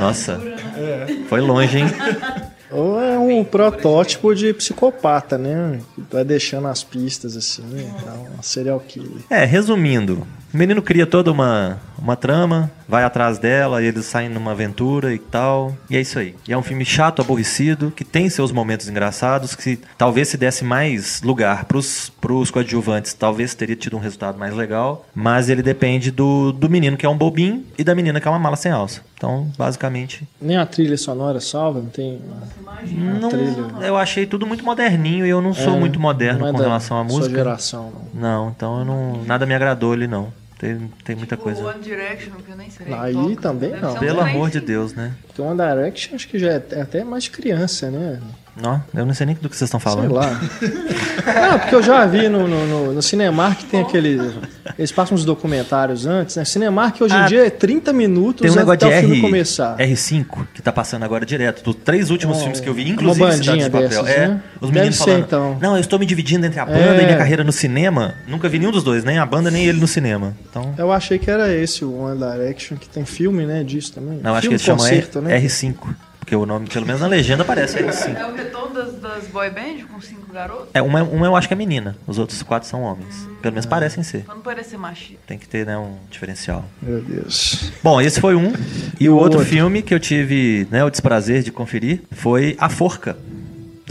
Nossa, 0.00 0.38
foi 1.28 1.40
longe, 1.40 1.78
hein? 1.78 1.86
Ou 2.72 3.00
é 3.00 3.18
um 3.18 3.44
protótipo 3.44 4.34
de 4.34 4.52
psicopata, 4.54 5.36
né? 5.36 5.80
Que 5.94 6.02
vai 6.10 6.24
deixando 6.24 6.68
as 6.68 6.82
pistas 6.82 7.36
assim, 7.36 7.62
tal, 8.04 8.26
um 8.38 8.42
serial 8.42 8.80
killer. 8.80 9.22
É, 9.28 9.44
resumindo, 9.44 10.26
o 10.52 10.56
menino 10.56 10.82
cria 10.82 11.06
toda 11.06 11.30
uma, 11.32 11.78
uma 11.98 12.14
trama, 12.16 12.70
vai 12.88 13.04
atrás 13.04 13.38
dela, 13.38 13.82
e 13.82 13.86
eles 13.86 14.04
saem 14.04 14.28
numa 14.28 14.50
aventura 14.52 15.14
e 15.14 15.18
tal. 15.18 15.74
E 15.88 15.96
é 15.96 16.00
isso 16.00 16.18
aí. 16.18 16.34
E 16.46 16.52
é 16.52 16.58
um 16.58 16.62
filme 16.62 16.84
chato, 16.84 17.22
aborrecido, 17.22 17.90
que 17.94 18.04
tem 18.04 18.28
seus 18.28 18.52
momentos 18.52 18.88
engraçados, 18.88 19.54
que 19.54 19.78
talvez 19.96 20.28
se 20.28 20.36
desse 20.36 20.62
mais 20.64 21.22
lugar 21.22 21.64
pros, 21.64 22.10
pros 22.20 22.50
coadjuvantes, 22.50 23.14
talvez 23.14 23.54
teria 23.54 23.76
tido 23.76 23.96
um 23.96 24.00
resultado 24.00 24.38
mais 24.38 24.54
legal. 24.54 25.06
Mas 25.14 25.48
ele 25.48 25.62
depende 25.62 26.10
do, 26.10 26.52
do 26.52 26.68
menino 26.68 26.96
que 26.96 27.06
é 27.06 27.08
um 27.08 27.16
bobinho 27.16 27.64
e 27.78 27.84
da 27.84 27.94
menina 27.94 28.20
que 28.20 28.28
é 28.28 28.30
uma 28.30 28.38
mala 28.38 28.56
sem 28.56 28.70
alça. 28.72 29.00
Então, 29.16 29.50
basicamente, 29.56 30.26
Nem 30.40 30.56
a 30.56 30.66
trilha 30.66 30.96
sonora 30.98 31.40
salva, 31.40 31.78
não 31.78 31.86
tem 31.88 32.20
uma, 32.92 33.20
uma 33.20 33.30
trilha. 33.30 33.86
eu 33.86 33.96
achei 33.96 34.26
tudo 34.26 34.44
muito 34.46 34.64
moderninho 34.64 35.24
e 35.24 35.30
eu 35.30 35.40
não 35.40 35.54
sou 35.54 35.76
É, 35.76 35.78
muito 35.78 36.00
moderno 36.00 36.40
não 36.40 36.48
é 36.48 36.50
com 36.52 36.58
da 36.58 36.64
relação 36.64 37.00
à 37.00 37.04
sua 37.08 37.16
música. 37.18 37.36
geração, 37.36 37.92
não. 38.12 38.20
Não, 38.20 38.50
então 38.50 38.78
eu 38.80 38.84
não, 38.84 39.24
nada 39.24 39.46
me 39.46 39.54
agradou 39.54 39.92
ali 39.92 40.08
não. 40.08 40.32
Tem, 40.62 40.78
tem 41.04 41.16
muita 41.16 41.34
Tipo, 41.34 41.42
coisa. 41.42 41.60
One 41.66 41.80
Direction, 41.80 42.34
que 42.36 42.52
eu 42.52 42.56
nem 42.56 42.70
sei. 42.70 42.86
Aí 42.94 43.12
toca. 43.14 43.40
também 43.42 43.70
Deve 43.70 43.82
não. 43.82 43.98
Pelo 43.98 44.20
amor 44.20 44.48
de. 44.48 44.60
Deus, 44.60 44.94
né? 44.94 45.12
Porque 45.26 45.42
One 45.42 45.56
Direction 45.60 46.14
acho 46.14 46.28
que 46.28 46.38
já 46.38 46.52
é 46.52 46.56
até 46.80 47.02
mais 47.02 47.26
criança, 47.26 47.90
né? 47.90 48.20
Não, 48.60 48.82
eu 48.94 49.06
não 49.06 49.14
sei 49.14 49.24
nem 49.26 49.34
do 49.34 49.48
que 49.48 49.56
vocês 49.56 49.68
estão 49.68 49.80
Sei 49.80 49.90
falando. 49.90 50.12
lá. 50.12 50.28
Não, 51.50 51.58
porque 51.58 51.74
eu 51.74 51.82
já 51.82 52.04
vi 52.04 52.28
no, 52.28 52.46
no, 52.46 52.66
no, 52.66 52.92
no 52.92 53.02
Cinemark 53.02 53.62
tem 53.64 53.80
aquele. 53.80 54.18
Eles 54.78 54.92
passam 54.92 55.14
uns 55.14 55.24
documentários 55.24 56.04
antes, 56.06 56.36
né? 56.36 56.44
Cinemark 56.44 57.00
hoje 57.00 57.14
em 57.14 57.16
Ah, 57.18 57.26
dia 57.26 57.46
é 57.46 57.50
30 57.50 57.92
minutos 57.92 58.42
Tem 58.42 58.50
um 58.50 58.54
negócio 58.54 58.86
até 58.86 58.88
de 58.90 58.96
o 58.96 59.00
filme 59.00 59.16
R, 59.16 59.22
começar. 59.22 59.76
R5 59.78 60.46
que 60.52 60.60
tá 60.60 60.70
passando 60.72 61.02
agora 61.04 61.24
direto. 61.24 61.62
Dos 61.64 61.76
três 61.76 62.10
últimos 62.10 62.36
É, 62.38 62.40
filmes 62.40 62.60
que 62.60 62.68
eu 62.68 62.74
vi, 62.74 62.82
uma 62.84 62.90
inclusive 62.90 63.32
Cidade 63.32 63.46
bandinha 63.46 63.64
de 63.64 63.70
Papel. 63.70 63.88
dessas, 63.88 64.08
é, 64.08 64.28
né? 64.28 64.42
os 64.60 64.70
meninos 64.70 64.96
ser, 64.96 65.04
falando. 65.04 65.20
então. 65.24 65.58
Não, 65.60 65.74
eu 65.76 65.80
estou 65.80 65.98
me 65.98 66.04
dividindo 66.06 66.44
entre 66.44 66.60
a 66.60 66.66
banda 66.66 66.78
É. 66.78 67.02
e 67.02 67.04
minha 67.06 67.16
carreira 67.16 67.42
no 67.44 67.52
cinema. 67.52 68.14
Nunca 68.28 68.48
vi 68.48 68.58
nenhum 68.58 68.72
dos 68.72 68.82
dois, 68.84 69.02
nem 69.04 69.18
a 69.18 69.24
banda 69.24 69.50
nem 69.50 69.64
ele 69.66 69.80
no 69.80 69.86
cinema. 69.86 70.34
Então, 70.50 70.74
Eu 70.76 70.92
achei 70.92 71.18
que 71.18 71.30
era 71.30 71.50
esse, 71.54 71.84
o 71.84 71.94
One 72.02 72.18
Direction, 72.18 72.76
que 72.76 72.88
tem 72.88 73.04
filme, 73.06 73.46
né, 73.46 73.62
disso 73.64 73.92
também. 73.94 74.20
não, 74.22 74.32
acho 74.32 74.40
que 74.40 74.42
filme 74.42 74.54
eles 74.56 74.62
chamam 74.62 74.84
concerto, 74.84 75.18
R, 75.20 75.24
né? 75.26 75.40
R5. 75.40 75.74
Porque 76.22 76.36
o 76.36 76.46
nome, 76.46 76.68
pelo 76.68 76.86
menos 76.86 77.00
na 77.02 77.08
legenda, 77.08 77.42
aparece 77.42 77.78
R5. 77.82 78.16
É 78.16 78.24
o 78.26 78.32
retorno 78.34 78.72
das, 78.74 78.94
das 79.00 79.26
boy 79.26 79.50
band 79.50 79.86
com 79.92 80.00
cinco 80.00 80.32
garotos? 80.32 80.68
É, 80.72 80.80
uma, 80.80 81.02
uma 81.02 81.26
eu 81.26 81.34
acho 81.34 81.48
que 81.48 81.54
é 81.54 81.56
menina, 81.56 81.96
os 82.06 82.16
outros 82.16 82.40
quatro 82.44 82.68
são 82.68 82.80
homens. 82.82 83.26
Pelo 83.42 83.48
Ah. 83.48 83.50
menos 83.50 83.66
parecem 83.66 84.04
ser. 84.04 84.20
Pra 84.22 84.36
não 84.36 84.40
parecer 84.40 84.78
machista. 84.78 85.18
Tem 85.26 85.36
que 85.36 85.48
ter, 85.48 85.66
né, 85.66 85.76
um 85.76 85.96
diferencial. 86.08 86.64
Meu 86.80 87.00
Deus. 87.02 87.72
Bom, 87.82 88.00
esse 88.00 88.20
foi 88.20 88.36
um. 88.36 88.52
E 89.00 89.08
o 89.08 89.14
o 89.14 89.16
outro, 89.16 89.40
outro? 89.40 89.52
filme 89.52 89.82
que 89.82 89.92
eu 89.92 89.98
tive 89.98 90.66
né, 90.70 90.84
o 90.84 90.90
desprazer 90.90 91.42
de 91.42 91.50
conferir 91.50 92.02
foi 92.12 92.56
A 92.60 92.68
Forca, 92.68 93.16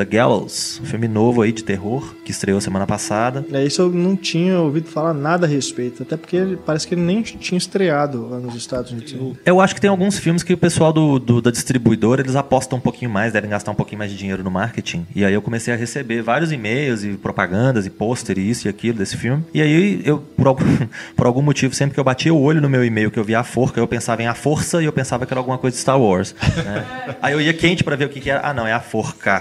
The 0.05 0.17
Gallows. 0.17 0.79
Um 0.81 0.85
filme 0.85 1.07
novo 1.07 1.41
aí 1.41 1.51
de 1.51 1.63
terror, 1.63 2.13
que 2.25 2.31
estreou 2.31 2.59
semana 2.59 2.87
passada. 2.87 3.45
É 3.51 3.63
isso 3.63 3.81
eu 3.81 3.89
não 3.89 4.15
tinha 4.15 4.59
ouvido 4.59 4.87
falar 4.87 5.13
nada 5.13 5.45
a 5.45 5.49
respeito, 5.49 6.03
até 6.03 6.17
porque 6.17 6.35
ele, 6.35 6.57
parece 6.57 6.87
que 6.87 6.95
ele 6.95 7.01
nem 7.01 7.21
tinha 7.21 7.57
estreado 7.57 8.27
lá 8.29 8.37
nos 8.39 8.55
Estados 8.55 8.91
Unidos. 8.91 9.15
Eu 9.45 9.59
acho 9.61 9.75
que 9.75 9.81
tem 9.81 9.89
alguns 9.89 10.17
filmes 10.17 10.43
que 10.43 10.53
o 10.53 10.57
pessoal 10.57 10.91
do, 10.91 11.19
do- 11.19 11.41
da 11.41 11.51
distribuidora, 11.51 12.21
eles 12.21 12.35
apostam 12.35 12.77
um 12.77 12.81
pouquinho 12.81 13.11
mais, 13.11 13.31
devem 13.33 13.49
gastar 13.49 13.71
um 13.71 13.75
pouquinho 13.75 13.99
mais 13.99 14.11
de 14.11 14.17
dinheiro 14.17 14.43
no 14.43 14.51
marketing. 14.51 15.05
E 15.15 15.23
aí 15.23 15.33
eu 15.33 15.41
comecei 15.41 15.73
a 15.73 15.77
receber 15.77 16.21
vários 16.21 16.51
e-mails 16.51 17.03
e 17.03 17.09
propagandas 17.13 17.85
e 17.85 17.89
pôster 17.89 18.37
e 18.39 18.49
isso 18.49 18.67
e 18.67 18.69
aquilo 18.69 18.97
desse 18.97 19.17
filme. 19.17 19.43
E 19.53 19.61
aí 19.61 20.01
eu, 20.05 20.17
por 20.19 20.47
algum, 20.47 20.63
por 21.15 21.25
algum 21.27 21.41
motivo, 21.41 21.73
sempre 21.75 21.93
que 21.93 21.99
eu 21.99 22.03
batia 22.03 22.33
o 22.33 22.41
olho 22.41 22.61
no 22.61 22.69
meu 22.69 22.83
e-mail 22.83 23.11
que 23.11 23.19
eu 23.19 23.23
via 23.23 23.39
a 23.39 23.43
forca, 23.43 23.79
eu 23.79 23.87
pensava 23.87 24.21
em 24.23 24.27
a 24.27 24.33
força 24.33 24.81
e 24.81 24.85
eu 24.85 24.93
pensava 24.93 25.25
que 25.25 25.33
era 25.33 25.39
alguma 25.39 25.57
coisa 25.57 25.75
de 25.75 25.81
Star 25.81 25.99
Wars. 25.99 26.33
né? 26.65 26.85
Aí 27.21 27.33
eu 27.33 27.41
ia 27.41 27.53
quente 27.53 27.83
pra 27.83 27.95
ver 27.95 28.05
o 28.05 28.09
que, 28.09 28.19
que 28.19 28.29
era. 28.29 28.41
Ah, 28.47 28.53
não, 28.53 28.65
é 28.65 28.73
a 28.73 28.79
forca. 28.79 29.39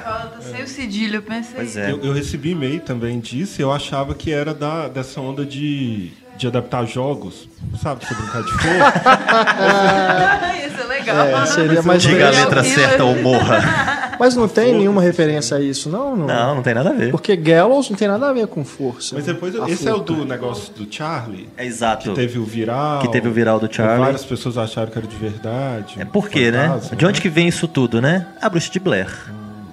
Sem 0.51 0.63
o 0.63 0.69
cedilho, 0.69 1.17
eu 1.17 1.23
pensei. 1.23 1.55
Pois 1.57 1.77
é. 1.77 1.91
Eu, 1.91 2.01
eu 2.05 2.13
recebi 2.13 2.51
e-mail 2.51 2.81
também 2.81 3.19
disso 3.21 3.61
e 3.61 3.63
eu 3.63 3.73
achava 3.73 4.15
que 4.15 4.33
era 4.33 4.53
da, 4.55 4.89
dessa 4.89 5.21
onda 5.21 5.45
de, 5.45 6.11
de 6.37 6.47
adaptar 6.47 6.87
jogos, 6.87 7.49
sabe? 7.83 8.05
Você 8.05 8.15
brincar 8.15 8.43
de 8.43 8.53
fogo. 8.53 8.65
Isso 10.67 10.81
é 10.81 10.85
legal. 10.87 11.27
É, 11.27 11.47
seria 11.47 11.83
mais 11.83 12.03
Diga 12.03 12.29
a 12.29 12.31
letra 12.31 12.65
certa 12.65 13.05
ou 13.05 13.17
morra. 13.23 13.99
Mas 14.21 14.37
não 14.37 14.47
tem 14.47 14.75
nenhuma 14.75 15.01
referência 15.01 15.57
a 15.57 15.61
isso, 15.63 15.89
não? 15.89 16.15
Não, 16.15 16.57
não 16.57 16.63
tem 16.63 16.75
nada 16.75 16.91
a 16.91 16.93
ver. 16.93 17.11
Porque 17.11 17.35
Gallows 17.35 17.89
não 17.89 17.97
tem 17.97 18.07
nada 18.07 18.29
a 18.29 18.33
ver 18.35 18.47
com 18.49 18.63
força. 18.63 19.15
Mas 19.15 19.25
depois, 19.25 19.59
A 19.59 19.67
esse 19.67 19.89
é 19.89 19.95
o 19.95 19.99
do 20.01 20.27
negócio 20.27 20.75
do 20.75 20.87
Charlie, 20.95 21.49
É 21.57 21.65
exato. 21.65 22.11
que 22.11 22.15
teve 22.15 22.39
o 22.39 22.45
viral. 22.45 23.01
Que 23.01 23.11
teve 23.11 23.29
o 23.29 23.33
viral 23.33 23.59
do 23.59 23.75
Charlie. 23.75 23.99
Várias 23.99 24.23
pessoas 24.25 24.59
acharam 24.59 24.91
que 24.93 24.99
era 24.99 25.07
de 25.07 25.17
verdade. 25.17 25.95
É 25.99 26.05
por 26.05 26.29
quê, 26.29 26.51
né? 26.51 26.79
De 26.95 27.07
onde 27.07 27.19
que 27.19 27.31
vem 27.31 27.49
isso 27.49 27.67
tudo, 27.67 28.03
né? 28.03 28.27
A 28.43 28.51
bruxa 28.51 28.71
de 28.71 28.79
Blair. 28.79 29.09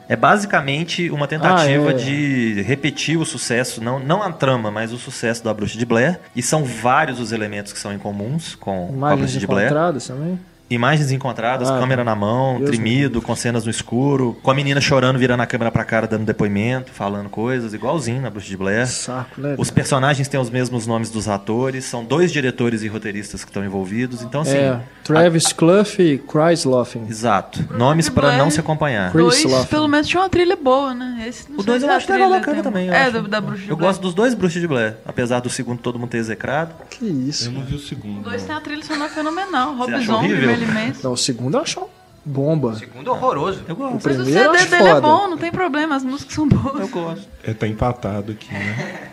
É 0.10 0.16
basicamente 0.16 1.10
uma 1.10 1.28
tentativa 1.28 1.90
Ah, 1.90 1.92
é. 1.92 1.94
de 1.94 2.62
repetir 2.62 3.18
o 3.18 3.26
sucesso, 3.26 3.84
não, 3.84 4.00
não 4.00 4.24
a 4.24 4.32
trama, 4.32 4.72
mas 4.72 4.94
o 4.94 4.98
sucesso 4.98 5.44
da 5.44 5.54
bruxa 5.54 5.78
de 5.78 5.86
Blair. 5.86 6.20
E 6.36 6.42
são 6.42 6.64
vários 6.64 7.20
os 7.20 7.32
elementos 7.32 7.74
que 7.74 7.80
são 7.80 7.94
incomuns 7.94 8.56
com 8.56 8.88
a 8.88 8.92
Imagens 8.94 9.20
bruxa 9.20 9.40
de 9.40 9.48
Blair. 9.48 9.70
também? 10.08 10.40
Imagens 10.70 11.12
encontradas, 11.12 11.70
Ah, 11.70 11.80
câmera 11.80 12.04
na 12.04 12.14
mão, 12.16 12.58
Deus 12.58 12.72
tremido, 12.72 13.22
com 13.22 13.34
cenas 13.36 13.64
no 13.64 13.72
escuro, 13.72 14.38
com 14.44 14.52
a 14.52 14.54
menina 14.54 14.82
chorando, 14.82 15.18
virando 15.18 15.42
a 15.42 15.46
câmera 15.46 15.72
pra 15.72 15.86
cara, 15.86 16.06
dando 16.08 16.26
depoimento, 16.26 16.92
falando 16.92 17.30
coisas, 17.30 17.74
igualzinho 17.74 18.22
na 18.22 18.30
bruxa 18.30 18.48
de 18.50 18.58
Blair. 18.58 18.86
Saco, 18.88 19.40
né? 19.40 19.56
Os 19.58 19.72
personagens 19.72 20.28
têm 20.28 20.40
os 20.40 20.50
mesmos 20.50 20.86
nomes 20.86 21.10
dos 21.10 21.30
atores, 21.30 21.86
são 21.86 22.04
dois 22.04 22.32
diretores 22.34 22.84
e 22.84 22.88
roteiristas 22.90 23.44
que 23.46 23.50
estão 23.50 23.64
envolvidos, 23.64 24.22
então 24.22 24.42
assim. 24.42 24.58
é, 24.58 24.80
Travis 25.06 25.54
Clough 25.54 25.88
e 26.00 26.18
Chris 26.18 26.66
Loffen. 26.66 27.06
Exato. 27.10 27.64
Nomes 27.78 28.10
para 28.10 28.38
não 28.38 28.52
se 28.52 28.60
acompanhar. 28.60 29.12
Chris 29.14 29.44
Dois, 29.44 29.66
pelo 29.68 29.88
menos 29.88 30.06
tinha 30.08 30.22
uma 30.22 30.30
trilha 30.30 30.58
boa, 30.58 30.94
né? 30.94 31.26
Esse, 31.30 31.50
não 31.50 31.60
O 31.60 31.64
sei 31.64 31.68
2 31.80 31.82
se 31.82 31.88
eu 31.88 31.94
a 31.94 31.96
acho 31.96 32.12
legal 32.12 32.28
trilha 32.28 32.40
bacana 32.40 32.56
tem- 32.56 32.64
também. 32.64 32.88
eu 32.88 32.94
É, 32.94 33.10
do, 33.12 33.22
da 33.28 33.40
Bruxa 33.40 33.64
de 33.64 33.70
Eu 33.70 33.78
Blair. 33.78 33.90
gosto 33.94 34.02
dos 34.02 34.14
dois 34.14 34.34
Bruxas 34.34 34.62
de 34.62 34.68
Blair, 34.68 34.96
apesar 35.06 35.40
do 35.40 35.50
segundo 35.50 35.80
todo 35.80 35.98
mundo 35.98 36.10
ter 36.10 36.18
execrado. 36.18 36.76
Que 36.90 37.06
isso? 37.06 37.48
Eu 37.48 37.54
não 37.54 37.64
vi 37.64 37.76
o 37.76 37.80
segundo. 37.80 38.20
O 38.20 38.24
dois 38.24 38.42
não. 38.42 38.48
tem 38.50 38.56
a 38.58 38.60
trilha 38.60 38.84
sonora 38.84 39.10
fenomenal. 39.10 39.76
Rob 39.76 40.06
Zombie, 40.06 40.57
Manson. 40.66 41.00
Não, 41.04 41.12
o 41.14 41.18
segundo 41.18 41.58
eu 41.58 41.62
acho 41.62 41.82
bomba. 42.30 42.76
Segundo 42.76 43.10
horroroso. 43.10 43.62
Eu 43.70 43.74
O 43.76 43.78
gosto. 43.78 43.94
Mas 43.94 44.20
o 44.20 44.24
primeiro 44.24 44.40
eu 44.54 44.58
CD 44.60 44.70
dele 44.76 44.84
é 44.84 44.94
foda. 44.96 45.02
bom, 45.02 45.28
não 45.30 45.38
tem 45.38 45.50
problema, 45.50 45.96
as 45.96 46.04
músicas 46.04 46.34
são 46.34 46.46
boas. 46.46 46.82
Eu 46.82 46.88
gosto. 46.90 47.26
É, 47.42 47.54
tá 47.54 47.66
empatado 47.66 48.34
aqui, 48.34 48.52
né? 48.52 49.12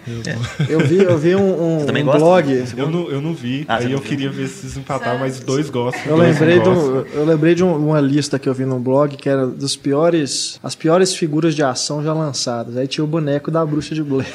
Eu 0.68 0.80
vi, 0.84 0.96
eu 0.96 1.16
vi 1.16 1.36
um, 1.36 1.40
um, 1.42 1.78
um 1.86 2.04
blog. 2.04 2.64
Eu 2.76 2.90
não, 2.90 3.08
eu 3.08 3.20
não 3.20 3.32
vi, 3.32 3.64
Ah, 3.68 3.76
aí 3.76 3.84
eu 3.84 4.00
viu? 4.00 4.00
queria 4.00 4.28
ver 4.30 4.48
se 4.48 4.62
vocês 4.62 4.76
empatavam, 4.76 5.20
mas 5.20 5.38
dois 5.38 5.70
gostam. 5.70 6.02
Eu 6.06 6.16
dois 6.16 6.32
lembrei, 6.40 6.58
do, 6.58 6.64
gostam. 6.74 7.06
eu 7.14 7.24
lembrei 7.24 7.54
de 7.54 7.62
um- 7.62 7.76
uma 7.90 8.00
lista 8.00 8.36
que 8.36 8.48
eu 8.48 8.54
vi 8.54 8.64
num 8.64 8.80
blog 8.80 9.16
que 9.16 9.28
era 9.28 9.46
dos 9.46 9.76
piores, 9.76 10.58
as 10.60 10.74
piores 10.74 11.14
figuras 11.14 11.54
de 11.54 11.62
ação 11.62 12.02
já 12.02 12.12
lançadas. 12.12 12.76
Aí 12.76 12.88
tinha 12.88 13.04
o 13.04 13.06
boneco 13.06 13.48
da 13.48 13.64
bruxa 13.64 13.94
de 13.94 14.02
Blair. 14.02 14.26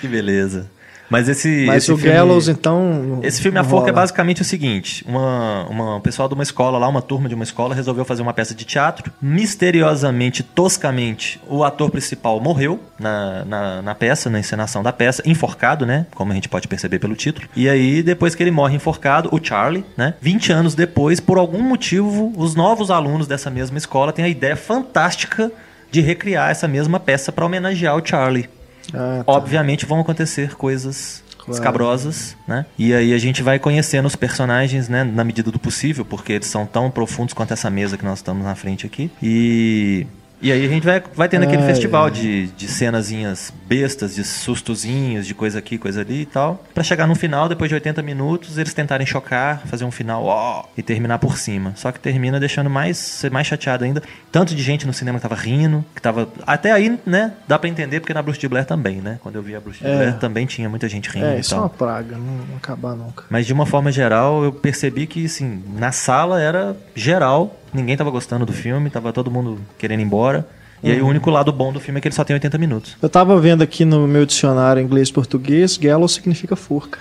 Que 0.00 0.08
beleza. 0.08 0.70
Mas 1.08 1.28
esse. 1.28 1.64
Mas 1.66 1.84
esse 1.84 1.92
o 1.92 1.96
filme- 1.96 2.12
Gallows, 2.12 2.48
então. 2.48 3.20
Esse 3.22 3.40
filme 3.40 3.58
A 3.58 3.64
Forca 3.64 3.90
é 3.90 3.92
basicamente 3.92 4.42
o 4.42 4.44
seguinte: 4.44 5.04
uma, 5.06 5.66
uma 5.68 5.96
um 5.96 6.00
pessoal 6.00 6.28
de 6.28 6.34
uma 6.34 6.42
escola 6.42 6.78
lá, 6.78 6.88
uma 6.88 7.02
turma 7.02 7.28
de 7.28 7.34
uma 7.34 7.44
escola, 7.44 7.74
resolveu 7.74 8.04
fazer 8.04 8.22
uma 8.22 8.32
peça 8.32 8.54
de 8.54 8.64
teatro. 8.64 9.12
Misteriosamente, 9.20 10.42
toscamente, 10.42 11.40
o 11.48 11.64
ator 11.64 11.90
principal 11.90 12.40
morreu 12.40 12.80
na, 12.98 13.44
na, 13.44 13.82
na 13.82 13.94
peça, 13.94 14.28
na 14.28 14.38
encenação 14.38 14.82
da 14.82 14.92
peça, 14.92 15.22
enforcado, 15.24 15.86
né? 15.86 16.06
Como 16.14 16.32
a 16.32 16.34
gente 16.34 16.48
pode 16.48 16.68
perceber 16.68 16.98
pelo 16.98 17.14
título. 17.14 17.48
E 17.56 17.68
aí, 17.68 18.02
depois 18.02 18.34
que 18.34 18.42
ele 18.42 18.50
morre 18.50 18.76
enforcado, 18.76 19.28
o 19.32 19.40
Charlie, 19.42 19.84
né? 19.96 20.14
20 20.20 20.52
anos 20.52 20.74
depois, 20.74 21.20
por 21.20 21.38
algum 21.38 21.62
motivo, 21.62 22.32
os 22.36 22.54
novos 22.54 22.90
alunos 22.90 23.26
dessa 23.26 23.50
mesma 23.50 23.78
escola 23.78 24.12
têm 24.12 24.24
a 24.24 24.28
ideia 24.28 24.56
fantástica 24.56 25.50
de 25.90 26.00
recriar 26.00 26.50
essa 26.50 26.66
mesma 26.68 26.98
peça 27.00 27.30
para 27.32 27.46
homenagear 27.46 27.96
o 27.96 28.04
Charlie. 28.04 28.48
Ah, 28.94 29.22
tá. 29.24 29.32
Obviamente 29.32 29.84
vão 29.86 30.00
acontecer 30.00 30.54
coisas 30.54 31.22
Claro. 31.38 31.52
escabrosas, 31.52 32.36
né? 32.46 32.66
E 32.76 32.92
aí 32.92 33.14
a 33.14 33.18
gente 33.18 33.40
vai 33.42 33.58
conhecendo 33.58 34.06
os 34.06 34.16
personagens, 34.16 34.88
né, 34.88 35.04
na 35.04 35.22
medida 35.22 35.50
do 35.50 35.58
possível, 35.60 36.04
porque 36.04 36.32
eles 36.32 36.48
são 36.48 36.66
tão 36.66 36.90
profundos 36.90 37.32
quanto 37.34 37.52
essa 37.52 37.70
mesa 37.70 37.96
que 37.96 38.04
nós 38.04 38.18
estamos 38.18 38.44
na 38.44 38.54
frente 38.56 38.84
aqui. 38.84 39.10
E 39.22 40.06
e 40.40 40.52
aí 40.52 40.64
a 40.64 40.68
gente 40.68 40.84
vai, 40.84 41.02
vai 41.14 41.28
tendo 41.28 41.44
aquele 41.44 41.62
Ai, 41.62 41.68
festival 41.68 42.04
ai. 42.06 42.10
de, 42.10 42.46
de 42.48 42.68
cenazinhas 42.68 43.52
bestas, 43.66 44.14
de 44.14 44.24
sustozinhos, 44.24 45.26
de 45.26 45.34
coisa 45.34 45.58
aqui, 45.58 45.78
coisa 45.78 46.00
ali 46.00 46.22
e 46.22 46.26
tal. 46.26 46.62
Pra 46.74 46.82
chegar 46.84 47.06
no 47.06 47.14
final, 47.14 47.48
depois 47.48 47.68
de 47.68 47.74
80 47.74 48.02
minutos, 48.02 48.58
eles 48.58 48.72
tentarem 48.74 49.06
chocar, 49.06 49.62
fazer 49.66 49.84
um 49.84 49.90
final, 49.90 50.24
ó, 50.24 50.64
e 50.76 50.82
terminar 50.82 51.18
por 51.18 51.36
cima. 51.38 51.72
Só 51.76 51.90
que 51.92 51.98
termina 52.00 52.38
deixando 52.38 52.70
mais, 52.70 53.24
mais 53.30 53.46
chateado 53.46 53.84
ainda. 53.84 54.02
Tanto 54.30 54.54
de 54.54 54.62
gente 54.62 54.86
no 54.86 54.92
cinema 54.92 55.18
que 55.18 55.22
tava 55.22 55.34
rindo, 55.40 55.84
que 55.94 56.02
tava. 56.02 56.28
Até 56.46 56.72
aí, 56.72 56.98
né? 57.06 57.32
Dá 57.48 57.58
pra 57.58 57.68
entender, 57.68 58.00
porque 58.00 58.14
na 58.14 58.22
Bruce 58.22 58.38
de 58.38 58.48
Blair 58.48 58.66
também, 58.66 58.96
né? 59.00 59.18
Quando 59.22 59.36
eu 59.36 59.42
vi 59.42 59.54
a 59.56 59.60
Bruce 59.60 59.78
de 59.80 59.86
É. 59.86 59.96
Blair 59.96 60.14
também 60.18 60.46
tinha 60.46 60.68
muita 60.68 60.88
gente 60.88 61.08
rindo 61.10 61.26
É, 61.26 61.38
isso 61.38 61.54
é 61.54 61.58
uma 61.58 61.68
praga, 61.68 62.16
não, 62.16 62.46
não 62.48 62.56
acabar 62.56 62.94
nunca. 62.94 63.24
Mas 63.30 63.46
de 63.46 63.52
uma 63.52 63.66
forma 63.66 63.90
geral, 63.90 64.44
eu 64.44 64.52
percebi 64.52 65.06
que, 65.06 65.24
assim, 65.24 65.62
na 65.76 65.92
sala 65.92 66.40
era 66.40 66.76
geral, 66.94 67.56
ninguém 67.72 67.96
tava 67.96 68.10
gostando 68.10 68.44
do 68.46 68.52
filme, 68.52 68.90
tava 68.90 69.12
todo 69.12 69.30
mundo 69.30 69.58
querendo 69.78 70.00
ir 70.00 70.04
embora. 70.04 70.46
E 70.82 70.88
Uhum. 70.88 70.94
aí 70.94 71.02
o 71.02 71.06
único 71.06 71.30
lado 71.30 71.50
bom 71.52 71.72
do 71.72 71.80
filme 71.80 71.98
é 71.98 72.00
que 72.02 72.08
ele 72.08 72.14
só 72.14 72.22
tem 72.22 72.34
80 72.34 72.58
minutos. 72.58 72.96
Eu 73.00 73.08
tava 73.08 73.38
vendo 73.40 73.62
aqui 73.62 73.84
no 73.84 74.06
meu 74.06 74.26
dicionário 74.26 74.80
inglês-português, 74.82 75.76
gallows 75.78 76.12
significa 76.12 76.54
forca. 76.54 76.98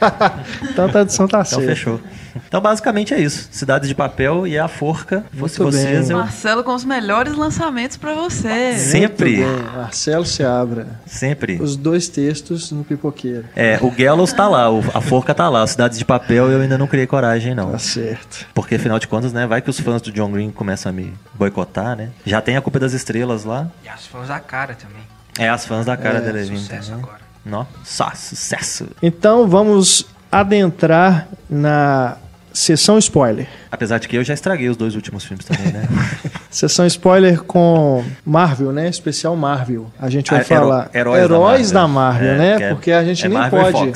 então 0.70 0.84
a 0.86 0.88
tradução 0.88 1.26
tá 1.26 1.40
Então 1.40 1.58
certa. 1.60 1.66
fechou. 1.74 2.00
Então 2.48 2.60
basicamente 2.60 3.12
é 3.14 3.20
isso. 3.20 3.48
Cidades 3.50 3.88
de 3.88 3.94
Papel 3.94 4.46
e 4.46 4.58
A 4.58 4.68
Forca. 4.68 5.24
Fosse 5.38 5.60
Muito 5.60 5.74
vocês, 5.76 6.08
bem. 6.08 6.10
eu 6.10 6.18
Marcelo 6.22 6.64
com 6.64 6.74
os 6.74 6.84
melhores 6.84 7.34
lançamentos 7.34 7.96
pra 7.96 8.14
você. 8.14 8.76
sempre. 8.78 9.44
Marcelo 9.76 10.24
Seabra. 10.24 10.86
sempre. 11.06 11.60
Os 11.60 11.76
dois 11.76 12.08
textos 12.08 12.70
no 12.72 12.84
pipoqueiro. 12.84 13.44
É, 13.56 13.78
o 13.82 13.90
Gallows 13.90 14.32
tá 14.32 14.48
lá, 14.48 14.70
o- 14.70 14.82
a 14.94 15.00
Forca 15.00 15.34
tá 15.34 15.48
lá. 15.48 15.66
Cidades 15.66 15.98
de 15.98 16.04
Papel 16.04 16.50
eu 16.50 16.60
ainda 16.60 16.76
não 16.78 16.86
criei 16.86 17.06
coragem, 17.06 17.54
não. 17.54 17.72
Tá 17.72 17.78
certo. 17.78 18.46
Porque 18.54 18.74
afinal 18.76 18.98
de 18.98 19.06
contas, 19.08 19.32
né, 19.32 19.46
vai 19.46 19.60
que 19.62 19.70
os 19.70 19.78
fãs 19.80 20.00
do 20.02 20.10
John 20.12 20.30
Green 20.30 20.50
começam 20.50 20.90
a 20.90 20.92
me 20.92 21.12
boicotar, 21.34 21.96
né? 21.96 22.10
Já 22.24 22.40
tem 22.40 22.56
a 22.56 22.60
culpa 22.60 22.78
das 22.78 22.92
estrelas 22.92 23.44
lá. 23.44 23.68
E 23.84 23.88
as 23.88 24.06
fãs 24.06 24.28
da 24.28 24.38
cara 24.40 24.74
também. 24.74 25.02
É, 25.38 25.48
as 25.48 25.64
fãs 25.66 25.86
da 25.86 25.96
cara 25.96 26.18
É, 26.18 26.20
dele 26.20 26.44
Sucesso 26.44 26.90
também. 26.90 27.04
agora. 27.04 27.22
Nó, 27.44 27.64
só 27.82 28.10
sucesso. 28.14 28.86
Então 29.02 29.48
vamos 29.48 30.06
adentrar 30.30 31.26
na 31.50 32.16
sessão 32.52 32.98
spoiler. 32.98 33.46
Apesar 33.70 33.98
de 33.98 34.08
que 34.08 34.16
eu 34.16 34.24
já 34.24 34.34
estraguei 34.34 34.68
os 34.68 34.76
dois 34.76 34.94
últimos 34.94 35.24
filmes 35.24 35.44
também, 35.44 35.72
né? 35.72 35.88
Sessão 36.50 36.86
spoiler 36.86 37.42
com 37.42 38.04
Marvel, 38.24 38.72
né? 38.72 38.88
Especial 38.88 39.34
Marvel. 39.36 39.86
A 39.98 40.10
gente 40.10 40.30
vai 40.30 40.40
Ah, 40.40 40.44
falar 40.44 40.90
hero- 40.92 41.16
heróis 41.16 41.70
da 41.70 41.80
da 41.82 41.88
Marvel. 41.88 42.28
Marvel, 42.28 42.44
É, 42.44 42.50
né? 42.52 42.56
que 42.58 42.62
é- 42.64 42.68
Porque 42.74 42.92
a 42.92 43.04
gente 43.04 43.24
é 43.24 43.28
nem 43.28 43.38
Marvel 43.38 43.72
pode. 43.72 43.92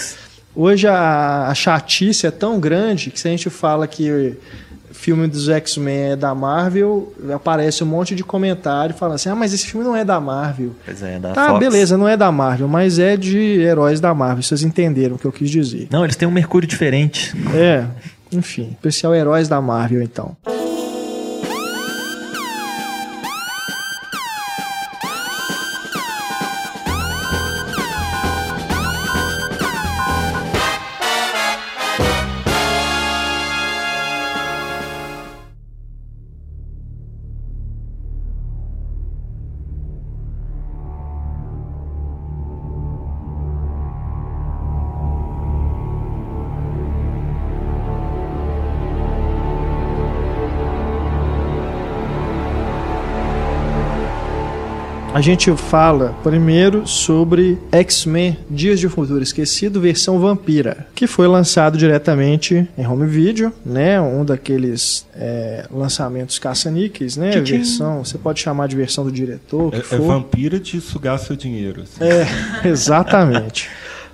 Hoje 0.55 0.87
a, 0.89 1.49
a 1.49 1.55
chatice 1.55 2.27
é 2.27 2.31
tão 2.31 2.59
grande 2.59 3.11
que 3.11 3.21
se 3.21 3.29
a 3.29 3.31
gente 3.31 3.51
fala 3.51 3.87
que 3.87 4.39
filme 4.91 5.27
dos 5.29 5.51
X-Men 5.51 6.13
é 6.13 6.17
da 6.17 6.35
Marvel, 6.35 7.13
aparece 7.35 7.85
um 7.85 7.87
monte 7.87 8.15
de 8.15 8.25
comentário 8.25 8.95
falando 8.95 9.17
assim: 9.17 9.29
ah, 9.29 9.35
mas 9.35 9.53
esse 9.53 9.67
filme 9.67 9.85
não 9.87 9.95
é 9.95 10.03
da 10.03 10.19
Marvel. 10.19 10.71
Pois 10.87 11.03
é, 11.03 11.19
da 11.19 11.33
Tá, 11.33 11.49
Fox. 11.49 11.59
beleza, 11.61 11.99
não 11.99 12.09
é 12.09 12.17
da 12.17 12.33
Marvel, 12.33 12.67
mas 12.67 12.99
é 12.99 13.19
de 13.19 13.37
heróis 13.61 14.01
da 14.01 14.15
Marvel. 14.15 14.43
Vocês 14.43 14.63
entenderam 14.63 15.17
o 15.17 15.19
que 15.19 15.27
eu 15.27 15.33
quis 15.33 15.51
dizer. 15.51 15.89
Não, 15.91 16.03
eles 16.03 16.17
têm 16.17 16.27
um 16.27 16.31
Mercúrio 16.33 16.67
diferente. 16.67 17.35
É, 17.55 17.85
enfim, 18.33 18.71
especial 18.73 19.15
heróis 19.15 19.49
da 19.49 19.61
Marvel, 19.61 20.03
então. 20.03 20.37
A 55.17 55.23
gente 55.23 55.51
fala 55.57 56.15
primeiro 56.23 56.87
sobre 56.87 57.57
X-Men 57.73 58.37
Dias 58.51 58.79
de 58.79 58.87
Futuro 58.87 59.23
Esquecido, 59.23 59.81
versão 59.81 60.19
vampira, 60.21 60.87
que 60.95 61.07
foi 61.07 61.27
lançado 61.27 61.79
diretamente 61.79 62.69
em 62.77 62.87
home 62.87 63.07
video, 63.07 63.51
né? 63.65 63.99
Um 63.99 64.27
daqueles 64.27 65.07
é, 65.15 65.65
lançamentos 65.71 66.39
caça-níqueis, 66.39 67.17
né? 67.17 67.31
Tchim-tchim. 67.31 67.57
Versão, 67.57 68.05
você 68.05 68.19
pode 68.19 68.41
chamar 68.41 68.69
de 68.69 68.77
versão 68.77 69.05
do 69.05 69.11
diretor, 69.11 69.73
É, 69.75 69.79
é 69.95 69.99
vampira 69.99 70.61
de 70.61 70.83
sugar 70.83 71.19
seu 71.19 71.35
dinheiro. 71.35 71.81
assim. 71.85 72.05
É, 72.05 72.27
exatamente. 72.69 73.71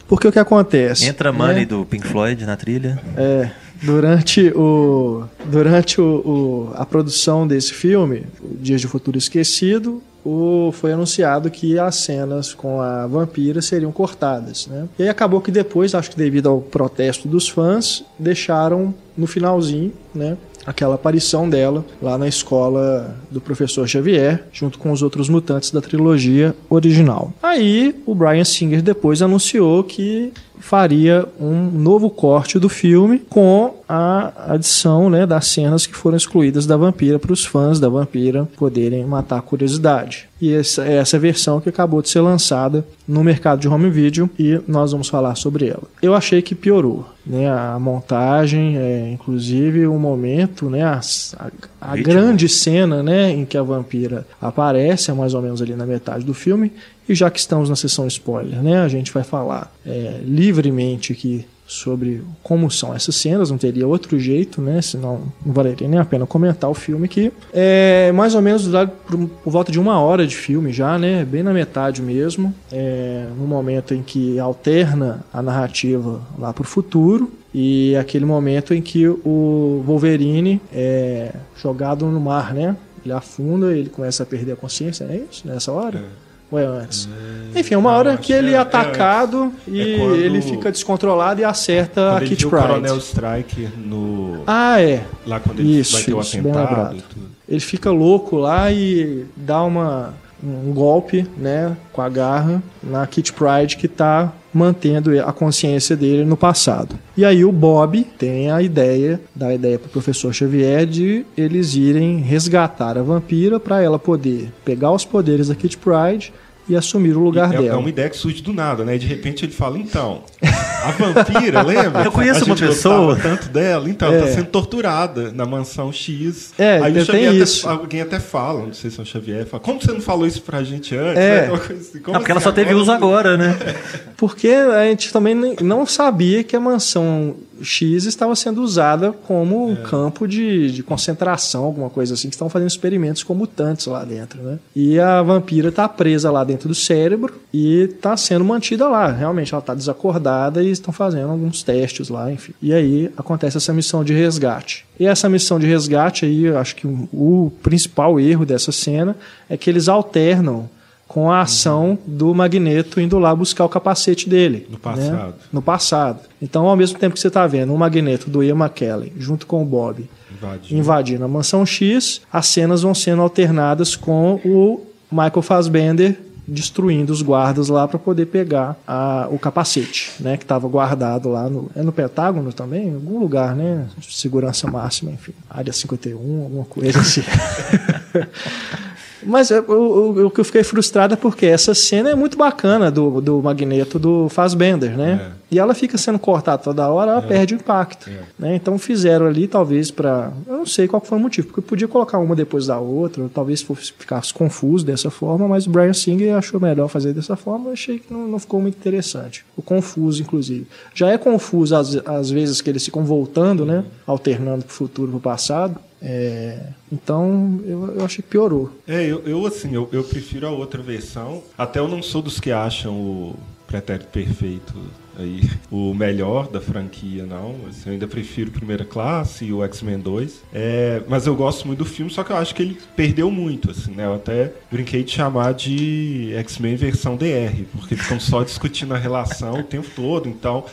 Porque 0.06 0.28
o 0.28 0.30
que 0.30 0.38
acontece? 0.38 1.06
Entra 1.06 1.32
né? 1.32 1.38
Money 1.38 1.66
do 1.66 1.84
Pink 1.84 2.06
Floyd 2.06 2.46
na 2.46 2.54
trilha. 2.56 3.00
É, 3.16 3.50
durante 3.82 4.52
o 4.54 5.24
durante 5.46 6.00
o, 6.00 6.04
o- 6.04 6.72
a 6.76 6.86
produção 6.86 7.44
desse 7.44 7.72
filme, 7.74 8.22
Dias 8.60 8.80
de 8.80 8.86
Futuro 8.86 9.18
Esquecido, 9.18 10.00
o, 10.24 10.70
foi 10.72 10.92
anunciado 10.92 11.50
que 11.50 11.78
as 11.78 11.96
cenas 11.96 12.54
com 12.54 12.80
a 12.80 13.06
vampira 13.06 13.60
seriam 13.60 13.90
cortadas, 13.90 14.66
né? 14.66 14.88
E 14.98 15.02
aí 15.02 15.08
acabou 15.08 15.40
que 15.40 15.50
depois, 15.50 15.94
acho 15.94 16.10
que 16.10 16.16
devido 16.16 16.48
ao 16.48 16.60
protesto 16.60 17.26
dos 17.26 17.48
fãs, 17.48 18.04
deixaram 18.18 18.94
no 19.16 19.26
finalzinho, 19.26 19.92
né? 20.14 20.36
Aquela 20.66 20.94
aparição 20.94 21.48
dela 21.48 21.84
lá 22.00 22.16
na 22.16 22.28
escola 22.28 23.16
do 23.30 23.40
professor 23.40 23.86
Xavier, 23.88 24.44
junto 24.52 24.78
com 24.78 24.92
os 24.92 25.02
outros 25.02 25.28
mutantes 25.28 25.70
da 25.70 25.80
trilogia 25.80 26.54
original. 26.70 27.32
Aí 27.42 27.94
o 28.06 28.14
Brian 28.14 28.44
Singer 28.44 28.82
depois 28.82 29.22
anunciou 29.22 29.82
que 29.82 30.32
faria 30.62 31.26
um 31.40 31.68
novo 31.70 32.08
corte 32.08 32.58
do 32.58 32.68
filme 32.68 33.18
com 33.18 33.74
a 33.88 34.54
adição 34.54 35.10
né, 35.10 35.26
das 35.26 35.48
cenas 35.48 35.86
que 35.86 35.94
foram 35.94 36.16
excluídas 36.16 36.66
da 36.66 36.76
vampira 36.76 37.18
para 37.18 37.32
os 37.32 37.44
fãs 37.44 37.80
da 37.80 37.88
vampira 37.88 38.48
poderem 38.56 39.04
matar 39.04 39.38
a 39.38 39.42
curiosidade. 39.42 40.28
E 40.40 40.52
essa 40.52 40.84
é 40.84 40.94
essa 40.94 41.18
versão 41.18 41.60
que 41.60 41.68
acabou 41.68 42.00
de 42.00 42.08
ser 42.08 42.20
lançada 42.20 42.86
no 43.06 43.22
mercado 43.22 43.60
de 43.60 43.68
home 43.68 43.90
video 43.90 44.30
e 44.38 44.60
nós 44.66 44.92
vamos 44.92 45.08
falar 45.08 45.34
sobre 45.34 45.66
ela. 45.66 45.82
Eu 46.00 46.14
achei 46.14 46.40
que 46.40 46.54
piorou. 46.54 47.06
Né, 47.24 47.48
a 47.48 47.78
montagem, 47.78 48.76
é, 48.76 49.12
inclusive 49.12 49.86
o 49.86 49.96
momento, 49.96 50.51
né, 50.68 50.82
a, 50.82 51.00
a- 51.38 51.50
a 51.80 51.96
grande 51.96 52.48
cena 52.48 53.02
né, 53.02 53.30
em 53.30 53.44
que 53.44 53.56
a 53.56 53.62
vampira 53.62 54.26
aparece, 54.40 55.10
é 55.10 55.14
mais 55.14 55.34
ou 55.34 55.42
menos 55.42 55.60
ali 55.62 55.74
na 55.74 55.86
metade 55.86 56.24
do 56.24 56.34
filme. 56.34 56.72
E 57.08 57.14
já 57.14 57.30
que 57.30 57.38
estamos 57.38 57.68
na 57.68 57.76
sessão 57.76 58.06
spoiler, 58.06 58.62
né, 58.62 58.80
a 58.80 58.88
gente 58.88 59.12
vai 59.12 59.24
falar 59.24 59.72
é, 59.86 60.20
livremente 60.24 61.12
aqui 61.12 61.46
sobre 61.66 62.22
como 62.42 62.70
são 62.70 62.94
essas 62.94 63.14
cenas, 63.16 63.50
não 63.50 63.56
teria 63.56 63.88
outro 63.88 64.18
jeito, 64.18 64.60
né? 64.60 64.82
Senão 64.82 65.22
não 65.46 65.54
valeria 65.54 65.88
nem 65.88 65.98
a 65.98 66.04
pena 66.04 66.26
comentar 66.26 66.68
o 66.68 66.74
filme 66.74 67.08
que 67.08 67.32
é 67.54 68.12
mais 68.12 68.34
ou 68.34 68.42
menos 68.42 68.68
por, 69.06 69.16
por 69.28 69.50
volta 69.50 69.72
de 69.72 69.80
uma 69.80 69.98
hora 69.98 70.26
de 70.26 70.36
filme 70.36 70.70
já, 70.70 70.98
né? 70.98 71.24
Bem 71.24 71.42
na 71.42 71.52
metade 71.52 72.02
mesmo, 72.02 72.54
é, 72.70 73.24
no 73.38 73.46
momento 73.46 73.94
em 73.94 74.02
que 74.02 74.38
alterna 74.38 75.24
a 75.32 75.40
narrativa 75.40 76.20
lá 76.38 76.52
para 76.52 76.62
o 76.62 76.66
futuro 76.66 77.32
e 77.54 77.94
aquele 77.96 78.24
momento 78.24 78.72
em 78.74 78.80
que 78.82 79.06
o 79.06 79.82
Wolverine 79.86 80.60
é 80.72 81.32
jogado 81.60 82.06
no 82.06 82.20
mar, 82.20 82.54
né? 82.54 82.76
Ele 83.04 83.12
afunda, 83.12 83.76
ele 83.76 83.90
começa 83.90 84.22
a 84.22 84.26
perder 84.26 84.52
a 84.52 84.56
consciência, 84.56 85.04
é 85.04 85.22
isso? 85.30 85.46
Nessa 85.46 85.72
hora? 85.72 86.02
Ou 86.50 86.58
é 86.58 86.64
antes? 86.66 87.08
Enfim, 87.56 87.74
é 87.74 87.78
uma 87.78 87.92
hora 87.92 88.16
que 88.16 88.32
ele 88.32 88.50
é- 88.50 88.52
é 88.52 88.56
é 88.56 88.58
atacado 88.58 89.52
e 89.66 89.80
É 89.94 89.98
quando- 89.98 90.16
ele 90.16 90.40
fica 90.42 90.70
descontrolado 90.70 91.40
e 91.40 91.44
acerta 91.44 92.16
a 92.16 92.20
Kit 92.20 92.36
viu 92.36 92.48
o 92.48 92.50
Pride. 92.50 92.66
Coronel 92.66 92.96
Strike 92.98 93.68
no... 93.86 94.42
Ah, 94.46 94.80
é. 94.80 95.02
Lá 95.26 95.40
quando 95.40 95.60
ele 95.60 95.80
Isso, 95.80 95.94
vai 95.94 96.02
ter 96.02 96.14
o 96.14 96.20
isso, 96.20 96.38
atentado 96.38 96.96
e 96.96 97.00
tudo. 97.02 97.26
Ele 97.48 97.60
fica 97.60 97.90
louco 97.90 98.36
lá 98.36 98.70
e 98.70 99.24
dá 99.36 99.62
uma 99.62 100.14
um 100.42 100.72
golpe, 100.72 101.26
né, 101.36 101.76
com 101.92 102.02
a 102.02 102.08
garra 102.08 102.62
na 102.82 103.06
Kit 103.06 103.32
Pride 103.32 103.76
que 103.76 103.88
tá 103.88 104.32
mantendo 104.52 105.18
a 105.20 105.32
consciência 105.32 105.96
dele 105.96 106.24
no 106.24 106.36
passado. 106.36 106.98
E 107.16 107.24
aí 107.24 107.44
o 107.44 107.52
Bob 107.52 108.04
tem 108.18 108.50
a 108.50 108.60
ideia, 108.60 109.20
dá 109.34 109.48
a 109.48 109.54
ideia 109.54 109.78
pro 109.78 109.88
professor 109.88 110.32
Xavier 110.32 110.84
de 110.84 111.24
eles 111.36 111.74
irem 111.74 112.18
resgatar 112.18 112.98
a 112.98 113.02
vampira 113.02 113.58
para 113.58 113.80
ela 113.80 113.98
poder 113.98 114.52
pegar 114.64 114.92
os 114.92 115.04
poderes 115.04 115.48
da 115.48 115.54
Kit 115.54 115.78
Pride 115.78 116.32
e 116.68 116.76
assumir 116.76 117.16
o 117.16 117.20
lugar 117.20 117.54
é, 117.54 117.58
dela. 117.62 117.76
é 117.76 117.78
uma 117.78 117.88
ideia 117.88 118.10
que 118.10 118.16
surge 118.16 118.42
do 118.42 118.52
nada, 118.52 118.84
né? 118.84 118.98
De 118.98 119.06
repente 119.06 119.44
ele 119.44 119.52
fala, 119.52 119.78
então, 119.78 120.22
a 120.42 120.90
vampira, 120.92 121.62
lembra? 121.62 122.02
Eu 122.04 122.12
conheço 122.12 122.42
a 122.42 122.46
uma 122.46 122.56
pessoa- 122.56 123.16
tanto 123.16 123.48
dela, 123.48 123.88
então, 123.88 124.12
É. 124.12 124.20
tá 124.20 124.26
sendo 124.28 124.46
torturada 124.46 125.30
na 125.32 125.46
mansão 125.46 125.92
X. 125.92 126.52
É, 126.58 126.78
Aí 126.82 126.98
o 126.98 127.04
Xavier 127.04 127.34
isso. 127.34 127.68
até, 127.68 127.78
alguém 127.80 128.00
até 128.00 128.18
fala, 128.20 128.66
não 128.66 128.74
sei 128.74 128.90
se 128.90 128.98
é 128.98 129.02
o 129.02 129.06
Xavier, 129.06 129.46
fala, 129.46 129.62
como 129.62 129.80
você 129.80 129.92
não 129.92 130.00
falou 130.00 130.26
isso 130.26 130.42
pra 130.42 130.62
gente 130.62 130.96
antes? 130.96 131.18
É. 131.22 131.42
Né? 131.42 131.48
Uma 131.50 131.58
coisa 131.58 131.80
assim, 131.80 132.00
porque 132.00 132.30
ela 132.30 132.40
só 132.40 132.52
teve 132.52 132.74
uso 132.74 132.90
agora, 132.90 133.36
né? 133.36 133.56
Porque 134.22 134.46
a 134.50 134.84
gente 134.84 135.12
também 135.12 135.34
não 135.60 135.84
sabia 135.84 136.44
que 136.44 136.54
a 136.54 136.60
mansão 136.60 137.34
X 137.60 138.04
estava 138.04 138.36
sendo 138.36 138.62
usada 138.62 139.10
como 139.12 139.68
um 139.68 139.74
campo 139.74 140.28
de, 140.28 140.70
de 140.70 140.80
concentração, 140.84 141.64
alguma 141.64 141.90
coisa 141.90 142.14
assim, 142.14 142.28
que 142.28 142.34
estão 142.36 142.48
fazendo 142.48 142.68
experimentos 142.68 143.24
com 143.24 143.34
mutantes 143.34 143.86
lá 143.86 144.04
dentro, 144.04 144.40
né? 144.40 144.60
E 144.76 144.96
a 145.00 145.20
vampira 145.22 145.70
está 145.70 145.88
presa 145.88 146.30
lá 146.30 146.44
dentro 146.44 146.68
do 146.68 146.74
cérebro 146.74 147.34
e 147.52 147.88
está 147.92 148.16
sendo 148.16 148.44
mantida 148.44 148.86
lá. 148.88 149.10
Realmente, 149.10 149.52
ela 149.52 149.60
está 149.60 149.74
desacordada 149.74 150.31
e 150.62 150.70
estão 150.70 150.92
fazendo 150.92 151.30
alguns 151.30 151.62
testes 151.62 152.08
lá, 152.08 152.30
enfim. 152.32 152.52
E 152.60 152.72
aí 152.72 153.10
acontece 153.16 153.56
essa 153.56 153.72
missão 153.72 154.02
de 154.04 154.12
resgate. 154.12 154.84
E 154.98 155.06
essa 155.06 155.28
missão 155.28 155.58
de 155.58 155.66
resgate 155.66 156.24
aí, 156.24 156.44
eu 156.44 156.58
acho 156.58 156.76
que 156.76 156.86
o, 156.86 157.08
o 157.12 157.52
principal 157.62 158.18
erro 158.18 158.44
dessa 158.46 158.72
cena 158.72 159.16
é 159.48 159.56
que 159.56 159.68
eles 159.68 159.88
alternam 159.88 160.68
com 161.12 161.30
a 161.30 161.42
ação 161.42 161.98
do 162.06 162.34
Magneto 162.34 162.98
indo 162.98 163.18
lá 163.18 163.34
buscar 163.34 163.66
o 163.66 163.68
capacete 163.68 164.30
dele. 164.30 164.66
No 164.70 164.78
passado. 164.78 165.10
né? 165.10 165.32
No 165.52 165.60
passado. 165.60 166.20
Então, 166.40 166.66
ao 166.66 166.74
mesmo 166.74 166.98
tempo 166.98 167.12
que 167.12 167.20
você 167.20 167.28
está 167.28 167.46
vendo 167.46 167.74
o 167.74 167.76
Magneto 167.76 168.30
do 168.30 168.42
Ian 168.42 168.56
McKellen 168.56 169.12
junto 169.18 169.46
com 169.46 169.60
o 169.62 169.64
Bob 169.66 170.08
Invadiu. 170.30 170.78
invadindo 170.78 171.24
a 171.24 171.28
Mansão 171.28 171.66
X, 171.66 172.22
as 172.32 172.46
cenas 172.46 172.80
vão 172.80 172.94
sendo 172.94 173.20
alternadas 173.20 173.94
com 173.94 174.40
o 174.42 174.86
Michael 175.10 175.42
Fassbender 175.42 176.18
destruindo 176.52 177.12
os 177.12 177.22
guardas 177.22 177.68
lá 177.68 177.88
para 177.88 177.98
poder 177.98 178.26
pegar 178.26 178.76
a- 178.86 179.26
o 179.30 179.38
capacete, 179.38 180.12
né, 180.20 180.36
que 180.36 180.44
estava 180.44 180.68
guardado 180.68 181.28
lá 181.30 181.48
no 181.48 181.70
é 181.74 181.82
no 181.82 181.92
Pentágono 181.92 182.52
também, 182.52 182.88
em 182.88 182.94
algum 182.94 183.18
lugar, 183.18 183.56
né, 183.56 183.86
segurança 184.08 184.70
máxima, 184.70 185.10
enfim, 185.10 185.32
área 185.48 185.72
51, 185.72 186.42
alguma 186.42 186.64
coisa 186.64 187.00
assim. 187.00 187.22
Mas 189.24 189.50
é, 189.50 189.60
o, 189.60 190.30
que 190.30 190.40
eu 190.40 190.44
fiquei 190.44 190.62
frustrado 190.62 191.14
é 191.14 191.16
porque 191.16 191.46
essa 191.46 191.74
cena 191.74 192.10
é 192.10 192.14
muito 192.14 192.36
bacana 192.36 192.90
do, 192.90 193.20
do 193.20 193.42
Magneto 193.42 193.98
do 193.98 194.28
Fassbender, 194.28 194.96
né? 194.96 195.32
E 195.50 195.58
ela 195.58 195.74
fica 195.74 195.98
sendo 195.98 196.18
cortada 196.18 196.62
toda 196.62 196.88
hora, 196.88 197.12
ela 197.12 197.22
perde 197.22 197.54
o 197.54 197.56
impacto. 197.56 198.08
né? 198.38 198.56
Então 198.56 198.78
fizeram 198.78 199.26
ali, 199.26 199.46
talvez, 199.46 199.90
para 199.90 200.32
Eu 200.46 200.56
não 200.56 200.66
sei 200.66 200.88
qual 200.88 201.02
foi 201.04 201.18
o 201.18 201.20
motivo, 201.20 201.48
porque 201.48 201.60
podia 201.60 201.86
colocar 201.86 202.18
uma 202.18 202.34
depois 202.34 202.66
da 202.66 202.78
outra, 202.78 203.22
ou 203.22 203.28
talvez 203.28 203.60
fosse, 203.60 203.92
ficasse 203.92 204.32
confuso 204.32 204.86
dessa 204.86 205.10
forma, 205.10 205.46
mas 205.46 205.66
o 205.66 205.70
Brian 205.70 205.92
Singer 205.92 206.34
achou 206.34 206.58
melhor 206.58 206.88
fazer 206.88 207.12
dessa 207.12 207.36
forma, 207.36 207.66
eu 207.68 207.72
achei 207.74 207.98
que 207.98 208.10
não, 208.10 208.26
não 208.26 208.38
ficou 208.38 208.62
muito 208.62 208.76
interessante. 208.76 209.44
O 209.54 209.60
confuso, 209.60 210.22
inclusive. 210.22 210.66
Já 210.94 211.10
é 211.10 211.18
confuso 211.18 211.76
às, 211.76 211.96
às 212.06 212.30
vezes 212.30 212.62
que 212.62 212.70
eles 212.70 212.84
ficam 212.84 213.04
voltando, 213.04 213.66
né? 213.66 213.84
Alternando 214.06 214.64
pro 214.64 214.74
futuro 214.74 215.08
e 215.08 215.10
pro 215.12 215.20
passado. 215.20 215.78
É, 216.02 216.58
então, 216.90 217.60
eu, 217.64 217.94
eu 217.96 218.04
achei 218.04 218.22
que 218.22 218.28
piorou. 218.28 218.70
É, 218.86 219.04
eu, 219.06 219.22
eu, 219.24 219.46
assim, 219.46 219.72
eu, 219.72 219.88
eu 219.92 220.02
prefiro 220.02 220.46
a 220.46 220.50
outra 220.50 220.82
versão. 220.82 221.42
Até 221.56 221.78
eu 221.78 221.86
não 221.86 222.02
sou 222.02 222.20
dos 222.20 222.40
que 222.40 222.50
acham 222.50 222.92
o 222.94 223.36
Pretérito 223.68 224.08
Perfeito 224.08 224.74
aí 225.16 225.48
o 225.70 225.94
melhor 225.94 226.48
da 226.48 226.60
franquia, 226.60 227.24
não. 227.24 227.56
Assim, 227.68 227.82
eu 227.86 227.92
ainda 227.92 228.08
prefiro 228.08 228.50
Primeira 228.50 228.84
Classe 228.84 229.44
e 229.44 229.52
o 229.52 229.62
X-Men 229.64 229.98
2. 229.98 230.42
É, 230.52 231.02
mas 231.08 231.26
eu 231.26 231.36
gosto 231.36 231.66
muito 231.66 231.80
do 231.80 231.84
filme, 231.84 232.10
só 232.10 232.24
que 232.24 232.32
eu 232.32 232.36
acho 232.36 232.54
que 232.54 232.62
ele 232.62 232.78
perdeu 232.96 233.30
muito, 233.30 233.70
assim, 233.70 233.92
né? 233.92 234.06
Eu 234.06 234.14
até 234.14 234.52
brinquei 234.70 235.02
de 235.04 235.12
chamar 235.12 235.54
de 235.54 236.32
X-Men 236.34 236.76
versão 236.76 237.16
DR, 237.16 237.64
porque 237.72 237.96
ficam 237.96 238.18
só 238.18 238.42
discutindo 238.42 238.94
a 238.94 238.98
relação 238.98 239.60
o 239.60 239.64
tempo 239.64 239.88
todo, 239.94 240.28
então... 240.28 240.64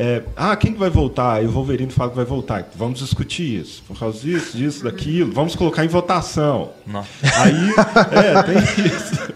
é, 0.00 0.22
ah, 0.36 0.54
quem 0.54 0.72
que 0.72 0.78
vai 0.78 0.88
voltar? 0.88 1.34
Aí 1.34 1.46
o 1.46 1.50
Wolverine 1.50 1.90
fala 1.90 2.10
que 2.10 2.16
vai 2.16 2.24
voltar. 2.24 2.70
Vamos 2.76 3.00
discutir 3.00 3.60
isso. 3.62 3.82
Por 3.82 3.98
causa 3.98 4.20
disso, 4.20 4.56
disso, 4.56 4.84
daquilo. 4.84 5.32
Vamos 5.32 5.56
colocar 5.56 5.84
em 5.84 5.88
votação. 5.88 6.70
Nossa. 6.86 7.08
Aí, 7.22 7.74
é, 8.12 8.42
tem 8.44 8.86
isso. 8.86 9.32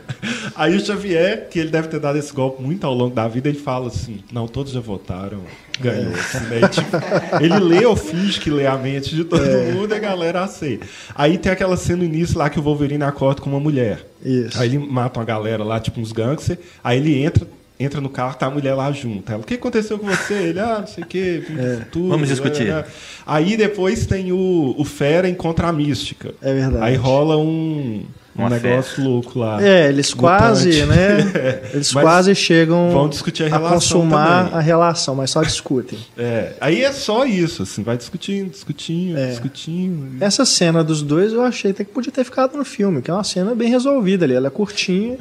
Aí 0.54 0.76
o 0.76 0.80
Xavier, 0.80 1.48
que 1.48 1.58
ele 1.58 1.70
deve 1.70 1.88
ter 1.88 1.98
dado 1.98 2.16
esse 2.16 2.32
golpe 2.32 2.62
muito 2.62 2.86
ao 2.86 2.94
longo 2.94 3.12
da 3.12 3.26
vida, 3.26 3.48
ele 3.48 3.58
fala 3.58 3.88
assim: 3.88 4.22
não, 4.30 4.46
todos 4.46 4.72
já 4.72 4.78
votaram, 4.78 5.40
ganhou. 5.80 6.12
E, 6.12 6.68
tipo, 6.68 6.96
ele 7.40 7.58
lê 7.58 7.84
ou 7.84 7.96
finge 7.96 8.38
que 8.38 8.48
lê 8.48 8.64
a 8.64 8.76
mente 8.76 9.16
de 9.16 9.24
todo 9.24 9.42
mundo 9.74 9.92
e 9.92 9.96
a 9.96 9.98
galera 9.98 10.44
aceita. 10.44 10.86
Aí 11.12 11.38
tem 11.38 11.50
aquela 11.50 11.76
cena 11.76 11.98
no 11.98 12.04
início 12.04 12.38
lá 12.38 12.48
que 12.48 12.60
o 12.60 12.62
Wolverine 12.62 13.02
acorda 13.02 13.42
com 13.42 13.50
uma 13.50 13.58
mulher. 13.58 14.06
Isso. 14.24 14.60
Aí 14.60 14.68
ele 14.68 14.78
mata 14.78 15.18
uma 15.18 15.26
galera 15.26 15.64
lá, 15.64 15.80
tipo 15.80 16.00
uns 16.00 16.12
gangsters, 16.12 16.60
aí 16.84 16.98
ele 16.98 17.20
entra. 17.20 17.48
Entra 17.82 18.00
no 18.00 18.08
carro, 18.08 18.34
tá 18.34 18.46
a 18.46 18.50
mulher 18.50 18.74
lá 18.74 18.90
junto. 18.92 19.30
Ela, 19.30 19.42
o 19.42 19.44
que 19.44 19.54
aconteceu 19.54 19.98
com 19.98 20.06
você? 20.06 20.34
Ele, 20.34 20.60
ah, 20.60 20.78
não 20.80 20.86
sei 20.86 21.04
o 21.04 21.06
quê. 21.06 21.42
Tudo, 21.90 22.08
Vamos 22.08 22.28
discutir. 22.28 22.66
né, 22.66 22.74
né. 22.76 22.84
Aí 23.26 23.56
depois 23.56 24.06
tem 24.06 24.32
o, 24.32 24.74
o 24.76 24.84
Fera 24.84 25.28
encontra 25.28 25.68
a 25.68 25.72
Mística. 25.72 26.34
É 26.40 26.52
verdade. 26.52 26.84
Aí 26.84 26.96
rola 26.96 27.36
um, 27.36 28.04
um 28.36 28.48
negócio 28.48 29.04
louco 29.04 29.38
lá. 29.38 29.62
É, 29.62 29.88
eles 29.88 30.14
quase, 30.14 30.84
né? 30.86 31.18
Eles 31.74 31.92
Mas 31.92 32.02
quase 32.02 32.34
chegam 32.34 32.90
vão 32.90 33.08
discutir 33.08 33.44
a 33.44 33.48
relação 33.48 34.00
consumar 34.00 34.44
também. 34.44 34.58
a 34.58 34.60
relação, 34.60 35.14
mas 35.14 35.30
só 35.30 35.42
discutem. 35.42 35.98
É, 36.16 36.52
aí 36.60 36.82
é 36.82 36.92
só 36.92 37.24
isso, 37.24 37.62
assim, 37.62 37.82
vai 37.82 37.96
discutindo, 37.96 38.50
discutindo, 38.50 39.18
É. 39.18 39.26
discutindo. 39.30 40.22
Essa 40.22 40.44
cena 40.44 40.82
dos 40.82 41.02
dois 41.02 41.32
eu 41.32 41.42
achei 41.42 41.70
até 41.72 41.84
que 41.84 41.90
podia 41.92 42.12
ter 42.12 42.24
ficado 42.24 42.56
no 42.56 42.64
filme, 42.64 43.02
que 43.02 43.10
é 43.10 43.14
uma 43.14 43.24
cena 43.24 43.54
bem 43.54 43.68
resolvida 43.68 44.24
ali. 44.24 44.34
Ela 44.34 44.46
é 44.46 44.50
curtinha, 44.50 45.16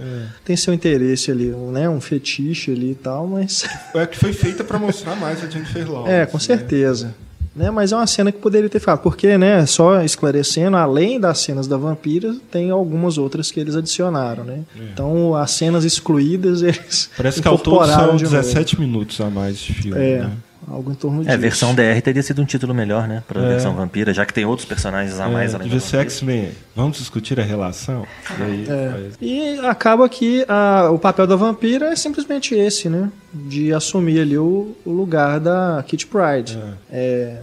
tem 0.45 0.55
seu 0.55 0.73
interesse 0.73 1.31
ali, 1.31 1.51
um, 1.53 1.71
né? 1.71 1.89
Um 1.89 1.99
fetiche 2.01 2.71
ali 2.71 2.91
e 2.91 2.95
tal, 2.95 3.27
mas. 3.27 3.65
É 3.93 4.05
que 4.05 4.17
foi 4.17 4.33
feita 4.33 4.63
pra 4.63 4.79
mostrar 4.79 5.15
mais 5.15 5.43
a 5.43 5.47
Jennifer 5.49 5.87
Lawrence. 5.91 6.11
É, 6.13 6.25
com 6.25 6.37
né? 6.37 7.13
Né? 7.55 7.69
Mas 7.69 7.91
é 7.91 7.95
uma 7.95 8.07
cena 8.07 8.31
que 8.31 8.39
poderia 8.39 8.69
ter 8.69 8.79
ficado. 8.79 8.99
Porque, 8.99 9.37
né, 9.37 9.65
só 9.65 10.01
esclarecendo, 10.03 10.77
além 10.77 11.19
das 11.19 11.39
cenas 11.39 11.67
da 11.67 11.75
vampira, 11.77 12.35
tem 12.49 12.71
algumas 12.71 13.17
outras 13.17 13.51
que 13.51 13.59
eles 13.59 13.75
adicionaram, 13.75 14.43
né? 14.43 14.61
Então, 14.75 15.35
as 15.35 15.51
cenas 15.51 15.83
excluídas, 15.83 16.61
eles 16.61 17.09
É. 17.13 17.17
Parece 17.17 17.41
que 17.41 17.47
ao 17.47 17.57
todo 17.57 17.85
são 17.85 18.15
de 18.15 18.23
novo. 18.23 18.35
17 18.35 18.79
minutos 18.79 19.19
a 19.19 19.29
mais 19.29 19.57
de 19.57 19.73
filme, 19.73 19.99
É, 19.99 20.19
né? 20.19 20.31
Algo 20.67 20.91
em 20.91 20.95
torno 20.95 21.21
É, 21.21 21.25
disso. 21.25 21.37
versão 21.39 21.73
DR 21.75 22.01
teria 22.01 22.21
sido 22.23 22.41
um 22.41 22.45
título 22.45 22.73
melhor, 22.73 23.07
né? 23.07 23.23
Pra 23.27 23.41
É. 23.41 23.47
versão 23.49 23.73
vampira, 23.73 24.13
já 24.13 24.25
que 24.25 24.33
tem 24.33 24.45
outros 24.45 24.67
personagens 24.67 25.19
a 25.19 25.27
mais 25.27 25.53
É, 25.53 25.55
além 25.55 25.67
devia 25.67 25.79
ser. 25.79 25.97
X-Men. 25.99 26.49
Vamos 26.75 26.97
discutir 26.97 27.39
a 27.39 27.43
relação? 27.43 28.05
E 28.39 28.43
aí, 28.43 28.65
É. 28.69 29.09
E 29.21 29.59
acaba 29.65 30.07
que 30.07 30.45
a- 30.47 30.89
o 30.91 30.99
papel 30.99 31.25
da 31.27 31.35
vampira 31.35 31.87
é 31.87 31.95
simplesmente 31.95 32.53
esse, 32.55 32.89
né? 32.89 33.09
De 33.33 33.73
assumir 33.73 34.19
ali 34.21 34.37
o, 34.37 34.75
o 34.85 34.91
lugar 34.91 35.39
da 35.39 35.83
Kitty 35.87 36.07
Pryde. 36.07 36.59
É, 36.91 37.37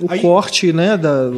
o 0.00 0.06
Aí- 0.10 0.20
corte 0.20 0.72
né, 0.72 0.96
da, 0.96 1.30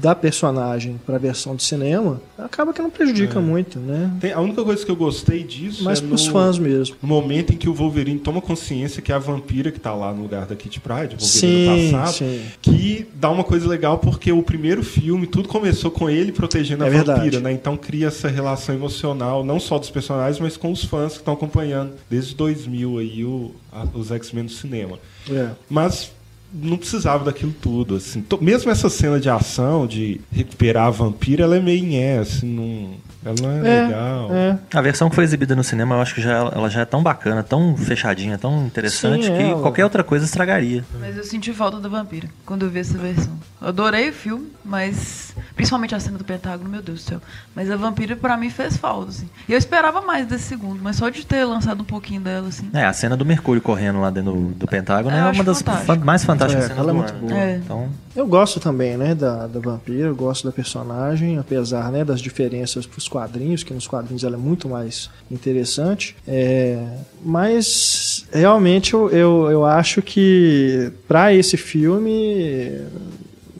da 0.00 0.14
personagem 0.14 0.98
para 1.04 1.16
a 1.16 1.18
versão 1.18 1.54
de 1.56 1.62
cinema 1.62 2.20
acaba 2.38 2.72
que 2.72 2.80
não 2.80 2.88
prejudica 2.90 3.40
muito, 3.40 3.78
né? 3.78 4.10
Tem- 4.20 4.32
a 4.32 4.40
única 4.40 4.62
coisa 4.64 4.84
que 4.84 4.90
eu 4.90 4.96
gostei 4.96 5.42
disso 5.42 5.84
Mas 5.84 5.98
é 6.00 6.06
pros 6.06 6.26
no, 6.26 6.32
fãs 6.32 6.58
mesmo. 6.58 6.96
no 7.02 7.08
momento 7.08 7.52
em 7.52 7.56
que 7.56 7.68
o 7.68 7.74
Wolverine 7.74 8.18
toma 8.18 8.40
consciência 8.40 9.02
que 9.02 9.12
é 9.12 9.14
a 9.14 9.18
vampira 9.18 9.70
que 9.70 9.78
tá 9.80 9.94
lá 9.94 10.12
no 10.12 10.22
lugar 10.22 10.46
da 10.46 10.54
Kitty 10.56 10.80
Pryde, 10.80 11.16
o 11.16 11.18
Wolverine 11.18 11.20
Sim, 11.20 11.86
do 11.86 11.92
passado, 11.92 12.14
sim. 12.14 12.40
que 12.62 13.06
dá 13.14 13.30
uma 13.30 13.44
coisa 13.44 13.68
legal 13.68 13.98
porque 13.98 14.30
o 14.32 14.42
primeiro 14.42 14.82
filme, 14.82 15.26
tudo 15.26 15.48
começou 15.48 15.90
com 15.90 16.08
ele 16.08 16.32
protegendo 16.32 16.84
É 16.84 16.86
a 16.86 16.90
verdade. 16.90 17.18
vampira, 17.20 17.40
né? 17.40 17.52
Então 17.52 17.76
cria 17.76 18.06
essa 18.08 18.28
relação 18.28 18.74
emocional, 18.74 19.44
não 19.44 19.58
só 19.60 19.78
dos 19.78 19.90
personagens, 19.90 20.38
mas 20.40 20.56
com 20.56 20.72
os 20.72 20.84
fãs 20.84 21.12
que 21.14 21.18
estão 21.18 21.34
acompanhando 21.34 21.92
desde 22.08 22.34
2000 22.34 22.98
aí 22.98 23.24
o, 23.24 23.52
a- 23.72 23.86
os 23.94 24.10
X-Men 24.10 24.44
no 24.44 24.50
cinema. 24.50 24.98
É. 25.30 25.48
Mas 25.68 26.10
não 26.52 26.76
precisava 26.76 27.24
daquilo 27.24 27.54
tudo, 27.60 27.96
assim. 27.96 28.24
Mesmo 28.40 28.70
essa 28.70 28.88
cena 28.88 29.20
de 29.20 29.28
ação, 29.28 29.86
de 29.86 30.20
recuperar 30.30 30.86
a 30.86 30.90
vampira, 30.90 31.44
ela 31.44 31.56
é 31.56 31.60
meio 31.60 31.84
nhé, 31.84 32.18
assim, 32.18 32.46
não... 32.46 33.07
ela 33.24 33.34
não 33.40 33.50
é, 33.50 33.58
É, 33.58 33.82
legal. 33.86 34.28
é. 34.32 34.58
A 34.74 34.80
versão 34.80 35.08
que 35.10 35.14
foi 35.14 35.24
exibida 35.24 35.54
no 35.56 35.64
cinema, 35.64 35.94
eu 35.96 36.00
acho 36.00 36.14
que 36.14 36.20
já, 36.20 36.32
ela 36.36 36.68
já 36.70 36.80
é 36.82 36.84
tão 36.84 37.02
bacana, 37.02 37.42
tão 37.42 37.76
fechadinha, 37.76 38.38
tão 38.38 38.66
interessante, 38.66 39.26
Sim, 39.26 39.32
que 39.36 39.42
ela- 39.42 39.60
qualquer 39.60 39.84
outra 39.84 40.04
coisa 40.04 40.24
estragaria. 40.24 40.84
Mas 41.00 41.16
eu 41.16 41.24
senti 41.24 41.52
falta 41.52 41.78
da 41.80 41.88
vampira 41.88 42.28
quando 42.46 42.64
eu 42.64 42.70
vi 42.70 42.78
essa 42.80 42.96
versão. 42.96 43.32
Eu 43.60 43.68
adorei 43.68 44.10
o 44.10 44.12
filme, 44.12 44.48
mas. 44.64 45.34
Principalmente 45.56 45.92
a 45.94 45.98
cena 46.00 46.16
do 46.16 46.24
Pentágono, 46.24 46.70
meu 46.70 46.80
Deus 46.80 47.02
do 47.02 47.08
céu. 47.08 47.20
Mas 47.54 47.68
a 47.68 47.76
vampira 47.76 48.14
pra 48.14 48.36
mim 48.36 48.48
fez 48.50 48.76
falta, 48.76 49.10
assim. 49.10 49.28
E 49.48 49.52
eu 49.52 49.58
esperava 49.58 50.00
mais 50.00 50.26
desse 50.26 50.44
segundo, 50.44 50.78
mas 50.80 50.94
só 50.96 51.08
de 51.08 51.26
ter 51.26 51.44
lançado 51.44 51.80
um 51.80 51.84
pouquinho 51.84 52.20
dela, 52.20 52.46
assim. 52.48 52.68
É, 52.72 52.84
a 52.84 52.92
cena 52.92 53.16
do 53.16 53.24
Mercúrio 53.24 53.60
correndo 53.60 54.00
lá 54.00 54.10
dentro 54.10 54.32
do, 54.32 54.48
do 54.50 54.66
Pentágono 54.68 55.16
é 55.16 55.20
acho 55.20 55.38
uma 55.40 55.44
das 55.44 55.62
mais 56.04 56.24
fantásticas 56.24 56.64
É, 56.66 56.68
cenas 56.68 56.78
ela 56.82 56.90
é 56.90 56.94
do 56.94 56.98
muito 56.98 57.10
ano. 57.12 57.20
boa. 57.28 57.40
É. 57.40 57.56
Então, 57.56 57.88
Eu 58.14 58.26
gosto 58.26 58.60
também, 58.60 58.96
né, 58.96 59.14
da, 59.14 59.46
da 59.48 59.58
vampira, 59.60 60.06
eu 60.08 60.14
gosto 60.14 60.44
da 60.46 60.52
personagem, 60.52 61.38
apesar, 61.38 61.90
né, 61.90 62.04
das 62.04 62.20
diferenças 62.20 62.86
pros 62.86 63.07
dos 63.08 63.12
quadrinhos, 63.12 63.64
que 63.64 63.72
nos 63.72 63.86
quadrinhos 63.88 64.22
ela 64.22 64.34
é 64.36 64.38
muito 64.38 64.68
mais 64.68 65.10
interessante. 65.30 66.14
É, 66.26 66.78
mas 67.24 68.26
realmente 68.32 68.92
eu, 68.92 69.08
eu, 69.10 69.48
eu 69.50 69.64
acho 69.64 70.02
que 70.02 70.92
para 71.08 71.34
esse 71.34 71.56
filme 71.56 72.82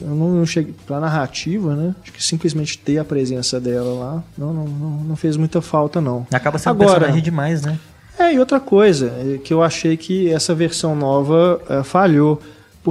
eu 0.01 0.09
não, 0.15 0.31
não 0.35 0.47
cheguei 0.47 0.75
pra 0.87 1.01
narrativa, 1.01 1.75
né? 1.75 1.95
Acho 2.03 2.13
que 2.13 2.23
simplesmente 2.23 2.79
ter 2.79 2.99
a 2.99 3.05
presença 3.05 3.59
dela 3.59 3.99
lá 3.99 4.25
não, 4.37 4.53
não, 4.53 4.65
não, 4.65 4.91
não 5.05 5.17
fez 5.17 5.37
muita 5.37 5.61
falta, 5.61 6.01
não. 6.01 6.27
Acaba 6.31 6.59
sendo 6.59 6.71
Agora- 6.73 6.91
personagem 7.01 7.23
demais, 7.23 7.63
né? 7.63 7.79
É, 8.19 8.35
e 8.35 8.39
outra 8.41 8.59
coisa, 8.59 9.13
é 9.35 9.39
que 9.39 9.55
eu 9.55 9.63
achei 9.63 9.97
que 9.97 10.29
essa 10.29 10.53
versão 10.53 10.97
nova 10.97 11.61
é, 11.69 11.85
falhou, 11.85 12.41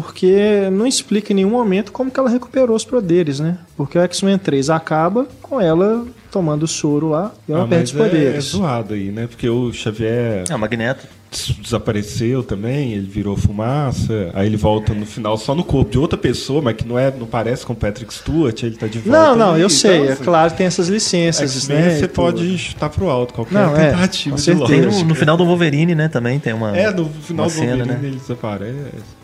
porque 0.02 0.70
não 0.72 0.86
explica 0.86 1.34
em 1.34 1.36
nenhum 1.38 1.50
momento 1.50 1.92
como 1.92 2.12
que 2.12 2.20
ela 2.20 2.30
recuperou 2.30 2.76
os 2.76 2.86
poderes, 2.86 3.40
né? 3.40 3.58
Porque 3.76 3.98
o 3.98 4.02
X-Men 4.04 4.38
3 4.38 4.70
acaba 4.70 5.28
com 5.42 5.60
ela 5.60 6.06
tomando 6.32 6.64
o 6.64 6.68
soro 6.68 7.10
lá 7.10 7.32
e 7.48 7.52
ela 7.52 7.64
Ah, 7.64 7.68
perde 7.68 7.86
os 7.86 7.94
mas 7.94 8.02
é, 8.02 8.06
é 8.06 8.10
poderes. 8.12 8.44
zoado 8.46 8.94
aí, 8.94 9.10
né? 9.12 9.26
Porque 9.28 9.50
o 9.50 9.74
Xavier 9.74 10.44
É, 10.50 10.56
o 10.56 10.60
Magneto. 10.60 11.08
Des- 11.46 11.56
desapareceu 11.58 12.44
também, 12.44 12.94
ele 12.94 13.06
virou 13.08 13.36
fumaça, 13.38 14.32
aí 14.34 14.48
ele 14.48 14.58
volta 14.58 14.94
no 14.94 15.06
final 15.06 15.38
só 15.38 15.54
no 15.54 15.64
corpo 15.64 15.92
de 15.92 15.98
outra 15.98 16.18
pessoa, 16.18 16.62
mas 16.62 16.76
que 16.76 16.88
não 16.88 16.98
é, 16.98 17.12
não 17.12 17.28
parece 17.28 17.66
com 17.66 17.74
o 17.74 17.76
Patrick 17.76 18.14
Stewart, 18.14 18.62
ele 18.64 18.76
tá 18.76 18.88
de 18.88 19.00
volta. 19.00 19.20
não, 19.30 19.36
não, 19.36 19.54
ali, 19.54 19.62
eu 19.62 19.70
sei, 19.70 19.98
então, 19.98 20.10
é 20.10 20.12
assim, 20.14 20.24
claro 20.24 20.52
que 20.52 20.58
tem 20.58 20.68
essas 20.68 20.88
licenças, 20.88 21.68
né? 21.68 21.92
você 21.92 22.08
tudo. 22.08 22.14
pode 22.16 22.58
chutar 22.58 22.90
pro 22.90 23.10
alto 23.10 23.34
qualquer 23.34 23.54
Não, 23.54 23.76
é, 23.76 23.92
tentativa 23.92 24.36
de 24.36 24.42
certeza. 24.42 24.68
Tem 24.68 24.82
no, 24.82 25.04
no 25.04 25.16
final 25.16 25.38
do 25.38 25.46
Wolverine, 25.46 25.94
né? 25.96 26.08
Também 26.08 26.40
tem 26.40 26.54
uma. 26.54 26.76
É, 26.78 26.92
no 26.92 27.06
final 27.10 27.46
do 27.46 27.52
cena, 27.52 27.68
Wolverine 27.78 27.94
né? 28.02 28.08
ele 28.08 28.18
desaparece. 28.18 28.76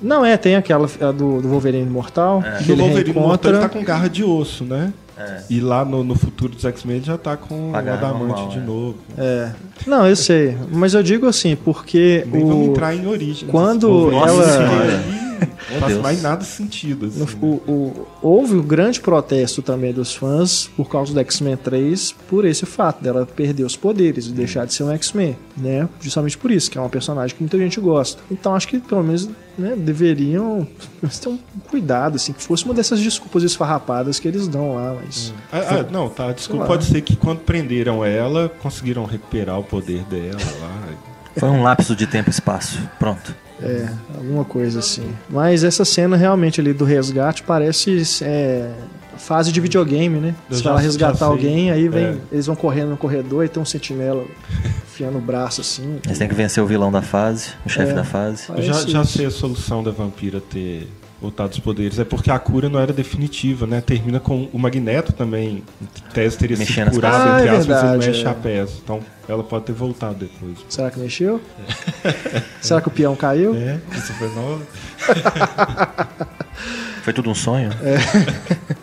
Não, 0.02 0.26
é, 0.26 0.38
tem 0.38 0.56
aquela 0.56 0.88
do, 0.88 1.42
do 1.42 1.48
Wolverine 1.50 1.90
Mortal, 1.90 2.42
que 2.60 2.68
No 2.68 2.74
ele 2.74 2.82
Wolverine 2.82 3.14
Mortal 3.14 3.24
reencontra... 3.30 3.52
ele 3.52 3.60
tá 3.60 3.70
com 3.70 3.84
garra 3.84 4.08
de 4.10 4.24
osso, 4.24 4.64
né? 4.64 4.94
É. 5.18 5.42
E 5.50 5.60
lá 5.60 5.86
no, 5.86 6.04
no 6.04 6.16
futuro 6.16 6.54
dos 6.54 6.66
X-Men 6.66 6.98
ele 6.98 7.06
já 7.06 7.18
tá 7.18 7.38
com 7.38 7.72
o 7.72 7.76
A 7.76 7.82
garra 7.82 8.08
adamante 8.10 8.28
normal, 8.42 8.50
de 8.50 8.58
é. 8.58 8.62
novo. 8.62 8.96
É. 9.18 9.52
Não, 9.86 10.08
eu 10.08 10.16
sei, 10.16 10.58
mas 10.72 10.94
eu 10.94 11.04
digo 11.04 11.28
assim, 11.28 11.56
porque 11.56 12.26
Nem 12.32 12.44
vamos 12.46 12.68
o, 12.68 12.72
entrar 12.72 12.96
em 12.96 13.06
origem. 13.06 13.48
quando 13.50 14.12
ela- 14.12 15.23
Não 15.72 15.80
faz 15.80 15.98
mais 15.98 16.22
nada 16.22 16.44
sentido. 16.44 17.06
Assim, 17.08 17.20
No- 17.20 17.26
né? 17.26 17.32
o- 17.42 17.72
o- 17.72 18.08
houve 18.22 18.56
um 18.56 18.62
grande 18.62 19.00
protesto 19.00 19.62
também 19.62 19.94
dos 19.94 20.14
fãs 20.14 20.70
por 20.76 20.90
causa 20.90 21.14
do 21.14 21.20
X-Men 21.20 21.58
3 21.58 22.14
por 22.30 22.46
esse 22.46 22.66
fato 22.66 23.04
dela 23.04 23.26
perder 23.26 23.64
os 23.64 23.76
poderes 23.76 24.28
e 24.28 24.32
deixar 24.32 24.66
de 24.66 24.74
ser 24.74 24.84
um 24.84 24.92
X-Men, 24.92 25.38
né? 25.58 25.88
Justamente 26.02 26.38
por 26.38 26.52
isso, 26.52 26.70
que 26.70 26.78
é 26.78 26.82
uma 26.82 26.90
personagem 26.90 27.36
que 27.36 27.42
muita 27.44 27.58
gente 27.58 27.80
gosta. 27.80 28.22
Então 28.32 28.56
acho 28.56 28.68
que 28.68 28.80
pelo 28.80 29.04
menos 29.04 29.30
né, 29.58 29.76
deveriam 29.78 30.68
ter 31.22 31.30
um 31.30 31.38
cuidado, 31.70 32.16
assim, 32.16 32.34
que 32.34 32.42
fosse 32.42 32.66
uma 32.66 32.74
dessas 32.74 33.00
desculpas 33.00 33.44
esfarrapadas 33.44 34.20
que 34.20 34.28
eles 34.28 34.48
dão 34.48 34.76
lá, 34.76 34.96
mas. 35.04 35.34
Ah, 35.52 35.60
ah, 35.80 35.86
não, 35.92 36.10
tá. 36.10 36.32
Desculpa, 36.32 36.66
pode 36.66 36.86
ser 36.86 37.02
que 37.02 37.16
quando 37.16 37.40
prenderam 37.42 38.04
ela, 38.04 38.50
conseguiram 38.62 39.06
recuperar 39.06 39.60
o 39.60 39.64
poder 39.64 40.04
dela 40.06 40.40
lá. 40.60 40.84
Foi 41.38 41.50
um 41.50 41.64
lapso 41.64 41.96
de 41.96 42.06
tempo 42.06 42.30
e 42.30 42.32
espaço. 42.32 42.80
Pronto. 43.00 43.36
É, 43.64 43.88
alguma 44.18 44.44
coisa 44.44 44.80
assim. 44.80 45.08
Mas 45.30 45.64
essa 45.64 45.86
cena 45.86 46.18
realmente 46.18 46.60
ali 46.60 46.74
do 46.74 46.84
resgate 46.84 47.44
parece 47.44 48.02
é, 48.22 48.70
fase 49.18 49.52
de 49.52 49.62
videogame, 49.62 50.20
né? 50.20 50.36
Você 50.50 50.62
vai 50.64 50.74
lá 50.74 50.80
resgatar 50.80 51.26
alguém, 51.28 51.72
aí 51.72 51.88
vem, 51.88 52.06
É. 52.06 52.18
eles 52.32 52.46
vão 52.46 52.56
correndo 52.56 52.90
no 52.90 52.98
corredor 52.98 53.46
e 53.46 53.48
tem 53.50 53.62
um 53.62 53.66
sentinela 53.66 54.26
enfiando 54.86 55.18
o 55.18 55.22
braço 55.22 55.62
assim. 55.62 56.00
Eles 56.06 56.18
têm 56.18 56.28
que 56.28 56.36
vencer 56.36 56.62
o 56.62 56.68
vilão 56.68 56.92
da 56.92 57.02
fase, 57.02 57.52
o 57.66 57.70
chefe 57.70 57.92
É. 57.92 57.96
da 57.96 58.04
fase. 58.04 58.44
Eu 58.50 58.62
já, 58.62 58.74
já 58.86 59.06
sei 59.06 59.26
a 59.28 59.32
solução 59.32 59.82
da 59.82 59.92
vampira 59.92 60.42
ter 60.42 60.88
voltado 61.24 61.52
os 61.54 61.60
poderes. 61.60 61.98
É 61.98 62.04
porque 62.04 62.30
a 62.30 62.38
cura 62.38 62.70
não 62.70 62.80
era 62.80 62.94
definitiva, 62.94 63.66
né? 63.66 63.82
Termina 63.82 64.20
com 64.20 64.48
o 64.54 64.60
Magneto 64.60 65.12
também. 65.14 65.64
Em 65.82 66.12
tese 66.14 66.38
teria 66.38 66.58
Mexendo 66.58 66.88
sido 66.90 66.96
curado, 66.96 67.24
peças. 67.24 67.34
entre 67.40 67.50
Ah, 67.50 67.54
é 67.54 67.58
aspas, 67.58 67.82
verdade, 67.82 68.08
mexe 68.08 68.26
é. 68.26 68.30
a 68.30 68.34
peça. 68.34 68.74
Então 68.84 69.00
ela 69.28 69.44
pode 69.44 69.66
ter 69.66 69.72
voltado 69.74 70.16
depois. 70.16 70.58
Será 70.70 70.92
que 70.92 71.00
mexeu? 71.00 71.42
Será 72.62 72.82
que 72.82 72.90
o 72.90 72.92
peão 72.92 73.16
caiu? 73.16 73.56
É, 73.56 73.80
isso 73.96 74.14
foi 74.14 74.30
nova. 74.36 74.62
Foi 77.04 77.12
tudo 77.12 77.30
um 77.30 77.36
sonho? 77.36 77.70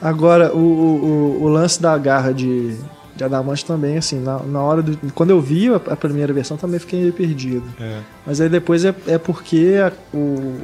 Agora, 0.01 0.55
o, 0.55 0.59
o, 0.59 1.05
o- 1.41 1.43
o 1.45 1.49
lance 1.49 1.81
da 1.81 1.97
garra 1.97 2.33
de, 2.35 2.77
de 3.17 3.25
Adamante 3.25 3.65
também, 3.65 3.97
assim, 3.97 4.21
na, 4.21 4.41
na 4.41 4.61
hora 4.61 4.83
do. 4.83 4.95
Quando 5.15 5.31
eu 5.31 5.41
vi 5.41 5.69
a, 5.73 5.77
a 5.77 5.97
primeira 5.97 6.31
versão, 6.31 6.57
também 6.59 6.79
fiquei 6.79 7.01
meio 7.01 7.12
perdido. 7.15 7.65
É. 7.81 8.01
Mas 8.27 8.39
aí 8.41 8.51
depois 8.51 8.85
é, 8.85 8.95
é 9.07 9.17
porque 9.17 9.77
a- 9.83 9.93
o, 10.15 10.59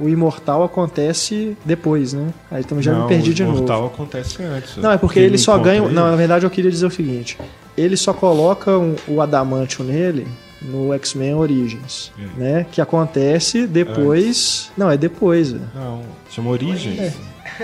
o 0.00 0.08
imortal 0.08 0.62
acontece 0.64 1.56
depois, 1.64 2.12
né? 2.12 2.28
Aí 2.50 2.64
também 2.64 2.82
já 2.82 2.92
não, 2.92 3.02
me 3.02 3.08
perdi 3.08 3.34
de 3.34 3.42
o 3.42 3.46
novo. 3.46 3.58
mortal 3.58 3.86
acontece 3.86 4.42
antes. 4.42 4.76
Não, 4.76 4.90
é 4.92 4.98
porque 4.98 5.18
ele 5.20 5.38
só 5.38 5.58
ganha. 5.58 5.82
ele. 5.84 5.92
Não, 5.94 6.10
na 6.10 6.16
verdade 6.16 6.44
eu 6.46 6.50
queria 6.50 6.70
dizer 6.70 6.86
o 6.86 6.90
seguinte: 6.90 7.38
ele 7.76 7.96
só 7.96 8.12
coloca 8.12 8.76
um- 8.78 8.96
o 9.06 9.20
Adamantium 9.20 9.84
nele 9.84 10.26
no 10.62 10.92
X-Men 10.94 11.34
Origins, 11.34 12.12
É. 12.18 12.40
né? 12.40 12.66
Que 12.70 12.80
acontece 12.80 13.66
depois. 13.66 14.70
Não, 14.76 14.90
é 14.90 14.96
depois. 14.96 15.52
velho. 15.52 15.64
Não, 15.74 16.02
chama 16.30 16.50
Origens. 16.50 17.14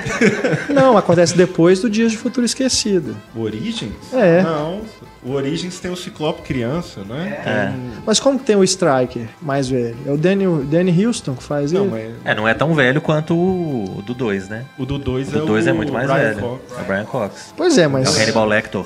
Não, 0.73 0.97
acontece 0.97 1.37
depois 1.37 1.81
do 1.81 1.89
Dias 1.91 2.13
de 2.13 2.19
Futuro 2.19 2.45
Esquecido. 2.45 3.17
O 3.35 3.41
Origens? 3.43 3.93
É. 4.13 4.43
Não, 4.43 4.83
o 5.25 5.33
Origens 5.33 5.79
tem 5.81 5.91
o 5.91 5.97
Ciclope 5.97 6.43
criança, 6.43 7.03
né? 7.05 7.41
É. 7.45 7.67
Tem- 7.69 8.03
Mas 8.07 8.21
como 8.21 8.39
tem 8.39 8.57
o 8.57 8.65
Striker 8.65 9.27
mais 9.41 9.69
velho? 9.69 9.97
É 10.07 10.11
o 10.13 10.17
Danny, 10.17 10.45
Danny 10.65 11.07
Houston 11.07 11.35
que 11.35 11.43
faz 11.43 11.73
Não, 11.73 11.83
ele? 11.97 12.15
mas 12.25 12.33
É, 12.33 12.35
não 12.35 12.47
é 12.47 12.55
tão 12.55 12.75
velho 12.75 13.01
quanto 13.01 13.35
o 13.35 14.03
do 14.07 14.15
2, 14.15 14.49
né? 14.49 14.65
o 14.79 14.85
do 14.87 14.99
2 14.99 15.29
O 15.33 15.37
é 15.37 15.41
do 15.41 15.47
2 15.47 15.67
o 15.67 15.69
é 15.69 15.73
muito 15.73 15.93
mais 15.93 16.07
Brian 16.11 16.23
velho. 16.23 16.41
Cox. 16.41 16.63
É 16.79 16.81
o 16.81 16.85
Brian 16.85 17.05
Cox. 17.05 17.55
Pois 17.57 17.79
é, 17.79 17.83
É 17.83 17.89
mas 17.89 18.17
o 18.17 18.21
Hannibal 18.21 18.47
Lecter. 18.47 18.85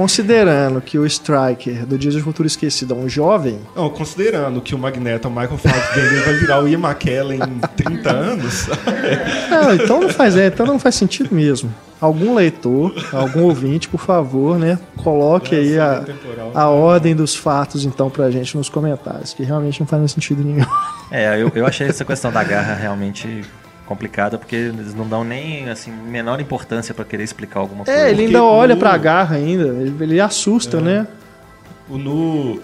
Considerando 0.00 0.80
que 0.80 0.98
o 0.98 1.04
Striker 1.04 1.84
do 1.84 1.98
Dias 1.98 2.14
de 2.14 2.22
Futuro 2.22 2.46
Esquecido 2.46 2.94
é 2.94 2.96
um 2.96 3.06
jovem, 3.06 3.58
Não, 3.76 3.90
considerando 3.90 4.58
que 4.62 4.74
o 4.74 4.78
Magneto, 4.78 5.28
o 5.28 5.30
Michael 5.30 5.58
Fassbender, 5.58 6.24
vai 6.24 6.34
virar 6.36 6.64
o 6.64 6.66
Ian 6.66 6.78
McKellen 6.78 7.38
em 7.38 7.58
30 7.76 8.10
anos, 8.10 8.66
Não, 9.50 9.74
então 9.76 10.00
não 10.00 10.08
faz, 10.08 10.38
é, 10.38 10.46
então 10.46 10.64
não 10.64 10.78
faz 10.78 10.94
sentido 10.94 11.34
mesmo. 11.34 11.70
Algum 12.00 12.34
leitor, 12.34 12.94
algum 13.12 13.42
ouvinte, 13.42 13.90
por 13.90 14.00
favor, 14.00 14.58
né, 14.58 14.78
coloque 14.96 15.54
aí 15.54 15.78
a, 15.78 16.02
a 16.54 16.70
ordem 16.70 17.14
dos 17.14 17.36
fatos 17.36 17.84
então 17.84 18.08
pra 18.08 18.30
gente 18.30 18.56
nos 18.56 18.70
comentários, 18.70 19.34
que 19.34 19.42
realmente 19.42 19.80
não 19.80 19.86
faz 19.86 20.00
mais 20.00 20.12
sentido 20.12 20.42
nenhum. 20.42 20.64
É, 21.10 21.42
eu, 21.42 21.52
eu 21.54 21.66
achei 21.66 21.86
essa 21.86 22.06
questão 22.06 22.32
da 22.32 22.42
garra 22.42 22.72
realmente 22.72 23.44
complicada, 23.90 24.38
porque 24.38 24.54
eles 24.54 24.94
não 24.94 25.06
dão 25.08 25.24
nem, 25.24 25.68
assim, 25.68 25.90
menor 25.90 26.40
importância 26.40 26.94
pra 26.94 27.04
querer 27.04 27.24
explicar 27.24 27.58
alguma 27.60 27.84
coisa. 27.84 28.00
É, 28.00 28.10
ele 28.10 28.26
ainda 28.26 28.38
porque 28.38 28.54
olha 28.54 28.74
no- 28.76 28.80
pra 28.80 28.96
garra 28.96 29.34
ainda, 29.36 29.64
ele, 29.66 29.94
ele 30.00 30.20
assusta, 30.20 30.80
né? 30.80 31.06
O 31.88 31.98
no, 31.98 32.60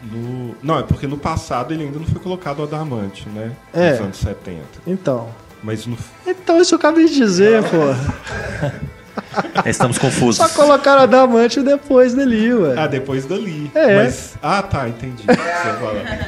no. 0.00 0.54
Não, 0.62 0.78
é 0.78 0.82
porque 0.84 1.08
no 1.08 1.18
passado 1.18 1.74
ele 1.74 1.82
ainda 1.82 1.98
não 1.98 2.06
foi 2.06 2.20
colocado 2.22 2.60
o 2.60 2.62
Adamante, 2.62 3.28
né? 3.28 3.50
É. 3.74 3.90
Nos 3.90 4.00
anos 4.00 4.16
70. 4.18 4.60
Então. 4.86 5.28
Mas 5.62 5.86
no. 5.86 5.98
Então 6.24 6.60
isso 6.60 6.74
eu 6.74 6.78
acabei 6.78 7.06
de 7.06 7.14
dizer, 7.16 7.62
pô. 7.64 8.80
Estamos 9.68 9.98
confusos. 9.98 10.36
Só 10.36 10.48
colocaram 10.54 11.02
a 11.02 11.06
Damante 11.06 11.60
depois 11.62 12.14
dele, 12.14 12.54
ué. 12.54 12.74
Ah, 12.78 12.86
depois 12.86 13.26
dali. 13.26 13.70
É. 13.74 13.96
Mas... 14.04 14.34
Ah, 14.42 14.62
tá, 14.62 14.88
entendi. 14.88 15.24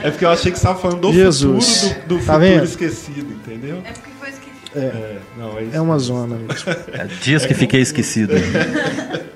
É 0.03 0.11
porque 0.11 0.25
eu 0.25 0.31
achei 0.31 0.53
que 0.53 0.59
você 0.59 0.67
estava 0.67 0.79
falando 0.79 1.01
do 1.01 1.13
Jesus. 1.13 1.81
futuro 1.83 2.01
do, 2.03 2.09
do 2.09 2.15
Tá 2.17 2.21
futuro 2.35 2.39
vendo? 2.41 2.65
esquecido, 2.65 3.33
entendeu? 3.33 3.83
É 3.85 3.93
porque 3.93 4.11
esquecido. 4.75 4.97
É, 4.97 5.19
não, 5.37 5.59
é 5.59 5.63
isso. 5.63 5.77
É 5.77 5.81
uma 5.81 5.99
zona 5.99 6.37
mesmo. 6.37 6.53
É, 6.93 7.05
dias 7.23 7.47
que 7.47 7.55
fiquei 7.55 7.81
esquecido. 7.81 8.35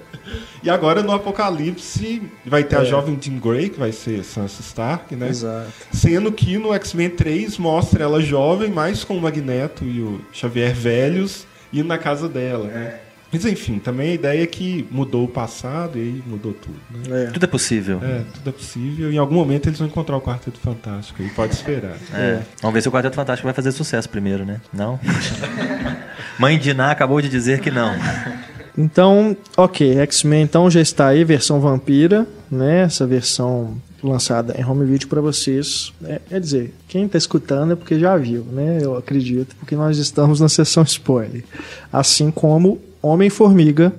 E 0.62 0.70
agora 0.70 1.00
no 1.00 1.12
Apocalipse 1.12 2.20
vai 2.44 2.64
ter 2.64 2.74
a 2.74 2.82
jovem 2.82 3.16
Jean 3.20 3.38
Grey, 3.38 3.68
que 3.68 3.78
vai 3.78 3.92
ser 3.92 4.24
Sansa 4.24 4.62
Stark, 4.62 5.14
né? 5.14 5.28
É. 5.28 5.30
Exato. 5.30 5.72
Sendo 5.92 6.32
que 6.32 6.58
no 6.58 6.74
X-Men 6.74 7.10
3 7.10 7.56
mostra 7.56 8.02
ela 8.02 8.20
jovem, 8.20 8.68
mais 8.68 9.04
com 9.04 9.16
o 9.16 9.20
Magneto 9.20 9.84
e 9.84 10.00
o 10.00 10.20
Xavier 10.32 10.74
velhos, 10.74 11.46
indo 11.72 11.86
na 11.86 11.98
casa 11.98 12.28
dela, 12.28 12.66
né? 12.66 12.98
Mas 13.32 13.44
enfim, 13.44 13.78
também 13.78 14.12
a 14.12 14.14
ideia 14.14 14.42
é 14.42 14.46
que 14.46 14.86
mudou 14.90 15.24
o 15.24 15.28
passado 15.28 15.98
e 15.98 16.00
aí 16.00 16.22
mudou 16.26 16.54
tudo, 16.54 16.76
né? 17.08 17.24
É. 17.24 17.26
Tudo 17.30 17.44
é 17.44 17.46
possível. 17.46 18.00
É, 18.02 18.22
tudo 18.34 18.50
é 18.50 18.52
possível. 18.52 19.12
Em 19.12 19.18
algum 19.18 19.34
momento 19.34 19.68
eles 19.68 19.78
vão 19.78 19.88
encontrar 19.88 20.16
o 20.16 20.20
Quarteto 20.20 20.58
Fantástico 20.60 21.22
e 21.22 21.28
pode 21.30 21.54
esperar. 21.54 21.96
É. 22.14 22.40
Vamos 22.62 22.74
ver 22.74 22.82
se 22.82 22.88
o 22.88 22.92
Quarteto 22.92 23.16
Fantástico 23.16 23.46
vai 23.46 23.52
fazer 23.52 23.72
sucesso 23.72 24.08
primeiro, 24.08 24.44
né? 24.44 24.60
Não? 24.72 24.98
Mãe 26.38 26.58
de 26.58 26.72
Ná 26.72 26.90
acabou 26.90 27.20
de 27.20 27.28
dizer 27.28 27.60
que 27.60 27.70
não. 27.70 27.94
Então, 28.78 29.36
ok, 29.56 29.98
X-Men 29.98 30.42
então 30.42 30.70
já 30.70 30.80
está 30.80 31.08
aí, 31.08 31.24
versão 31.24 31.60
vampira, 31.60 32.26
né? 32.50 32.82
Essa 32.82 33.06
versão 33.06 33.76
lançada 34.02 34.54
em 34.58 34.64
home 34.64 34.84
video 34.84 35.08
para 35.08 35.20
vocês. 35.20 35.92
É, 36.04 36.20
quer 36.28 36.40
dizer, 36.40 36.74
quem 36.88 37.06
está 37.06 37.18
escutando 37.18 37.72
é 37.72 37.76
porque 37.76 37.98
já 37.98 38.16
viu, 38.16 38.44
né? 38.44 38.78
Eu 38.80 38.96
acredito, 38.96 39.56
porque 39.56 39.74
nós 39.74 39.98
estamos 39.98 40.40
na 40.40 40.48
sessão 40.48 40.82
spoiler. 40.82 41.44
Assim 41.92 42.30
como 42.30 42.80
Homem-Formiga. 43.06 43.92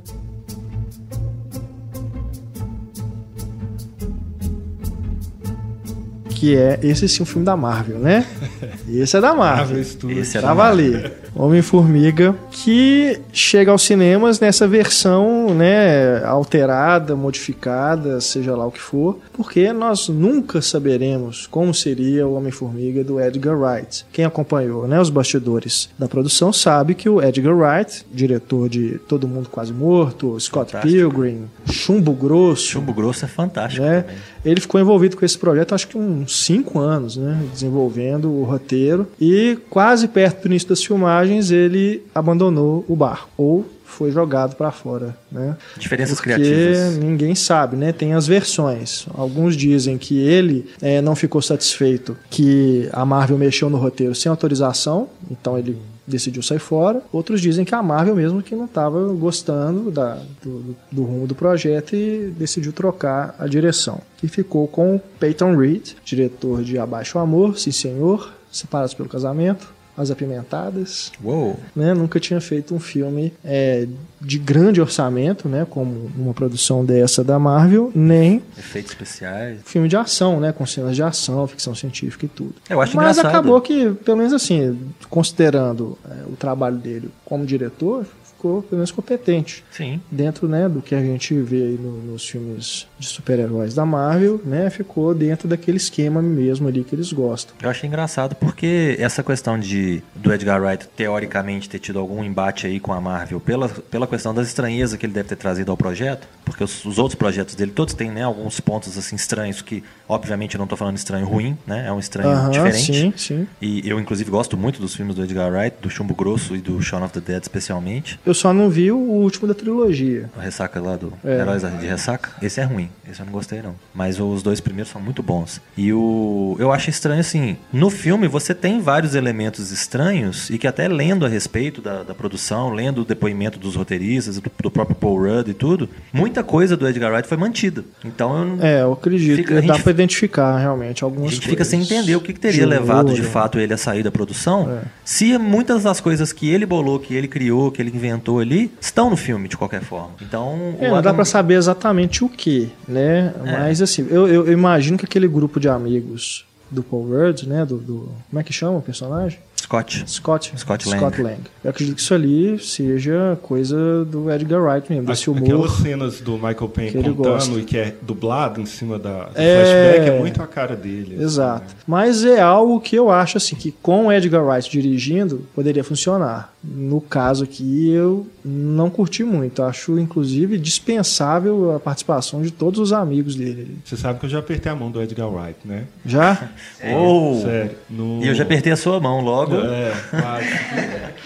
Que 6.29 6.55
é 6.55 6.79
esse 6.83 7.09
sim 7.09 7.23
um 7.23 7.25
filme 7.25 7.45
da 7.45 7.57
Marvel, 7.57 7.97
né? 7.97 8.25
Esse 8.87 9.17
é 9.17 9.21
da 9.21 9.33
Marvel. 9.33 9.65
Marvel 9.65 9.83
Studios. 9.83 10.27
Esse 10.27 10.37
é 10.37 10.41
Tava 10.41 10.69
ali. 10.69 10.93
Homem-Formiga, 11.37 12.35
que 12.51 13.19
chega 13.31 13.71
aos 13.71 13.81
cinemas 13.81 14.39
nessa 14.39 14.67
versão, 14.67 15.53
né, 15.53 16.23
alterada, 16.25 17.15
modificada, 17.15 18.19
seja 18.21 18.55
lá 18.55 18.65
o 18.65 18.71
que 18.71 18.81
for, 18.81 19.19
porque 19.33 19.71
nós 19.73 20.09
nunca 20.09 20.61
saberemos 20.61 21.47
como 21.47 21.73
seria 21.73 22.27
o 22.27 22.35
Homem-Formiga 22.35 23.03
do 23.03 23.19
Edgar 23.19 23.57
Wright. 23.57 24.05
Quem 24.11 24.25
acompanhou, 24.25 24.87
né, 24.87 24.99
os 24.99 25.09
bastidores 25.09 25.89
da 25.97 26.07
produção 26.07 26.51
sabe 26.51 26.93
que 26.93 27.09
o 27.09 27.21
Edgar 27.21 27.55
Wright, 27.55 28.05
diretor 28.11 28.69
de 28.69 28.99
Todo 29.07 29.27
Mundo 29.27 29.49
Quase 29.49 29.73
Morto, 29.73 30.39
Scott 30.39 30.71
Fantástico. 30.71 31.11
Pilgrim, 31.11 31.45
Chumbo 31.69 32.13
Grosso, 32.13 32.63
Chumbo 32.63 32.93
Grosso 32.93 33.25
é 33.25 33.27
fantástico 33.27 33.77
né? 33.79 34.05
Ele 34.45 34.61
ficou 34.61 34.79
envolvido 34.79 35.17
com 35.17 35.25
esse 35.25 35.37
projeto 35.37 35.75
acho 35.75 35.87
que 35.87 35.97
uns 35.97 36.43
cinco 36.43 36.79
anos, 36.79 37.17
né? 37.17 37.41
Desenvolvendo 37.51 38.31
o 38.31 38.43
roteiro. 38.43 39.07
E 39.19 39.57
quase 39.69 40.07
perto 40.07 40.43
do 40.43 40.47
início 40.47 40.69
das 40.69 40.83
filmagens 40.83 41.26
ele 41.51 42.03
abandonou 42.13 42.83
o 42.87 42.95
barco. 42.95 43.29
Ou 43.37 43.65
foi 43.83 44.11
jogado 44.11 44.55
para 44.55 44.69
fora, 44.71 45.17
né? 45.31 45.55
Diferenças 45.77 46.17
Porque 46.17 46.33
criativas. 46.33 46.97
ninguém 46.97 47.33
sabe, 47.33 47.75
né? 47.77 47.91
Tem 47.91 48.13
as 48.13 48.27
versões. 48.27 49.07
Alguns 49.13 49.55
dizem 49.55 49.97
que 49.97 50.19
ele 50.19 50.67
eh, 50.81 51.01
não 51.01 51.15
ficou 51.15 51.41
satisfeito 51.41 52.15
que 52.29 52.87
a 52.91 53.05
Marvel 53.05 53.37
mexeu 53.37 53.69
no 53.69 53.77
roteiro 53.77 54.13
sem 54.13 54.29
autorização, 54.29 55.07
então 55.31 55.57
ele 55.57 55.77
decidiu 56.05 56.41
sair 56.43 56.59
fora. 56.59 57.01
Outros 57.11 57.41
dizem 57.41 57.65
que 57.65 57.73
a 57.73 57.81
Marvel 57.81 58.15
mesmo 58.15 58.41
que 58.43 58.55
não 58.55 58.65
estava 58.65 59.01
gostando 59.13 59.89
da- 59.89 60.19
do, 60.43 60.75
do 60.91 61.03
rumo 61.03 61.25
do 61.27 61.33
projeto 61.35 61.95
e 61.95 62.33
decidiu 62.37 62.71
trocar 62.73 63.35
a 63.39 63.47
direção. 63.47 63.99
E 64.21 64.27
ficou 64.27 64.67
com 64.67 64.99
Peyton 65.19 65.55
Reed, 65.55 65.91
diretor 66.05 66.61
de 66.63 66.77
Abaixo 66.77 67.17
o 67.17 67.21
Amor, 67.21 67.57
Sim 67.57 67.71
Senhor, 67.71 68.31
Separados 68.51 68.93
pelo 68.93 69.09
Casamento, 69.09 69.67
As 69.97 70.11
Apimentadas, 70.11 71.11
Uou. 71.23 71.59
né, 71.75 71.93
nunca 71.93 72.19
tinha 72.19 72.39
feito 72.39 72.75
um 72.75 72.79
filme 72.79 73.33
é, 73.43 73.87
de 74.21 74.37
grande 74.37 74.79
orçamento, 74.79 75.49
né, 75.49 75.65
como 75.69 76.11
uma 76.15 76.33
produção 76.33 76.85
dessa 76.85 77.23
da 77.23 77.39
Marvel, 77.39 77.91
nem 77.95 78.41
Efeitos 78.57 78.91
especiais. 78.91 79.59
filme 79.65 79.87
de 79.87 79.97
ação, 79.97 80.39
né, 80.39 80.51
com 80.51 80.65
cenas 80.65 80.95
de 80.95 81.01
ação, 81.03 81.47
ficção 81.47 81.73
científica 81.73 82.25
e 82.25 82.29
tudo. 82.29 82.53
Eu 82.69 82.79
acho 82.79 82.95
Mas 82.95 83.17
engraçado. 83.17 83.25
acabou 83.35 83.59
que, 83.59 83.91
pelo 84.05 84.17
menos 84.17 84.33
assim, 84.33 84.77
considerando 85.09 85.97
é, 86.09 86.25
o 86.31 86.35
trabalho 86.35 86.77
dele 86.77 87.09
como 87.25 87.45
diretor, 87.45 88.05
ficou 88.37 88.61
pelo 88.61 88.75
menos 88.77 88.91
competente 88.91 89.63
Sim. 89.71 89.99
dentro 90.11 90.47
né, 90.47 90.69
do 90.69 90.79
que 90.81 90.93
a 90.93 91.01
gente 91.01 91.33
vê 91.41 91.63
aí 91.63 91.77
no- 91.81 91.97
nos 92.13 92.27
filmes 92.29 92.85
de 92.99 93.07
super-heróis 93.07 93.73
da 93.73 93.83
Marvel, 93.85 94.39
né, 94.45 94.69
ficou 94.69 95.13
dentro 95.15 95.47
daquele 95.47 95.77
esquema 95.77 96.21
mesmo 96.21 96.67
ali 96.67 96.83
que 96.83 96.93
eles 96.93 97.11
gostam. 97.11 97.55
Eu 97.61 97.69
achei 97.69 97.87
engraçado 97.87 98.35
porque 98.35 98.95
essa 98.99 99.23
questão 99.23 99.59
de 99.59 100.03
do 100.15 100.31
Edgar 100.31 100.61
Wright 100.61 100.87
teoricamente 100.95 101.67
ter 101.69 101.79
tido 101.79 101.97
algum 101.99 102.23
embate 102.23 102.67
aí 102.67 102.79
com 102.79 102.93
a 102.93 103.01
Marvel 103.01 103.39
pela, 103.39 103.67
pela 103.69 104.05
questão 104.05 104.33
das 104.33 104.47
estranhezas 104.47 104.97
que 104.99 105.05
ele 105.05 105.13
deve 105.13 105.29
ter 105.29 105.35
trazido 105.35 105.71
ao 105.71 105.77
projeto, 105.77 106.27
porque 106.45 106.63
os, 106.63 106.85
os 106.85 106.99
outros 106.99 107.15
projetos 107.15 107.55
dele 107.55 107.71
todos 107.71 107.93
têm 107.93 108.11
né, 108.11 108.21
alguns 108.23 108.59
pontos 108.59 108.97
assim 108.97 109.15
estranhos 109.15 109.61
que, 109.61 109.83
obviamente, 110.07 110.55
eu 110.55 110.59
não 110.59 110.65
estou 110.65 110.77
falando 110.77 110.95
estranho 110.97 111.25
ruim, 111.25 111.57
né? 111.65 111.85
É 111.87 111.91
um 111.91 111.99
estranho 111.99 112.29
Aham, 112.29 112.51
diferente. 112.51 112.93
sim, 112.93 113.13
sim. 113.17 113.47
E 113.61 113.87
eu, 113.89 113.99
inclusive, 113.99 114.29
gosto 114.29 114.55
muito 114.55 114.79
dos 114.79 114.95
filmes 114.95 115.15
do 115.15 115.23
Edgar 115.23 115.51
Wright, 115.51 115.77
do 115.81 115.89
Chumbo 115.89 116.13
Grosso 116.13 116.55
e 116.55 116.61
do 116.61 116.81
Shaun 116.81 117.03
of 117.03 117.13
the 117.13 117.19
Dead, 117.19 117.41
especialmente. 117.41 118.19
Eu 118.27 118.33
só 118.33 118.53
não 118.53 118.69
vi 118.69 118.91
o 118.91 118.97
último 118.97 119.47
da 119.47 119.53
trilogia. 119.53 120.29
O 120.35 120.39
Ressaca 120.39 120.79
lá 120.79 120.95
do 120.95 121.13
É. 121.23 121.39
Heróis 121.39 121.61
de 121.63 121.85
Ressaca. 121.87 122.29
Esse 122.41 122.59
é 122.59 122.63
ruim. 122.63 122.89
Esse 123.09 123.21
eu 123.21 123.25
não 123.25 123.33
gostei, 123.33 123.61
não. 123.61 123.73
Mas 123.93 124.19
os 124.19 124.43
dois 124.43 124.59
primeiros 124.59 124.91
são 124.91 125.01
muito 125.01 125.23
bons. 125.23 125.61
E 125.77 125.93
o. 125.93 126.55
Eu 126.59 126.71
acho 126.71 126.89
estranho 126.89 127.21
assim. 127.21 127.55
No 127.71 127.89
filme 127.89 128.27
você 128.27 128.53
tem 128.53 128.81
vários 128.81 129.15
elementos 129.15 129.71
estranhos 129.71 130.49
e 130.49 130.57
que 130.57 130.67
até 130.67 130.87
lendo 130.87 131.25
a 131.25 131.29
respeito 131.29 131.81
da, 131.81 132.03
da 132.03 132.13
produção, 132.13 132.71
lendo 132.73 133.01
o 133.01 133.05
depoimento 133.05 133.57
dos 133.57 133.75
roteiristas, 133.75 134.39
do, 134.39 134.51
do 134.61 134.69
próprio 134.71 134.95
Paul 134.95 135.19
Rudd 135.23 135.49
e 135.49 135.53
tudo, 135.53 135.89
muita 136.11 136.43
coisa 136.43 136.75
do 136.75 136.87
Edgar 136.87 137.11
Wright 137.13 137.27
foi 137.27 137.37
mantida. 137.37 137.83
Então 138.03 138.37
eu 138.37 138.45
não. 138.45 138.65
É, 138.65 138.81
eu 138.81 138.91
acredito. 138.93 139.37
Fica- 139.37 139.57
a 139.59 139.61
Dá 139.61 139.73
gente- 139.75 139.83
pra 139.83 139.91
identificar 139.91 140.57
realmente 140.57 141.03
A 141.03 141.07
algumas 141.07 141.31
gente 141.31 141.47
fica 141.47 141.63
sem 141.63 141.79
coisas. 141.79 141.95
entender 141.97 142.15
o 142.15 142.21
que, 142.21 142.33
que 142.33 142.39
teria 142.39 142.63
Jura. 142.63 142.79
levado 142.79 143.13
de 143.13 143.23
fato 143.23 143.57
ele 143.59 143.73
a 143.73 143.77
sair 143.77 144.03
da 144.03 144.11
produção. 144.11 144.69
É. 144.69 144.81
Se 145.05 145.37
muitas 145.37 145.83
das 145.83 146.01
coisas 146.01 146.33
que 146.33 146.49
ele 146.49 146.65
bolou, 146.65 146.99
que 146.99 147.13
ele 147.13 147.27
criou, 147.27 147.71
que 147.71 147.81
ele 147.81 147.91
inventou 147.93 148.16
ali, 148.39 148.71
estão 148.81 149.09
no 149.09 149.15
filme 149.17 149.47
de 149.47 149.55
qualquer 149.57 149.81
forma. 149.81 150.11
Então, 150.21 150.75
É, 150.79 150.85
não 150.87 150.93
dá 150.93 150.99
Adam- 150.99 151.15
pra 151.15 151.25
saber 151.25 151.55
exatamente 151.55 152.23
o 152.23 152.29
que, 152.29 152.69
né? 152.87 153.33
É. 153.45 153.51
Mas 153.51 153.81
assim, 153.81 154.05
eu, 154.09 154.27
eu- 154.27 154.45
eu 154.47 154.51
imagino 154.53 154.97
que 154.97 155.05
aquele 155.05 155.27
grupo 155.27 155.59
de 155.59 155.67
amigos 155.69 156.45
do 156.69 156.83
Paul 156.83 157.07
Rudd, 157.07 157.43
né? 157.47 157.65
Do, 157.65 157.77
do- 157.77 158.09
como 158.29 158.39
é 158.39 158.43
que 158.43 158.51
chama 158.53 158.77
o 158.77 158.81
personagem? 158.81 159.39
Scott. 159.59 160.03
Scott. 160.07 160.53
Scott 160.55 160.87
Lang. 160.89 161.21
Lang. 161.21 161.41
Eu 161.63 161.71
acredito 161.71 161.95
que 161.95 162.01
isso 162.01 162.13
ali 162.13 162.57
seja 162.59 163.37
coisa 163.41 164.05
do 164.05 164.31
Edgar 164.31 164.61
Wright 164.63 164.89
mesmo, 164.89 165.07
desse 165.07 165.29
humor. 165.29 165.43
Aquelas 165.43 165.71
cenas 165.73 166.21
do 166.21 166.33
Michael 166.33 166.69
Payne 166.69 166.91
contando 166.93 167.13
gosta. 167.15 167.59
e 167.59 167.63
que 167.63 167.77
é 167.77 167.93
dublado 168.01 168.61
em 168.61 168.65
cima 168.65 168.97
da, 168.97 169.25
do 169.25 169.31
É. 169.35 169.63
flashback 169.95 170.09
é 170.15 170.19
muito 170.19 170.41
a 170.41 170.47
cara 170.47 170.75
dele. 170.75 171.15
assim, 171.15 171.23
Exato. 171.23 171.65
né? 171.65 171.81
Mas 171.85 172.23
é 172.23 172.39
algo 172.39 172.79
que 172.79 172.95
eu 172.95 173.09
acho 173.09 173.37
assim 173.37 173.55
que 173.55 173.71
com 173.81 174.05
o 174.07 174.11
Edgar 174.11 174.45
Wright 174.45 174.69
dirigindo 174.69 175.45
poderia 175.53 175.83
funcionar. 175.83 176.53
No 176.63 176.99
caso 177.01 177.43
aqui 177.43 177.89
eu 177.91 178.27
não 178.43 178.89
curti 178.89 179.23
muito. 179.23 179.61
Acho 179.63 179.97
inclusive 179.99 180.57
dispensável 180.57 181.75
a 181.75 181.79
participação 181.79 182.41
de 182.41 182.51
todos 182.51 182.79
os 182.79 182.93
amigos 182.93 183.35
dele. 183.35 183.77
Você 183.85 183.95
sabe 183.97 184.19
que 184.19 184.25
eu 184.25 184.29
já 184.29 184.39
apertei 184.39 184.71
a 184.71 184.75
mão 184.75 184.89
do 184.91 185.01
Edgar 185.01 185.29
Wright, 185.29 185.59
né? 185.65 185.83
Já? 186.05 186.49
Oh! 186.95 187.39
Sério. 187.41 187.71
No... 187.89 188.23
E 188.23 188.27
eu 188.27 188.35
já 188.35 188.43
apertei 188.43 188.71
a 188.71 188.77
sua 188.77 188.99
mão 188.99 189.19
logo. 189.21 189.46
É, 189.55 189.93
quase. 190.09 190.47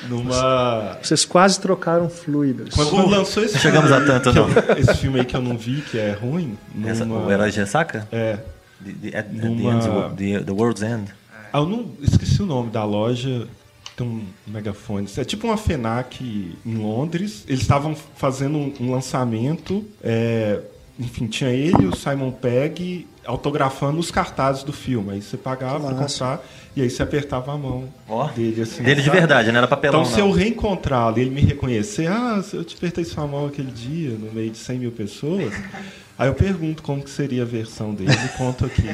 Numa. 0.09 0.97
Vocês 1.01 1.25
quase 1.25 1.59
trocaram 1.59 2.09
fluidos. 2.09 2.73
Quando, 2.75 2.89
quando 2.89 3.09
lançou 3.09 3.43
esse 3.43 3.57
Chegamos 3.59 3.89
filme, 3.89 4.03
a 4.03 4.07
tanto, 4.19 4.31
que 4.33 4.39
eu- 4.39 4.47
não. 4.47 4.77
esse 4.77 4.93
filme 4.95 5.19
aí 5.19 5.25
que 5.25 5.35
eu 5.35 5.41
não 5.41 5.57
vi, 5.57 5.81
que 5.81 5.97
é 5.97 6.11
ruim. 6.11 6.57
Essa- 6.85 7.05
numa- 7.05 7.25
o 7.25 7.31
Herói 7.31 7.51
de 7.51 7.59
Ressaca? 7.59 8.07
É. 8.11 8.37
The, 8.83 8.91
the, 9.11 9.17
at- 9.17 9.25
at 9.27 9.31
the 9.41 9.47
Numa- 9.49 9.73
End's 9.73 9.85
Wo- 9.87 10.09
the- 10.15 10.39
the 10.43 10.51
World's 10.51 10.81
End. 10.83 11.11
Ah, 11.53 11.59
eu 11.59 11.65
não 11.67 11.91
esqueci 12.01 12.41
o 12.41 12.45
nome 12.45 12.69
da 12.71 12.83
loja. 12.83 13.47
Tem 13.95 14.07
um 14.07 14.23
megafone. 14.47 15.07
É 15.17 15.23
tipo 15.23 15.45
uma 15.47 15.57
FENAC 15.57 16.21
em 16.65 16.75
Londres. 16.77 17.43
Eles 17.47 17.61
estavam 17.61 17.95
fazendo 18.15 18.57
um, 18.57 18.73
um 18.79 18.91
lançamento. 18.91 19.85
é, 20.03 20.59
enfim, 20.99 21.27
tinha 21.27 21.49
ele 21.49 21.83
e 21.83 21.85
o 21.87 21.95
Simon 21.95 22.31
Pegg 22.31 23.07
autografando 23.25 23.99
os 23.99 24.11
cartazes 24.11 24.63
do 24.63 24.73
filme. 24.73 25.11
Aí 25.13 25.21
você 25.21 25.37
pagava 25.37 25.79
pra 25.79 25.91
massa. 25.95 26.25
comprar 26.25 26.45
e 26.75 26.81
aí 26.81 26.89
você 26.89 27.03
apertava 27.03 27.53
a 27.53 27.57
mão 27.57 27.89
Ó, 28.07 28.27
dele. 28.27 28.61
Assim, 28.61 28.81
Dele 28.83 29.01
de 29.01 29.07
sabe? 29.07 29.17
verdade, 29.19 29.51
não 29.51 29.57
era 29.57 29.67
papelão. 29.67 30.01
Então, 30.01 30.13
se 30.13 30.19
não. 30.19 30.27
eu 30.27 30.33
reencontrá-lo 30.33 31.17
e 31.17 31.21
ele 31.21 31.29
me 31.29 31.41
reconhecer, 31.41 32.07
ah, 32.07 32.41
eu 32.53 32.63
te 32.63 32.75
apertei 32.75 33.03
sua 33.03 33.27
mão 33.27 33.45
aquele 33.47 33.71
dia, 33.71 34.11
no 34.11 34.31
meio 34.31 34.49
de 34.49 34.57
100 34.57 34.79
mil 34.79 34.91
pessoas, 34.91 35.53
aí 36.17 36.27
eu 36.27 36.33
pergunto 36.33 36.81
como 36.81 37.03
que 37.03 37.09
seria 37.09 37.43
a 37.43 37.45
versão 37.45 37.93
dele 37.93 38.11
e 38.13 38.37
conto 38.37 38.65
aqui. 38.65 38.87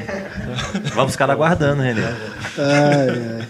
Vamos 0.95 1.11
ficar 1.11 1.29
aguardando, 1.29 1.81
Renê. 1.81 2.01
Ai, 2.01 3.39
ai. 3.41 3.47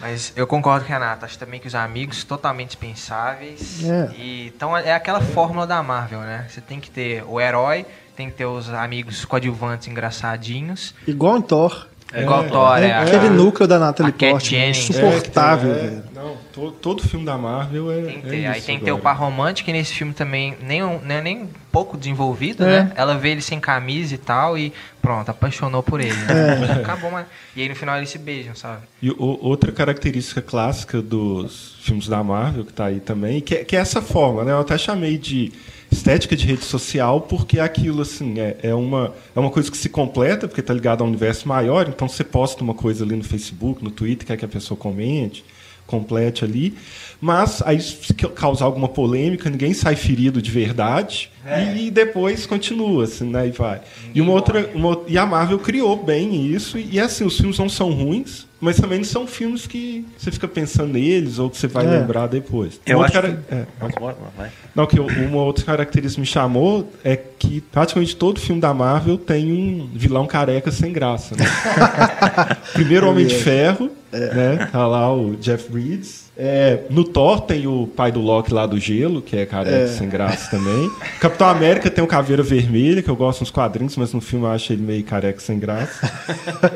Mas 0.00 0.32
eu 0.36 0.46
concordo 0.46 0.84
com 0.84 0.90
o 0.90 0.94
Renato. 0.94 1.24
Acho 1.24 1.38
também 1.38 1.60
que 1.60 1.66
os 1.66 1.74
amigos 1.74 2.24
totalmente 2.24 2.68
dispensáveis. 2.70 3.84
É. 3.84 4.10
E, 4.16 4.46
então 4.54 4.76
é 4.76 4.92
aquela 4.92 5.20
fórmula 5.20 5.66
da 5.66 5.82
Marvel, 5.82 6.20
né? 6.20 6.46
Você 6.48 6.60
tem 6.60 6.80
que 6.80 6.90
ter 6.90 7.22
o 7.26 7.40
herói, 7.40 7.86
tem 8.16 8.30
que 8.30 8.36
ter 8.36 8.46
os 8.46 8.68
amigos 8.70 9.24
coadjuvantes 9.24 9.86
engraçadinhos. 9.88 10.94
Igual 11.06 11.38
em 11.38 11.42
Thor. 11.42 11.86
Igual 12.16 12.44
Thor, 12.44 12.78
é. 12.78 12.92
Aquele 12.94 13.28
núcleo 13.28 13.66
da 13.68 13.78
Natalie 13.80 14.12
Portman, 14.12 14.70
insuportável. 14.70 15.72
É, 15.72 15.78
que 15.78 15.84
é, 15.84 15.88
velho. 15.90 16.02
não, 16.14 16.36
to- 16.52 16.70
todo 16.80 17.02
filme 17.02 17.26
da 17.26 17.36
Marvel 17.36 17.90
é. 17.90 18.00
Tem 18.02 18.20
que 18.20 18.26
é 18.28 18.30
ter. 18.30 18.46
Aí 18.46 18.60
tem 18.62 18.78
que 18.78 18.84
ter 18.84 18.92
o 18.92 18.98
par 18.98 19.16
romântico, 19.16 19.68
e 19.68 19.72
nesse 19.72 19.92
filme 19.92 20.14
também 20.14 20.54
nem, 20.62 20.84
um- 20.84 21.00
nem, 21.02 21.20
nem 21.20 21.42
um 21.42 21.48
pouco 21.72 21.96
desenvolvido, 21.98 22.62
É. 22.64 22.84
né? 22.84 22.92
Ela 22.94 23.18
vê 23.18 23.30
ele 23.30 23.42
sem 23.42 23.58
camisa 23.58 24.14
e 24.14 24.18
tal, 24.18 24.56
e 24.56 24.72
pronto, 25.02 25.28
apaixonou 25.30 25.82
por 25.82 26.00
ele. 26.00 26.14
Né? 26.14 26.78
Acabou, 26.80 27.10
mas... 27.10 27.26
E 27.56 27.62
aí 27.62 27.68
no 27.68 27.74
final 27.74 27.96
eles 27.96 28.08
se 28.08 28.18
beijam, 28.18 28.54
sabe? 28.54 28.82
E 29.02 29.10
o- 29.10 29.38
outra 29.42 29.72
característica 29.72 30.40
clássica 30.40 31.02
dos 31.02 31.76
filmes 31.80 32.06
da 32.06 32.22
Marvel, 32.22 32.64
que 32.64 32.72
tá 32.72 32.86
aí 32.86 33.00
também, 33.00 33.40
que 33.40 33.56
é, 33.56 33.64
que 33.64 33.74
é 33.76 33.80
essa 33.80 34.00
forma, 34.00 34.44
né? 34.44 34.52
Eu 34.52 34.60
até 34.60 34.78
chamei 34.78 35.18
de 35.18 35.52
estética 35.90 36.36
de 36.36 36.46
rede 36.46 36.64
social, 36.64 37.20
porque 37.22 37.60
aquilo, 37.60 38.02
assim, 38.02 38.38
é, 38.38 38.56
é, 38.62 38.74
uma, 38.74 39.14
é 39.34 39.38
uma 39.38 39.50
coisa 39.50 39.70
que 39.70 39.76
se 39.76 39.88
completa, 39.88 40.48
porque 40.48 40.62
tá 40.62 40.74
ligado 40.74 41.02
a 41.02 41.04
um 41.04 41.08
universo 41.08 41.48
maior, 41.48 41.88
então 41.88 42.08
você 42.08 42.24
posta 42.24 42.62
uma 42.62 42.74
coisa 42.74 43.04
ali 43.04 43.16
no 43.16 43.24
Facebook, 43.24 43.82
no 43.82 43.90
Twitter, 43.90 44.26
quer 44.26 44.36
que 44.36 44.44
a 44.44 44.48
pessoa 44.48 44.76
comente, 44.76 45.44
complete 45.86 46.44
ali, 46.44 46.76
mas 47.20 47.62
aí 47.64 47.80
se 47.80 48.12
ca- 48.14 48.28
causar 48.28 48.64
alguma 48.66 48.88
polêmica, 48.88 49.48
ninguém 49.50 49.72
sai 49.72 49.96
ferido 49.96 50.40
de 50.42 50.50
verdade, 50.50 51.30
e, 51.78 51.90
depois 51.92 52.44
continua, 52.44 53.04
assim, 53.04 53.30
né? 53.30 53.46
E 53.46 53.50
vai. 53.52 53.80
E 54.14 54.20
uma 54.20 54.32
outra. 54.32 54.68
uma- 54.74 55.00
e 55.06 55.16
a 55.16 55.24
Marvel 55.24 55.58
criou 55.60 55.96
bem 56.02 56.46
isso, 56.52 56.76
e 56.78 56.98
assim, 56.98 57.24
os 57.24 57.36
filmes 57.36 57.56
não 57.58 57.68
são 57.68 57.90
ruins, 57.92 58.44
mas 58.60 58.76
também 58.80 58.98
não 58.98 59.04
são 59.04 59.26
filmes 59.28 59.64
que 59.66 60.04
você 60.18 60.30
fica 60.32 60.48
pensando 60.48 60.92
neles 60.94 61.38
ou 61.38 61.48
que 61.48 61.56
você 61.56 61.68
vai 61.68 61.86
É. 61.86 61.90
lembrar 61.90 62.26
depois. 62.26 62.80
Eu 62.84 62.96
Uma 62.98 63.06
acho 63.06 63.14
outra 63.16 63.32
que... 63.32 63.42
cara- 63.44 63.68
é, 63.80 64.00
vai. 64.36 64.50
não, 64.74 64.86
que 64.86 64.98
uma 64.98 65.42
outra 65.42 65.64
característica 65.64 66.16
que 66.16 66.20
me 66.20 66.26
chamou 66.26 66.90
é 67.04 67.14
que 67.16 67.60
praticamente 67.60 68.16
todo 68.16 68.40
filme 68.40 68.60
da 68.60 68.74
Marvel 68.74 69.16
tem 69.16 69.52
um 69.52 69.88
vilão 69.94 70.26
careca 70.26 70.72
sem 70.72 70.92
graça. 70.92 71.36
Né? 71.36 71.44
Primeiro 72.72 73.08
Homem 73.08 73.26
de 73.26 73.36
Ferro, 73.36 73.90
né? 74.12 74.68
Tá 74.72 74.86
lá 74.86 75.14
o 75.14 75.36
Jeff 75.36 75.70
Bridges. 75.70 76.25
É, 76.38 76.80
no 76.90 77.02
Thor 77.02 77.40
tem 77.40 77.66
o 77.66 77.86
pai 77.86 78.12
do 78.12 78.20
Loki 78.20 78.52
lá 78.52 78.66
do 78.66 78.78
gelo, 78.78 79.22
que 79.22 79.36
é 79.38 79.46
careca 79.46 79.88
sem 79.88 80.06
graça 80.08 80.50
também. 80.50 80.90
Capitão 81.18 81.48
América 81.48 81.90
tem 81.90 82.04
o 82.04 82.06
Caveira 82.06 82.42
Vermelha, 82.42 83.02
que 83.02 83.08
eu 83.08 83.16
gosto 83.16 83.40
nos 83.40 83.50
quadrinhos, 83.50 83.96
mas 83.96 84.12
no 84.12 84.20
filme 84.20 84.44
eu 84.44 84.50
acho 84.50 84.70
ele 84.72 84.82
meio 84.82 85.02
careca 85.02 85.40
sem 85.40 85.58
graça. 85.58 86.06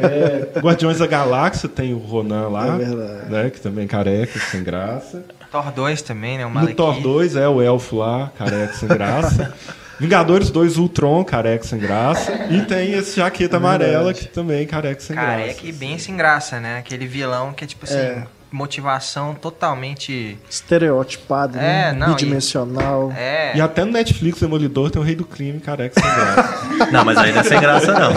É, 0.00 0.58
Guardiões 0.60 0.98
da 0.98 1.06
Galáxia 1.06 1.68
tem 1.68 1.92
o 1.92 1.98
Ronan 1.98 2.48
lá, 2.48 2.78
É 2.80 3.28
né, 3.30 3.50
que 3.50 3.60
também 3.60 3.84
é 3.84 3.88
careca 3.88 4.38
sem 4.38 4.62
graça. 4.62 5.22
Thor 5.50 5.70
2 5.72 6.00
também, 6.02 6.38
né? 6.38 6.46
O 6.46 6.50
No. 6.50 6.74
Thor 6.74 7.00
2 7.00 7.36
é 7.36 7.48
o 7.48 7.60
elfo 7.60 7.96
lá, 7.96 8.30
careca 8.38 8.72
sem 8.72 8.88
graça. 8.88 9.52
Vingadores 9.98 10.50
2 10.50 10.78
Ultron, 10.78 11.22
careca 11.24 11.64
sem 11.64 11.78
graça. 11.78 12.32
E 12.50 12.62
tem 12.62 12.92
esse 12.92 13.16
jaqueta 13.16 13.58
amarela, 13.58 14.14
que 14.14 14.26
também 14.26 14.62
é 14.62 14.64
careca 14.64 15.00
sem 15.00 15.14
Careca 15.14 15.46
graça. 15.52 15.66
e 15.66 15.72
bem 15.72 15.98
sem 15.98 16.16
graça, 16.16 16.58
né? 16.60 16.78
Aquele 16.78 17.06
vilão 17.06 17.52
que 17.52 17.64
é 17.64 17.66
tipo 17.66 17.84
assim, 17.84 17.96
É. 17.98 18.22
motivação 18.52 19.34
totalmente. 19.34 20.36
Estereotipado, 20.48 21.56
É, 21.58 21.92
né? 21.92 21.92
não, 21.92 22.08
e- 22.08 22.10
bidimensional. 22.14 23.12
É. 23.16 23.56
E 23.56 23.60
até 23.60 23.84
no 23.84 23.92
Netflix 23.92 24.40
Demolidor 24.40 24.90
tem 24.90 25.00
o 25.00 25.04
Rei 25.04 25.14
do 25.14 25.24
Crime, 25.24 25.60
careca 25.60 26.00
sem 26.00 26.10
graça. 26.10 26.60
Não, 26.92 27.04
mas 27.04 27.16
aí 27.18 27.30
não 27.32 27.40
é 27.40 27.44
sem 27.44 27.60
graça, 27.60 27.92
não. 27.92 28.10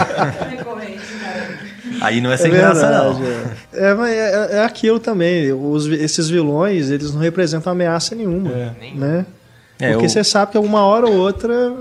Aí 2.00 2.20
não 2.20 2.32
é 2.32 2.36
sem 2.36 2.50
graça, 2.50 2.90
não. 2.90 3.20
É, 3.72 3.90
É, 3.90 3.94
mas 3.94 4.10
é, 4.12 4.56
é 4.58 4.64
aquilo 4.64 4.98
também. 4.98 5.52
Os, 5.52 5.86
esses 5.86 6.28
vilões, 6.28 6.90
eles 6.90 7.12
não 7.12 7.20
representam 7.20 7.72
ameaça 7.72 8.14
nenhuma. 8.14 8.50
É. 8.50 8.72
Né? 8.94 9.26
É, 9.78 9.90
Porque 9.92 10.06
eu- 10.06 10.10
você 10.10 10.24
sabe 10.24 10.52
que 10.52 10.58
uma 10.58 10.80
hora 10.84 11.06
ou 11.06 11.14
outra 11.14 11.72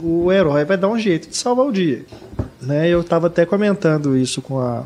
o 0.00 0.30
herói 0.32 0.64
vai 0.64 0.76
dar 0.76 0.88
um 0.88 0.98
jeito 0.98 1.28
de 1.28 1.36
salvar 1.36 1.66
o 1.66 1.72
dia. 1.72 2.04
Né? 2.60 2.88
Eu 2.88 3.00
estava 3.00 3.26
até 3.26 3.44
comentando 3.44 4.16
isso 4.16 4.40
com 4.40 4.58
a, 4.60 4.84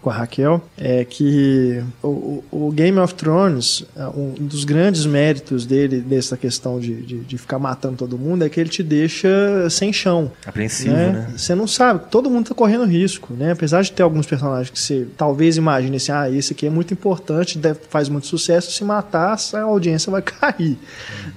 com 0.00 0.10
a 0.10 0.12
Raquel, 0.14 0.62
é 0.78 1.04
que 1.04 1.82
o, 2.02 2.42
o- 2.50 2.70
Game 2.72 2.98
of 2.98 3.14
Thrones, 3.14 3.84
é, 3.96 4.06
um 4.06 4.32
dos 4.38 4.64
grandes 4.64 5.04
méritos 5.06 5.66
dele, 5.66 6.00
dessa 6.00 6.36
questão 6.36 6.78
de, 6.80 6.94
de, 7.02 7.18
de 7.20 7.38
ficar 7.38 7.58
matando 7.58 7.96
todo 7.96 8.16
mundo, 8.18 8.44
é 8.44 8.48
que 8.48 8.58
ele 8.60 8.70
te 8.70 8.82
deixa 8.82 9.28
sem 9.68 9.92
chão. 9.92 10.30
Apreensivo, 10.46 10.94
né? 10.94 11.08
né? 11.10 11.32
Você 11.36 11.54
não 11.54 11.66
sabe, 11.66 12.04
todo 12.10 12.30
mundo 12.30 12.48
tá 12.48 12.54
correndo 12.54 12.84
risco, 12.84 13.34
né? 13.34 13.52
Apesar 13.52 13.82
de 13.82 13.92
ter 13.92 14.02
alguns 14.02 14.26
personagens 14.26 14.70
que 14.70 14.78
você 14.78 15.06
talvez 15.16 15.56
imagine 15.56 15.96
assim, 15.96 16.12
ah, 16.12 16.30
esse 16.30 16.52
aqui 16.52 16.66
é 16.66 16.70
muito 16.70 16.94
importante, 16.94 17.58
deve- 17.58 17.80
faz 17.90 18.08
muito 18.08 18.26
sucesso, 18.26 18.70
se 18.72 18.84
matar, 18.84 19.36
a 19.54 19.60
audiência 19.62 20.10
vai 20.10 20.22
cair, 20.22 20.78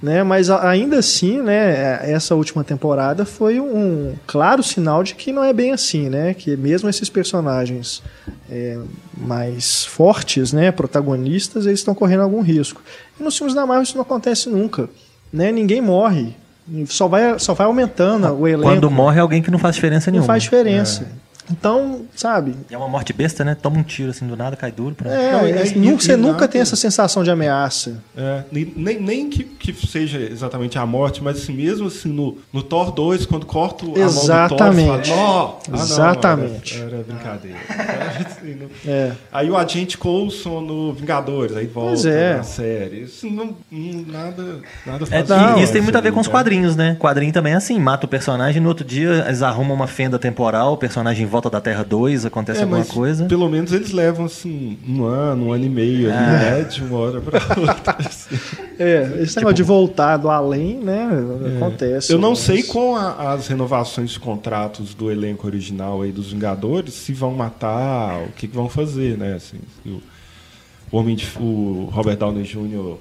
né? 0.02 0.24
Mas 0.24 0.50
ainda 0.50 1.00
assim, 1.00 1.42
né, 1.42 2.00
essa 2.10 2.36
última 2.36 2.64
temporada 2.64 3.26
foi 3.26 3.60
um 3.60 4.14
claro 4.26 4.64
sinal 4.64 5.04
de 5.04 5.16
que 5.16 5.32
não 5.32 5.44
é 5.44 5.52
bem 5.52 5.72
assim, 5.72 6.10
né? 6.10 6.34
Que 6.34 6.56
mesmo 6.56 6.90
esses 6.90 7.10
personagens 7.10 8.02
é, 8.54 8.78
mais 9.18 9.84
fortes, 9.84 10.54
né, 10.54 10.72
protagonistas, 10.72 11.66
eles 11.66 11.80
estão 11.80 11.96
correndo 11.96 12.22
algum 12.22 12.42
risco. 12.42 12.82
E 13.20 13.24
nos 13.24 13.36
filmes 13.36 13.56
da 13.56 13.66
Marvel 13.66 13.82
isso 13.84 13.96
não 13.96 14.04
acontece 14.04 14.48
nunca, 14.48 14.88
né? 15.32 15.52
Ninguém 15.52 15.82
morre. 15.82 16.36
Só 16.88 17.08
vai, 17.08 17.38
só 17.40 17.54
vai 17.54 17.66
aumentando 17.68 18.32
o 18.34 18.48
elenco. 18.48 18.64
Quando 18.64 18.90
morre 18.90 19.18
é 19.18 19.22
alguém 19.22 19.42
que 19.42 19.52
não 19.52 19.60
faz 19.60 19.76
diferença 19.76 20.10
Não 20.10 20.14
nenhuma. 20.14 20.28
faz 20.28 20.44
diferença. 20.44 21.08
Então, 21.52 22.02
sabe? 22.16 22.56
E 22.70 22.74
é 22.74 22.78
uma 22.78 22.88
morte 22.88 23.12
besta, 23.14 23.44
né? 23.44 23.56
Toma 23.60 23.78
um 23.80 23.84
tiro 23.84 24.10
assim 24.12 24.26
do 24.28 24.36
nada, 24.38 24.56
cai 24.56 24.72
duro. 24.72 24.96
Pronto. 24.96 25.14
É, 25.14 25.32
Não, 25.32 25.40
é, 25.42 25.64
e- 25.66 25.92
você 25.94 26.14
e 26.14 26.16
nunca 26.18 26.34
nada- 26.34 26.48
tem 26.48 26.62
essa 26.62 26.76
sensação 26.76 27.24
de 27.24 27.30
ameaça. 27.32 28.02
É, 28.16 28.44
nem, 28.52 29.00
nem, 29.00 29.30
que, 29.30 29.44
que 29.44 29.74
seja 29.88 30.20
exatamente 30.20 30.78
a 30.78 30.86
morte, 30.86 31.24
mas 31.24 31.38
assim, 31.38 31.54
mesmo 31.54 31.88
assim, 31.88 32.10
no, 32.10 32.38
no 32.52 32.64
Thor 32.64 32.92
2, 32.92 33.26
quando 33.26 33.46
corta 33.46 33.86
o- 33.86 33.96
a 33.96 34.00
Exatamente. 34.00 34.88
mão 34.88 34.98
do 34.98 35.04
Thor, 35.04 35.16
fala! 35.16 35.60
Ah, 35.68 35.70
não, 35.70 35.80
Exatamente. 35.84 36.78
Não, 36.80 36.86
era, 36.88 36.96
era 36.96 37.04
brincadeira. 37.04 37.58
Assim, 38.26 38.56
não- 38.60 38.70
É. 38.94 39.12
Aí 39.32 39.50
o 39.50 39.58
agente 39.58 39.98
Coulson 39.98 40.62
no 40.62 40.94
Vingadores, 40.94 41.56
aí 41.56 41.66
volta 41.68 41.90
Pois 41.90 42.06
é. 42.06 42.38
na 42.38 42.44
série. 42.44 43.02
Isso 43.04 43.30
não, 43.30 43.56
não- 43.72 44.06
nada, 44.08 44.60
nada 44.86 45.04
É, 45.06 45.24
faz 45.24 45.30
não, 45.30 45.60
isso 45.60 45.74
tem 45.74 45.82
muito 45.82 45.98
a 45.98 46.02
ver 46.02 46.12
com 46.12 46.20
os 46.20 46.28
então. 46.28 46.40
quadrinhos, 46.40 46.76
né? 46.76 46.96
Quadrinho 47.00 47.34
também 47.34 47.54
é 47.54 47.56
assim, 47.56 47.80
mata 47.80 48.06
o 48.06 48.10
personagem, 48.10 48.62
no 48.62 48.70
outro 48.70 48.86
dia 48.86 49.26
eles 49.28 49.42
arrumam 49.42 49.76
uma 49.76 49.88
fenda 49.88 50.18
temporal, 50.18 50.74
o 50.74 50.78
personagem 50.78 51.26
volta 51.34 51.50
da 51.50 51.60
Terra 51.60 51.84
2, 51.84 52.26
acontece 52.26 52.60
É, 52.60 52.64
alguma 52.64 52.80
mas 52.80 52.90
coisa. 52.90 53.26
pelo 53.26 53.50
menos 53.50 53.74
eles 53.74 53.92
levam 53.92 54.26
assim 54.26 54.78
um 54.88 55.04
ano, 55.04 55.48
um 55.48 55.52
ano 55.52 55.66
e 55.66 55.70
meio 55.70 56.08
ali, 56.14 56.18
né? 56.26 56.62
De 56.64 56.82
uma 56.82 56.98
hora 56.98 57.20
pra 57.20 57.40
outra. 57.60 57.98
assim. 58.08 58.38
É, 58.80 59.18
esse 59.22 59.36
negócio 59.36 59.56
de 59.56 59.64
voltar 59.64 60.16
do 60.18 60.30
além, 60.30 60.78
né? 60.80 61.10
Acontece. 61.58 62.14
Eu 62.14 62.18
não 62.20 62.30
mas- 62.30 62.40
sei 62.40 62.64
com 62.64 62.96
a- 62.96 63.34
as 63.34 63.48
renovações 63.48 64.12
de 64.12 64.20
contratos 64.20 64.94
do 64.94 65.12
elenco 65.12 65.46
original 65.46 66.02
aí 66.02 66.12
dos 66.12 66.32
Vingadores 66.32 66.94
se 66.94 67.12
vão 67.14 67.34
matar, 67.34 68.22
o 68.24 68.28
que, 68.32 68.48
que 68.48 68.56
vão 68.56 68.70
fazer, 68.70 69.18
né? 69.18 69.34
Assim, 69.36 69.58
se 69.84 69.90
o, 69.90 70.02
o 70.92 70.98
Homem 70.98 71.16
de, 71.16 71.28
o 71.40 71.90
Robert 71.92 72.16
Downey 72.18 72.44
Jr. 72.44 72.96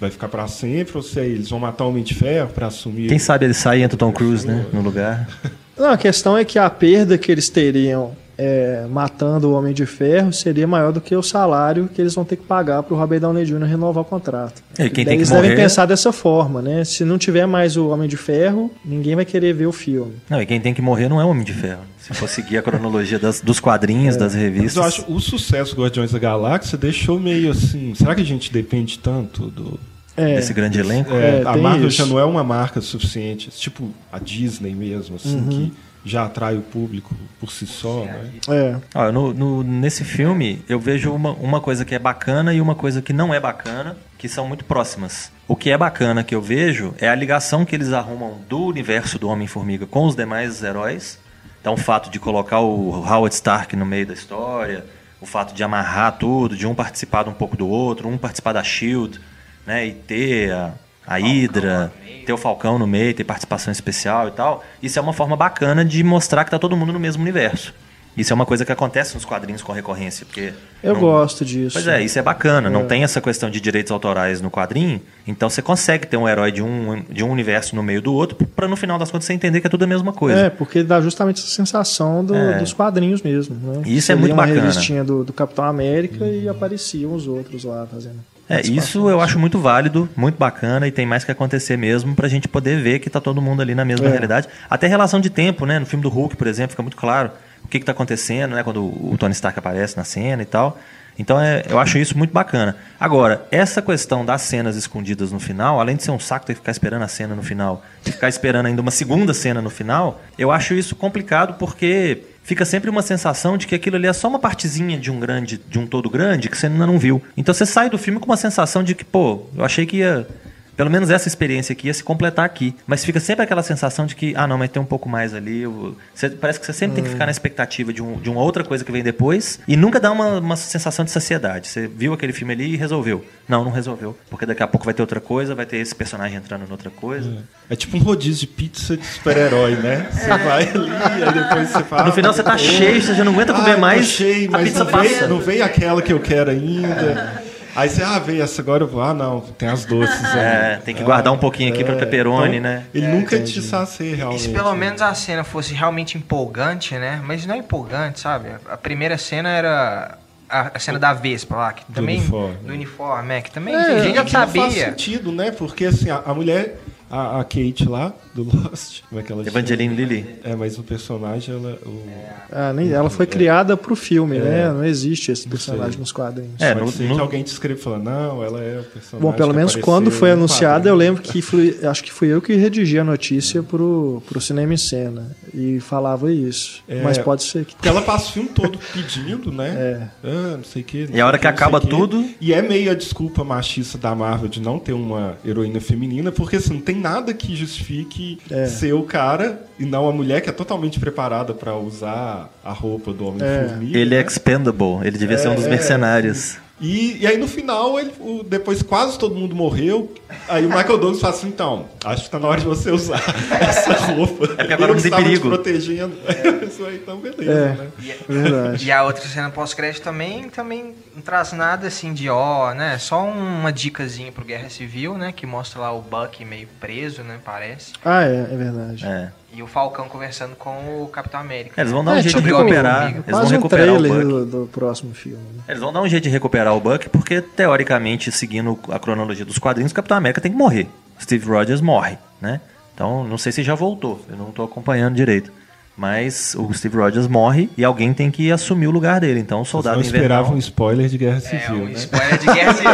vai 0.00 0.10
ficar 0.10 0.28
pra 0.28 0.46
sempre 0.48 0.96
ou 0.96 1.02
se 1.02 1.18
eles 1.20 1.48
vão 1.48 1.60
matar 1.60 1.84
o 1.84 1.88
Homem 1.90 2.02
de 2.02 2.12
Ferro 2.14 2.48
pra 2.52 2.66
assumir. 2.66 3.08
Quem 3.08 3.18
sabe 3.18 3.44
ele 3.46 3.54
sai 3.54 3.80
e 3.80 3.82
entra 3.82 3.94
o 3.94 3.98
Tom 3.98 4.12
Cruise, 4.12 4.46
né? 4.46 4.66
No 4.72 4.80
lugar. 4.80 5.28
Não, 5.78 5.90
a 5.90 5.96
questão 5.96 6.36
é 6.36 6.44
que 6.44 6.58
a 6.58 6.68
perda 6.70 7.18
que 7.18 7.30
eles 7.32 7.48
teriam 7.48 8.12
é, 8.36 8.84
matando 8.90 9.48
o 9.50 9.52
Homem 9.54 9.72
de 9.72 9.86
Ferro 9.86 10.32
seria 10.32 10.66
maior 10.66 10.92
do 10.92 11.00
que 11.00 11.14
o 11.14 11.22
salário 11.22 11.88
que 11.92 12.00
eles 12.00 12.14
vão 12.14 12.24
ter 12.24 12.34
que 12.36 12.42
pagar 12.44 12.82
para 12.82 12.92
o 12.94 12.98
Robert 12.98 13.20
Downey 13.20 13.44
Jr. 13.44 13.62
renovar 13.64 14.02
o 14.02 14.04
contrato. 14.04 14.60
E 14.76 14.90
quem 14.90 15.04
tem 15.04 15.14
eles 15.14 15.28
que 15.28 15.34
devem 15.34 15.50
morrer- 15.50 15.62
pensar 15.62 15.86
dessa 15.86 16.10
forma, 16.12 16.60
né? 16.60 16.84
Se 16.84 17.04
não 17.04 17.16
tiver 17.16 17.46
mais 17.46 17.76
o 17.76 17.88
Homem 17.90 18.08
de 18.08 18.16
Ferro, 18.16 18.72
ninguém 18.84 19.14
vai 19.14 19.24
querer 19.24 19.52
ver 19.52 19.66
o 19.66 19.72
filme. 19.72 20.14
Não, 20.28 20.42
e 20.42 20.46
quem 20.46 20.60
tem 20.60 20.74
que 20.74 20.82
morrer 20.82 21.08
não 21.08 21.20
é 21.20 21.24
o 21.24 21.28
Homem 21.28 21.44
de 21.44 21.52
Ferro. 21.52 21.82
Se 21.98 22.12
for 22.12 22.28
seguir 22.28 22.58
a 22.58 22.62
cronologia 22.62 23.18
das- 23.20 23.40
dos 23.40 23.58
É. 23.58 23.60
quadrinhos, 23.60 24.16
das 24.16 24.34
Mas 24.34 24.42
revistas. 24.42 24.76
eu 24.76 24.82
acho 24.82 25.04
o 25.12 25.20
sucesso 25.20 25.74
do 25.76 25.82
Guardiões 25.82 26.10
da 26.10 26.18
Galáxia 26.18 26.76
deixou 26.76 27.18
meio 27.20 27.50
assim. 27.52 27.94
Será 27.94 28.14
que 28.16 28.20
a 28.20 28.26
gente 28.26 28.52
depende 28.52 28.98
tanto 28.98 29.46
do. 29.46 29.78
É, 30.16 30.36
Desse 30.36 30.52
grande 30.54 30.78
elenco. 30.78 31.12
É, 31.12 31.40
É, 31.40 31.42
a 31.46 31.56
Marvel 31.56 31.88
isso. 31.88 31.96
já 31.98 32.06
não 32.06 32.18
é 32.18 32.24
uma 32.24 32.44
marca 32.44 32.80
suficiente, 32.80 33.50
tipo 33.50 33.90
a 34.12 34.18
Disney 34.18 34.74
mesmo, 34.74 35.16
assim, 35.16 35.36
Uhum. 35.36 35.48
que 35.48 35.72
já 36.04 36.24
atrai 36.24 36.56
o 36.56 36.60
público 36.62 37.14
por 37.40 37.50
si 37.50 37.66
só, 37.66 38.04
né? 38.04 38.30
é. 38.48 38.76
Ó, 38.94 39.10
no- 39.10 39.34
no- 39.34 39.62
nesse 39.64 40.04
filme, 40.04 40.62
eu 40.68 40.78
vejo 40.78 41.12
uma, 41.12 41.32
uma 41.32 41.60
coisa 41.60 41.84
que 41.84 41.94
é 41.94 41.98
bacana 41.98 42.52
e 42.54 42.60
uma 42.60 42.74
coisa 42.74 43.02
que 43.02 43.12
não 43.12 43.32
é 43.34 43.40
bacana, 43.40 43.96
que 44.18 44.28
são 44.28 44.46
muito 44.46 44.64
próximas. 44.64 45.32
O 45.48 45.56
que 45.56 45.70
é 45.70 45.76
bacana 45.78 46.22
que 46.22 46.34
eu 46.34 46.40
vejo 46.40 46.94
é 46.98 47.08
a 47.08 47.14
ligação 47.14 47.64
que 47.64 47.74
eles 47.74 47.92
arrumam 47.92 48.38
do 48.48 48.60
universo 48.64 49.18
do 49.18 49.28
Homem-Formiga 49.28 49.86
com 49.86 50.04
os 50.06 50.14
demais 50.14 50.62
heróis. 50.62 51.18
Então, 51.60 51.74
o 51.74 51.78
fato 51.78 52.10
de 52.10 52.18
colocar 52.20 52.60
o 52.60 52.90
Howard 53.04 53.34
Stark 53.34 53.74
no 53.74 53.84
meio 53.86 54.06
da 54.06 54.12
história, 54.14 54.84
o 55.20 55.26
fato 55.26 55.54
de 55.54 55.64
amarrar 55.64 56.12
tudo, 56.18 56.54
de 56.56 56.66
um 56.66 56.74
participar 56.74 57.24
de 57.24 57.30
um 57.30 57.34
pouco 57.34 57.56
do 57.56 57.66
outro, 57.66 58.08
um 58.08 58.18
participar 58.18 58.52
da 58.52 58.62
SHIELD, 58.62 59.18
né, 59.66 59.86
e 59.86 59.92
ter 59.92 60.52
a, 60.52 60.72
a 61.06 61.16
Hydra, 61.18 61.92
ter 62.26 62.32
o 62.32 62.36
Falcão 62.38 62.78
no 62.78 62.86
meio, 62.86 63.14
ter 63.14 63.24
participação 63.24 63.70
especial 63.72 64.28
e 64.28 64.30
tal. 64.32 64.64
Isso 64.82 64.98
é 64.98 65.02
uma 65.02 65.12
forma 65.12 65.36
bacana 65.36 65.84
de 65.84 66.02
mostrar 66.02 66.44
que 66.44 66.50
tá 66.50 66.58
todo 66.58 66.76
mundo 66.76 66.92
no 66.92 67.00
mesmo 67.00 67.22
universo. 67.22 67.72
Isso 68.16 68.32
é 68.32 68.34
uma 68.36 68.46
coisa 68.46 68.64
que 68.64 68.70
acontece 68.70 69.12
nos 69.16 69.24
quadrinhos 69.24 69.60
com 69.60 69.72
recorrência, 69.72 70.24
porque... 70.24 70.52
Eu 70.80 70.94
não- 70.94 71.00
gosto 71.00 71.44
disso. 71.44 71.72
Pois 71.72 71.88
é, 71.88 72.00
isso 72.00 72.16
é 72.16 72.22
bacana. 72.22 72.68
É. 72.68 72.70
Não 72.70 72.86
tem 72.86 73.02
essa 73.02 73.20
questão 73.20 73.50
de 73.50 73.60
direitos 73.60 73.90
autorais 73.90 74.40
no 74.40 74.52
quadrinho, 74.52 75.00
então 75.26 75.50
você 75.50 75.60
consegue 75.60 76.06
ter 76.06 76.16
um 76.16 76.28
herói 76.28 76.52
de 76.52 76.62
um, 76.62 77.02
de 77.10 77.24
um 77.24 77.30
universo 77.32 77.74
no 77.74 77.82
meio 77.82 78.00
do 78.00 78.14
outro, 78.14 78.36
pra 78.54 78.68
no 78.68 78.76
final 78.76 79.00
das 79.00 79.10
contas 79.10 79.26
você 79.26 79.32
entender 79.32 79.60
que 79.60 79.66
é 79.66 79.70
tudo 79.70 79.82
a 79.82 79.88
mesma 79.88 80.12
coisa. 80.12 80.42
É, 80.42 80.48
porque 80.50 80.84
dá 80.84 81.00
justamente 81.00 81.40
essa 81.40 81.48
sensação 81.50 82.24
do- 82.24 82.36
É. 82.36 82.58
dos 82.60 82.72
quadrinhos 82.72 83.20
mesmo. 83.20 83.56
Né? 83.56 83.82
E 83.84 83.96
isso 83.96 84.06
Você 84.06 84.12
é 84.12 84.14
muito 84.14 84.32
uma 84.32 84.44
bacana. 84.46 84.60
revistinha 84.60 85.02
do, 85.02 85.24
do 85.24 85.32
Capitão 85.32 85.64
América 85.64 86.24
e 86.24 86.48
apareciam 86.48 87.12
os 87.14 87.26
outros 87.26 87.64
lá 87.64 87.84
fazendo. 87.92 88.20
É, 88.48 88.60
isso 88.60 89.08
eu 89.08 89.20
acho 89.20 89.38
muito 89.38 89.58
válido, 89.58 90.08
muito 90.16 90.36
bacana 90.38 90.86
e 90.86 90.92
tem 90.92 91.06
mais 91.06 91.24
que 91.24 91.30
acontecer 91.32 91.76
mesmo 91.78 92.14
pra 92.14 92.28
gente 92.28 92.46
poder 92.46 92.82
ver 92.82 92.98
que 92.98 93.08
tá 93.08 93.20
todo 93.20 93.40
mundo 93.40 93.62
ali 93.62 93.74
na 93.74 93.84
mesma 93.84 94.06
É. 94.06 94.10
realidade. 94.10 94.48
Até 94.68 94.86
relação 94.86 95.20
de 95.20 95.30
tempo, 95.30 95.64
né? 95.64 95.78
No 95.78 95.86
filme 95.86 96.02
do 96.02 96.08
Hulk, 96.10 96.36
por 96.36 96.46
exemplo, 96.46 96.70
fica 96.72 96.82
muito 96.82 96.96
claro 96.96 97.30
o 97.64 97.68
que, 97.68 97.78
que 97.80 97.86
tá 97.86 97.92
acontecendo, 97.92 98.54
né? 98.54 98.62
Quando 98.62 98.84
o 98.84 99.16
Tony 99.18 99.32
Stark 99.32 99.58
aparece 99.58 99.96
na 99.96 100.04
cena 100.04 100.42
e 100.42 100.46
tal. 100.46 100.78
Então 101.18 101.40
é, 101.40 101.62
eu 101.70 101.78
acho 101.78 101.96
isso 101.96 102.18
muito 102.18 102.32
bacana. 102.32 102.76
Agora, 102.98 103.46
essa 103.50 103.80
questão 103.80 104.24
das 104.26 104.42
cenas 104.42 104.74
escondidas 104.76 105.30
no 105.32 105.38
final, 105.38 105.80
além 105.80 105.94
de 105.96 106.02
ser 106.02 106.10
um 106.10 106.18
saco 106.18 106.44
ter 106.44 106.54
que 106.54 106.58
ficar 106.60 106.72
esperando 106.72 107.02
a 107.02 107.08
cena 107.08 107.34
no 107.36 107.42
final 107.42 107.82
e 108.04 108.10
ficar 108.10 108.28
esperando 108.28 108.66
ainda 108.66 108.82
uma 108.82 108.90
segunda 108.90 109.32
cena 109.32 109.62
no 109.62 109.70
final, 109.70 110.20
eu 110.36 110.50
acho 110.50 110.74
isso 110.74 110.94
complicado 110.96 111.54
porque 111.56 112.18
fica 112.44 112.64
sempre 112.64 112.88
uma 112.90 113.02
sensação 113.02 113.56
de 113.56 113.66
que 113.66 113.74
aquilo 113.74 113.96
ali 113.96 114.06
é 114.06 114.12
só 114.12 114.28
uma 114.28 114.38
partezinha 114.38 114.98
de 114.98 115.10
um 115.10 115.18
grande, 115.18 115.58
de 115.68 115.78
um 115.78 115.86
todo 115.86 116.08
grande 116.08 116.48
que 116.48 116.56
você 116.56 116.66
ainda 116.66 116.86
não 116.86 116.98
viu. 116.98 117.20
Então 117.36 117.52
você 117.52 117.66
sai 117.66 117.90
do 117.90 117.98
filme 117.98 118.20
com 118.20 118.26
uma 118.26 118.36
sensação 118.36 118.84
de 118.84 118.94
que, 118.94 119.04
pô, 119.04 119.46
eu 119.56 119.64
achei 119.64 119.86
que 119.86 119.96
ia 119.96 120.28
pelo 120.76 120.90
menos 120.90 121.10
essa 121.10 121.28
experiência 121.28 121.72
aqui 121.72 121.86
ia 121.88 121.94
se 121.94 122.02
completar 122.02 122.44
aqui. 122.44 122.74
Mas 122.86 123.04
fica 123.04 123.20
sempre 123.20 123.44
aquela 123.44 123.62
sensação 123.62 124.06
de 124.06 124.14
que, 124.14 124.34
ah, 124.36 124.46
não, 124.46 124.58
mas 124.58 124.70
tem 124.70 124.80
um 124.82 124.84
pouco 124.86 125.08
mais 125.08 125.34
ali. 125.34 125.62
eu- 125.62 125.96
você- 126.14 126.30
parece 126.30 126.58
que 126.60 126.66
você 126.66 126.72
sempre 126.72 126.96
tem 126.96 127.04
que 127.04 127.10
ficar 127.10 127.26
na 127.26 127.30
expectativa 127.32 127.92
de, 127.92 128.02
um- 128.02 128.16
de 128.18 128.28
uma 128.30 128.40
outra 128.42 128.64
coisa 128.64 128.84
que 128.84 128.90
vem 128.92 129.02
depois. 129.02 129.58
E 129.68 129.76
nunca 129.76 129.98
dá 130.00 130.10
uma, 130.10 130.38
uma 130.38 130.56
sensação 130.56 131.04
de 131.04 131.10
saciedade. 131.10 131.68
Você 131.68 131.86
viu 131.86 132.12
aquele 132.12 132.32
filme 132.32 132.52
ali 132.52 132.72
e 132.74 132.76
resolveu. 132.76 133.24
Não, 133.48 133.64
não 133.64 133.70
resolveu. 133.70 134.16
Porque 134.30 134.46
daqui 134.46 134.62
a 134.62 134.66
pouco 134.66 134.84
vai 134.84 134.94
ter 134.94 135.02
outra 135.02 135.20
coisa, 135.20 135.54
vai 135.54 135.66
ter 135.66 135.76
esse 135.78 135.94
personagem 135.94 136.36
entrando 136.36 136.66
em 136.66 136.70
outra 136.70 136.90
coisa. 136.90 137.44
É 137.70 137.76
tipo 137.76 137.96
um 137.96 138.00
rodízio 138.00 138.40
de 138.40 138.46
pizza 138.46 138.96
de 138.96 139.06
super-herói, 139.06 139.76
né? 139.76 140.06
Você 140.10 140.28
vai 140.28 140.62
ali, 140.68 141.24
aí 141.24 141.32
depois 141.34 141.68
você 141.70 141.84
fala. 141.84 142.04
No 142.06 142.12
final 142.12 142.32
você 142.32 142.42
tá 142.42 142.56
cheio, 142.58 143.00
você 143.02 143.14
já 143.14 143.24
não 143.24 143.32
aguenta 143.32 143.52
Ah, 143.52 143.56
comer 143.56 143.74
tô 143.74 143.80
mais. 143.80 144.06
cheio, 144.06 144.48
a 144.48 144.52
mas 144.52 144.64
pizza 144.68 144.84
não 144.84 144.90
passa. 144.90 145.08
veio, 145.08 145.28
não 145.28 145.38
veio 145.40 145.64
aquela 145.64 146.02
que 146.02 146.12
eu 146.12 146.20
quero 146.20 146.50
ainda. 146.50 147.42
Aí 147.76 147.88
você, 147.88 148.02
ah, 148.02 148.18
vê 148.18 148.40
essa 148.40 148.62
agora 148.62 148.84
eu 148.84 148.88
vou. 148.88 149.02
Ah, 149.02 149.12
não, 149.14 149.40
tem 149.40 149.68
as 149.68 149.84
doces. 149.84 150.14
É, 150.34 150.74
aí. 150.76 150.80
tem 150.82 150.94
que 150.94 151.02
guardar 151.02 151.32
um 151.32 151.38
pouquinho 151.38 151.72
aqui 151.72 151.84
pra 151.84 151.94
É, 151.94 151.98
pepperoni, 151.98 152.58
então, 152.58 152.70
né? 152.70 152.84
Ele 152.94 153.06
nunca 153.08 153.40
te 153.42 153.60
sacia 153.62 154.06
E 154.06 154.14
realmente. 154.14 154.42
se 154.42 154.48
pelo 154.50 154.74
menos 154.74 155.00
a 155.02 155.12
cena 155.14 155.44
fosse 155.44 155.74
realmente 155.74 156.16
empolgante, 156.18 156.94
né? 156.96 157.20
Mas 157.24 157.44
não 157.46 157.54
é 157.54 157.58
empolgante, 157.58 158.20
sabe? 158.20 158.48
A 158.68 158.76
primeira 158.76 159.16
cena 159.18 159.48
era 159.48 160.18
a, 160.48 160.78
cena 160.78 160.98
da 160.98 161.12
Vespa 161.12 161.56
lá, 161.56 161.72
que 161.72 161.84
também. 161.92 162.18
uniforme. 162.20 162.56
Do 162.62 162.72
uniforme, 162.72 163.34
é, 163.34 163.40
que 163.40 163.50
também. 163.50 163.74
É, 163.74 163.78
a 163.78 163.98
gente 164.00 164.14
já 164.30 164.46
faz 164.46 164.52
sabia. 164.52 164.86
sentido, 164.86 165.32
né? 165.32 165.50
Porque 165.50 165.86
assim, 165.86 166.10
a, 166.10 166.22
a 166.24 166.34
mulher, 166.34 166.78
a, 167.10 167.40
a 167.40 167.44
Kate 167.44 167.86
lá, 167.88 168.12
do 168.34 168.42
Lost, 168.56 169.02
como 169.08 169.20
é 169.20 169.24
que 169.24 169.32
ela 169.32 169.44
chama? 169.44 169.58
Evangeline 169.58 169.94
Lilly. 169.94 170.26
É, 170.42 170.56
mas 170.56 170.78
o 170.78 170.82
personagem, 170.82 171.54
ela. 171.54 171.78
O... 171.86 172.02
Ah, 172.50 172.72
nem, 172.72 172.90
ela 172.92 173.08
foi 173.10 173.26
criada 173.26 173.76
pro 173.76 173.94
filme, 173.94 174.38
né? 174.38 174.68
Não 174.72 174.84
existe 174.84 175.30
esse 175.30 175.46
personagem 175.48 175.98
nos 175.98 176.10
quadrinhos. 176.12 176.60
É, 176.60 176.74
ser 176.86 177.08
no- 177.08 177.14
que 177.16 177.20
alguém 177.20 177.42
te 177.42 177.48
escreva 177.52 177.78
e 177.78 177.82
fala, 177.82 177.98
não, 177.98 178.42
ela 178.42 178.60
é 178.60 178.80
o 178.80 178.84
personagem. 178.84 179.20
Bom, 179.20 179.32
pelo 179.32 179.50
que 179.50 179.56
menos 179.56 179.76
quando 179.76 180.10
foi 180.10 180.30
anunciada, 180.32 180.88
eu 180.88 180.94
lembro 180.94 181.22
que 181.22 181.40
fui, 181.40 181.78
acho 181.84 182.02
que 182.02 182.12
fui 182.12 182.28
eu 182.28 182.40
que 182.42 182.54
redigi 182.54 182.98
a 182.98 183.04
notícia 183.04 183.62
pro, 183.62 184.22
pro 184.26 184.40
Cinema 184.40 184.74
em 184.74 184.76
Cena 184.78 185.36
e 185.52 185.78
falava 185.80 186.32
isso. 186.32 186.82
É. 186.88 187.02
Mas 187.02 187.18
pode 187.18 187.42
ser 187.44 187.64
que 187.64 187.74
Porque 187.74 187.88
ela 187.88 188.02
passa 188.02 188.30
o 188.30 188.32
filme 188.32 188.48
todo 188.48 188.78
pedindo, 188.92 189.52
né? 189.52 189.68
É. 189.68 190.08
Ah, 190.28 190.56
não 190.56 190.64
sei 190.64 190.82
o 190.82 190.84
quê. 190.84 191.06
não 191.08 191.16
E 191.16 191.20
a 191.20 191.26
hora 191.26 191.38
que 191.38 191.44
não 191.44 191.50
acaba 191.52 191.80
tudo- 191.80 192.24
E 192.40 192.52
é 192.52 192.60
meio 192.62 192.90
a 192.90 192.94
desculpa 192.94 193.44
machista 193.44 193.96
da 193.98 194.14
Marvel 194.14 194.48
de 194.48 194.60
não 194.60 194.78
ter 194.78 194.92
uma 194.92 195.36
heroína 195.44 195.80
feminina, 195.80 196.32
porque 196.32 196.56
assim, 196.56 196.74
não 196.74 196.80
tem 196.80 196.93
nada 196.94 197.34
que 197.34 197.54
justifique 197.56 198.38
É. 198.50 198.66
ser 198.66 198.92
o 198.94 199.02
cara 199.02 199.62
e 199.78 199.84
não 199.84 200.08
a 200.08 200.12
mulher 200.12 200.40
que 200.40 200.48
é 200.48 200.52
totalmente 200.52 200.98
preparada 201.00 201.52
pra 201.52 201.76
usar 201.76 202.50
a 202.64 202.72
roupa 202.72 203.12
do 203.12 203.26
Homem-Formiga. 203.26 203.98
Ele 203.98 204.14
é 204.14 204.22
né? 204.22 204.26
expendable, 204.26 204.98
ele 205.06 205.18
devia 205.18 205.36
ser 205.38 205.48
um 205.48 205.54
dos 205.54 205.66
É, 205.66 205.70
mercenários. 205.70 206.56
E, 206.86 207.18
e 207.22 207.26
aí 207.26 207.38
no 207.38 207.48
final, 207.48 207.98
ele, 207.98 208.12
o- 208.20 208.42
depois 208.42 208.82
quase 208.82 209.18
todo 209.18 209.34
mundo 209.34 209.54
morreu. 209.56 210.12
Aí 210.48 210.66
o 210.66 210.68
Michael 210.68 210.98
Douglas 210.98 211.20
fala 211.20 211.32
assim: 211.34 211.48
então, 211.48 211.86
acho 212.04 212.24
que 212.24 212.30
tá 212.30 212.38
na 212.38 212.46
hora 212.48 212.60
de 212.60 212.66
você 212.66 212.90
usar 212.90 213.22
essa 213.58 213.92
roupa. 214.12 214.44
É 214.44 214.48
porque 214.56 214.72
agora 214.74 214.90
Eu 214.92 214.94
não 214.94 215.02
tem 215.02 215.04
estava 215.04 215.22
te 215.22 215.26
perigo. 215.28 215.48
protegendo. 215.48 216.14
Isso 216.68 216.84
aí, 216.84 216.96
então 216.96 217.18
beleza, 217.18 217.50
É. 217.50 217.72
né? 217.74 217.88
verdade. 218.28 218.86
E 218.86 218.92
a 218.92 219.02
outra 219.04 219.22
cena 219.26 219.48
pós-crédito 219.50 220.02
também, 220.02 220.50
também 220.50 220.94
não 221.14 221.22
traz 221.22 221.52
nada 221.52 221.86
assim 221.86 222.12
de 222.12 222.28
ó, 222.28 222.74
né? 222.74 222.98
Só 222.98 223.24
uma 223.24 223.72
dicasinha 223.72 224.30
pro 224.30 224.44
Guerra 224.44 224.68
Civil, 224.68 225.16
né? 225.16 225.32
Que 225.32 225.46
mostra 225.46 225.80
lá 225.80 225.92
o 225.92 226.02
Buck 226.02 226.44
meio 226.44 226.68
preso, 226.80 227.22
né? 227.22 227.38
Parece. 227.44 227.92
Ah, 228.04 228.24
é, 228.24 228.40
é 228.52 228.56
verdade. 228.56 229.06
É. 229.06 229.32
E 229.56 229.62
o 229.62 229.66
Falcão 229.68 230.08
conversando 230.08 230.56
com 230.56 231.02
o 231.02 231.08
Capitão 231.08 231.38
América. 231.40 231.80
Eles 231.80 231.92
vão 231.92 232.04
dar 232.04 232.12
um 232.12 232.16
É, 232.16 232.22
jeito 232.22 232.36
de 232.40 232.42
tipo, 232.42 232.56
recuperar. 232.58 233.10
Eles 233.10 233.24
vão 233.28 233.44
um 233.44 233.46
recuperar 233.46 233.88
o 233.94 234.02
Buck. 234.02 234.08
do, 234.24 234.44
do 234.46 234.66
próximo 234.72 235.14
filme. 235.14 235.38
né? 235.54 235.62
Eles 235.68 235.80
vão 235.80 235.92
dar 235.92 236.02
um 236.02 236.08
jeito 236.08 236.24
de 236.24 236.28
recuperar 236.30 236.74
o 236.74 236.80
Buck, 236.80 237.08
porque, 237.08 237.40
teoricamente, 237.40 238.32
seguindo 238.32 238.78
a 238.90 238.98
cronologia 238.98 239.44
dos 239.44 239.58
quadrinhos, 239.58 239.92
o 239.92 239.94
Capitão 239.94 240.16
América 240.16 240.40
tem 240.40 240.50
que 240.50 240.58
morrer. 240.58 240.88
Steve 241.20 241.46
Rogers 241.46 241.80
morre, 241.80 242.18
né? 242.40 242.60
Então, 242.94 243.22
não 243.24 243.38
sei 243.38 243.52
se 243.52 243.62
já 243.62 243.74
voltou. 243.76 244.20
Eu 244.28 244.36
não 244.36 244.46
tô 244.50 244.62
acompanhando 244.64 245.14
direito. 245.14 245.52
Mas 245.96 246.56
o 246.58 246.72
Steve 246.74 246.96
Rogers 246.96 247.28
morre 247.28 247.70
e 247.76 247.84
alguém 247.84 248.12
tem 248.12 248.28
que 248.32 248.50
assumir 248.50 248.88
o 248.88 248.90
lugar 248.90 249.20
dele. 249.20 249.38
Então, 249.38 249.60
o 249.60 249.64
Vocês 249.64 249.70
soldado 249.70 249.96
não 249.96 250.02
esperavam 250.02 250.32
invernal... 250.32 250.54
um 250.56 250.58
spoiler 250.58 251.08
de 251.08 251.16
Guerra 251.18 251.36
É, 251.36 251.40
Civil, 251.40 251.82
um 251.82 251.84
né? 251.86 251.92
spoiler 251.92 252.38
de 252.38 252.46
Guerra 252.46 252.74
Civil. 252.74 252.92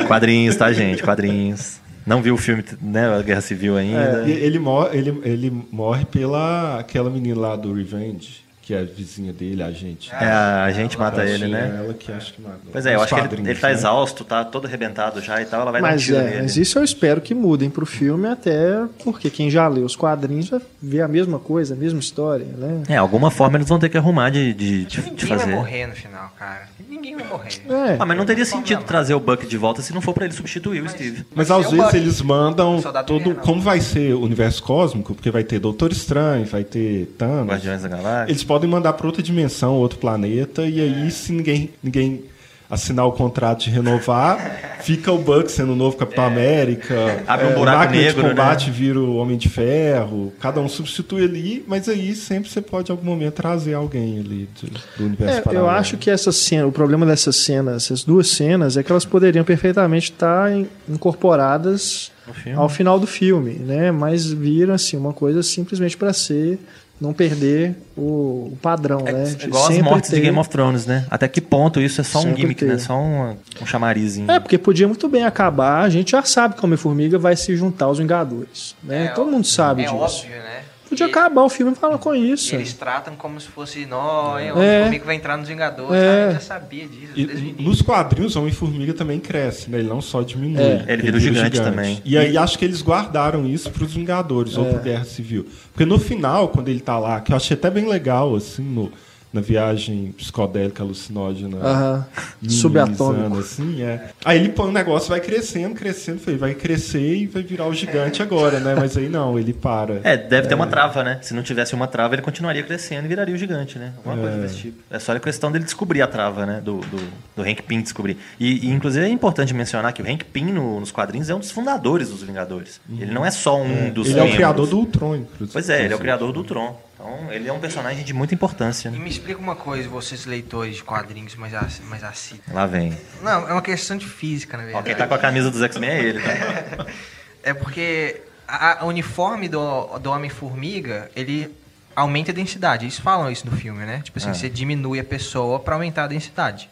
Quadrinhos, 0.06 0.56
tá, 0.56 0.72
gente? 0.72 1.02
Quadrinhos. 1.02 1.79
Não 2.06 2.22
viu 2.22 2.34
o 2.34 2.38
filme, 2.38 2.64
né? 2.80 3.06
A 3.14 3.22
Guerra 3.22 3.40
Civil 3.40 3.76
ainda. 3.76 4.24
E 4.26 4.30
ele, 4.32 4.58
morre, 4.58 4.96
ele, 4.98 5.20
ele 5.24 5.64
morre 5.70 6.04
pela 6.04 6.78
aquela 6.80 7.10
menina 7.10 7.38
lá 7.40 7.56
do 7.56 7.72
Revenge, 7.74 8.40
que 8.62 8.72
é 8.74 8.80
a 8.80 8.84
vizinha 8.84 9.32
dele, 9.32 9.62
a 9.62 9.70
gente. 9.70 10.10
É, 10.14 10.24
a 10.26 10.70
gente 10.72 10.98
mata 10.98 11.24
ele, 11.24 11.44
É 11.44 11.48
né? 11.48 11.80
ela 11.84 11.92
que 11.94 12.10
acho 12.12 12.32
que 12.34 12.40
mata. 12.40 12.58
Pois 12.72 12.86
é, 12.86 12.94
eu 12.94 13.02
acho 13.02 13.14
que 13.14 13.20
ele, 13.20 13.50
ele 13.50 13.58
tá 13.58 13.68
né? 13.68 13.74
exausto, 13.74 14.24
tá 14.24 14.44
todo 14.44 14.66
arrebentado 14.66 15.20
já 15.20 15.42
e 15.42 15.44
tal. 15.44 15.60
Ela 15.62 15.72
vai 15.72 15.82
dar 15.82 15.88
um 15.88 15.90
Mas, 15.92 16.02
tiro 16.02 16.18
é, 16.18 16.22
nele. 16.24 16.42
mas 16.42 16.56
isso 16.56 16.78
eu 16.78 16.84
espero 16.84 17.20
que 17.20 17.34
mudem 17.34 17.68
pro 17.68 17.84
filme, 17.84 18.28
até 18.28 18.84
porque 19.04 19.28
quem 19.28 19.50
já 19.50 19.66
leu 19.68 19.84
os 19.84 19.94
quadrinhos 19.96 20.48
vai 20.48 20.60
ver 20.82 21.02
a 21.02 21.08
mesma 21.08 21.38
coisa, 21.38 21.74
a 21.74 21.76
mesma 21.76 21.98
história, 22.00 22.46
né? 22.56 22.82
É, 22.88 22.96
alguma 22.96 23.30
forma 23.30 23.56
eles 23.58 23.68
vão 23.68 23.78
ter 23.78 23.88
que 23.88 23.98
arrumar 23.98 24.30
de, 24.30 24.54
de, 24.54 24.84
de, 24.84 25.00
de 25.02 25.10
Ninguém 25.10 25.28
vai 25.28 25.38
fazer. 25.38 25.52
morrer 25.54 25.86
no 25.86 25.94
final, 25.94 26.32
cara. 26.38 26.68
Ninguém 27.00 27.16
vai 27.16 27.26
morrer. 27.26 27.48
É, 27.68 27.96
Ah, 27.98 28.04
mas 28.04 28.16
não 28.16 28.26
teria 28.26 28.44
sentido 28.44 28.82
trazer 28.84 29.14
o 29.14 29.20
Buck 29.20 29.46
de 29.46 29.56
volta 29.56 29.80
se 29.80 29.92
não 29.94 30.00
for 30.02 30.12
pra 30.12 30.24
ele 30.26 30.34
substituir 30.34 30.82
o 30.82 30.88
Steve. 30.88 31.24
Mas 31.34 31.48
Vai 31.48 31.60
às 31.60 31.66
o 31.66 31.70
vezes 31.70 31.84
Bucky. 31.86 31.96
eles 31.96 32.22
mandam 32.22 32.82
todo. 33.06 33.20
Invernal. 33.20 33.44
Como 33.44 33.60
vai 33.60 33.80
ser 33.80 34.14
o 34.14 34.20
universo 34.20 34.62
cósmico? 34.62 35.14
Porque 35.14 35.30
vai 35.30 35.42
ter 35.44 35.58
Doutor 35.58 35.92
Estranho, 35.92 36.44
vai 36.46 36.62
ter 36.64 37.06
Thanos. 37.16 37.48
Guardiões 37.48 37.82
da 37.82 37.88
Galáxia. 37.88 38.30
Eles 38.32 38.44
podem 38.44 38.68
mandar 38.68 38.92
para 38.92 39.06
outra 39.06 39.22
dimensão, 39.22 39.74
outro 39.76 39.98
planeta, 39.98 40.66
e 40.66 40.80
aí, 40.80 41.10
se 41.10 41.32
ninguém, 41.32 41.70
ninguém 41.82 42.24
assinar 42.70 43.04
o 43.06 43.12
contrato 43.12 43.64
de 43.64 43.70
renovar, 43.70 44.78
fica 44.82 45.10
o 45.10 45.18
Buck 45.18 45.50
sendo 45.50 45.72
o 45.72 45.76
novo 45.76 45.96
Capitão 45.96 46.24
América. 46.24 47.24
Abre 47.26 47.46
um 47.46 47.50
é, 47.50 47.54
buraco 47.54 47.78
máquina 47.78 48.00
negro, 48.02 48.22
de 48.22 48.28
combate 48.28 48.66
né? 48.68 48.72
vira 48.72 49.00
o 49.00 49.16
Homem 49.16 49.36
de 49.36 49.48
Ferro. 49.48 50.32
Cada 50.40 50.60
um 50.60 50.68
substitui 50.68 51.24
ali, 51.24 51.64
mas 51.66 51.88
aí 51.88 52.14
sempre 52.14 52.48
você 52.48 52.60
pode, 52.60 52.90
em 52.90 52.92
algum 52.94 53.04
momento, 53.04 53.34
trazer 53.34 53.74
alguém 53.74 54.20
ali 54.20 54.48
do, 54.62 54.70
do 54.98 55.04
universo 55.06 55.38
É, 55.38 55.42
paralelo. 55.42 55.66
eu 55.66 55.70
acho 55.70 55.96
que 55.96 56.08
essa 56.10 56.30
cena, 56.30 56.66
o 56.66 56.72
problema 56.72 57.04
dessas 57.04 57.34
cenas, 57.36 57.84
essas 57.84 58.04
duas 58.04 58.28
cenas, 58.28 58.76
é 58.76 58.82
que 58.82 58.92
elas 58.92 59.04
poderiam 59.04 59.44
perfeitamente 59.44 60.12
estar 60.12 60.52
em- 60.52 60.68
incorporadas 60.88 62.10
ao 62.56 62.68
final 62.68 62.98
do 63.00 63.06
filme, 63.06 63.54
né? 63.54 63.90
Mas 63.90 64.26
viram 64.32 64.74
assim 64.74 64.96
uma 64.96 65.12
coisa 65.12 65.42
simplesmente 65.42 65.96
para 65.96 66.12
ser 66.12 66.58
não 67.00 67.12
perder 67.14 67.74
o, 67.96 68.50
o 68.52 68.58
padrão, 68.60 69.02
É, 69.06 69.12
né? 69.12 69.22
é 69.22 69.34
De 69.34 69.46
igual 69.46 69.68
as 69.68 69.78
mortes 69.78 70.10
de 70.10 70.16
ter- 70.16 70.22
Game 70.22 70.38
of 70.38 70.48
Thrones, 70.50 70.84
né? 70.86 71.06
Até 71.10 71.26
que 71.28 71.40
ponto 71.40 71.80
isso 71.80 72.00
é 72.00 72.04
só 72.04 72.18
um 72.18 72.22
Sempre 72.22 72.40
gimmick, 72.42 72.64
né? 72.64 72.74
ter. 72.74 72.80
Só 72.80 72.94
um, 72.98 73.36
um 73.62 73.66
chamarizinho. 73.66 74.30
É, 74.30 74.38
porque 74.38 74.58
podia 74.58 74.86
muito 74.86 75.08
bem 75.08 75.24
acabar, 75.24 75.82
a 75.82 75.88
gente 75.88 76.10
já 76.12 76.22
sabe 76.22 76.54
que 76.54 76.60
o 76.62 76.66
Homem-Formiga 76.66 77.18
vai 77.18 77.34
se 77.36 77.56
juntar 77.56 77.86
aos 77.86 77.98
Vingadores, 77.98 78.74
né? 78.84 79.06
É, 79.06 79.08
Todo 79.08 79.30
mundo 79.30 79.46
sabe 79.46 79.82
é 79.82 79.84
disso. 79.86 79.96
óbvio, 79.96 80.30
né? 80.30 80.60
Podia 80.90 81.06
E- 81.06 81.10
acabar 81.10 81.42
o 81.44 81.48
filme 81.48 81.72
e 81.72 81.74
falar 81.74 81.96
com 81.98 82.14
isso. 82.14 82.54
Eles 82.54 82.74
tratam 82.74 83.14
como 83.16 83.40
se 83.40 83.46
fosse, 83.48 83.86
nó, 83.86 84.38
hein, 84.38 84.52
o 84.52 84.58
É. 84.60 84.78
Homem-Formiga 84.80 85.04
vai 85.06 85.14
entrar 85.14 85.36
nos 85.38 85.48
Vingadores. 85.48 85.94
É. 85.94 86.24
Ah, 86.24 86.26
eu 86.26 86.32
já 86.34 86.40
sabia 86.40 86.86
disso, 86.86 87.12
E 87.16 87.62
nos 87.62 87.80
quadrinhos, 87.80 88.34
o 88.36 88.40
Homem-Formiga 88.40 88.92
também 88.92 89.18
cresce, 89.18 89.70
né? 89.70 89.78
Ele 89.78 89.88
não 89.88 90.02
só 90.02 90.20
diminui. 90.20 90.60
É. 90.62 90.84
Ele 90.88 91.02
vira 91.02 91.16
o 91.16 91.20
gigante 91.20 91.60
também. 91.62 92.02
E 92.04 92.18
aí 92.18 92.36
acho 92.36 92.58
que 92.58 92.64
eles 92.64 92.82
guardaram 92.82 93.46
isso 93.46 93.70
pros 93.70 93.94
Vingadores 93.94 94.56
ou 94.58 94.66
É. 94.66 94.72
pro 94.72 94.82
Guerra 94.82 95.04
Civil. 95.04 95.46
Porque 95.72 95.84
no 95.84 95.98
final, 95.98 96.48
quando 96.48 96.68
ele 96.68 96.80
tá 96.80 96.98
lá, 96.98 97.20
que 97.20 97.32
eu 97.32 97.36
achei 97.36 97.56
até 97.56 97.70
bem 97.70 97.88
legal, 97.88 98.34
assim, 98.34 98.62
no, 98.62 98.90
na 99.32 99.40
viagem 99.40 100.12
psicodélica 100.16 100.82
alucinógena. 100.82 101.56
Aham. 101.58 102.06
Subatômico. 102.48 103.38
assim, 103.38 103.82
é. 103.82 104.10
Aí 104.24 104.38
ele 104.38 104.48
põe 104.50 104.68
o 104.68 104.72
negócio, 104.72 105.08
vai 105.08 105.20
crescendo, 105.20 105.74
crescendo, 105.74 106.18
falei, 106.20 106.38
vai 106.38 106.54
crescer 106.54 107.14
e 107.16 107.26
vai 107.26 107.42
virar 107.42 107.66
o 107.66 107.74
gigante 107.74 108.22
agora, 108.22 108.58
né? 108.60 108.74
Mas 108.74 108.96
aí 108.96 109.08
não, 109.08 109.38
ele 109.38 109.52
para. 109.52 110.00
É, 110.02 110.16
deve 110.16 110.48
ter 110.48 110.54
uma 110.54 110.66
trava, 110.66 111.02
né? 111.04 111.18
Se 111.22 111.32
não 111.32 111.42
tivesse 111.42 111.74
uma 111.74 111.86
trava, 111.86 112.14
ele 112.14 112.22
continuaria 112.22 112.62
crescendo 112.62 113.04
e 113.04 113.08
viraria 113.08 113.34
o 113.34 113.38
gigante, 113.38 113.78
né? 113.78 113.92
Alguma 113.98 114.16
coisa 114.16 114.36
É. 114.36 114.40
desse 114.40 114.56
tipo. 114.56 114.78
É 114.90 114.98
só 114.98 115.12
a 115.14 115.20
questão 115.20 115.50
dele 115.52 115.64
descobrir 115.64 116.02
a 116.02 116.06
trava, 116.06 116.44
né? 116.44 116.60
Do, 116.64 116.78
do, 116.78 116.96
do 117.36 117.42
Hank 117.42 117.62
Pym 117.62 117.80
descobrir. 117.82 118.16
E, 118.38 118.66
e, 118.66 118.70
inclusive, 118.70 119.04
é 119.04 119.08
importante 119.08 119.54
mencionar 119.54 119.92
que 119.92 120.02
o 120.02 120.06
Hank 120.10 120.24
Pym, 120.24 120.46
no- 120.52 120.80
nos 120.80 120.90
quadrinhos, 120.90 121.30
é 121.30 121.34
um 121.34 121.38
dos 121.38 121.50
fundadores 121.50 122.08
dos 122.10 122.22
Vingadores. 122.22 122.80
Ele 122.98 123.10
não 123.12 123.24
é 123.24 123.30
só 123.30 123.60
um 123.60 123.90
dos 123.90 124.08
ele 124.08 124.18
é 124.18 124.22
o 124.22 124.24
membros. 124.24 124.34
criador 124.36 124.66
do 124.66 124.76
Ultron, 124.78 125.16
inclusive. 125.16 125.52
Pois 125.52 125.68
é, 125.68 125.84
ele 125.84 125.92
é 125.92 125.96
o 125.96 126.00
criador 126.00 126.32
do 126.32 126.42
Tron. 126.44 126.89
Então, 127.18 127.32
ele 127.32 127.48
é 127.48 127.52
um 127.52 127.58
personagem 127.58 128.04
de 128.04 128.12
muita 128.12 128.34
importância, 128.34 128.88
E 128.88 128.92
né? 128.92 128.98
me 128.98 129.08
explica 129.10 129.40
uma 129.40 129.56
coisa, 129.56 129.88
vocês 129.88 130.24
leitores 130.26 130.76
de 130.76 130.84
quadrinhos 130.84 131.34
mais, 131.34 131.54
ass- 131.54 131.80
mais 131.84 132.04
assíduos. 132.04 132.46
Lá 132.52 132.66
vem. 132.66 132.96
Não, 133.22 133.48
é 133.48 133.52
uma 133.52 133.62
questão 133.62 133.96
de 133.96 134.06
física, 134.06 134.56
na 134.56 134.62
Ó, 134.62 134.66
verdade. 134.66 134.86
quem 134.86 134.94
tá 134.96 135.06
com 135.06 135.14
a 135.14 135.18
camisa 135.18 135.50
dos 135.50 135.62
X-Men 135.62 135.90
é 135.90 136.02
ele, 136.04 136.20
tá? 136.20 136.86
É 137.42 137.54
porque 137.54 138.20
a, 138.46 138.84
uniforme 138.84 139.48
do, 139.48 139.98
do 139.98 140.10
Homem-Formiga, 140.10 141.10
ele 141.16 141.50
aumenta 141.96 142.30
a 142.32 142.34
densidade. 142.34 142.84
Eles 142.84 142.98
falam 142.98 143.30
isso 143.30 143.46
no 143.48 143.56
filme, 143.56 143.86
né? 143.86 144.02
Tipo 144.04 144.18
assim, 144.18 144.28
Ah. 144.28 144.34
você 144.34 144.46
diminui 144.48 145.00
a 145.00 145.04
pessoa 145.04 145.58
pra 145.58 145.74
aumentar 145.74 146.04
a 146.04 146.06
densidade. 146.06 146.68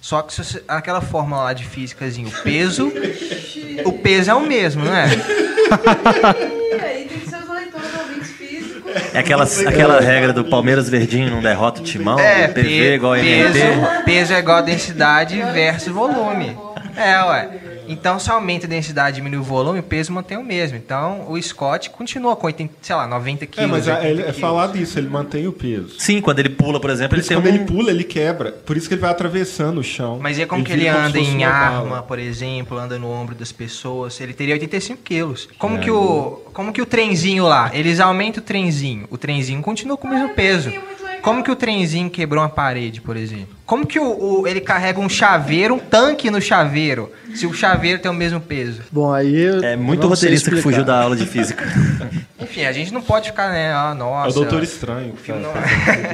Só 0.00 0.22
que 0.22 0.32
se 0.32 0.44
você- 0.44 0.62
aquela 0.68 1.00
fórmula 1.00 1.42
lá 1.42 1.52
de 1.52 1.64
físicazinho, 1.64 2.28
o 2.28 2.42
peso, 2.42 2.86
o 3.84 3.92
peso 3.94 4.30
é 4.30 4.34
o 4.34 4.46
mesmo, 4.46 4.84
não 4.84 4.94
é? 4.94 5.06
É 9.14 9.18
aquela, 9.18 9.44
aquela 9.44 10.00
regra 10.00 10.32
do 10.32 10.44
Palmeiras 10.44 10.88
Verdinho 10.88 11.30
não 11.30 11.40
derrota 11.40 11.80
o 11.80 11.84
timão, 11.84 12.18
É, 12.18 12.48
PV 12.48 12.62
pe- 12.62 12.94
igual 12.94 13.14
a 13.14 13.16
peso, 13.16 13.58
peso 14.04 14.32
é 14.32 14.38
igual 14.38 14.56
a 14.58 14.60
densidade 14.62 15.40
versus 15.52 15.92
volume. 15.92 16.56
É, 16.96 17.22
ué. 17.24 17.50
Então, 17.88 18.18
se 18.18 18.30
aumenta 18.30 18.66
a 18.66 18.68
densidade 18.68 19.16
e 19.18 19.20
diminui 19.20 19.38
o 19.38 19.42
volume, 19.42 19.78
o 19.78 19.82
peso 19.82 20.12
mantém 20.12 20.36
o 20.36 20.42
mesmo. 20.42 20.76
Então, 20.76 21.26
o 21.30 21.40
Scott 21.40 21.90
continua 21.90 22.34
com 22.34 22.46
80, 22.46 22.74
sei 22.82 22.96
lá, 22.96 23.06
90 23.06 23.46
quilos. 23.46 23.68
É, 23.68 23.70
mas 23.70 23.86
80 23.86 24.06
é, 24.06 24.10
ele- 24.10 24.22
é 24.22 24.32
falar 24.32 24.68
disso, 24.68 24.98
ele 24.98 25.08
mantém 25.08 25.46
o 25.46 25.52
peso. 25.52 25.94
Sim, 25.98 26.20
quando 26.20 26.38
ele 26.40 26.48
pula, 26.48 26.80
por 26.80 26.90
exemplo, 26.90 27.10
Por 27.10 27.18
ele 27.18 27.26
tem 27.28 27.36
quando 27.36 27.46
um... 27.46 27.48
ele 27.54 27.64
pula, 27.64 27.90
ele 27.90 28.02
quebra. 28.04 28.50
Por 28.52 28.76
isso 28.76 28.88
que 28.88 28.94
ele 28.94 29.00
vai 29.02 29.10
atravessando 29.10 29.78
o 29.78 29.84
chão. 29.84 30.18
Mas 30.20 30.38
e 30.38 30.46
como 30.46 30.64
que 30.64 30.72
ele 30.72 30.86
como 30.86 30.96
se 30.98 31.04
anda 31.06 31.18
em 31.18 31.44
arma, 31.44 31.82
bala. 31.90 32.02
por 32.02 32.18
exemplo, 32.18 32.76
anda 32.78 32.98
no 32.98 33.10
ombro 33.10 33.34
das 33.34 33.52
pessoas? 33.52 34.20
Ele 34.20 34.32
teria 34.32 34.54
85 34.54 35.02
quilos. 35.02 35.48
Como, 35.58 35.76
É, 35.76 35.80
que, 35.80 35.90
o, 35.90 36.42
como 36.52 36.72
que 36.72 36.82
o 36.82 36.86
trenzinho 36.86 37.44
lá, 37.44 37.70
eles 37.74 38.00
aumentam 38.00 38.42
o 38.42 38.46
trenzinho, 38.46 39.06
o 39.10 39.18
trenzinho 39.18 39.62
continua 39.62 39.96
com 39.96 40.08
o 40.08 40.10
mesmo 40.10 40.30
peso. 40.30 40.70
é. 40.70 40.96
Como 41.20 41.42
que 41.42 41.50
o 41.50 41.56
trenzinho 41.56 42.08
quebrou 42.08 42.40
uma 42.42 42.48
parede, 42.48 43.00
por 43.00 43.16
exemplo? 43.16 43.55
Como 43.66 43.84
que 43.84 43.98
o, 43.98 44.40
o- 44.42 44.46
ele 44.46 44.60
carrega 44.60 45.00
um 45.00 45.08
chaveiro, 45.08 45.74
um 45.74 45.78
tanque 45.78 46.30
no 46.30 46.40
chaveiro, 46.40 47.12
se 47.34 47.46
o 47.46 47.52
chaveiro 47.52 47.98
tem 47.98 48.08
o 48.08 48.14
mesmo 48.14 48.40
peso? 48.40 48.80
Bom, 48.92 49.12
aí. 49.12 49.44
É 49.64 49.74
muito 49.76 50.06
roteirista 50.06 50.50
que 50.52 50.62
fugiu 50.62 50.84
da 50.84 51.00
aula 51.02 51.16
de 51.16 51.26
física. 51.26 51.64
Enfim, 52.40 52.64
a 52.64 52.70
gente 52.72 52.92
não 52.94 53.02
pode 53.02 53.30
ficar, 53.30 53.50
né? 53.50 53.72
Ah, 53.72 53.90
É 53.92 53.94
nossa. 53.98 54.30
o 54.30 54.32
Doutor 54.32 54.62
Estranho. 54.62 55.12
que 55.14 55.22
filme 55.22 55.42
não- 55.42 55.52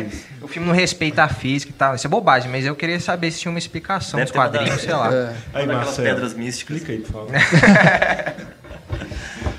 isso. 0.09 0.33
O 0.43 0.49
filme 0.49 0.67
não 0.67 0.75
respeita 0.75 1.23
a 1.23 1.29
física 1.29 1.71
e 1.71 1.75
tal. 1.75 1.95
Isso 1.95 2.05
é 2.07 2.11
bobagem, 2.11 2.51
mas 2.51 2.67
eu 2.67 2.75
queria 2.75 2.99
saber 2.99 3.31
se 3.31 3.39
tinha 3.39 3.51
uma 3.53 3.59
explicação 3.61 4.19
Deve 4.19 4.33
dos 4.33 4.37
quadrinhos, 4.37 4.71
mandado- 4.71 4.85
sei 4.85 4.93
lá. 4.95 5.15
É. 5.15 5.33
Aí, 5.55 5.63
Aquelas 5.63 5.77
Marcelo, 5.87 6.09
pedras 6.09 6.35
místicas. 6.35 6.77
Explica 6.79 6.93
aí, 6.93 6.99
por 6.99 7.13
favor. 7.13 7.31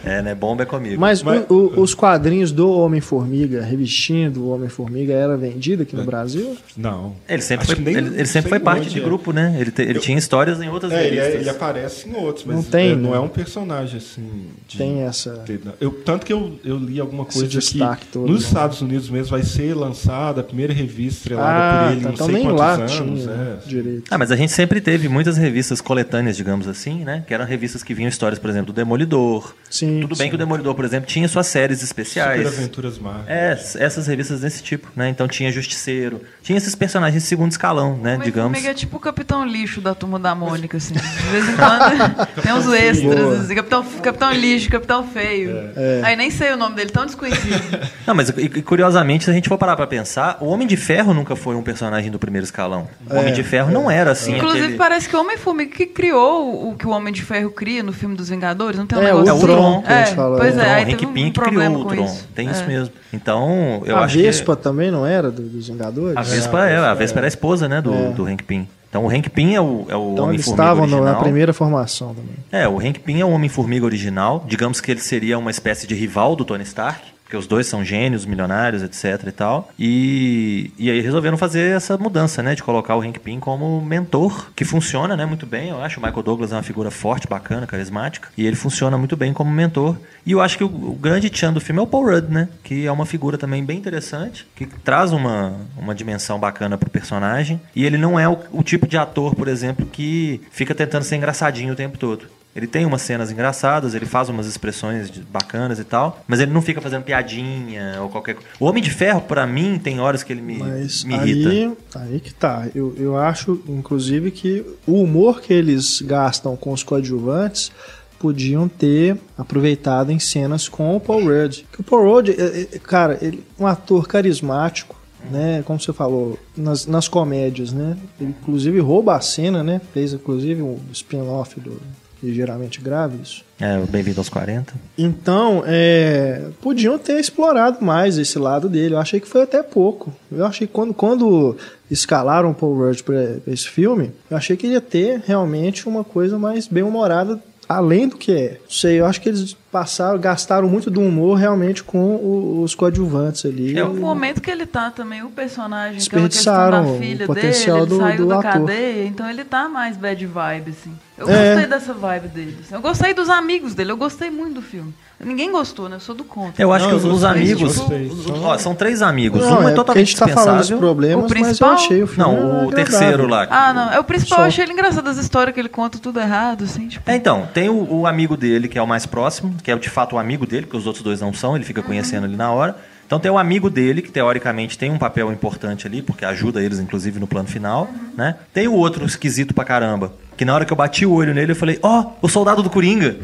É, 0.04 0.22
né? 0.22 0.36
Bomba 0.36 0.64
é 0.64 0.66
comigo. 0.66 1.00
Mas, 1.00 1.24
Mas- 1.24 1.46
o- 1.50 1.54
o- 1.76 1.82
os 1.82 1.94
quadrinhos 1.94 2.52
do 2.52 2.70
Homem-Formiga, 2.72 3.62
a 3.62 3.66
revistinha 3.66 4.30
do 4.30 4.50
Homem-Formiga, 4.50 5.14
era 5.14 5.38
vendida 5.38 5.84
aqui 5.84 5.96
no 5.96 6.04
Brasil? 6.04 6.56
Não. 6.76 7.14
Ele 7.28 7.42
sempre 7.42 7.64
Acho 7.66 7.76
foi, 7.76 7.84
nem- 7.86 7.96
ele, 7.96 8.16
ele 8.16 8.26
sempre 8.26 8.50
foi 8.50 8.60
parte 8.60 8.90
de 8.90 9.00
é. 9.00 9.04
grupo, 9.04 9.32
né? 9.32 9.56
Ele, 9.60 9.72
te- 9.72 9.82
ele 9.82 10.00
tinha 10.00 10.18
histórias 10.18 10.62
em 10.62 10.70
outras 10.70 10.92
É, 10.92 11.08
ele, 11.08 11.18
é- 11.18 11.22
revistas. 11.22 11.42
ele 11.42 11.50
aparece 11.50 12.10
em 12.10 12.16
outros, 12.16 12.46
mas 12.46 12.56
Não 12.58 12.64
tem, 12.64 12.92
é, 12.92 12.96
não 12.96 13.12
né? 13.12 13.18
é 13.18 13.20
um 13.20 13.28
personagem 13.30 13.98
assim. 13.98 14.48
De, 14.68 14.78
Tem 14.78 15.02
essa. 15.04 15.44
eu, 15.80 15.92
tanto 15.92 16.26
que 16.26 16.34
eu, 16.34 16.54
eu 16.66 16.78
li 16.78 17.00
alguma 17.00 17.26
coisa 17.26 17.48
que 17.48 17.56
destaque 17.58 18.06
todo, 18.08 18.28
nos 18.30 18.42
né? 18.42 18.48
Estados 18.48 18.82
Unidos 18.82 19.10
mesmo 19.10 19.32
vai 19.32 19.44
ser 19.44 19.74
lançada 19.74 20.42
a 20.42 20.44
primeira 20.44 20.74
revista 20.74 21.14
estrelada 21.22 21.50
Ah, 21.50 21.84
por 21.88 21.92
ele, 21.94 22.02
tá, 22.02 22.08
não 22.08 22.14
então 22.14 22.26
sei 22.26 22.36
nem 22.36 22.44
quantos 22.44 22.60
lá 22.60 22.74
anos. 22.74 22.92
tinha 22.92 23.32
é. 23.32 23.58
direito. 23.68 24.04
Ah, 24.12 24.18
mas 24.18 24.32
a 24.32 24.36
gente 24.36 24.52
sempre 24.52 24.82
teve 24.82 25.08
muitas 25.08 25.38
revistas 25.38 25.80
coletâneas, 25.82 26.36
digamos 26.36 26.68
assim, 26.68 27.04
né? 27.04 27.24
Que 27.28 27.34
eram 27.34 27.46
revistas 27.46 27.84
que 27.84 27.94
vinham 27.94 28.10
histórias, 28.10 28.40
por 28.40 28.50
exemplo, 28.50 28.74
do 28.74 28.76
Demolidor. 28.76 29.54
Sim, 29.70 29.93
Tudo 30.02 30.16
bem 30.16 30.26
sim. 30.26 30.30
que 30.30 30.36
o 30.36 30.38
Demolidor, 30.38 30.76
por 30.76 30.86
exemplo, 30.86 31.08
tinha 31.08 31.28
suas 31.28 31.48
séries 31.48 31.80
Super 31.80 31.86
especiais. 32.02 32.48
Aventuras 32.48 32.98
Marvel. 32.98 33.24
É, 33.28 33.52
essas 33.80 34.08
revistas 34.08 34.42
desse 34.42 34.62
tipo, 34.64 34.88
né? 34.96 35.10
Então 35.10 35.28
tinha 35.28 35.52
Justiceiro, 35.52 36.22
tinha 36.42 36.58
esses 36.58 36.76
personagens 36.76 37.22
de 37.24 37.28
segundo 37.28 37.52
escalão, 37.52 37.98
né? 37.98 38.16
Mas 38.18 38.26
Digamos. 38.26 38.52
Formiga 38.52 38.72
é 38.72 38.74
tipo 38.74 38.98
o 38.98 39.00
Capitão 39.00 39.46
Lixo 39.46 39.82
da 39.82 39.94
turma 39.96 40.20
da 40.20 40.34
Mônica, 40.36 40.78
assim. 40.78 40.94
De 40.94 41.02
vez 41.32 41.50
em 41.50 41.56
quando 41.56 42.28
tem 42.42 42.54
uns 42.54 42.68
extras, 42.74 43.42
assim. 43.42 43.56
Capitão, 43.56 43.84
Capitão 44.02 44.32
Lixo, 44.34 44.70
Capitão 44.70 45.04
Feio. 45.08 45.56
Aí 46.04 46.16
nem 46.16 46.30
sei 46.32 46.52
o 46.54 46.58
nome 46.58 46.76
dele, 46.76 46.90
tão 46.90 47.06
desconhecido. 47.06 47.54
Não, 48.06 48.14
mas 48.16 48.30
e- 48.30 48.62
curiosamente, 48.62 49.24
se 49.26 49.30
a 49.30 49.34
gente 49.34 49.48
for 49.50 49.58
parar 49.58 49.76
pra 49.76 49.88
pensar, 49.88 50.38
o 50.42 50.48
Homem 50.48 50.68
de 50.68 50.78
Ferro 50.78 51.14
nunca 51.14 51.36
foi 51.36 51.56
um 51.56 51.62
personagem 51.62 52.12
do 52.12 52.20
primeiro 52.20 52.44
escalão. 52.46 52.88
O 53.10 53.16
Homem 53.16 53.34
de 53.34 53.44
Ferro 53.44 53.72
não 53.72 53.90
era 53.90 54.12
assim. 54.12 54.36
Inclusive, 54.36 54.64
aquele... 54.66 54.78
parece 54.78 55.08
que 55.10 55.16
o 55.16 55.20
Homem-Formiga 55.22 55.76
que 55.76 55.86
criou 55.86 56.46
o, 56.66 56.70
o 56.72 56.76
que 56.76 56.86
o 56.88 56.90
Homem 56.90 57.14
de 57.14 57.22
Ferro 57.22 57.50
cria 57.52 57.82
no 57.84 57.94
filme 57.94 58.16
dos 58.16 58.30
Vingadores, 58.30 58.78
não 58.80 58.86
tem 58.86 58.98
um 58.98 59.02
É, 59.02 59.06
negócio 59.06 59.34
o 59.34 59.38
assim? 59.38 59.46
Tron 59.46 59.83
que 59.84 59.92
a 59.94 59.98
gente 60.00 60.12
É, 60.12 60.16
fala, 60.16 60.38
Pois 60.38 60.58
é. 60.58 60.62
é, 60.62 60.74
aí 60.74 60.84
Hank 60.84 61.06
teve 61.06 61.06
um 61.26 61.32
criou 61.32 61.76
o 61.82 61.86
Tron. 61.86 62.06
isso. 62.06 62.28
Tem 62.34 62.48
É. 62.48 62.52
isso 62.52 62.66
mesmo. 62.66 62.94
Então, 63.12 63.82
eu 63.86 63.98
a 63.98 64.06
acho 64.06 64.18
Vespa 64.18 64.56
também 64.56 64.90
não 64.92 65.06
era 65.06 65.30
do- 65.32 65.42
dos 65.44 65.68
Vingadores? 65.68 66.18
A 66.18 66.22
Vespa 66.22 66.68
é, 66.68 66.78
a 66.78 66.94
Vespa 66.94 67.20
era 67.20 67.28
a 67.28 67.30
esposa, 67.30 67.68
né, 67.70 67.82
do, 67.82 67.94
É. 67.94 68.10
do 68.12 68.26
Hank 68.26 68.44
Pym. 68.44 68.68
Então 68.90 69.06
o 69.06 69.10
Hank 69.10 69.28
Pym 69.30 69.56
é 69.56 69.62
o, 69.62 69.86
é 69.90 69.96
o 69.96 70.12
Então 70.14 70.32
eles 70.32 70.48
Homem-Formiga 70.48 70.52
estavam 70.64 70.84
original. 70.84 71.04
na 71.04 71.16
primeira 71.16 71.52
formação 71.54 72.10
também. 72.10 72.36
É, 72.52 72.68
o 72.68 72.78
Hank 72.80 73.00
Pym 73.00 73.20
é 73.22 73.26
o 73.26 73.30
Homem-Formiga 73.32 73.86
original. 73.86 74.44
Digamos 74.48 74.80
que 74.80 74.92
ele 74.92 75.00
seria 75.00 75.38
uma 75.40 75.50
espécie 75.50 75.88
de 75.88 75.96
rival 75.96 76.36
do 76.36 76.46
Tony 76.46 76.64
Stark, 76.64 77.02
porque 77.34 77.38
os 77.38 77.48
dois 77.48 77.66
são 77.66 77.84
gênios, 77.84 78.28
milionários, 78.28 78.84
etc 78.84 79.28
e 79.28 79.32
tal. 79.32 79.72
E, 79.80 80.72
e 80.78 80.92
aí 80.92 81.02
resolveram 81.02 81.36
fazer 81.36 81.76
essa 81.76 81.98
mudança, 81.98 82.44
né, 82.44 82.54
de 82.54 82.62
colocar 82.62 82.96
o 82.96 83.02
Hank 83.02 83.20
Pym 83.20 83.40
como 83.40 83.82
mentor, 83.82 84.52
que 84.56 84.64
funciona, 84.64 85.18
né, 85.18 85.26
muito 85.26 85.48
bem. 85.48 85.70
Eu 85.70 85.82
acho 85.82 86.00
o 86.00 86.04
Michael 86.04 86.22
Douglas 86.22 86.52
é 86.52 86.56
uma 86.56 86.62
figura 86.62 86.92
forte, 86.92 87.28
bacana, 87.28 87.66
carismática, 87.66 88.30
e 88.38 88.46
ele 88.46 88.56
funciona 88.56 89.00
muito 89.00 89.18
bem 89.18 89.34
como 89.34 89.50
mentor. 89.50 89.98
E 90.24 90.32
eu 90.32 90.42
acho 90.42 90.60
que 90.60 90.64
o, 90.64 90.68
o 90.68 90.96
grande 90.96 91.28
tchan 91.32 91.52
do 91.52 91.60
filme 91.60 91.80
é 91.80 91.84
o 91.84 91.88
Paul 91.88 92.06
Rudd, 92.06 92.32
né, 92.32 92.50
que 92.64 92.86
é 92.86 92.92
uma 92.92 93.06
figura 93.06 93.36
também 93.36 93.66
bem 93.66 93.80
interessante, 93.80 94.46
que 94.56 94.68
traz 94.68 95.12
uma, 95.12 95.54
uma 95.76 95.96
dimensão 95.96 96.38
bacana 96.38 96.78
pro 96.78 96.88
personagem. 96.88 97.60
E 97.76 97.84
ele 97.84 97.98
não 97.98 98.20
é 98.20 98.30
o, 98.30 98.38
o 98.52 98.62
tipo 98.62 98.86
de 98.86 98.96
ator, 98.96 99.34
por 99.34 99.48
exemplo, 99.48 99.88
que 99.88 100.40
fica 100.52 100.76
tentando 100.76 101.04
ser 101.04 101.16
engraçadinho 101.16 101.74
o 101.74 101.76
tempo 101.76 101.98
todo. 101.98 102.28
Ele 102.56 102.68
tem 102.68 102.86
umas 102.86 103.02
cenas 103.02 103.32
engraçadas, 103.32 103.96
ele 103.96 104.06
faz 104.06 104.30
umas 104.30 104.46
expressões 104.46 105.10
de- 105.10 105.22
bacanas 105.22 105.80
e 105.80 105.84
tal, 105.84 106.24
mas 106.28 106.40
ele 106.40 106.52
não 106.54 106.62
fica 106.62 106.80
fazendo 106.80 107.02
piadinha 107.04 107.98
ou 108.02 108.10
qualquer 108.10 108.36
coisa. 108.36 108.48
O 108.60 108.66
Homem 108.66 108.82
de 108.84 108.92
Ferro, 108.92 109.22
pra 109.22 109.48
mim, 109.48 109.80
tem 109.84 110.00
horas 110.00 110.22
que 110.22 110.32
ele 110.32 110.42
me, 110.42 110.58
Mas 110.60 111.04
me 111.04 111.16
irrita. 111.16 111.50
aí, 111.50 112.12
aí 112.12 112.20
que 112.20 112.32
tá. 112.34 112.68
Eu, 112.76 112.94
eu 112.98 113.18
acho, 113.18 113.60
inclusive, 113.68 114.30
que 114.30 114.64
o 114.86 115.02
humor 115.02 115.42
que 115.42 115.52
eles 115.52 116.00
gastam 116.02 116.56
com 116.56 116.72
os 116.72 116.84
coadjuvantes 116.84 117.72
podiam 118.20 118.68
ter 118.70 119.18
aproveitado 119.38 120.12
em 120.12 120.20
cenas 120.20 120.70
com 120.70 120.96
o 120.96 121.00
Paul 121.00 121.24
Rudd. 121.26 121.66
Que 121.74 121.82
o 121.82 121.84
Paul 121.84 122.04
Rudd, 122.08 122.30
é- 122.30 122.68
é- 122.76 122.80
cara, 122.80 123.18
ele 123.22 123.44
é 123.60 123.64
um 123.64 123.68
ator 123.68 124.08
carismático, 124.08 124.96
né? 125.30 125.62
Como 125.66 125.80
você 125.80 125.92
falou, 125.92 126.38
nas, 126.56 126.86
nas 126.86 127.08
comédias, 127.08 127.74
né? 127.74 127.98
Ele 128.22 128.30
inclusive 128.40 128.80
rouba 128.80 129.16
a 129.16 129.22
cena, 129.22 129.64
né? 129.64 129.82
Fez 129.94 130.14
inclusive 130.14 130.62
um 130.62 130.78
spin-off 130.94 131.60
do 131.60 131.82
Ligeiramente 132.24 132.80
Grávidos. 132.80 133.44
É, 133.60 133.78
o 133.78 133.86
Bem-vindo 133.86 134.20
aos 134.20 134.30
40. 134.30 134.74
Então, 134.98 135.64
é, 135.66 136.48
podiam 136.62 136.98
ter 136.98 137.20
explorado 137.20 137.84
mais 137.84 138.18
esse 138.18 138.40
lado 138.40 138.70
dele. 138.70 138.96
Eu 138.96 139.00
achei 139.00 139.20
que 139.20 139.28
foi 139.28 139.42
até 139.44 139.62
pouco. 139.62 140.14
Eu 140.32 140.46
achei 140.46 140.66
que 140.66 140.74
quando, 140.74 140.94
quando 140.94 141.58
escalaram 141.92 142.52
o 142.52 142.54
Paul 142.56 142.76
Rudd 142.78 143.04
para 143.04 143.38
esse 143.48 143.68
filme, 143.68 144.12
eu 144.30 144.38
achei 144.38 144.56
que 144.56 144.68
ia 144.68 144.82
ter 144.82 145.22
realmente 145.26 145.88
uma 145.88 146.04
coisa 146.04 146.40
mais 146.40 146.68
bem-humorada, 146.68 147.40
além 147.70 148.08
do 148.08 148.18
que 148.18 148.32
é. 148.32 148.58
Não 148.64 148.70
sei, 148.72 149.00
eu 149.00 149.06
acho 149.06 149.22
que 149.22 149.30
eles 149.30 149.56
passaram, 149.72 150.20
gastaram 150.20 150.68
muito 150.70 150.92
do 150.92 151.02
humor 151.02 151.36
realmente 151.38 151.84
com 151.84 152.16
o- 152.16 152.62
os 152.62 152.76
coadjuvantes 152.76 153.44
ali. 153.46 153.76
É, 153.78 153.84
O 153.84 153.94
momento 153.96 154.40
que 154.42 154.52
ele 154.52 154.66
tá 154.68 154.92
também, 154.92 155.24
o 155.24 155.30
personagem, 155.30 156.00
aquela 156.02 156.28
questão 156.30 156.54
Desperdiçaram 156.54 156.84
da 156.86 156.92
o 156.92 156.98
filha 157.00 157.16
dele, 157.16 157.26
potencial 157.28 157.78
ele 157.80 157.86
do- 157.88 157.98
saiu 157.98 158.18
do 158.18 158.28
da 158.28 158.40
ator. 158.40 158.52
cadeia, 158.52 159.06
então 159.08 159.28
ele 159.30 159.44
tá 159.44 159.68
mais 159.70 159.98
bad 159.98 160.24
vibe, 160.26 160.70
assim. 160.72 160.92
Eu 161.16 161.30
É. 161.30 161.52
gostei 161.52 161.68
dessa 161.70 161.94
vibe 161.94 162.28
dele. 162.30 162.58
assim. 162.62 162.74
Eu 162.74 162.82
gostei 162.82 163.14
dos 163.14 163.30
amigos 163.30 163.76
dele, 163.76 163.92
eu 163.92 163.98
gostei 163.98 164.32
muito 164.32 164.56
do 164.56 164.62
filme. 164.64 164.94
Ninguém 165.24 165.52
gostou, 165.52 165.88
né? 165.88 165.96
Eu 165.98 166.00
sou 166.00 166.14
do 166.16 166.24
contra. 166.24 166.62
Eu 166.62 166.74
acho 166.74 166.86
Não, 166.86 166.92
que 166.92 166.98
os, 166.98 167.06
os 167.06 167.24
amigos. 167.24 167.78
gostei. 167.78 168.08
os- 168.08 168.30
ó, 168.42 168.58
são 168.58 168.74
três 168.76 169.02
amigos. 169.02 169.42
Não, 169.42 169.60
um 169.60 169.68
é, 169.68 169.70
é 169.70 169.72
a 169.72 169.76
totalmente 169.76 170.08
gente 170.08 170.20
tá 170.20 170.28
falando 170.28 170.58
dos 170.58 170.72
problemas, 170.72 171.20
O 171.26 171.30
mas 171.30 171.32
eu 171.32 171.44
principal- 171.46 171.72
achei 171.74 172.04
o 172.04 172.08
filme 172.08 172.24
Não, 172.24 172.34
o 172.34 172.38
agradável. 172.68 172.72
terceiro 172.72 173.28
lá. 173.28 173.48
Ah, 173.50 173.74
não. 173.74 173.94
É 173.94 174.00
o 174.00 174.04
principal, 174.04 174.40
Só. 174.40 174.44
eu 174.44 174.48
achei 174.48 174.66
ele 174.66 174.74
engraçado 174.74 175.08
as 175.08 175.18
histórias 175.18 175.54
que 175.54 175.60
ele 175.62 175.70
conta 175.70 175.98
tudo 176.00 176.20
errado, 176.20 176.64
assim, 176.66 176.88
tipo. 176.88 177.10
É, 177.10 177.16
então, 177.16 177.48
tem 177.54 177.70
o, 177.70 177.88
o 178.02 178.08
amigo 178.08 178.36
dele, 178.36 178.68
que 178.68 178.78
é 178.78 178.82
o 178.82 178.88
mais 178.88 179.06
próximo, 179.06 179.56
que 179.64 179.72
é 179.72 179.76
de 179.78 179.90
fato 179.90 180.16
o 180.16 180.20
amigo 180.20 180.46
dele, 180.46 180.66
porque 180.66 180.78
os 180.78 180.88
outros 180.88 181.04
dois 181.04 181.22
não 181.22 181.32
são, 181.32 181.56
ele 181.56 181.64
fica 181.64 181.82
conhecendo 181.84 182.26
ali 182.26 182.36
na 182.36 182.52
hora. 182.52 182.76
Então 183.06 183.20
tem 183.20 183.32
o 183.32 183.38
amigo 183.38 183.70
dele, 183.70 184.02
que 184.02 184.12
teoricamente 184.12 184.78
tem 184.78 184.92
um 184.92 184.98
papel 184.98 185.32
importante 185.32 185.86
ali, 185.88 186.02
porque 186.02 186.26
ajuda 186.26 186.62
eles, 186.62 186.80
inclusive, 186.80 187.20
no 187.20 187.28
plano 187.28 187.48
final, 187.48 187.90
né? 188.18 188.36
Tem 188.54 188.68
o 188.68 188.74
outro 188.74 189.06
esquisito 189.06 189.54
pra 189.54 189.64
caramba, 189.64 190.14
que 190.36 190.46
na 190.46 190.54
hora 190.54 190.66
que 190.66 190.74
eu 190.74 190.78
bati 190.78 191.06
o 191.06 191.12
olho 191.12 191.34
nele, 191.34 191.52
eu 191.52 191.56
falei, 191.56 191.80
ó, 191.82 192.12
o 192.22 192.28
soldado 192.28 192.64
do 192.64 192.70
Coringa! 192.70 193.18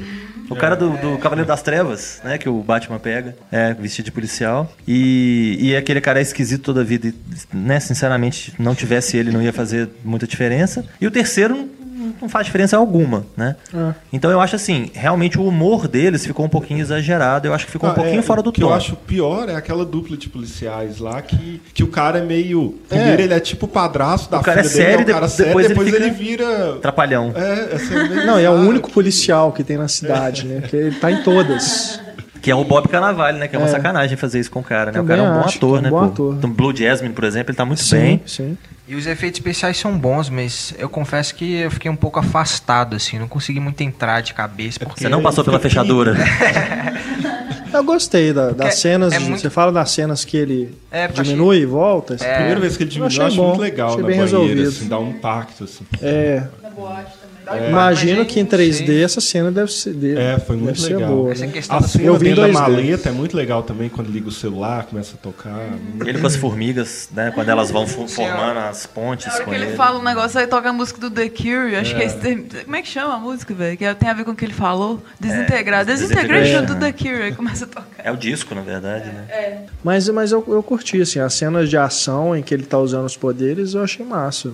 O 0.50 0.56
cara 0.56 0.76
do, 0.76 0.90
do 0.98 1.18
Cavaleiro 1.20 1.48
das 1.48 1.62
Trevas, 1.62 2.20
né? 2.24 2.38
Que 2.40 2.50
o 2.50 2.64
Batman 2.64 2.98
pega, 2.98 3.36
é, 3.52 3.72
vestido 3.76 4.06
de 4.06 4.12
policial. 4.12 4.72
E, 4.88 5.56
e 5.60 5.76
aquele 5.76 6.02
cara 6.02 6.18
é 6.18 6.24
esquisito 6.24 6.64
toda 6.64 6.82
a 6.82 6.84
vida, 6.84 7.10
e, 7.10 7.14
né? 7.56 7.80
Sinceramente, 7.80 8.54
não 8.58 8.74
tivesse 8.74 9.16
ele, 9.16 9.32
não 9.32 9.44
ia 9.44 9.54
fazer 9.54 9.88
muita 10.04 10.26
diferença. 10.26 10.84
E 11.00 11.06
o 11.06 11.12
terceiro 11.12 11.70
não- 12.10 12.16
não 12.24 12.30
faz 12.30 12.46
diferença 12.46 12.76
alguma, 12.78 13.26
né? 13.38 13.56
É. 13.74 13.94
Então 14.12 14.30
eu 14.32 14.42
acho 14.42 14.56
assim, 14.56 14.92
realmente 14.94 15.38
o 15.40 15.46
humor 15.46 15.88
deles 15.88 16.26
ficou 16.26 16.46
um 16.46 16.50
pouquinho 16.50 16.80
exagerado, 16.82 17.48
eu 17.48 17.54
acho 17.54 17.66
que 17.66 17.72
ficou 17.72 17.90
um 17.90 17.94
Ah, 17.94 17.96
pouquinho 17.96 18.20
é, 18.20 18.22
fora 18.22 18.42
do 18.42 18.50
O 18.50 18.54
que 18.54 18.62
tom. 18.62 18.68
eu 18.68 18.74
acho 18.74 18.96
pior 18.96 19.48
é 19.50 19.56
aquela 19.56 19.86
dupla 19.86 20.18
de 20.18 20.30
policiais 20.30 21.00
lá 21.00 21.22
que, 21.22 21.62
que 21.74 21.84
o 21.84 21.88
cara 21.88 22.20
é 22.20 22.22
meio. 22.22 22.80
Primeiro 22.90 23.22
ele 23.22 23.34
é 23.34 23.40
tipo 23.40 23.66
o 23.66 23.70
padrasto 23.70 24.30
da 24.30 24.40
O 24.40 24.44
cara 24.44 24.64
filha 24.64 24.70
é 24.70 24.74
dele, 24.74 24.86
sério, 24.90 25.02
é 25.02 25.04
um 25.04 25.14
cara 25.14 25.26
de- 25.28 25.32
sério, 25.34 25.48
depois 25.50 25.68
depois, 25.68 25.88
ele 25.94 25.98
ele, 26.06 26.10
vira. 26.12 26.78
Trapalhão. 26.82 27.32
É, 27.36 28.22
é 28.22 28.26
Não, 28.26 28.40
e 28.40 28.44
é 28.44 28.50
o 28.50 28.54
único 28.54 28.92
policial 28.92 29.52
que 29.52 29.64
tem 29.64 29.78
na 29.78 29.88
cidade, 29.88 30.46
né? 30.46 30.62
Que 30.62 30.76
ele 30.76 30.96
tá 30.96 31.12
em 31.12 31.22
todas. 31.24 32.00
Que 32.42 32.50
é 32.52 32.56
o 32.56 32.64
Bob 32.64 32.88
Cannavale, 32.88 33.38
né? 33.38 33.48
Que 33.48 33.56
é 33.56 33.60
uma 33.60 33.68
É. 33.68 33.72
sacanagem 33.72 34.16
fazer 34.18 34.40
isso 34.40 34.50
com 34.52 34.60
o 34.60 34.64
cara, 34.64 34.92
né? 34.92 35.00
Também 35.00 35.04
o 35.04 35.20
cara 35.20 35.22
é 35.22 35.32
um 35.32 35.42
bom 35.42 35.48
ator, 35.50 35.76
é 35.78 35.80
um 35.80 35.82
né? 35.84 35.90
bom 35.90 36.04
ator. 36.06 36.36
Então, 36.38 36.50
Blue 36.50 36.76
Jasmine, 36.76 37.14
por 37.14 37.24
exemplo, 37.26 37.52
ele 37.52 37.58
tá 37.58 37.66
muito 37.66 37.82
sim, 37.84 37.98
bem. 37.98 38.22
sim. 38.26 38.58
E 38.88 38.96
os 38.96 39.06
efeitos 39.06 39.40
especiais 39.40 39.78
são 39.78 39.96
bons, 39.98 40.30
mas 40.30 40.74
eu 40.80 40.90
confesso 40.90 41.36
que 41.36 41.58
eu 41.60 41.70
fiquei 41.70 41.92
um 41.92 41.96
pouco 41.96 42.18
afastado, 42.20 42.96
assim, 42.96 43.20
não 43.20 43.28
consegui 43.28 43.60
muito 43.60 43.80
entrar 43.82 44.22
de 44.22 44.34
cabeça, 44.34 44.80
porque... 44.80 45.02
Você 45.04 45.10
não 45.10 45.22
passou 45.22 45.44
pela 45.44 45.60
fechadura. 45.60 46.16
Eu 47.72 47.84
gostei 47.84 48.34
da- 48.34 48.48
das 48.48 48.56
Porque 48.56 48.72
cenas. 48.72 49.14
é 49.14 49.20
de- 49.20 49.26
muito- 49.26 49.42
Você 49.42 49.50
fala 49.52 49.72
das 49.72 49.92
cenas 49.92 50.26
que 50.26 50.36
ele 50.36 50.76
É, 50.92 51.06
eu 51.06 51.10
diminui 51.24 51.58
e 51.60 51.66
volta. 51.68 52.16
assim. 52.16 52.26
A 52.26 52.34
primeira 52.34 52.60
vez 52.60 52.76
que 52.76 52.82
ele 52.82 52.90
Eu 52.90 52.94
diminuiu, 52.94 53.08
achei 53.12 53.22
eu 53.22 53.28
acho 53.28 53.36
bom, 53.38 53.48
muito 53.50 53.62
legal 53.62 53.90
achei 53.90 54.02
na 54.02 54.08
bem 54.08 54.18
banheira, 54.18 54.40
resolvido. 54.40 54.68
assim, 54.70 54.88
dá 54.88 55.00
um 55.00 55.10
impacto, 55.12 55.64
assim. 55.66 55.86
É. 56.02 56.44
Imagino 57.70 58.20
Mas, 58.20 58.28
que 58.32 58.40
em 58.40 58.44
não 58.44 58.50
3D 58.50 58.86
sei. 58.86 59.04
essa 59.04 59.22
cena 59.22 59.52
deve 59.52 59.72
ser, 59.72 59.94
deve, 59.94 60.20
É, 60.20 60.40
foi 60.40 60.56
muito 60.56 60.82
legal. 60.82 61.10
boa. 61.10 61.34
Né? 61.34 61.52
A 61.70 61.82
cena 61.82 62.04
Eu 62.06 62.16
vi 62.18 62.26
dentro 62.30 62.42
da 62.42 62.48
2D. 62.50 62.54
maleta 62.54 63.10
é 63.10 63.12
muito 63.12 63.36
legal 63.36 63.64
também, 63.64 63.90
quando 63.90 64.10
liga 64.10 64.28
o 64.28 64.32
celular, 64.32 64.86
começa 64.86 65.16
a 65.16 65.18
tocar. 65.18 65.58
Ele 66.06 66.20
com 66.20 66.28
as 66.28 66.36
formigas, 66.36 67.10
né? 67.14 67.32
Quando 67.34 67.50
elas 67.50 67.72
vão 67.72 67.88
formando 67.88 68.60
as 68.60 68.86
pontes 68.86 69.28
Na 69.28 69.34
hora 69.34 69.44
com 69.46 69.52
que 69.52 69.56
ele 69.58 69.66
ele. 69.68 69.76
fala 69.76 70.00
um 70.00 70.04
negócio, 70.04 70.40
aí 70.40 70.48
toca 70.48 70.70
a 70.70 70.74
música 70.74 71.00
do 71.00 71.10
The 71.10 71.30
Cure. 71.30 71.76
Acho 71.76 71.96
que 71.96 72.02
é 72.02 72.06
esse 72.06 72.18
termo- 72.18 72.46
Como 72.64 72.76
é 72.76 72.82
que 72.82 72.88
chama 72.88 73.16
a 73.16 73.20
música, 73.20 73.54
velho? 73.54 73.78
Que 73.78 73.94
tem 73.96 74.10
a 74.10 74.14
ver 74.14 74.24
com 74.26 74.32
o 74.32 74.36
que 74.36 74.46
ele 74.46 74.54
falou. 74.54 75.02
Desintegrar. 75.20 75.86
Desintegration 75.86 76.66
do 76.66 76.76
Desintegration, 76.76 76.80
The 76.80 76.92
Cure. 76.92 77.24
Aí 77.24 77.36
começa 77.36 77.66
a 77.66 77.68
tocar. 77.68 77.88
É 78.04 78.12
o 78.12 78.18
disco, 78.18 78.54
na 78.56 78.62
verdade, 78.62 79.06
né? 79.06 79.64
Mas, 79.84 80.08
mas 80.10 80.32
eu, 80.32 80.44
eu 80.48 80.62
curti, 80.64 81.02
assim, 81.02 81.20
as 81.20 81.34
cenas 81.34 81.70
de 81.70 81.78
ação 81.78 82.36
em 82.36 82.42
que 82.44 82.54
ele 82.54 82.64
tá 82.64 82.78
usando 82.78 83.06
os 83.06 83.18
poderes, 83.18 83.74
eu 83.74 83.84
achei 83.84 84.06
massa. 84.06 84.52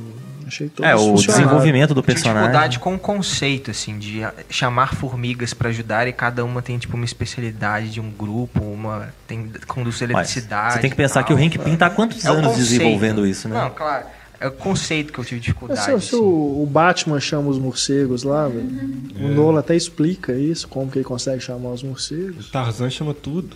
Achei 0.48 0.70
todos 0.70 0.90
É, 0.92 0.96
o 0.96 1.16
desenvolvimento 1.16 1.94
do 1.94 2.02
Tinha 2.02 2.14
personagem. 2.14 2.42
dificuldade 2.44 2.80
com 2.80 2.94
o 2.96 3.00
conceito, 3.00 3.72
assim, 3.72 3.98
de 3.98 4.22
chamar 4.50 4.94
formigas 4.96 5.54
pra 5.54 5.70
ajudar 5.70 6.08
e 6.08 6.14
cada 6.14 6.46
uma 6.46 6.62
tem, 6.62 6.78
tipo, 6.78 6.96
uma 6.96 7.06
especialidade 7.06 7.90
de 7.90 8.00
um 8.00 8.12
grupo, 8.12 8.62
uma 8.64 9.10
tem 9.28 9.52
conduz 9.68 10.00
Mas 10.02 10.10
eletricidade. 10.12 10.74
você 10.76 10.80
tem 10.80 10.90
que 10.90 10.96
pensar 10.96 11.22
e 11.22 11.24
que 11.24 11.34
o 11.34 11.36
tal. 11.36 11.46
Hank 11.46 11.58
Pym 11.60 11.76
tá 11.76 11.88
há 11.88 11.90
quantos 11.90 12.24
É 12.24 12.30
o 12.30 12.34
anos 12.34 12.48
conceito. 12.54 12.70
desenvolvendo 12.70 13.26
isso, 13.26 13.50
né? 13.50 13.60
Não, 13.60 13.70
claro. 13.72 14.06
É 14.38 14.48
o 14.50 14.52
conceito 14.52 15.14
que 15.14 15.20
eu 15.20 15.24
tive 15.24 15.40
dificuldade. 15.40 15.80
se, 15.80 15.86
se 15.86 15.94
assim. 15.94 16.16
o, 16.18 16.62
o 16.62 16.68
Batman 16.70 17.20
chama 17.22 17.48
os 17.50 17.58
morcegos 17.58 18.24
lá, 18.24 18.50
velho, 18.50 18.70
o 19.18 19.30
Nolan 19.30 19.62
até 19.62 19.76
explica 19.78 20.34
isso, 20.34 20.68
como 20.68 20.92
que 20.92 20.98
ele 20.98 21.06
consegue 21.06 21.42
chamar 21.42 21.70
os 21.70 21.82
O 21.84 21.88
morcegos. 21.88 22.52
Tarzan 22.52 22.90
chama 22.90 23.14
tudo. 23.24 23.56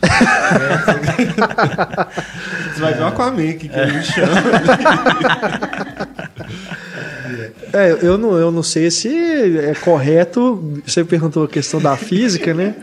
Você 2.73 2.81
vai 2.81 2.93
ver 2.93 3.01
o 3.03 3.07
Aquaman 3.07 3.53
que, 3.57 3.67
que 3.67 3.77
ele 3.77 4.01
chama. 4.03 4.31
É, 7.73 7.97
eu 8.01 8.17
não, 8.17 8.38
eu 8.38 8.51
não 8.51 8.63
sei 8.63 8.89
se 8.89 9.09
é 9.59 9.73
correto. 9.76 10.81
Você 10.85 11.03
perguntou 11.03 11.43
a 11.43 11.47
questão 11.47 11.80
da 11.80 11.95
física, 11.95 12.53
né? 12.53 12.76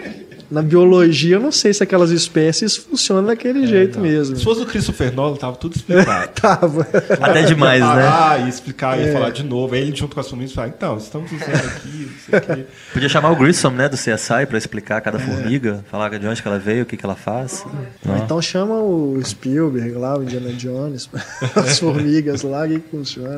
Na 0.51 0.63
biologia, 0.63 1.37
eu 1.37 1.41
não 1.41 1.51
sei 1.51 1.75
se 1.75 1.83
aquelas 1.83 2.11
espécies 2.11 2.77
funcionam 2.77 3.25
daquele 3.25 3.67
jeito 3.67 3.99
mesmo. 3.99 4.37
Se 4.37 4.45
fosse 4.45 4.63
o 4.63 4.67
Christopher 4.67 5.13
Nolan, 5.13 5.37
tava 5.37 5.57
tudo 5.57 5.75
explicado. 5.77 6.31
Tava. 6.41 6.87
Até 7.21 7.43
demais, 7.43 7.81
né? 7.81 8.09
Ah, 8.09 8.39
ia 8.39 8.49
explicar, 8.49 8.99
ia 8.99 9.13
falar 9.13 9.31
de 9.31 9.43
novo. 9.43 9.75
Aí 9.75 9.81
ele 9.83 9.97
junto 9.97 10.15
com 10.15 10.21
as 10.21 10.29
famílias 10.29 10.53
fala, 10.53 10.69
então, 10.69 10.97
estamos 10.97 11.31
usando 11.33 11.55
aqui, 11.67 12.11
isso 12.17 12.37
aqui. 12.37 12.65
Podia 12.93 13.09
chamar 13.09 13.31
o 13.33 13.37
Grissom, 13.37 13.71
né, 13.71 13.89
do 13.89 13.97
CSI, 13.97 14.47
pra 14.49 14.57
explicar 14.59 15.01
cada 15.01 15.19
formiga, 15.19 15.85
falar 15.91 16.17
de 16.19 16.27
onde 16.27 16.41
que 16.41 16.47
ela 16.49 16.59
veio, 16.59 16.83
o 16.83 16.87
que 16.87 16.97
que 16.97 17.05
ela 17.05 17.17
faz. 17.17 17.65
Não. 18.05 18.17
Então 18.19 18.41
chama 18.41 18.75
o 18.75 19.21
Spielberg 19.25 19.93
lá, 19.93 20.17
o 20.19 20.23
Indiana 20.23 20.53
Jones, 20.53 21.09
as 21.57 21.79
formigas 21.79 22.43
lá, 22.43 22.67
que 22.69 22.79
funciona. 22.91 23.37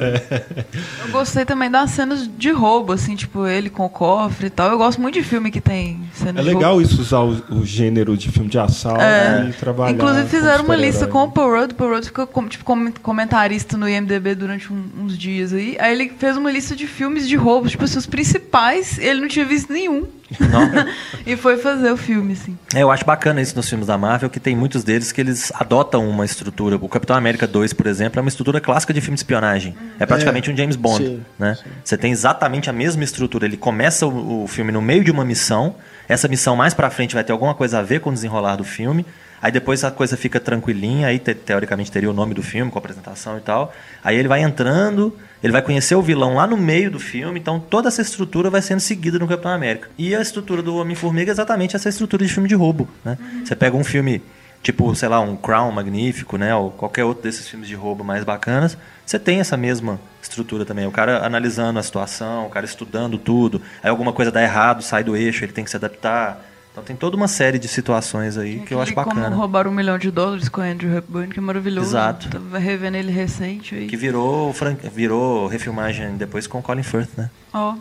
Eu 1.04 1.10
gostei 1.10 1.44
também 1.44 1.70
das 1.70 1.90
cenas 1.92 2.28
de 2.36 2.50
roubo, 2.50 2.92
assim, 2.92 3.16
tipo, 3.16 3.46
ele 3.46 3.70
com 3.70 3.86
o 3.86 3.90
cofre 3.90 4.48
e 4.48 4.50
tal. 4.50 4.70
Eu 4.70 4.78
gosto 4.78 5.00
muito 5.00 5.14
de 5.14 5.22
filme 5.22 5.50
que 5.50 5.60
tem 5.60 6.00
cenas 6.14 6.36
É 6.36 6.42
de 6.42 6.52
roubo. 6.52 6.58
legal 6.58 6.82
isso, 6.82 6.97
usar 7.00 7.20
o, 7.20 7.36
o 7.50 7.64
gênero 7.64 8.16
de 8.16 8.30
filme 8.30 8.48
de 8.48 8.58
assalto 8.58 9.00
e 9.48 9.52
trabalhar. 9.52 9.92
Inclusive 9.94 10.28
fizeram 10.28 10.64
uma 10.64 10.76
lista 10.76 11.06
com 11.06 11.24
o. 11.24 11.30
Paul 11.30 11.50
Rudd. 11.60 11.72
O 11.72 11.74
Paul 11.74 11.90
Rudd 11.94 12.04
ficou 12.06 12.26
como, 12.26 12.48
tipo, 12.48 12.64
como 12.64 12.92
comentarista 13.00 13.76
no 13.76 13.88
IMDB 13.88 14.34
durante 14.34 14.72
um- 14.72 14.84
uns 15.02 15.16
dias 15.16 15.52
aí. 15.52 15.76
Aí 15.80 15.92
ele 15.92 16.12
fez 16.18 16.36
uma 16.36 16.50
lista 16.50 16.74
de 16.76 16.86
filmes 16.86 17.28
de 17.28 17.36
roubo, 17.36 17.68
tipo 17.68 17.84
assim, 17.84 17.98
os 17.98 18.06
principais, 18.06 18.98
ele 18.98 19.20
não 19.20 19.28
tinha 19.28 19.44
visto 19.44 19.72
nenhum. 19.72 20.06
Não. 20.40 20.60
e 21.26 21.36
foi 21.36 21.56
fazer 21.56 21.90
o 21.90 21.96
filme, 21.96 22.34
assim. 22.34 22.56
É, 22.74 22.82
eu 22.82 22.90
acho 22.90 23.04
bacana 23.04 23.40
isso 23.40 23.56
nos 23.56 23.66
filmes 23.68 23.86
da 23.86 23.96
Marvel, 23.96 24.28
que 24.28 24.38
tem 24.38 24.54
muitos 24.54 24.84
deles 24.84 25.10
que 25.10 25.20
eles 25.20 25.50
adotam 25.54 26.06
uma 26.08 26.24
estrutura. 26.24 26.76
O 26.76 26.88
Capitão 26.88 27.16
América 27.16 27.46
2, 27.46 27.72
por 27.72 27.86
exemplo, 27.86 28.18
é 28.18 28.22
uma 28.22 28.28
estrutura 28.28 28.60
clássica 28.60 28.92
de 28.92 29.00
filme 29.00 29.14
de 29.14 29.20
espionagem. 29.20 29.74
É 29.98 30.04
praticamente 30.04 30.50
um 30.50 30.56
James 30.56 30.76
Bond, 30.76 31.02
sim, 31.04 31.20
né? 31.38 31.56
Você 31.82 31.96
tem 31.96 32.12
exatamente 32.12 32.68
a 32.68 32.72
mesma 32.72 33.02
estrutura. 33.04 33.46
Ele 33.46 33.56
começa 33.56 34.06
o, 34.06 34.44
o 34.44 34.46
filme 34.46 34.70
no 34.70 34.82
meio 34.82 35.02
de 35.02 35.10
uma 35.10 35.24
missão. 35.24 35.74
Essa 36.08 36.26
missão 36.28 36.56
mais 36.56 36.72
pra 36.74 36.90
frente 36.90 37.14
vai 37.14 37.22
ter 37.22 37.32
alguma 37.32 37.54
coisa 37.54 37.78
a 37.78 37.82
ver 37.82 38.00
com 38.00 38.10
o 38.10 38.12
desenrolar 38.12 38.56
do 38.56 38.64
filme. 38.64 39.04
Aí 39.40 39.52
depois 39.52 39.84
a 39.84 39.90
coisa 39.90 40.16
fica 40.16 40.40
tranquilinha, 40.40 41.06
aí 41.06 41.18
te- 41.18 41.34
teoricamente 41.34 41.92
teria 41.92 42.10
o 42.10 42.12
nome 42.12 42.34
do 42.34 42.42
filme, 42.42 42.70
com 42.72 42.78
a 42.78 42.80
apresentação 42.80 43.36
e 43.38 43.40
tal. 43.40 43.72
Aí 44.02 44.16
ele 44.16 44.26
vai 44.26 44.42
entrando, 44.42 45.16
ele 45.42 45.52
vai 45.52 45.62
conhecer 45.62 45.94
o 45.94 46.02
vilão 46.02 46.34
lá 46.34 46.46
no 46.46 46.56
meio 46.56 46.90
do 46.90 46.98
filme, 46.98 47.38
então 47.38 47.60
toda 47.60 47.86
essa 47.86 48.02
estrutura 48.02 48.50
vai 48.50 48.60
sendo 48.62 48.80
seguida 48.80 49.16
no 49.16 49.28
Capitão 49.28 49.52
América. 49.52 49.88
E 49.96 50.12
a 50.16 50.20
estrutura 50.20 50.60
do 50.60 50.74
Homem-Formiga 50.76 51.30
é 51.30 51.32
exatamente 51.32 51.76
essa 51.76 51.88
estrutura 51.88 52.24
de 52.26 52.32
filme 52.32 52.48
de 52.48 52.56
roubo, 52.56 52.88
né? 53.04 53.16
Você 53.44 53.54
pega 53.54 53.76
um 53.76 53.84
filme 53.84 54.20
tipo, 54.62 54.94
sei 54.94 55.08
lá, 55.08 55.20
um 55.20 55.36
Crown 55.36 55.70
magnífico, 55.72 56.36
né, 56.36 56.54
ou 56.54 56.70
qualquer 56.70 57.04
outro 57.04 57.22
desses 57.22 57.48
filmes 57.48 57.68
de 57.68 57.74
roubo 57.74 58.02
mais 58.04 58.24
bacanas, 58.24 58.76
você 59.06 59.18
tem 59.18 59.40
essa 59.40 59.56
mesma 59.56 59.98
estrutura 60.22 60.64
também. 60.64 60.86
O 60.86 60.90
cara 60.92 61.24
analisando 61.24 61.78
a 61.78 61.82
situação, 61.82 62.46
o 62.46 62.50
cara 62.50 62.66
estudando 62.66 63.16
tudo, 63.18 63.62
aí 63.82 63.88
alguma 63.90 64.12
coisa 64.12 64.30
dá 64.30 64.42
errado, 64.42 64.82
sai 64.82 65.02
do 65.02 65.16
eixo, 65.16 65.44
ele 65.44 65.52
tem 65.52 65.64
que 65.64 65.70
se 65.70 65.76
adaptar. 65.76 66.44
Então 66.70 66.84
tem 66.84 66.94
toda 66.94 67.16
uma 67.16 67.26
série 67.26 67.58
de 67.58 67.66
situações 67.66 68.36
aí 68.36 68.60
que 68.60 68.72
eu 68.72 68.80
acho 68.80 68.92
Aquele 68.92 69.04
Como 69.06 69.16
bacana. 69.16 69.34
roubar 69.34 69.66
um 69.66 69.72
milhão 69.72 69.98
de 69.98 70.10
dólares 70.12 70.48
com 70.48 70.60
o 70.60 70.64
Andrew 70.64 70.94
Hepburn, 70.96 71.32
que 71.32 71.38
é 71.40 71.42
maravilhoso. 71.42 71.88
Exato. 71.88 72.28
Tava 72.28 72.58
revendo 72.58 72.96
ele 72.96 73.10
recente 73.10 73.74
aí. 73.74 73.86
Que 73.88 73.96
virou, 73.96 74.54
virou 74.94 75.46
refilmagem 75.48 76.16
depois 76.16 76.46
com 76.46 76.62
Colin 76.62 76.82
Firth, 76.84 77.10
né? 77.16 77.30
Ó. 77.52 77.74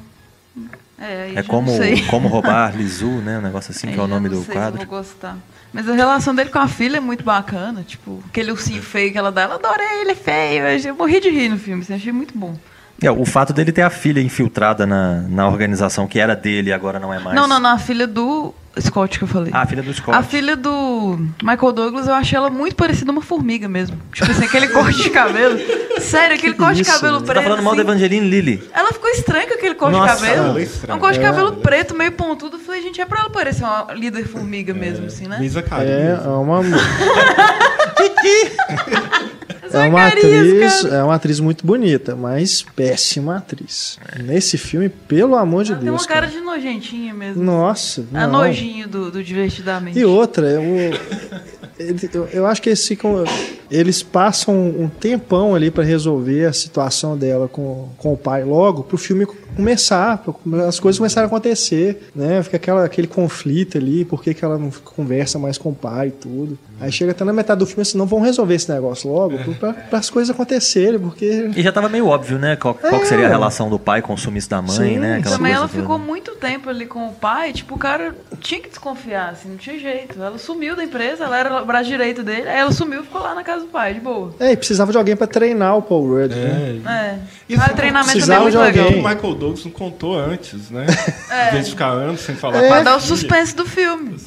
É, 1.00 1.24
aí 1.26 1.32
É 1.34 1.44
já 1.44 1.44
como, 1.44 1.72
como 2.10 2.28
roubar 2.28 2.74
Lizu, 2.78 3.06
né? 3.22 3.38
Um 3.38 3.42
negócio 3.42 3.70
assim, 3.72 3.88
Aí 3.90 3.94
que 3.94 4.00
é 4.00 4.04
o 4.04 4.08
nome 4.08 4.30
do 4.30 4.38
sei 4.38 4.46
se 4.46 4.50
eu 4.52 4.56
quadro. 4.56 4.78
vou 4.80 4.88
gostar. 4.88 5.38
Mas 5.74 5.88
a 5.88 5.94
relação 5.94 6.34
dele 6.34 6.50
com 6.50 6.60
a 6.60 6.68
filha 6.68 6.98
é 6.98 7.00
muito 7.00 7.24
bacana. 7.24 7.84
Tipo, 7.84 8.24
aquele 8.28 8.52
ursinho 8.52 8.82
feio 8.82 9.12
que 9.12 9.18
ela 9.18 9.32
dá. 9.32 9.44
Ela 9.44 9.56
adorei, 9.56 10.02
ele 10.02 10.12
é 10.12 10.16
feio. 10.16 10.64
Eu 10.88 10.96
morri 10.96 11.20
de 11.20 11.30
rir 11.30 11.50
no 11.50 11.58
filme, 11.58 11.84
assim, 11.84 11.94
achei 11.94 12.12
muito 12.12 12.38
bom. 12.38 12.58
É, 13.02 13.12
o 13.12 13.26
fato 13.26 13.54
dele 13.54 13.72
ter 13.72 13.84
a 13.84 13.92
filha 13.92 14.20
infiltrada 14.20 14.86
na, 14.88 15.22
na 15.30 15.48
organização 15.48 16.08
que 16.08 16.20
era 16.20 16.36
dele 16.36 16.72
e 16.72 16.74
agora 16.74 17.00
não 17.00 17.14
é 17.14 17.20
mais. 17.20 17.36
Não, 17.36 17.48
não, 17.48 17.60
não, 17.60 17.70
a 17.70 17.78
filha 17.78 18.08
do 18.08 18.52
Scott 18.80 19.20
que 19.20 19.24
eu 19.24 19.28
falei. 19.28 19.52
Ah, 19.54 19.62
a 19.62 19.66
filha 19.68 19.84
do 19.84 19.94
Scott. 19.94 20.18
A 20.18 20.24
filha 20.24 20.56
do 20.56 21.20
Michael 21.44 21.72
Douglas, 21.74 22.08
eu 22.08 22.14
achei 22.16 22.36
ela 22.36 22.50
muito 22.50 22.76
parecida 22.76 23.12
uma 23.12 23.22
formiga 23.22 23.68
mesmo. 23.68 23.98
Tipo 24.12 24.32
assim, 24.32 24.46
aquele 24.46 24.68
corte 24.70 25.04
de 25.04 25.10
cabelo. 25.12 25.60
Sério, 26.02 26.36
aquele 26.38 26.56
corte 26.56 26.78
de 26.78 26.82
Isso, 26.84 26.92
cabelo 26.94 27.20
né? 27.20 27.26
preto. 27.26 27.36
Você 27.38 27.44
tá 27.44 27.50
falando 27.50 27.64
mal 27.64 27.76
da 27.76 27.82
assim. 27.84 27.92
Evangeline 27.92 28.28
Lilly. 28.30 28.64
Ela 28.74 28.92
ficou 28.92 29.10
estranha 29.12 29.48
com 29.48 29.54
aquele 29.54 29.76
corte 29.76 29.96
Nossa, 29.98 30.16
de 30.16 30.22
cabelo. 30.22 30.58
ela 30.58 30.68
é 30.88 30.94
um 30.96 31.00
corte 31.00 31.20
de 31.20 31.26
É, 31.26 31.30
cabelo 31.30 31.50
é- 31.50 31.62
preto, 31.62 31.96
meio 31.96 32.12
pontudo. 32.12 32.58
Eu 32.58 32.62
falei, 32.62 32.82
gente, 32.82 33.00
é 33.00 33.06
pra 33.06 33.20
ela 33.22 33.30
parecer 33.30 33.64
uma 33.64 33.88
líder 33.94 34.28
formiga 34.28 34.74
mesmo, 34.74 35.06
assim, 35.06 35.28
né? 35.28 35.38
Misa 35.40 35.60
É, 35.60 35.64
Carinhas. 35.64 36.26
é 36.26 36.30
uma, 36.30 36.62
é 39.74 39.88
uma 39.88 40.08
atriz, 40.08 40.82
cara. 40.84 40.96
é 40.96 41.04
uma 41.04 41.16
atriz 41.16 41.40
muito 41.40 41.66
bonita, 41.66 42.16
mas 42.16 42.62
péssima 42.76 43.38
atriz. 43.38 43.98
Nesse 44.24 44.58
filme, 44.58 44.90
pelo 44.90 45.36
amor 45.36 45.64
de 45.64 45.72
Ela 45.72 45.80
tem 45.82 45.90
Deus. 45.90 46.02
uma 46.02 46.08
cara 46.08 46.28
cara. 46.28 46.40
de 46.40 46.46
nojentinha 46.46 47.14
mesmo. 47.14 47.44
Nossa, 47.44 48.06
A 48.14 48.28
não. 48.28 48.40
nojinho 48.40 48.88
do, 48.88 49.12
do 49.12 49.24
Divertidamente. 49.24 49.98
E 50.00 50.06
outra, 50.06 50.48
eu, 50.50 50.62
eu, 52.14 52.26
eu 52.32 52.46
acho 52.48 52.62
que 52.62 52.70
eles 52.70 52.86
ficam. 52.88 53.24
Eles 53.70 54.02
passam 54.02 54.56
um 54.56 54.88
tempão 54.88 55.56
ali 55.56 55.70
pra 55.70 55.84
resolver 55.84 56.46
a 56.46 56.54
situação 56.54 57.18
dela 57.18 57.48
com, 57.48 57.90
com 57.98 58.14
o 58.14 58.18
pai 58.18 58.44
logo 58.44 58.84
pro 58.84 58.98
filme 58.98 59.26
começar, 59.58 60.24
as 60.68 60.80
coisas 60.80 61.00
começarem 61.00 61.26
a 61.26 61.28
acontecer, 61.28 62.10
né? 62.16 62.44
Fica 62.44 62.58
aquela, 62.58 62.86
aquele 62.86 63.08
conflito 63.08 63.78
ali, 63.78 64.06
por 64.06 64.22
que, 64.22 64.34
que 64.34 64.46
ela 64.46 64.58
não 64.58 64.70
conversa 64.70 65.40
mais 65.40 65.58
com 65.58 65.70
o 65.70 65.76
pai 65.76 66.10
e 66.10 66.12
tudo. 66.12 66.60
Aí 66.80 66.92
chega 66.92 67.12
até 67.12 67.24
na 67.24 67.34
metade 67.34 67.58
do 67.60 67.66
filme 67.66 67.82
assim, 67.82 67.98
não 67.98 68.06
vão 68.06 68.22
resolver 68.22 68.54
esse 68.54 68.72
negócio 68.72 69.12
logo, 69.12 69.40
para 69.56 69.98
as 69.98 70.12
coisas 70.12 70.34
acontecerem, 70.34 71.00
porque 71.00 71.50
E 71.56 71.62
já 71.64 71.72
tava 71.72 71.90
meio 71.90 72.06
óbvio, 72.06 72.38
né? 72.38 72.56
Qual, 72.56 72.76
qual 72.76 73.00
que 73.02 73.08
seria 73.08 73.26
a 73.26 73.30
relação 73.30 73.68
do 73.68 73.80
pai 73.80 74.02
com 74.02 74.14
o 74.14 74.18
sumiço 74.18 74.50
da 74.50 74.62
mãe, 74.62 74.76
Sim, 74.76 75.00
né? 75.00 75.18
Aquela 75.18 75.38
Também 75.38 75.54
ela 75.54 75.68
toda. 75.68 75.82
ficou 75.82 75.98
muito 75.98 76.36
tempo 76.36 76.70
ali 76.70 76.86
com 76.86 77.08
o 77.08 77.14
pai, 77.14 77.52
tipo, 77.52 77.74
o 77.74 77.80
cara 77.80 78.16
tinha 78.40 78.62
que 78.62 78.70
desconfiar, 78.70 79.32
assim, 79.32 79.50
não 79.50 79.58
tinha 79.58 79.80
jeito. 79.80 80.22
Ela 80.22 80.38
sumiu 80.38 80.76
da 80.76 80.84
empresa, 80.84 81.24
ela 81.24 81.38
era 81.38 81.64
o 81.64 81.66
braço 81.66 81.90
direito 81.90 82.22
dele, 82.22 82.48
aí 82.48 82.60
ela 82.60 82.72
sumiu 82.72 83.02
e 83.02 83.04
ficou 83.04 83.22
lá 83.22 83.34
na 83.34 83.44
casa 83.44 83.57
do 83.60 83.68
pai, 83.68 83.94
de 83.96 84.00
boa. 84.00 84.34
É, 84.40 84.52
e 84.52 84.58
precisava 84.58 84.92
de 84.92 84.98
alguém 84.98 85.16
pra 85.16 85.28
treinar 85.28 85.76
o 85.78 85.82
Paul 85.82 86.08
Rudd, 86.08 86.34
né? 86.36 86.82
É, 86.86 86.92
É. 86.92 87.20
E 87.50 87.56
Ah, 87.56 87.62
assim, 87.64 87.72
o 87.72 87.76
treinamento 87.76 88.10
é 88.10 88.14
precisava 88.14 88.42
muito 88.42 88.52
de 88.54 88.58
legal. 88.64 88.86
alguém. 88.86 89.00
o 89.02 89.08
Michael 89.08 89.36
Douglas 89.36 89.66
não 89.66 89.72
contou 89.72 90.18
antes, 90.20 90.70
né? 90.70 90.86
É. 91.30 91.50
Em 91.50 91.52
vez 91.54 91.66
de 91.66 91.72
ficar 91.72 91.88
anos 91.90 92.22
sem 92.22 92.36
falar 92.36 92.64
É. 92.64 92.68
Pra 92.70 92.82
dar 92.84 92.96
o 92.96 93.00
suspense 93.02 93.56
do 93.56 93.66
filme. 93.66 94.18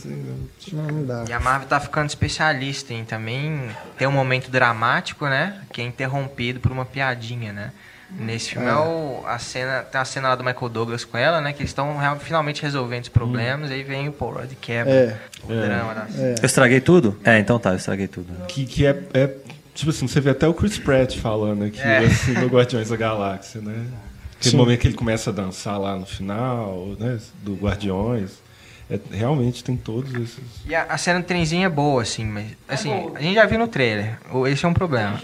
Não, 0.73 0.83
não 0.85 1.05
dá. 1.05 1.25
E 1.29 1.33
a 1.33 1.41
Marvel 1.41 1.69
tá 1.69 1.81
ficando 1.81 2.09
especialista 2.09 2.93
em 2.95 3.05
também 3.05 3.61
ter 3.99 4.07
um 4.07 4.13
momento 4.13 4.51
dramático, 4.51 5.27
né? 5.27 5.57
Que 5.73 5.81
é 5.81 5.85
interrompido 5.85 6.61
por 6.61 6.71
uma 6.71 6.85
piadinha, 6.85 7.53
né? 7.53 7.73
Nesse 8.19 8.51
filme 8.51 8.67
é, 8.67 8.75
o, 8.75 9.23
a 9.27 9.39
cena, 9.39 9.83
tem 9.83 10.01
a 10.01 10.05
cena 10.05 10.29
lá 10.29 10.35
do 10.35 10.43
Michael 10.45 10.69
Douglas 10.69 11.05
com 11.05 11.17
ela, 11.17 11.41
né? 11.41 11.53
Que 11.53 11.61
eles 11.63 11.71
estão 11.71 11.97
finalmente 12.21 12.61
resolvendo 12.63 13.05
os 13.05 13.09
problemas, 13.09 13.71
aí 13.71 13.83
vem 13.83 14.09
o 14.09 14.13
Paul 14.13 14.33
Rudd 14.35 14.55
quebra 14.61 14.93
É. 14.93 15.17
o 15.45 15.49
drama 15.49 15.95
da 15.95 16.07
cena. 16.07 16.35
Eu 16.41 16.47
estraguei 16.47 16.81
tudo? 16.81 17.17
É, 17.25 17.39
então 17.39 17.59
tá, 17.59 17.71
eu 17.71 17.77
estraguei 17.77 18.09
tudo. 18.09 18.27
Que, 18.47 18.65
que 18.67 18.85
é, 18.87 18.99
é, 19.15 19.31
Tipo 19.75 19.91
assim, 19.91 20.07
você 20.09 20.21
vê 20.21 20.31
até 20.31 20.47
o 20.49 20.53
Chris 20.53 20.77
Pratt 20.79 21.17
falando 21.19 21.65
aqui 21.65 21.81
É. 21.81 21.99
assim, 21.99 22.33
no 22.33 22.49
Guardiões 22.49 22.89
da 22.91 22.97
Galáxia, 22.97 23.61
né? 23.61 23.87
Aquele 24.37 24.51
Sim. 24.51 24.57
momento 24.57 24.81
que 24.81 24.87
ele 24.89 24.95
começa 24.95 25.31
a 25.31 25.33
dançar 25.33 25.79
lá 25.79 25.97
no 25.97 26.05
final, 26.07 26.97
né? 26.99 27.19
Do 27.43 27.55
Guardiões. 27.55 28.33
É, 28.91 28.99
realmente 29.13 29.63
tem 29.63 29.77
todos 29.77 30.13
esses. 30.15 30.39
E 30.67 30.75
a, 30.75 30.83
a 30.83 30.99
cena 30.99 31.21
do 31.21 31.25
trenzinho 31.25 31.65
é 31.65 31.69
boa, 31.69 32.03
assim, 32.03 32.25
mas 32.25 32.47
assim, 32.69 32.89
boa. 32.91 33.17
a 33.19 33.23
gente 33.23 33.35
já 33.37 33.47
viu 33.47 33.59
no 33.59 33.69
trailer. 33.69 34.19
Esse 34.49 34.65
é 34.65 34.69
um 34.69 34.75
problema. 34.75 35.17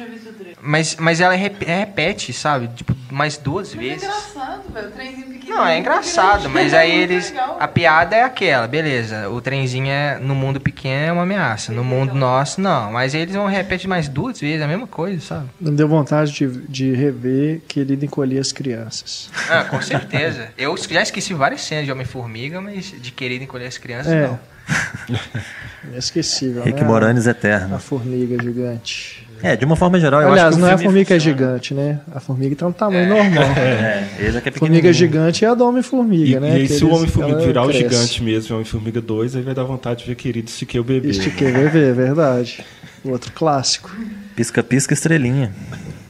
Mas, 0.61 0.97
mas 0.99 1.20
ela 1.20 1.35
rep- 1.35 1.62
repete, 1.65 2.33
sabe? 2.33 2.69
Tipo, 2.69 2.97
mais 3.11 3.37
duas 3.37 3.74
Mas 3.74 3.85
é 3.85 3.89
vezes. 3.89 4.03
engraçado, 4.05 4.62
velho. 4.73 4.89
O 4.89 4.91
trenzinho 4.91 5.16
pequenininho. 5.27 5.47
Não, 5.57 5.66
é 5.66 5.78
engraçado, 5.78 6.51
mas 6.51 6.74
aí 6.74 6.91
eles. 6.91 7.33
A 7.61 7.69
piada 7.69 8.16
é 8.16 8.23
aquela, 8.24 8.66
beleza. 8.66 9.28
O 9.31 9.41
trenzinho 9.41 9.87
é 9.89 10.19
no 10.19 10.35
mundo 10.35 10.61
pequeno 10.61 11.07
é 11.07 11.12
uma 11.12 11.23
ameaça. 11.23 11.73
No 11.73 11.85
mundo 11.85 12.15
nosso, 12.15 12.61
não. 12.61 12.91
Mas 12.91 13.15
eles 13.15 13.35
vão 13.35 13.47
repetir 13.47 13.89
mais 13.89 14.09
duas 14.09 14.41
vezes 14.41 14.61
a 14.62 14.66
mesma 14.66 14.87
coisa, 14.89 15.20
sabe? 15.20 15.47
Não 15.61 15.73
deu 15.74 15.87
vontade 15.87 16.33
de, 16.33 16.47
de 16.66 16.93
rever 16.95 17.61
Querido 17.69 18.05
Encolher 18.05 18.41
as 18.41 18.51
Crianças. 18.51 19.31
Ah, 19.49 19.65
com 19.65 19.81
certeza. 19.81 20.49
Eu 20.59 20.77
já 20.77 21.03
esqueci 21.03 21.33
várias 21.33 21.61
cenas 21.61 21.85
de 21.85 21.93
Homem-Formiga, 21.93 22.61
mas 22.61 22.93
de 23.01 23.12
querido 23.12 23.45
encolher 23.45 23.66
as 23.66 23.78
crianças, 23.78 24.12
É. 24.12 24.27
não. 24.27 24.41
Inesquecível, 25.93 26.62
Rick 26.65 26.81
né? 26.81 26.87
Moranis 26.87 27.27
A 27.27 27.31
eterno. 27.31 27.78
formiga 27.78 28.43
gigante. 28.43 29.26
É, 29.42 29.54
de 29.54 29.64
uma 29.64 29.76
forma 29.76 30.00
geral, 30.00 30.22
eu 30.22 30.28
Aliás, 30.32 30.48
acho 30.48 30.56
que 30.56 30.60
não 30.62 30.68
o 30.68 30.70
é 30.70 30.74
a 30.74 30.78
formiga 30.78 31.04
que 31.04 31.12
é 31.12 31.16
funciona. 31.16 31.38
gigante, 31.38 31.74
né? 31.74 32.00
A 32.14 32.20
formiga 32.20 32.56
tá 32.56 32.66
no 32.66 32.72
tamanho 32.72 33.08
normal. 33.08 33.44
É, 33.56 34.08
aqui 34.08 34.24
é 34.24 34.28
A 34.28 34.32
formiga 34.32 34.52
pequenininho. 34.52 34.92
gigante 34.94 35.44
é 35.44 35.48
a 35.48 35.54
do 35.54 35.64
Homem-Formiga, 35.66 36.40
né? 36.40 36.48
e 36.50 36.52
aí, 36.62 36.66
Que 36.66 36.72
se 36.74 36.84
o 36.84 36.90
Homem-Formiga 36.90 37.38
virar 37.40 37.62
o 37.62 37.68
cresce. 37.68 37.82
gigante 37.84 38.22
mesmo, 38.22 38.52
o 38.52 38.54
Homem-Formiga 38.58 39.00
2, 39.00 39.36
aí 39.36 39.42
vai 39.42 39.54
dar 39.54 39.64
vontade 39.64 40.00
de 40.02 40.06
ver 40.08 40.14
querido 40.16 40.48
Estiquei 40.48 40.80
o 40.80 40.84
bebê. 40.84 41.10
Estiquei 41.10 41.52
bebê, 41.52 41.90
é 41.90 41.92
verdade. 41.92 42.64
Outro 43.04 43.30
clássico. 43.32 43.90
Pisca-pisca 44.34 44.94
estrelinha. 44.94 45.52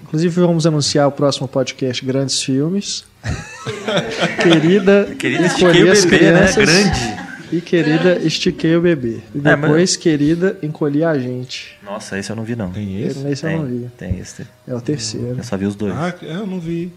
Inclusive, 0.05 0.41
vamos 0.41 0.67
anunciar 0.67 1.09
o 1.09 1.13
próximo 1.13 1.49
podcast 1.49 2.05
Grandes 2.05 2.41
Filmes. 2.43 3.05
querida, 4.43 5.09
Querida, 5.19 5.47
estiquei 5.47 5.83
o 5.83 5.87
bebê, 5.87 5.91
né? 5.93 6.07
Crianças 6.19 6.55
Grande. 6.57 7.26
E 7.53 7.61
querida, 7.61 8.19
Estiquei 8.19 8.75
o 8.77 8.81
Bebê. 8.81 9.21
E 9.35 9.39
É, 9.39 9.57
mas- 9.57 9.61
depois, 9.61 9.97
querida, 9.97 10.59
Encolhi 10.63 11.05
a 11.05 11.17
Gente. 11.19 11.79
Nossa, 11.85 12.19
esse 12.19 12.31
eu 12.31 12.37
não 12.37 12.45
vi, 12.45 12.57
não. 12.57 12.71
Tem 12.71 13.03
esse? 13.03 13.27
Esse 13.29 13.47
eu 13.47 13.51
não 13.59 13.67
vi. 13.67 13.91
Tem, 13.97 14.11
tem 14.13 14.21
esse. 14.21 14.47
É 14.67 14.75
o 14.75 14.81
terceiro. 14.81 15.37
Eu 15.39 15.45
só 15.45 15.57
vi 15.57 15.67
os 15.67 15.75
dois. 15.75 15.95
Ah, 15.95 16.15
é, 16.23 16.33
eu 16.37 16.47
não 16.47 16.59
vi. 16.61 16.93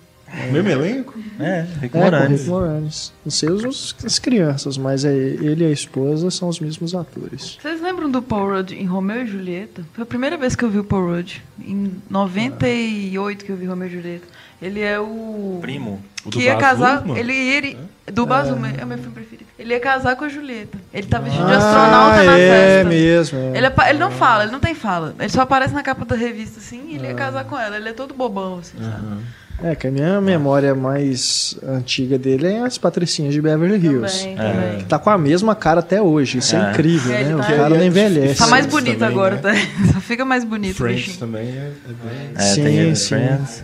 Mesmo 0.51 0.69
elenco? 0.69 1.17
É, 1.39 1.65
Rick 1.81 1.97
É, 1.97 2.03
Moranis. 2.03 2.39
Rick 2.41 2.51
Moranis. 2.51 3.13
Não 3.25 3.31
sei 3.31 3.49
os, 3.49 3.95
as 4.05 4.19
crianças, 4.19 4.77
mas 4.77 5.03
é, 5.03 5.11
ele 5.11 5.63
e 5.63 5.67
a 5.67 5.71
esposa 5.71 6.29
são 6.29 6.47
os 6.49 6.59
mesmos 6.59 6.93
atores. 6.93 7.57
Vocês 7.59 7.81
lembram 7.81 8.11
do 8.11 8.21
Paul 8.21 8.51
Rudd 8.57 8.71
em 8.73 8.85
Romeu 8.85 9.23
e 9.23 9.25
Julieta? 9.27 9.83
Foi 9.91 10.03
a 10.03 10.05
primeira 10.05 10.37
vez 10.37 10.55
que 10.55 10.63
eu 10.63 10.69
vi 10.69 10.77
o 10.77 10.83
Paul 10.83 11.15
Rudd. 11.15 11.41
Em 11.59 11.93
98 12.09 13.43
que 13.45 13.51
eu 13.51 13.55
vi 13.57 13.65
Romeu 13.65 13.87
e 13.87 13.91
Julieta. 13.91 14.27
Ele 14.61 14.81
é 14.81 14.99
o... 14.99 15.57
Primo. 15.61 16.01
O 16.25 16.29
do 16.29 16.37
que 16.37 16.43
ia 16.43 16.55
casar... 16.57 17.03
Ele, 17.15 17.33
ele, 17.33 17.77
do 18.11 18.25
Baz 18.25 18.49
Luhrmann, 18.49 18.73
é 18.77 18.83
o 18.83 18.87
meu 18.87 18.97
filme 18.97 19.13
preferido. 19.13 19.47
Ele 19.57 19.73
ia 19.73 19.79
casar 19.79 20.15
com 20.15 20.25
a 20.25 20.29
Julieta. 20.29 20.77
Ele 20.93 21.07
tá 21.07 21.19
vestido 21.19 21.45
de 21.45 21.53
Ah, 21.53 21.57
astronauta 21.57 22.23
na 22.23 22.37
é 22.37 22.49
festa. 22.49 22.89
mesmo. 22.89 23.39
é. 23.39 23.57
Ele, 23.57 23.65
apa- 23.67 23.89
ele 23.89 23.99
não 23.99 24.11
fala, 24.11 24.43
ele 24.43 24.51
não 24.51 24.59
tem 24.59 24.75
fala. 24.75 25.15
Ele 25.19 25.29
só 25.29 25.41
aparece 25.41 25.73
na 25.73 25.81
capa 25.83 26.03
da 26.05 26.15
revista, 26.15 26.59
assim, 26.59 26.81
e 26.89 26.95
ele 26.95 27.07
ia 27.07 27.13
casar 27.13 27.43
com 27.45 27.57
ela. 27.57 27.77
Ele 27.77 27.89
é 27.89 27.93
todo 27.93 28.13
bobão, 28.13 28.59
assim. 28.59 28.77
sabe? 28.79 29.23
É, 29.61 29.75
que 29.75 29.87
a 29.87 29.91
minha 29.91 30.21
memória 30.21 30.73
mais 30.73 31.57
antiga 31.67 32.17
dele 32.17 32.47
é 32.47 32.59
as 32.61 32.77
Patricinhas 32.77 33.33
de 33.33 33.41
Beverly 33.41 33.75
Hills. 33.85 34.19
Também, 34.19 34.35
também. 34.37 34.77
Que 34.79 34.85
tá 34.85 34.97
com 34.99 35.09
a 35.09 35.17
mesma 35.17 35.53
cara 35.55 35.81
até 35.81 36.01
hoje. 36.01 36.37
Isso 36.37 36.55
é, 36.55 36.59
É. 36.67 36.71
incrível, 36.71 37.11
É, 37.13 37.15
né? 37.15 37.21
ele 37.25 37.33
O 37.33 37.37
tá- 37.39 37.47
cara 37.47 37.69
não 37.69 37.83
envelhece. 37.83 38.37
Tá 38.37 38.47
mais 38.47 38.65
bonito 38.65 38.99
também, 38.99 39.13
agora, 39.13 39.35
né? 39.35 39.41
tá? 39.41 39.53
Só 39.93 39.99
fica 39.99 40.23
mais 40.23 40.43
bonito, 40.45 40.75
Friends 40.77 41.17
também 41.17 41.47
é, 41.49 41.71
é 41.71 41.71
bem... 41.87 42.31
É, 42.35 42.39
Sim, 42.41 42.63
tem 42.63 42.95
sim. 42.95 43.07
Friends. 43.09 43.63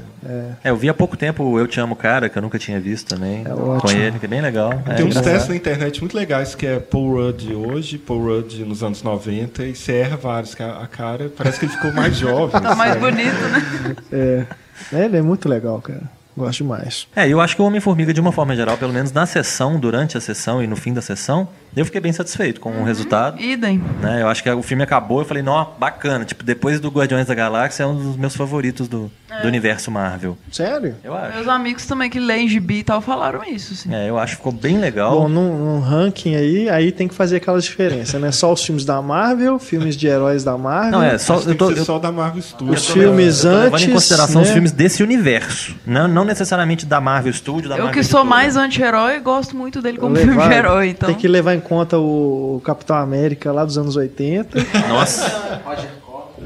É, 0.63 0.69
eu 0.71 0.75
vi 0.75 0.89
há 0.89 0.93
pouco 0.93 1.15
tempo 1.15 1.43
o 1.43 1.59
Eu 1.59 1.67
Te 1.67 1.79
Amo 1.79 1.95
Cara, 1.95 2.27
que 2.29 2.37
eu 2.37 2.41
nunca 2.41 2.57
tinha 2.57 2.79
visto 2.79 3.07
também. 3.07 3.41
É 3.41 3.49
com 3.49 3.69
ótimo. 3.69 4.01
ele, 4.01 4.19
que 4.19 4.25
é 4.25 4.29
bem 4.29 4.41
legal. 4.41 4.71
É, 4.85 4.93
Tem 4.95 5.05
uns 5.05 5.11
engraçado. 5.11 5.23
testes 5.33 5.49
na 5.49 5.55
internet 5.55 5.99
muito 6.01 6.17
legais 6.17 6.55
que 6.55 6.65
é 6.65 6.79
Paul 6.79 7.15
Rudd 7.15 7.53
hoje, 7.53 7.97
Paul 7.97 8.23
Rudd 8.25 8.59
nos 8.65 8.83
anos 8.83 9.03
90 9.03 9.63
e 9.65 9.75
você 9.75 9.93
erra 9.93 10.17
vários, 10.17 10.55
que 10.55 10.63
a, 10.63 10.79
a 10.79 10.87
cara 10.87 11.31
parece 11.35 11.59
que 11.59 11.65
ele 11.65 11.73
ficou 11.73 11.91
mais 11.93 12.15
jovem. 12.17 12.59
Tá 12.65 12.73
mais 12.75 12.95
bonito, 12.99 13.35
né? 13.51 13.95
É. 14.11 14.45
É, 14.91 15.05
Ele 15.05 15.17
é 15.17 15.21
muito 15.21 15.47
legal, 15.47 15.79
cara. 15.81 16.01
Gosto 16.35 16.63
demais. 16.63 17.07
É, 17.15 17.27
eu 17.29 17.39
acho 17.39 17.55
que 17.55 17.61
o 17.61 17.65
Homem-Formiga, 17.65 18.13
de 18.13 18.19
uma 18.19 18.31
forma 18.31 18.53
geral, 18.55 18.75
pelo 18.77 18.91
menos 18.91 19.11
na 19.13 19.25
sessão, 19.25 19.79
durante 19.79 20.17
a 20.17 20.21
sessão 20.21 20.61
e 20.61 20.67
no 20.67 20.75
fim 20.75 20.93
da 20.93 21.01
sessão, 21.01 21.47
eu 21.75 21.85
fiquei 21.85 22.01
bem 22.01 22.13
satisfeito 22.13 22.59
com 22.59 22.71
o 22.71 22.83
resultado. 22.83 23.41
Idem. 23.41 23.81
Né? 24.01 24.21
Eu 24.21 24.27
acho 24.27 24.41
que 24.43 24.49
o 24.49 24.61
filme 24.61 24.83
acabou, 24.83 25.19
eu 25.19 25.25
falei, 25.25 25.43
não, 25.43 25.73
bacana. 25.77 26.25
Tipo, 26.25 26.43
depois 26.43 26.79
do 26.79 26.89
Guardiões 26.89 27.27
da 27.27 27.35
Galáxia, 27.35 27.83
é 27.83 27.85
um 27.85 27.95
dos 27.95 28.17
meus 28.17 28.35
favoritos 28.35 28.87
do, 28.87 29.11
do 29.41 29.47
universo 29.47 29.91
Marvel. 29.91 30.37
Sério? 30.51 30.95
Eu 31.03 31.13
acho. 31.15 31.35
Meus 31.35 31.47
amigos 31.47 31.85
também 31.85 32.09
que 32.09 32.19
leem 32.19 32.47
gibi 32.47 32.79
e 32.79 32.83
tal 32.83 33.01
falaram 33.01 33.43
isso, 33.43 33.73
assim. 33.73 33.93
É, 33.93 34.09
eu 34.09 34.17
acho 34.17 34.33
que 34.33 34.37
ficou 34.37 34.51
bem 34.51 34.77
legal. 34.77 35.11
Bom, 35.21 35.29
num, 35.29 35.57
num 35.57 35.79
ranking 35.79 36.35
aí, 36.35 36.69
aí 36.69 36.91
tem 36.91 37.07
que 37.07 37.13
fazer 37.13 37.37
aquelas 37.37 37.63
diferenças, 37.63 38.19
né? 38.21 38.31
Só 38.31 38.53
os 38.53 38.63
filmes 38.63 38.85
da 38.85 39.01
Marvel, 39.01 39.59
filmes 39.59 39.95
de 39.97 40.07
heróis 40.07 40.43
da 40.43 40.57
Marvel. 40.57 40.91
não, 40.91 41.03
é, 41.03 41.17
só, 41.17 41.39
eu 41.41 41.55
tô, 41.55 41.71
eu, 41.71 41.83
só 41.83 41.99
da 41.99 42.11
Marvel 42.11 42.41
Studios. 42.41 42.81
Os 42.81 42.89
filmes 42.89 43.43
eu 43.43 43.51
tô 43.51 43.57
levando 43.57 43.73
antes, 43.73 43.87
em 43.87 43.91
consideração 43.91 44.41
né? 44.41 44.47
os 44.47 44.53
filmes 44.53 44.71
desse 44.71 45.03
universo. 45.03 45.75
Não, 45.85 46.07
não 46.07 46.23
necessariamente 46.23 46.85
da 46.85 47.01
Marvel 47.01 47.33
Studio, 47.33 47.69
da 47.69 47.75
Eu 47.75 47.85
Marvel 47.85 48.01
que 48.01 48.07
sou 48.07 48.23
mais 48.23 48.55
anti-herói, 48.55 49.19
gosto 49.19 49.55
muito 49.55 49.81
dele 49.81 49.97
como 49.97 50.13
Levar- 50.13 50.31
filme 50.33 50.47
de 50.47 50.53
herói, 50.53 50.87
então. 50.89 51.07
Tem 51.07 51.15
que 51.17 51.27
levar 51.27 51.53
em 51.55 51.59
conta 51.65 51.97
o 51.97 52.61
Capitão 52.63 52.95
América 52.95 53.51
lá 53.51 53.65
dos 53.65 53.77
anos 53.77 53.95
80. 53.95 54.57
Nossa, 54.87 55.61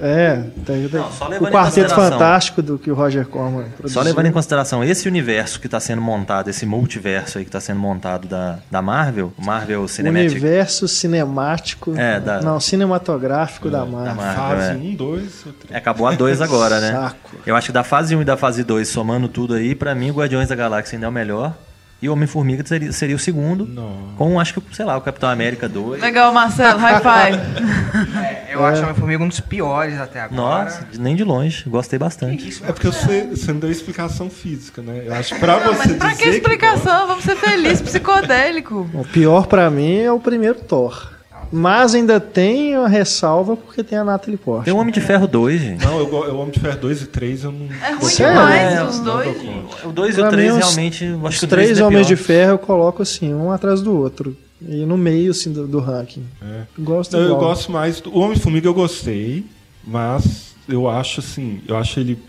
É, 0.02 0.44
tem, 0.66 0.88
tem- 0.88 1.00
Não, 1.02 1.08
o 1.10 1.52
Quarteto. 1.52 1.94
Fantástico 1.94 2.62
do 2.62 2.78
que 2.78 2.90
o 2.90 2.94
Roger 2.96 3.26
Corman 3.28 3.66
produziu. 3.76 3.90
Só 3.90 4.02
levando 4.02 4.28
em 4.28 4.32
consideração 4.32 4.82
esse 4.82 5.10
universo 5.10 5.60
que 5.60 5.68
está 5.68 5.78
sendo 5.80 6.02
montado, 6.02 6.50
esse 6.50 6.66
multiverso 6.66 7.38
aí 7.38 7.44
que 7.44 7.50
está 7.50 7.60
sendo 7.60 7.82
montado 7.82 8.26
da, 8.26 8.60
da 8.72 8.82
Marvel, 8.82 9.34
o 9.38 9.44
Marvel 9.46 9.82
o 9.82 9.90
Cinematic. 9.90 10.32
universo 10.32 10.88
cinemático, 10.88 11.94
É, 11.98 12.18
da- 12.18 12.42
não, 12.42 12.62
cinematográfico 12.62 13.70
da 13.70 13.84
Marvel. 13.86 14.16
Marvel, 14.16 14.36
Fase 14.58 14.70
é. 14.72 14.74
1, 14.76 14.96
2 14.96 15.46
ou 15.46 15.54
3. 15.54 15.72
É, 15.74 15.78
Acabou 15.78 16.08
a 16.08 16.14
2 16.14 16.42
agora, 16.42 16.80
né? 16.80 16.92
Saco. 16.94 17.18
Eu 17.46 17.56
acho 17.58 17.68
que 17.68 17.74
da 17.74 17.84
fase 17.84 18.16
1 18.16 18.22
e 18.22 18.26
da 18.26 18.38
fase 18.38 18.64
2, 18.64 18.88
somando 18.88 19.28
tudo 19.28 19.56
aí, 19.56 19.76
pra 19.76 19.94
mim, 19.94 20.12
o 20.12 20.14
Guardiões 20.14 20.48
da 20.48 20.56
Galáxia 20.56 20.96
ainda 20.96 21.08
é 21.08 21.10
o 21.10 21.12
melhor. 21.12 21.54
E 22.02 22.08
o 22.08 22.14
Homem-Formiga 22.14 22.66
seria, 22.66 22.92
seria 22.94 23.16
o 23.16 23.20
segundo. 23.20 23.66
Não. 23.66 24.14
Com, 24.18 24.40
acho 24.40 24.54
que, 24.54 24.76
sei 24.76 24.86
lá, 24.86 24.96
o 24.96 25.02
Capitão 25.02 25.30
América 25.30 25.68
2. 25.68 26.02
Legal, 26.02 26.32
Marcelo, 26.34 26.80
high 26.80 27.02
five. 27.02 27.40
É, 28.50 28.54
eu 28.56 28.66
acho 28.66 28.84
Homem-Formiga 28.84 29.24
um 29.24 29.28
dos 29.28 29.40
piores 29.40 30.00
até 30.00 30.22
agora. 30.22 30.66
Nossa, 30.66 30.88
nem 30.98 31.16
de 31.16 31.24
longe. 31.24 31.68
Gostei 31.68 31.98
bastante. 32.00 32.48
Isso, 32.48 32.64
É 32.66 32.72
porque 32.72 32.88
você, 32.88 33.24
você 33.24 33.52
não 33.52 33.60
deu 33.60 33.72
explicação 33.72 34.30
física, 34.30 34.82
né? 34.82 35.04
Eu 35.06 35.14
acho 35.14 35.34
que 35.34 35.40
pra 35.40 35.60
Não, 35.60 35.74
você 35.74 35.90
mas 35.90 35.98
pra 35.98 36.10
dizer 36.12 36.24
que 36.24 36.30
explicação? 36.30 37.08
Vamos 37.08 37.24
ser 37.24 37.36
felizes, 37.36 37.82
psicodélico. 37.82 38.90
O 38.94 39.04
pior 39.06 39.48
pra 39.48 39.70
mim 39.70 39.98
é 40.00 40.12
o 40.12 40.20
primeiro 40.20 40.60
Thor. 40.62 41.12
Mas 41.52 41.96
ainda 41.96 42.20
tem 42.20 42.76
a 42.76 42.88
ressalva 42.88 43.58
porque 43.58 43.84
tem 43.84 43.98
a 43.98 44.04
Natalie 44.04 44.38
Portman. 44.38 44.66
Tem 44.66 44.74
o 44.74 44.78
Homem 44.78 44.94
de 44.94 45.02
Ferro 45.02 45.28
2, 45.28 45.60
gente. 45.62 45.84
Não, 45.86 45.98
eu, 46.00 46.08
eu 46.26 46.38
Homem 46.38 46.52
de 46.52 46.60
Ferro 46.60 46.78
2 46.80 47.02
e 47.02 47.06
3 47.08 47.44
eu 47.46 47.52
não. 47.52 47.66
É 47.84 47.92
ruim 47.94 48.14
demais 48.16 48.74
É, 48.74 48.84
os 48.84 49.00
dois. 49.00 49.38
O 49.84 49.92
2 49.92 50.18
e 50.18 50.22
o 50.22 50.30
3 50.30 50.52
mim, 50.54 50.60
os- 50.60 50.66
realmente. 50.66 51.06
eu 51.06 51.18
acho 51.26 51.28
Os 51.30 51.40
que 51.40 51.46
o 51.46 51.48
três 51.48 51.80
é 51.80 51.84
Homens 51.86 52.06
de 52.08 52.16
pior. 52.16 52.26
Ferro 52.26 52.52
eu 52.52 52.58
coloco 52.60 53.02
assim, 53.02 53.34
um 53.34 53.52
atrás 53.52 53.82
do 53.82 53.98
outro. 53.98 54.38
E 54.62 54.86
no 54.86 54.98
meio 54.98 55.32
assim, 55.32 55.52
do, 55.52 55.66
do 55.66 55.80
ranking. 55.80 56.24
É. 56.42 56.64
Gosto 56.78 57.14
Não, 57.14 57.20
eu 57.22 57.26
igual. 57.28 57.40
gosto 57.42 57.72
mais. 57.72 58.00
Do... 58.02 58.14
O 58.14 58.20
Homem-Formiga 58.20 58.68
eu 58.68 58.74
gostei, 58.74 59.46
mas 59.86 60.54
eu 60.68 60.88
acho 60.90 61.20
assim. 61.22 61.62
Eu 61.68 61.78
acho 61.78 62.00
ele. 62.00 62.20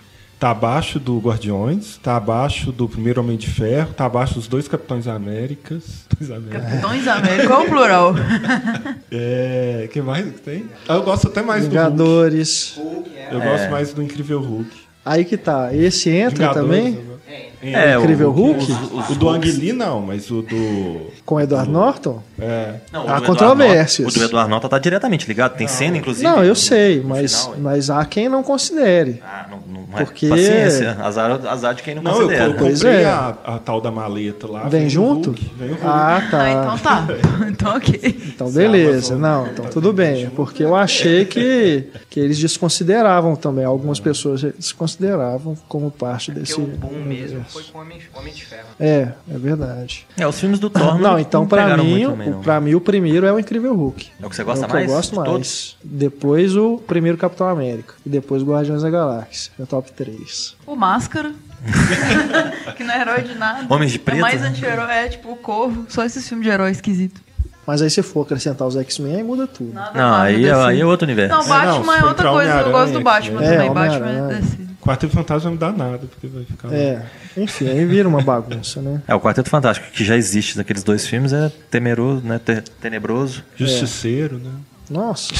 Tá 0.41 0.53
abaixo 0.53 0.99
do 0.99 1.19
Guardiões, 1.19 1.99
tá 2.03 2.17
abaixo 2.17 2.73
do 2.73 2.89
primeiro 2.89 3.21
Homem 3.21 3.37
de 3.37 3.47
Ferro, 3.47 3.93
tá 3.93 4.07
abaixo 4.07 4.35
dos 4.37 4.49
dois 4.49 4.67
Capitães 4.67 5.07
Américas. 5.07 6.07
Capitães 6.09 6.31
Américas. 6.31 6.63
Capitões 6.71 7.07
América, 7.09 7.47
qual 7.47 7.63
o 7.63 7.69
plural? 7.69 8.15
É. 9.13 9.87
que 9.93 10.01
mais 10.01 10.25
que 10.25 10.41
tem? 10.41 10.65
Eu 10.89 11.03
gosto 11.03 11.29
até 11.29 11.43
mais 11.43 11.67
Vingadores. 11.67 12.73
do 12.77 12.83
Hulk. 12.83 13.11
Eu 13.33 13.43
É. 13.43 13.45
gosto 13.51 13.71
mais 13.71 13.93
do 13.93 14.03
Incrível 14.03 14.41
Hulk. 14.41 14.71
Aí 15.05 15.25
que 15.27 15.37
tá. 15.37 15.75
Esse 15.75 16.09
entra 16.09 16.49
Vingadores, 16.53 16.63
também 16.85 16.95
eu 16.95 17.50
É, 17.63 17.97
o- 17.99 18.01
Incrível 18.03 18.31
Hulk? 18.31 18.67
O 19.11 19.15
do 19.17 19.29
Ang 19.29 19.51
Lee 19.53 19.73
não, 19.73 20.01
mas 20.01 20.31
o 20.31 20.41
do. 20.43 21.11
com 21.27 21.35
o 21.35 21.41
Edward 21.41 21.71
Norton? 21.71 22.23
É. 22.41 22.75
Não, 22.93 23.05
o 23.05 23.11
Há 23.11 23.21
do 23.21 23.27
controvérsias. 23.27 24.07
Norton- 24.07 24.19
O 24.19 24.21
do 24.23 24.25
Eduardo 24.31 24.51
Norton 24.51 24.69
tá 24.69 24.79
diretamente 24.79 25.27
ligado. 25.29 25.57
Tem 25.57 25.69
cena, 25.69 25.99
inclusive. 25.99 26.25
Não, 26.25 26.43
eu 26.43 26.51
no- 26.51 26.57
sei, 26.57 27.01
no 27.01 27.09
mas, 27.11 27.39
final, 27.43 27.55
é. 27.55 27.59
mas 27.61 27.91
há 27.91 28.05
quem 28.07 28.29
não 28.31 28.43
considere. 28.43 29.21
Ah, 29.23 29.47
não, 29.51 29.59
não 29.91 29.99
é. 29.99 30.05
Porque- 30.05 30.29
Paciência. 30.29 30.97
Azar, 31.03 31.47
azar 31.47 31.75
de 31.75 31.83
quem 31.83 31.95
não, 31.97 32.03
Não, 32.03 32.13
eu, 32.13 32.19
considera. 32.23 32.45
eu 32.51 32.55
Pois 32.55 32.75
comprei 32.83 33.03
é. 33.03 33.05
a, 33.05 33.37
a 33.45 33.59
tal 33.59 33.81
da 33.81 33.91
maleta 33.91 34.47
lá. 34.47 34.69
Vem 34.69 34.87
o 34.87 34.91
junto? 34.91 35.31
Hulk, 35.31 35.51
vem 35.59 35.69
o 35.69 35.73
Hulk. 35.73 35.87
Ah, 35.87 36.23
tá. 36.31 36.43
Ah, 36.43 36.51
então 36.53 36.79
tá. 36.79 37.07
Então 37.51 37.77
ok. 37.77 38.01
Então, 38.29 38.51
beleza. 38.51 39.17
Não, 39.17 39.47
então 39.49 39.67
tudo 39.67 39.93
bem. 39.93 40.31
Porque 40.31 40.63
eu 40.65 40.75
achei 40.75 41.25
que, 41.27 41.89
que 42.09 42.19
eles 42.21 42.39
desconsideravam 42.39 43.37
também. 43.37 43.65
Algumas 43.67 44.01
pessoas 44.01 44.41
desconsideravam 44.43 45.57
como 45.69 45.91
parte 45.91 46.31
desse. 46.33 46.55
o 46.55 46.61
boom 46.67 47.03
mesmo. 47.05 47.45
Foi 47.53 47.63
com 47.65 47.79
Homem, 47.79 47.99
Homem 48.15 48.33
de 48.33 48.45
Ferro. 48.45 48.69
É, 48.79 49.09
é 49.31 49.39
verdade. 49.39 50.07
É, 50.17 50.27
os 50.27 50.39
filmes 50.39 50.59
do 50.59 50.71
Thor 50.71 50.99
Não, 50.99 51.19
então 51.19 51.47
pra 51.47 51.65
pegaram 51.65 51.85
mim, 51.85 52.05
não. 52.05 52.41
pra 52.43 52.61
mim 52.61 52.75
o 52.75 52.81
primeiro 52.81 53.27
é 53.27 53.33
o 53.33 53.39
Incrível 53.39 53.75
Hulk. 53.75 54.09
É 54.23 54.27
o 54.27 54.31
que 54.31 54.37
você 54.37 54.45
gosta 54.45 54.65
é 54.65 54.67
o 54.67 54.69
que 54.69 54.75
mais? 54.75 54.89
eu 54.89 54.95
gosto 54.97 55.17
mais. 55.17 55.29
todos? 55.31 55.77
Depois 55.83 56.57
o 56.57 56.79
primeiro 56.79 57.19
Capitão 57.19 57.49
América. 57.49 57.95
E 58.05 58.09
depois 58.09 58.43
Guardiões 58.43 58.83
da 58.83 58.91
Galáxia. 58.91 59.53
É 59.59 59.63
o 59.63 59.67
top 59.67 59.91
3. 59.93 60.57
O 60.67 60.75
Máscara. 60.77 61.33
que 62.77 62.83
não 62.85 62.95
é 62.95 63.01
herói 63.01 63.23
de 63.23 63.35
nada. 63.35 63.67
Homens 63.73 63.93
de 63.93 63.99
Preto, 63.99 64.19
É 64.19 64.21
mais 64.23 64.41
né? 64.41 64.49
anti-herói, 64.49 64.91
é 64.93 65.09
tipo 65.09 65.31
o 65.33 65.37
Corvo. 65.37 65.85
Só 65.89 66.05
esses 66.05 66.27
filmes 66.29 66.47
de 66.47 66.51
herói 66.53 66.71
esquisito. 66.71 67.21
Mas 67.67 67.83
aí 67.83 67.91
se 67.91 68.03
for 68.03 68.23
acrescentar 68.23 68.67
os 68.67 68.75
X-Men, 68.77 69.17
aí 69.17 69.23
muda 69.23 69.47
tudo. 69.47 69.73
Nada 69.75 69.93
Não, 69.97 70.15
aí, 70.17 70.37
é- 70.47 70.49
DC. 70.55 70.61
aí 70.69 70.81
é 70.81 70.87
outro 70.87 71.05
universo. 71.07 71.35
Não, 71.37 71.45
É, 71.45 71.49
Batman 71.49 71.77
não, 71.85 71.85
se 71.95 72.01
é 72.01 72.05
outra 72.09 72.31
coisa. 72.31 72.51
Eu 72.63 72.71
gosto 72.73 72.93
do 72.95 73.01
Batman 73.03 73.41
X-Men. 73.43 73.51
também. 73.51 73.69
É, 73.71 73.75
Batman 73.75 74.07
é 74.11 74.23
Homem-Aranha. 74.23 74.70
Quarteto 74.91 75.13
Fantástico 75.15 75.43
vai 75.45 75.53
me 75.53 75.59
dar 75.59 75.73
nada, 75.73 75.99
porque 76.07 76.27
vai 76.27 76.45
ficar. 76.45 76.73
É, 76.73 77.03
enfim, 77.37 77.69
aí 77.69 77.85
vira 77.85 78.09
uma 78.09 78.21
bagunça, 78.23 78.83
né? 78.83 79.01
É, 79.07 79.15
o 79.15 79.21
Quarteto 79.21 79.49
Fantástico, 79.49 79.89
que 79.93 80.05
já 80.05 80.17
existe 80.17 80.57
naqueles 80.59 80.83
dois 80.83 81.07
filmes, 81.07 81.33
é 81.33 81.51
temeroso, 81.71 82.23
né? 82.27 82.39
te- 82.45 82.63
Tenebroso. 82.81 83.45
Justiceiro, 83.57 84.39
né? 84.39 84.51
Nossa, 84.91 85.33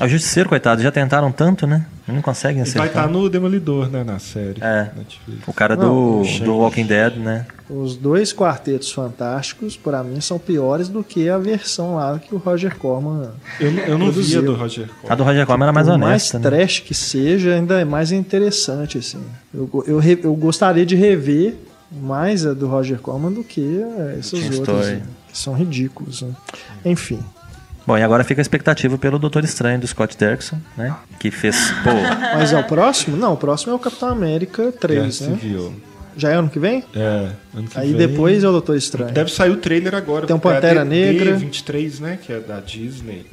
É 0.00 0.04
o 0.06 0.08
Justiceiro, 0.08 0.48
coitado, 0.48 0.82
já 0.82 0.90
tentaram 0.90 1.30
tanto, 1.30 1.66
né? 1.66 1.84
Não 2.08 2.22
conseguem 2.22 2.62
Ele 2.62 2.70
vai 2.72 2.86
acertar. 2.86 3.04
estar 3.04 3.12
no 3.12 3.28
Demolidor, 3.28 3.88
né? 3.88 4.02
Na 4.02 4.18
série. 4.18 4.56
É. 4.60 4.90
Netflix. 4.96 5.42
O 5.46 5.52
cara 5.52 5.76
Não, 5.76 6.22
do, 6.22 6.44
do 6.44 6.56
Walking 6.56 6.86
Dead, 6.86 7.16
né? 7.16 7.46
os 7.68 7.94
dois 7.94 8.32
quartetos 8.32 8.90
fantásticos, 8.90 9.76
pra 9.76 10.02
mim, 10.02 10.20
são 10.20 10.40
piores 10.40 10.88
do 10.88 11.04
que 11.04 11.28
a 11.28 11.38
versão 11.38 11.94
lá 11.94 12.18
que 12.18 12.34
o 12.34 12.38
Roger 12.38 12.76
Corman. 12.76 13.30
Eu, 13.60 13.70
eu 13.70 13.96
não 13.98 14.06
Produziu. 14.06 14.40
via 14.42 14.50
do 14.50 14.56
Roger 14.56 14.88
Corman. 14.88 15.12
A 15.12 15.14
do 15.14 15.22
Roger 15.22 15.46
Corman 15.46 15.64
era 15.66 15.72
mais 15.72 15.86
Por 15.86 15.92
honesta, 15.94 16.38
mais 16.40 16.50
né? 16.52 16.58
trash 16.58 16.80
que 16.80 16.94
seja, 16.94 17.54
ainda 17.54 17.80
é 17.80 17.84
mais 17.84 18.10
interessante, 18.10 18.98
assim. 18.98 19.22
Eu, 19.54 19.70
eu, 19.86 20.02
eu 20.02 20.34
gostaria 20.34 20.84
de 20.84 20.96
rever 20.96 21.54
mais 21.92 22.44
a 22.44 22.54
do 22.54 22.66
Roger 22.66 22.98
Corman 22.98 23.30
do 23.32 23.44
que 23.44 23.60
eh, 23.82 24.16
esses 24.18 24.58
outros, 24.58 24.86
né, 24.88 25.02
que 25.30 25.38
são 25.38 25.54
ridículos. 25.54 26.22
né? 26.22 26.30
Enfim. 26.84 27.20
Bom, 27.90 27.98
e 27.98 28.02
agora 28.04 28.22
fica 28.22 28.40
a 28.40 28.42
expectativa 28.42 28.96
pelo 28.96 29.18
Doutor 29.18 29.42
Estranho 29.42 29.80
do 29.80 29.86
Scott 29.86 30.16
Derrickson, 30.16 30.58
né? 30.76 30.94
Que 31.18 31.28
fez, 31.30 31.56
pô, 31.82 31.90
Mas 32.38 32.52
é 32.52 32.58
o 32.58 32.62
próximo? 32.62 33.16
Não, 33.16 33.32
o 33.32 33.36
próximo 33.36 33.72
é 33.72 33.74
o 33.74 33.78
Capitão 33.80 34.10
América 34.10 34.62
Guerra 34.62 34.76
3, 34.78 35.20
né? 35.22 35.34
Civil. 35.34 35.74
Já 36.16 36.30
é 36.30 36.34
ano 36.34 36.48
que 36.48 36.58
vem? 36.60 36.84
É, 36.94 37.30
ano 37.52 37.66
que 37.68 37.76
Aí 37.78 37.92
vem. 37.92 38.06
depois 38.08 38.44
é 38.44 38.48
o 38.48 38.52
Doutor 38.52 38.76
Estranho. 38.76 39.10
Deve 39.12 39.32
sair 39.32 39.50
o 39.50 39.56
trailer 39.56 39.94
agora. 39.96 40.24
Tem 40.26 40.36
um 40.36 40.38
porque 40.38 40.54
Pantera 40.54 40.82
a 40.82 40.84
D- 40.84 40.90
Negra. 40.90 41.36
D23, 41.36 41.98
né? 42.00 42.18
Que 42.24 42.32
é 42.32 42.38
da 42.38 42.60
Disney. 42.60 43.26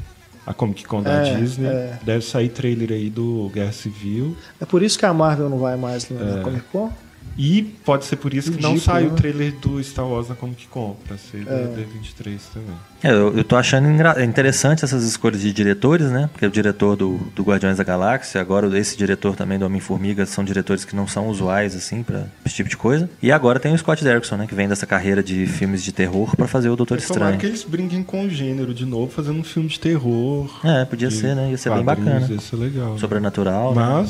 A 0.45 0.53
Comic 0.55 0.85
Con 0.85 1.03
da 1.03 1.11
É, 1.27 1.35
Disney. 1.35 1.67
é. 1.67 1.99
Deve 2.03 2.23
sair 2.25 2.49
trailer 2.49 2.91
aí 2.93 3.09
do 3.11 3.51
Guerra 3.53 3.71
Civil. 3.73 4.35
É 4.59 4.65
por 4.65 4.81
isso 4.81 4.97
que 4.97 5.05
a 5.05 5.13
Marvel 5.13 5.49
não 5.49 5.59
vai 5.59 5.75
mais 5.77 6.09
na 6.09 6.39
É. 6.39 6.41
Comic 6.41 6.63
Con? 6.71 6.91
E 7.38 7.61
pode 7.85 8.05
ser 8.05 8.15
por 8.15 8.34
isso 8.34 8.51
que 8.51 8.61
não 8.61 8.80
sai 8.80 9.05
o 9.05 9.11
né? 9.11 9.15
trailer 9.15 9.53
do 9.61 9.81
Star 9.84 10.07
Wars 10.07 10.27
na 10.27 10.35
Comic 10.35 10.68
Con, 10.68 10.95
pra 11.07 11.18
ser 11.18 11.45
É. 11.47 11.68
D23 11.68 12.39
também. 12.53 12.76
É, 13.03 13.11
eu, 13.11 13.38
eu 13.38 13.43
tô 13.43 13.55
achando 13.55 13.88
engra- 13.88 14.23
interessante 14.26 14.84
essas 14.84 15.03
escolhas 15.03 15.41
de 15.41 15.53
diretores, 15.53 16.07
né? 16.09 16.30
Porque 16.34 16.45
o 16.45 16.49
diretor 16.49 16.95
do, 16.95 17.18
do 17.35 17.43
Guardiões 17.43 17.77
da 17.77 17.84
Galáxia, 17.84 18.41
agora 18.41 18.76
esse 18.80 18.97
diretor 18.97 19.35
também 19.35 19.59
do 19.59 19.65
Homem-Formiga, 19.65 20.26
são 20.26 20.43
diretores 20.43 20.84
que 20.84 20.95
não 20.95 21.07
são 21.07 21.27
usuais, 21.27 21.76
assim, 21.76 22.01
pra 22.01 22.26
esse 22.45 22.55
tipo 22.55 22.69
de 22.69 22.76
coisa. 22.77 23.07
E 23.22 23.31
agora 23.31 23.59
tem 23.59 23.72
o 23.73 23.77
Scott 23.77 24.03
Derrickson, 24.03 24.35
né? 24.38 24.47
Que 24.47 24.55
vem 24.55 24.68
dessa 24.68 24.88
carreira 24.88 25.22
de 25.22 25.45
filmes 25.45 25.84
de 25.84 25.91
terror 25.91 26.35
pra 26.35 26.47
fazer 26.47 26.69
o 26.69 26.76
Doutor 26.76 26.99
Tomara 26.99 27.35
Estranho. 27.35 27.39
que 27.39 27.45
eles 27.45 27.64
brinquem 27.64 28.01
com 28.03 28.26
o 28.26 28.30
gênero 28.30 28.73
de 28.73 28.85
novo, 28.85 29.11
fazendo 29.11 29.39
um 29.39 29.43
filme 29.43 29.69
de 29.69 29.80
terror. 29.80 30.49
É, 30.65 30.84
podia 30.85 31.11
ser, 31.11 31.35
né? 31.35 31.51
Ia 31.51 31.57
ser 31.57 31.72
bem 31.72 31.84
bacana. 31.84 32.27
Ia 32.27 32.39
ser 32.39 32.55
legal. 32.55 32.97
Sobrenatural. 32.97 33.76
né? 33.76 34.07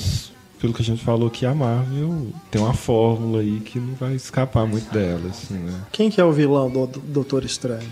Pelo 0.60 0.74
que 0.74 0.82
a 0.82 0.86
gente 0.86 1.04
falou 1.04 1.28
aqui, 1.28 1.46
a 1.46 1.54
Marvel 1.54 2.34
tem 2.50 2.60
uma 2.62 2.74
fórmula 2.74 3.42
aí 3.42 3.60
que 3.60 3.80
não 3.80 3.94
vai 3.94 4.14
escapar 4.16 4.66
muito 4.66 4.92
dela, 4.92 5.30
assim, 5.30 5.54
né? 5.54 5.82
Quem 5.92 6.10
que 6.10 6.20
é 6.20 6.24
o 6.24 6.32
vilão 6.32 6.70
do 6.70 6.88
do 6.88 7.00
Doutor 7.00 7.46
Estranho? 7.46 7.92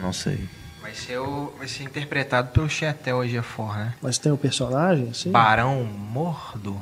Não 0.00 0.12
sei. 0.12 0.38
Vai 0.80 0.94
ser, 0.94 1.18
o, 1.18 1.52
vai 1.58 1.68
ser 1.68 1.82
interpretado 1.82 2.48
pelo 2.50 2.68
Chetel 2.68 3.22
Ejiofor, 3.24 3.76
né? 3.76 3.94
Mas 4.00 4.16
tem 4.16 4.32
o 4.32 4.38
personagem, 4.38 5.08
assim? 5.10 5.30
Barão 5.30 5.84
Mordo. 5.84 6.76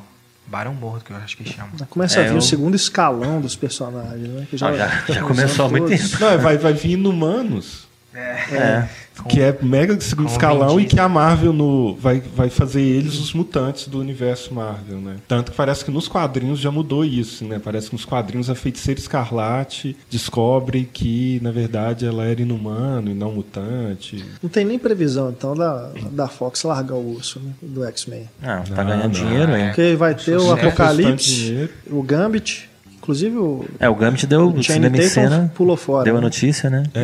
Barão 0.47 0.73
Mordo, 0.75 1.05
que 1.05 1.11
eu 1.11 1.17
acho 1.17 1.37
que 1.37 1.45
chama. 1.45 1.71
Começa 1.91 2.21
É, 2.21 2.25
a 2.25 2.29
vir 2.29 2.33
eu- 2.35 2.39
o 2.39 2.43
segundo 2.43 2.77
escalão 2.77 3.41
dos 3.41 3.57
personagens, 3.57 4.29
né? 4.29 4.47
Que 4.49 4.55
Ah, 4.57 4.59
já- 4.59 4.77
já 4.77 4.99
estão 5.09 5.27
começou 5.29 5.67
há 5.67 5.69
muito 5.69 5.89
tempo. 5.89 6.21
Não, 6.21 6.39
vai, 6.39 6.57
vai 6.57 6.73
vir 6.73 6.93
Inumanos, 6.93 7.86
É. 8.17 8.89
que 9.29 9.41
é 9.41 9.57
mega 9.63 9.99
segundo 10.01 10.29
escalão 10.29 10.81
e 10.81 10.87
que 10.87 10.99
a 10.99 11.09
Marvel 11.09 11.53
no, 11.53 11.95
vai, 11.97 12.21
vai 12.21 12.49
fazer 12.49 12.81
eles 12.81 13.19
os 13.19 13.33
mutantes 13.33 13.89
do 13.89 13.99
universo 13.99 14.55
Marvel, 14.55 14.99
né? 14.99 15.17
Tanto 15.27 15.51
que 15.51 15.57
parece 15.57 15.85
que 15.85 15.91
nos 15.91 16.09
quadrinhos 16.09 16.59
já 16.59 16.71
mudou 16.71 17.05
isso, 17.05 17.45
né? 17.45 17.61
Parece 17.63 17.89
que 17.89 17.95
nos 17.95 18.05
quadrinhos 18.05 18.49
a 18.49 18.55
Feiticeira 18.55 19.01
Escarlate 19.01 19.97
descobre 20.11 20.89
que, 20.91 21.41
na 21.43 21.51
verdade, 21.51 22.07
ela 22.07 22.25
era 22.25 22.41
inumano 22.41 23.11
e 23.11 23.15
não 23.15 23.33
mutante. 23.33 24.25
Não 24.43 24.49
tem 24.49 24.65
nem 24.65 24.79
previsão, 24.79 25.31
então, 25.31 25.55
da, 25.55 25.91
da 26.11 26.29
Fox 26.29 26.63
largar 26.63 26.95
o 26.95 27.15
urso 27.15 27.41
né, 27.41 27.53
do 27.61 27.85
X-Men. 27.85 28.29
Não, 28.41 28.63
tá 28.65 28.85
Não, 28.85 28.91
ganhando 28.91 29.03
não. 29.03 29.11
dinheiro, 29.11 29.57
hein? 29.57 29.67
Porque 29.67 29.95
vai 29.97 30.15
ter 30.15 30.39
o 30.39 30.53
Apocalipse, 30.53 31.71
o 31.91 32.03
Gambit, 32.03 32.69
inclusive 33.07 33.37
o 33.39 33.65
É, 33.79 33.89
o 33.89 33.95
Gambit 33.95 34.27
deu 34.27 34.49
o 34.49 34.63
cinema 34.65 34.97
em 34.97 35.09
cena. 35.09 35.53
pulou 35.55 35.77
fora, 35.77 36.05
Deu 36.05 36.15
a 36.17 36.19
né? 36.19 36.25
notícia, 36.25 36.69
né? 36.69 36.83
É? 36.93 37.01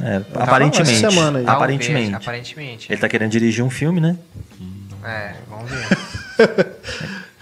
É, 0.00 0.16
essa 0.16 0.24
aparentemente. 0.42 0.98
semana 0.98 1.38
aí. 1.40 1.44
Talvez, 1.44 1.48
Aparentemente. 1.48 2.14
aparentemente. 2.14 2.92
Ele 2.92 3.00
tá 3.00 3.08
querendo 3.08 3.30
dirigir 3.30 3.62
um 3.62 3.68
filme, 3.70 4.00
né? 4.00 4.16
É, 5.04 5.34
vamos 5.48 5.70
ver. 5.70 5.86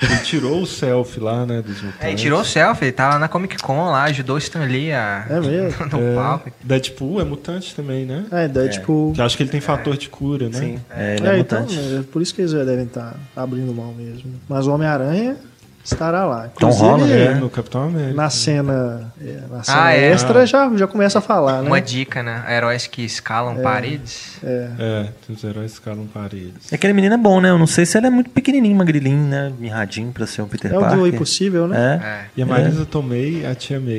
Ele 0.03 0.17
tirou 0.25 0.63
o 0.63 0.67
selfie 0.67 1.21
lá, 1.21 1.45
né, 1.45 1.61
dos 1.61 1.77
mutantes. 1.83 2.01
É, 2.01 2.09
ele 2.09 2.17
tirou 2.17 2.41
o 2.41 2.45
selfie, 2.45 2.87
ele 2.87 2.93
tava 2.93 3.19
na 3.19 3.29
Comic 3.29 3.59
Con 3.59 3.91
lá, 3.91 4.05
ajudou 4.05 4.37
o 4.37 4.39
Stan 4.39 4.61
Lee 4.65 4.91
a... 4.93 5.27
É 5.29 5.39
mesmo? 5.41 5.85
no 5.93 6.01
É, 6.01 6.15
palco. 6.15 6.51
Deadpool 6.65 7.21
é 7.21 7.25
mutante 7.25 7.75
também, 7.75 8.07
né? 8.07 8.25
É. 8.33 8.49
Que 8.79 8.91
eu 8.91 9.15
acho 9.19 9.37
que 9.37 9.43
ele 9.43 9.51
tem 9.51 9.61
fator 9.61 9.99
de 9.99 10.09
cura, 10.09 10.49
né? 10.49 10.59
Sim. 10.59 10.81
É, 10.89 11.17
ele 11.17 11.27
é, 11.27 11.31
É, 11.35 11.39
então, 11.39 11.61
mutante. 11.61 11.79
é 11.99 12.03
por 12.11 12.23
isso 12.23 12.35
que 12.35 12.41
eles 12.41 12.53
devem 12.53 12.85
estar 12.87 13.15
abrindo 13.37 13.75
mão 13.75 13.93
mesmo. 13.93 14.33
Mas 14.49 14.67
o 14.67 14.73
Homem-Aranha 14.73 15.37
estará 15.85 16.25
lá. 16.25 16.49
Tom 16.59 16.69
Inclusive, 16.69 16.85
Holland, 16.85 17.13
É, 17.13 17.29
né? 17.31 17.35
no 17.41 17.51
Capitão 17.51 17.85
América. 17.85 18.15
na 18.15 18.31
cena, 18.31 19.13
é, 19.21 19.41
na 19.51 19.63
cena 19.63 19.83
Ah, 19.85 19.93
é? 19.95 20.11
extra 20.13 20.47
já, 20.47 20.71
já 20.77 20.87
começa 20.87 21.19
a 21.19 21.23
falar, 21.23 21.63
né? 21.63 21.69
Uma 21.69 21.81
dica, 21.81 22.23
né? 22.23 22.45
Heróis 22.49 22.87
que 22.87 23.03
escalam 23.03 23.57
paredes. 23.57 24.39
É, 24.43 25.09
tem 25.27 25.35
os 25.37 25.43
heróis 25.45 25.73
escalam 25.73 26.07
paredes. 26.07 26.73
Aquele 26.73 26.93
menino 26.93 27.15
é 27.15 27.19
bom, 27.19 27.41
né? 27.41 27.51
Eu 27.51 27.59
não 27.59 27.67
sei 27.67 27.85
se 27.87 27.97
ele 27.99 28.07
é 28.07 28.11
muito 28.11 28.31
pequenininho, 28.31 28.77
magrilinho, 28.77 29.27
né? 29.27 29.53
Mirradinho 29.59 30.13
pra 30.13 30.27
ser 30.27 30.43
o 30.43 30.47
Peter 30.47 30.73
É 30.73 30.77
o 30.77 30.81
Parker. 30.81 30.99
do 30.99 31.07
Impossível, 31.07 31.67
né? 31.67 32.01
É. 32.03 32.07
É. 32.07 32.25
E 32.37 32.43
a 32.43 32.47
Marisa 32.47 32.85
Tomei, 32.87 33.45
a 33.47 33.55
Tia 33.55 33.81
May. 33.81 33.99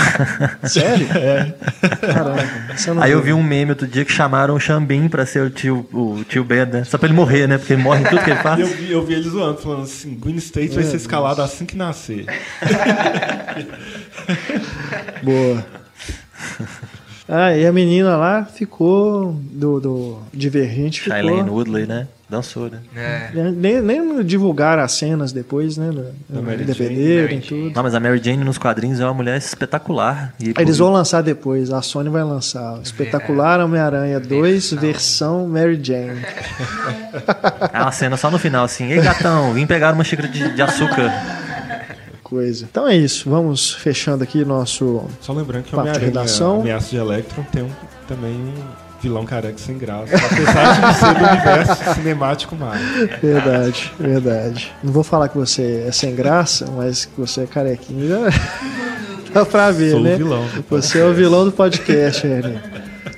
Sério? 0.64 1.06
É. 1.16 1.54
Não 2.94 3.02
Aí 3.02 3.12
eu 3.12 3.22
vi 3.22 3.32
um 3.32 3.42
meme 3.42 3.70
outro 3.72 3.86
dia 3.86 4.04
que 4.04 4.12
chamaram 4.12 4.54
o 4.54 4.60
Xambim 4.60 5.08
pra 5.08 5.24
ser 5.26 5.40
o 5.42 5.50
tio, 5.50 5.86
o 5.92 6.22
tio 6.28 6.44
Ben, 6.44 6.66
né? 6.66 6.84
Só 6.84 6.98
pra 6.98 7.08
ele 7.08 7.16
morrer, 7.16 7.46
né? 7.46 7.58
Porque 7.58 7.72
ele 7.72 7.82
morre 7.82 8.00
em 8.02 8.04
tudo 8.04 8.22
que 8.22 8.30
ele 8.30 8.40
faz. 8.42 8.60
eu 8.60 8.66
vi, 8.66 8.92
eu 8.92 9.04
vi 9.04 9.14
eles 9.14 9.26
zoando, 9.26 9.58
falando 9.58 9.82
assim, 9.82 10.14
Gwyn 10.14 10.36
State 10.36 10.74
vai 10.74 10.84
ser 10.84 10.96
escalado 11.06 11.42
assim 11.42 11.64
que 11.64 11.76
nascer. 11.76 12.26
Boa. 15.22 15.75
Ah, 17.28 17.56
e 17.56 17.66
a 17.66 17.72
menina 17.72 18.16
lá 18.16 18.44
ficou 18.44 19.32
do, 19.32 19.80
do 19.80 20.18
Divergente, 20.32 21.00
ficou... 21.00 21.16
Shailene 21.18 21.50
Woodley, 21.50 21.86
né? 21.86 22.06
Dançou, 22.28 22.68
né? 22.68 22.80
É. 22.96 23.30
Nem, 23.52 23.80
nem 23.80 24.24
divulgaram 24.24 24.82
as 24.82 24.92
cenas 24.92 25.30
depois, 25.30 25.76
né? 25.76 25.92
Da 26.28 26.42
Mary 26.42 26.64
Defenderam 26.64 27.28
Jane, 27.28 27.40
e 27.40 27.40
tudo. 27.40 27.72
Não, 27.72 27.82
mas 27.84 27.94
a 27.94 28.00
Mary 28.00 28.20
Jane 28.22 28.42
nos 28.42 28.58
quadrinhos 28.58 28.98
é 28.98 29.04
uma 29.04 29.14
mulher 29.14 29.38
espetacular. 29.38 30.34
E 30.40 30.48
Aí 30.48 30.54
Eles 30.58 30.78
vão 30.78 30.92
lançar 30.92 31.22
depois, 31.22 31.70
a 31.72 31.80
Sony 31.82 32.08
vai 32.08 32.24
lançar. 32.24 32.78
o 32.78 32.82
Espetacular 32.82 33.60
Homem-Aranha 33.60 34.18
2, 34.18 34.72
versão 34.72 35.46
Mary 35.46 35.78
Jane. 35.80 36.20
É 37.72 37.80
uma 37.80 37.92
cena 37.92 38.16
só 38.16 38.28
no 38.28 38.40
final, 38.40 38.64
assim. 38.64 38.90
Ei, 38.90 39.00
gatão, 39.00 39.52
vim 39.52 39.64
pegar 39.64 39.94
uma 39.94 40.02
xícara 40.02 40.28
de, 40.28 40.52
de 40.52 40.62
açúcar. 40.62 41.12
Coisa. 42.28 42.66
Então 42.68 42.88
é 42.88 42.96
isso, 42.96 43.30
vamos 43.30 43.72
fechando 43.72 44.24
aqui 44.24 44.44
nosso. 44.44 45.04
Só 45.20 45.32
lembrando 45.32 45.62
que 45.62 45.76
o 45.76 45.80
redação. 45.80 46.60
Ameaça 46.60 46.90
de 46.90 46.96
Electron 46.96 47.44
tem 47.52 47.62
um, 47.62 47.70
também 48.08 48.32
um 48.32 48.52
vilão 49.00 49.24
careca 49.24 49.56
sem 49.58 49.78
graça. 49.78 50.12
Apesar 50.16 50.92
de 50.92 50.98
ser 50.98 51.14
do 51.14 51.24
universo 51.24 51.94
cinemático 51.94 52.56
Marvel. 52.56 53.08
Verdade, 53.22 53.92
verdade. 53.96 54.72
Não 54.82 54.92
vou 54.92 55.04
falar 55.04 55.28
que 55.28 55.38
você 55.38 55.84
é 55.86 55.92
sem 55.92 56.16
graça, 56.16 56.66
mas 56.76 57.04
que 57.04 57.12
você 57.16 57.42
é 57.42 57.46
carequinho. 57.46 58.08
Já... 58.08 58.18
Dá 59.32 59.46
pra 59.46 59.70
ver, 59.70 59.92
Sou 59.92 60.00
o 60.00 60.02
né? 60.02 60.16
vilão 60.16 60.44
Você 60.68 60.98
é 60.98 61.04
o 61.04 61.14
vilão 61.14 61.44
do 61.44 61.52
podcast, 61.52 62.26
René. 62.26 62.60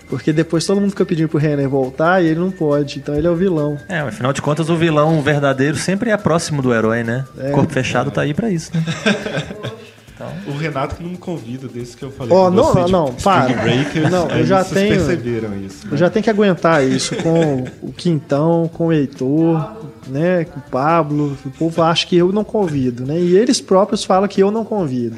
Porque 0.09 0.33
depois 0.33 0.65
todo 0.65 0.81
mundo 0.81 0.91
fica 0.91 1.05
pedindo 1.05 1.29
pro 1.29 1.39
René 1.39 1.67
voltar 1.67 2.23
e 2.23 2.29
ele 2.29 2.41
não 2.41 2.51
pode. 2.51 2.99
Então 2.99 3.15
ele 3.15 3.27
é 3.27 3.31
o 3.31 3.37
vilão. 3.37 3.79
É, 3.89 4.03
mas 4.03 4.15
afinal 4.15 4.33
de 4.33 4.41
contas, 4.41 4.71
o 4.71 4.77
vilão 4.77 5.21
verdadeiro 5.21 5.77
sempre 5.77 6.11
é 6.11 6.17
próximo 6.17 6.63
do 6.63 6.73
herói, 6.73 7.05
né? 7.05 7.25
É. 7.39 7.51
Corpo 7.51 7.73
fechado 7.73 8.11
tá 8.11 8.23
aí 8.23 8.33
pra 8.33 8.51
isso, 8.51 8.71
né? 8.75 8.83
O 10.47 10.57
Renato 10.57 10.97
que 10.97 11.03
não 11.03 11.11
me 11.11 11.17
convida 11.19 11.67
desde 11.69 11.97
que 11.97 12.05
eu 12.05 12.11
falei 12.11 12.33
Ó, 12.35 12.49
com 12.51 12.57
não, 12.57 12.65
você 12.65 12.81
não, 12.81 12.89
não, 12.89 13.13
para. 13.15 13.53
Breakers, 13.55 14.11
Não, 14.11 14.29
eu 14.31 14.47
já 14.47 14.63
vocês 14.65 14.75
tenho- 14.89 14.95
perceberam 15.07 15.57
isso. 15.61 15.87
né? 15.87 15.93
Eu 15.93 15.97
já 15.97 16.11
tenho 16.11 16.23
que 16.25 16.31
aguentar 16.31 16.85
isso 16.87 17.15
com 17.17 17.65
o 17.83 17.93
Quintão, 17.93 18.71
com 18.73 18.87
o 18.89 18.93
Heitor, 18.93 19.73
né? 20.07 20.45
Com 20.45 20.61
o 20.61 20.63
Pablo. 20.71 21.37
O 21.45 21.51
povo 21.51 21.83
acha 21.83 22.07
que 22.07 22.17
eu 22.17 22.33
não 22.33 22.45
convido, 22.45 23.05
né? 23.05 23.19
E 23.19 23.37
eles 23.37 23.61
próprios 23.61 24.05
falam 24.05 24.29
que 24.29 24.41
eu 24.43 24.51
não 24.51 24.65
convido. 24.65 25.17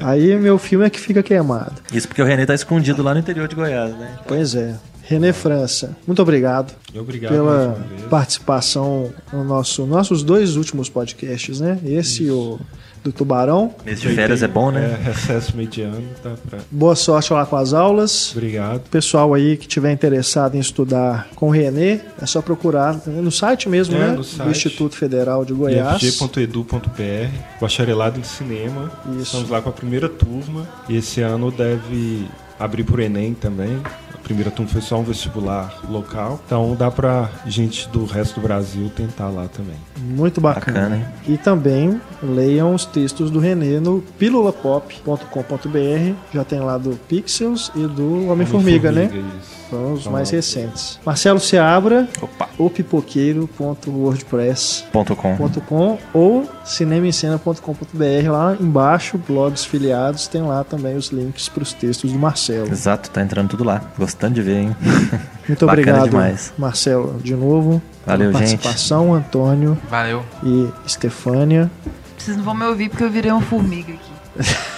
Aí 0.00 0.34
meu 0.36 0.56
filme 0.58 0.84
é 0.86 0.90
que 0.90 0.98
fica 1.00 1.22
queimado. 1.22 1.74
Isso 1.92 2.08
porque 2.08 2.22
o 2.22 2.24
René 2.24 2.46
tá 2.46 2.54
escondido 2.54 3.02
lá 3.02 3.12
no 3.14 3.20
interior 3.20 3.46
de 3.48 3.54
Goiás, 3.54 3.92
né? 3.96 4.16
Pois 4.26 4.54
é. 4.54 4.74
René 5.02 5.32
França, 5.32 5.96
muito 6.06 6.22
obrigado 6.22 6.72
Obrigado 6.94 7.32
pela 7.32 7.76
participação 8.08 9.10
no 9.32 9.42
nosso 9.42 9.84
nossos 9.84 10.22
dois 10.22 10.54
últimos 10.54 10.88
podcasts, 10.88 11.58
né? 11.60 11.78
Esse 11.84 12.24
e 12.24 12.30
o 12.30 12.60
do 13.02 13.12
Tubarão. 13.12 13.74
Mês 13.84 14.00
de 14.00 14.08
férias 14.10 14.42
é 14.42 14.48
bom, 14.48 14.70
né? 14.70 14.98
É, 15.00 15.04
recesso 15.08 15.56
mediano, 15.56 16.02
tá 16.22 16.34
pra... 16.48 16.58
Boa 16.70 16.94
sorte 16.94 17.32
lá 17.32 17.46
com 17.46 17.56
as 17.56 17.72
aulas. 17.72 18.32
Obrigado. 18.32 18.80
Pessoal 18.90 19.32
aí 19.34 19.56
que 19.56 19.66
tiver 19.66 19.92
interessado 19.92 20.54
em 20.54 20.60
estudar 20.60 21.28
com 21.34 21.48
o 21.48 21.50
Renê, 21.50 22.00
é 22.20 22.26
só 22.26 22.42
procurar 22.42 23.00
no 23.06 23.30
site 23.30 23.68
mesmo, 23.68 23.96
É, 23.96 23.98
né? 23.98 24.06
no 24.10 24.16
Do 24.18 24.24
site. 24.24 24.50
Instituto 24.50 24.96
Federal 24.96 25.44
de 25.44 25.52
Goiás. 25.52 26.02
ifg.edu.br, 26.02 27.30
bacharelado 27.60 28.18
em 28.18 28.22
cinema. 28.24 28.90
Isso. 29.12 29.22
Estamos 29.22 29.50
lá 29.50 29.60
com 29.62 29.68
a 29.70 29.72
primeira 29.72 30.08
turma. 30.08 30.68
E 30.88 30.96
esse 30.96 31.20
ano 31.20 31.50
deve 31.50 32.26
abrir 32.58 32.84
por 32.84 33.00
Enem 33.00 33.34
também. 33.34 33.80
Primeira 34.22 34.50
turma 34.50 34.70
foi 34.70 34.80
só 34.80 34.98
um 34.98 35.02
vestibular 35.02 35.80
local. 35.88 36.40
Então 36.46 36.74
dá 36.76 36.90
pra 36.90 37.28
gente 37.46 37.88
do 37.88 38.04
resto 38.04 38.40
do 38.40 38.42
Brasil 38.42 38.90
tentar 38.94 39.28
lá 39.28 39.48
também. 39.48 39.76
Muito 39.98 40.40
bacana. 40.40 40.80
Bacana? 40.80 41.12
E 41.26 41.36
também 41.36 42.00
leiam 42.22 42.74
os 42.74 42.84
textos 42.84 43.30
do 43.30 43.38
Renê 43.38 43.80
no 43.80 44.02
pilulapop.com.br. 44.18 46.14
Já 46.32 46.44
tem 46.44 46.60
lá 46.60 46.78
do 46.78 46.98
Pixels 47.08 47.72
e 47.74 47.86
do 47.86 48.28
Homem-Formiga, 48.28 48.92
né? 48.92 49.10
Isso. 49.40 49.59
São 49.70 49.92
os 49.92 50.06
mais 50.06 50.30
recentes. 50.30 50.98
Marcelo 51.06 51.38
Seabra, 51.38 52.08
Opa. 52.20 52.48
opipoqueiro.wordpress.com 52.58 55.36
Ponto 55.36 55.60
com. 55.60 55.98
ou 56.12 56.48
cinemaencena.com.br 56.64 58.30
lá 58.30 58.56
embaixo, 58.60 59.16
blogs 59.18 59.64
filiados, 59.64 60.26
tem 60.26 60.42
lá 60.42 60.64
também 60.64 60.96
os 60.96 61.08
links 61.08 61.48
para 61.48 61.62
os 61.62 61.72
textos 61.72 62.12
do 62.12 62.18
Marcelo. 62.18 62.68
Exato, 62.70 63.10
tá 63.10 63.22
entrando 63.22 63.48
tudo 63.50 63.62
lá. 63.64 63.80
Gostando 63.96 64.34
de 64.34 64.42
ver, 64.42 64.56
hein? 64.58 64.76
Muito 65.46 65.64
obrigado, 65.64 66.08
demais. 66.10 66.52
Marcelo, 66.58 67.18
de 67.22 67.34
novo. 67.34 67.80
Valeu, 68.06 68.32
pela 68.32 68.44
gente. 68.44 68.58
participação, 68.58 69.14
Antônio 69.14 69.78
Valeu. 69.88 70.24
e 70.42 70.68
Estefânia. 70.86 71.70
Vocês 72.18 72.36
não 72.36 72.42
vão 72.44 72.54
me 72.54 72.64
ouvir 72.64 72.88
porque 72.88 73.04
eu 73.04 73.10
virei 73.10 73.30
uma 73.30 73.40
formiga 73.40 73.92
aqui. 73.92 74.10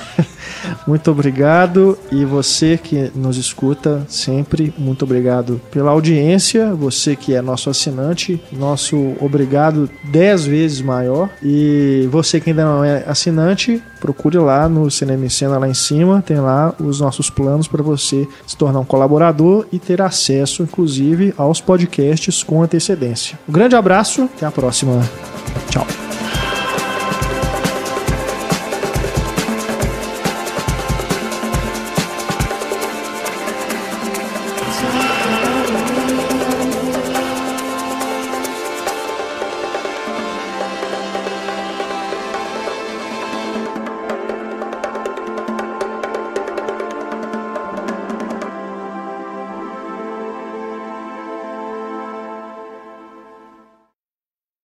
Muito 0.87 1.11
obrigado 1.11 1.99
e 2.11 2.25
você 2.25 2.77
que 2.77 3.11
nos 3.15 3.37
escuta 3.37 4.05
sempre, 4.09 4.73
muito 4.77 5.05
obrigado 5.05 5.61
pela 5.71 5.91
audiência. 5.91 6.75
Você 6.75 7.17
que 7.17 7.35
é 7.35 7.43
nosso 7.43 7.71
assinante, 7.71 8.41
nosso 8.53 9.15
obrigado 9.21 9.89
dez 10.05 10.45
vezes 10.45 10.81
maior. 10.81 11.29
E 11.43 12.09
você 12.11 12.41
que 12.41 12.51
ainda 12.51 12.65
não 12.65 12.85
é 12.85 13.05
assinante, 13.07 13.83
procure 14.01 14.39
lá 14.39 14.69
no 14.69 14.91
Cinema 14.91 15.25
em 15.25 15.29
Cena 15.29 15.59
lá 15.59 15.69
em 15.69 15.75
cima, 15.75 16.23
tem 16.23 16.39
lá 16.39 16.75
os 16.79 17.01
nossos 17.01 17.31
planos 17.31 17.69
para 17.69 17.83
você 17.83 18.27
se 18.47 18.57
tornar 18.57 18.81
um 18.81 18.85
colaborador 18.85 19.67
e 19.73 19.79
ter 19.79 20.03
acesso, 20.03 20.63
inclusive, 20.63 21.33
aos 21.37 21.61
podcasts 21.61 22.43
com 22.43 22.63
antecedência. 22.63 23.39
Um 23.49 23.53
grande 23.53 23.77
abraço, 23.77 24.29
até 24.37 24.47
a 24.47 24.51
próxima. 24.51 25.01
Tchau. 25.71 26.12